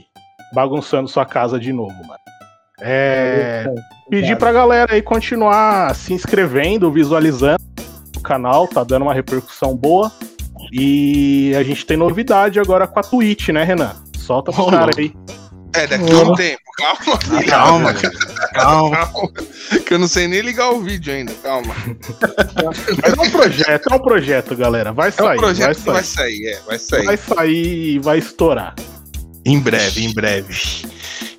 bagunçando 0.54 1.08
sua 1.08 1.26
casa 1.26 1.60
de 1.60 1.72
novo, 1.72 1.94
mano. 2.04 2.20
É, 2.82 3.66
pedir 4.10 4.38
pra 4.38 4.54
galera 4.54 4.94
aí 4.94 5.02
continuar 5.02 5.94
se 5.96 6.14
inscrevendo, 6.14 6.90
visualizando 6.92 7.62
o 8.16 8.22
canal, 8.22 8.68
tá 8.68 8.84
dando 8.84 9.04
uma 9.04 9.14
repercussão 9.14 9.76
boa. 9.76 10.12
E 10.72 11.54
a 11.58 11.64
gente 11.64 11.86
tem 11.86 11.98
novidade 11.98 12.60
agora 12.60 12.88
com 12.88 13.00
a 13.00 13.04
Twitch, 13.04 13.50
né, 13.50 13.64
Renan? 13.64 13.92
Solta 14.18 14.52
pro 14.52 14.68
cara 14.68 14.92
aí. 14.98 15.14
É, 15.74 15.86
daqui 15.88 16.12
a 16.12 16.18
um 16.18 16.34
tempo. 16.36 16.60
Calma. 16.80 17.20
Ah, 17.32 17.44
calma, 17.44 17.94
cara. 17.94 18.14
Calma. 18.54 18.98
Calma. 19.06 19.32
Que 19.86 19.94
eu 19.94 20.00
não 20.00 20.08
sei 20.08 20.28
nem 20.30 20.40
ligar 20.42 20.72
o 20.72 20.82
vídeo 20.82 21.14
ainda. 21.14 21.34
Calma. 21.44 21.76
Mas 23.04 23.14
é 23.18 23.22
um 23.22 23.30
projeto, 23.30 23.90
é 23.92 23.96
um 23.96 24.00
projeto, 24.00 24.56
galera. 24.56 24.94
Vai 24.94 25.10
É 25.10 25.12
sair, 25.12 25.38
um 25.38 25.42
projeto 25.42 25.66
vai 25.66 25.76
que 25.76 25.82
sair. 25.82 25.94
vai 25.94 26.04
sair, 26.04 26.48
é, 26.48 26.60
vai 26.66 26.80
sair. 26.80 27.06
Vai 27.06 27.18
sair 27.18 27.90
e 27.96 28.00
vai 28.00 28.18
estourar. 28.18 28.76
Em 29.46 29.60
breve, 29.60 30.06
em 30.06 30.14
breve. 30.14 30.56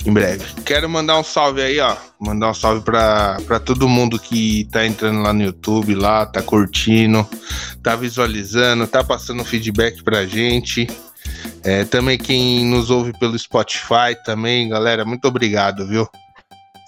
Em 0.05 0.13
breve. 0.13 0.45
Quero 0.65 0.89
mandar 0.89 1.19
um 1.19 1.25
salve 1.25 1.63
aí, 1.63 1.79
ó. 1.81 1.97
Mandar 2.21 2.51
um 2.51 2.55
salve 2.55 2.83
pra, 2.83 3.39
pra 3.47 3.59
todo 3.59 3.89
mundo 3.89 4.19
que 4.19 4.67
tá 4.71 4.85
entrando 4.87 5.21
lá 5.23 5.33
no 5.33 5.43
YouTube, 5.43 5.95
lá, 5.95 6.25
tá 6.27 6.43
curtindo, 6.43 7.27
tá 7.83 7.97
visualizando, 7.97 8.87
tá 8.87 9.03
passando 9.03 9.45
feedback 9.45 10.03
pra 10.03 10.27
gente. 10.27 10.87
É, 11.63 11.85
também 11.85 12.17
quem 12.17 12.65
nos 12.65 12.91
ouve 12.91 13.13
pelo 13.19 13.39
Spotify 13.39 14.17
também, 14.25 14.69
galera, 14.69 15.05
muito 15.05 15.27
obrigado, 15.29 15.87
viu? 15.87 16.09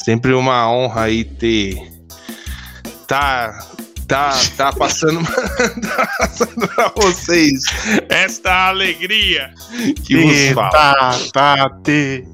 Sempre 0.03 0.33
uma 0.33 0.69
honra 0.71 1.03
aí 1.03 1.25
ter. 1.25 1.77
Tá. 3.07 3.67
Tá, 4.09 4.39
tá 4.57 4.73
passando, 4.77 5.23
tá 5.25 6.09
passando 6.19 6.69
pra 6.69 6.93
vocês 6.97 7.63
esta 8.09 8.69
alegria 8.69 9.55
que 10.05 10.17
vos 10.17 10.55
fala. 10.55 10.71
Tá, 10.71 11.19
tá, 11.33 11.71
te. 11.83 12.25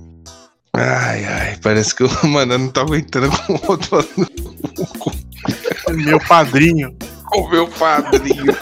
Ai, 0.73 1.25
ai, 1.25 1.59
parece 1.63 1.95
que 1.95 2.05
o 2.05 2.11
mano 2.27 2.57
não 2.59 2.69
tá 2.69 2.81
aguentando 2.81 3.31
com 3.31 3.53
o 3.55 3.61
outro 3.69 4.09
Meu 5.91 6.19
padrinho. 6.21 6.97
Com 7.29 7.43
o 7.43 7.51
meu 7.51 7.67
padrinho. 7.69 8.57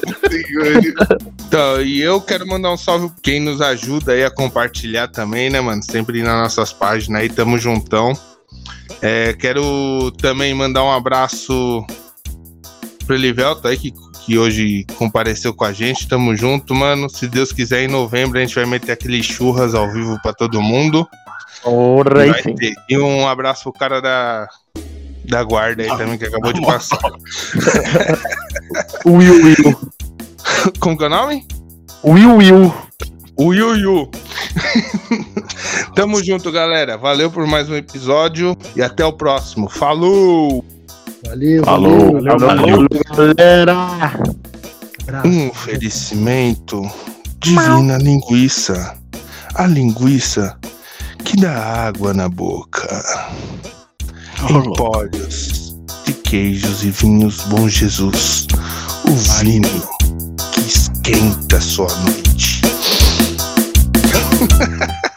então, 1.47 1.81
e 1.83 2.01
eu 2.01 2.21
quero 2.21 2.47
mandar 2.47 2.73
um 2.73 2.77
salve 2.77 3.09
pra 3.09 3.17
quem 3.23 3.41
nos 3.41 3.61
ajuda 3.61 4.13
aí 4.13 4.25
a 4.25 4.31
compartilhar 4.31 5.09
também, 5.09 5.51
né, 5.51 5.61
mano? 5.61 5.83
Sempre 5.83 6.23
nas 6.23 6.37
nossas 6.43 6.73
páginas 6.73 7.23
aí, 7.23 7.29
tamo 7.29 7.59
juntão. 7.59 8.13
É, 9.01 9.33
quero 9.35 10.11
também 10.13 10.55
mandar 10.55 10.85
um 10.85 10.93
abraço 10.93 11.85
pro 13.07 13.15
Elivelto 13.15 13.69
aí, 13.69 13.77
que, 13.77 13.93
que 14.25 14.39
hoje 14.39 14.85
compareceu 14.97 15.55
com 15.55 15.65
a 15.65 15.73
gente. 15.73 16.09
Tamo 16.09 16.35
junto, 16.35 16.75
mano. 16.75 17.09
Se 17.09 17.29
Deus 17.29 17.53
quiser, 17.53 17.83
em 17.83 17.89
novembro 17.89 18.39
a 18.39 18.41
gente 18.41 18.55
vai 18.55 18.67
meter 18.67 18.93
aquele 18.93 19.23
churras 19.23 19.75
ao 19.75 19.91
vivo 19.93 20.19
pra 20.23 20.33
todo 20.33 20.63
mundo. 20.63 21.07
Ora 21.65 22.33
ter. 22.43 22.75
E 22.89 22.99
um 22.99 23.27
abraço 23.27 23.65
pro 23.65 23.73
cara 23.73 24.01
da, 24.01 24.49
da 25.25 25.43
guarda 25.43 25.83
aí 25.83 25.89
também, 25.89 26.19
que 26.19 26.27
acabou 26.27 26.53
de 26.53 26.65
passar. 26.65 26.99
Will 29.07 29.43
Will. 29.45 29.77
Como 30.81 30.97
que 30.97 31.05
é 31.05 31.07
o 31.07 31.11
nome? 31.11 31.47
Will 32.05 32.37
Will. 32.37 32.75
Yu 33.39 33.77
Yu. 33.77 34.11
Tamo 35.95 36.23
junto, 36.23 36.51
galera. 36.51 36.97
Valeu 36.97 37.31
por 37.31 37.47
mais 37.47 37.69
um 37.69 37.75
episódio 37.75 38.57
e 38.75 38.83
até 38.83 39.05
o 39.05 39.13
próximo. 39.13 39.69
Falou! 39.69 40.65
Valeu, 41.27 41.65
Falou, 41.65 42.23
valeu. 42.23 42.39
valeu. 42.39 42.89
Galera. 43.37 43.75
Abraço. 45.03 45.29
Um 45.29 45.49
oferecimento 45.49 46.83
divina 47.39 47.99
linguiça. 47.99 48.97
A 49.55 49.67
linguiça 49.67 50.59
que 51.25 51.37
dá 51.37 51.53
água 51.87 52.15
na 52.15 52.29
boca. 52.29 53.03
Empórios 54.49 55.66
de 56.07 56.13
queijos 56.15 56.85
e 56.85 56.91
vinhos 56.91 57.41
Bom 57.49 57.69
Jesus, 57.69 58.47
o 59.05 59.11
vinho 59.43 59.83
que 60.53 60.61
esquenta 60.61 61.61
sua 61.61 61.93
noite. 61.99 62.63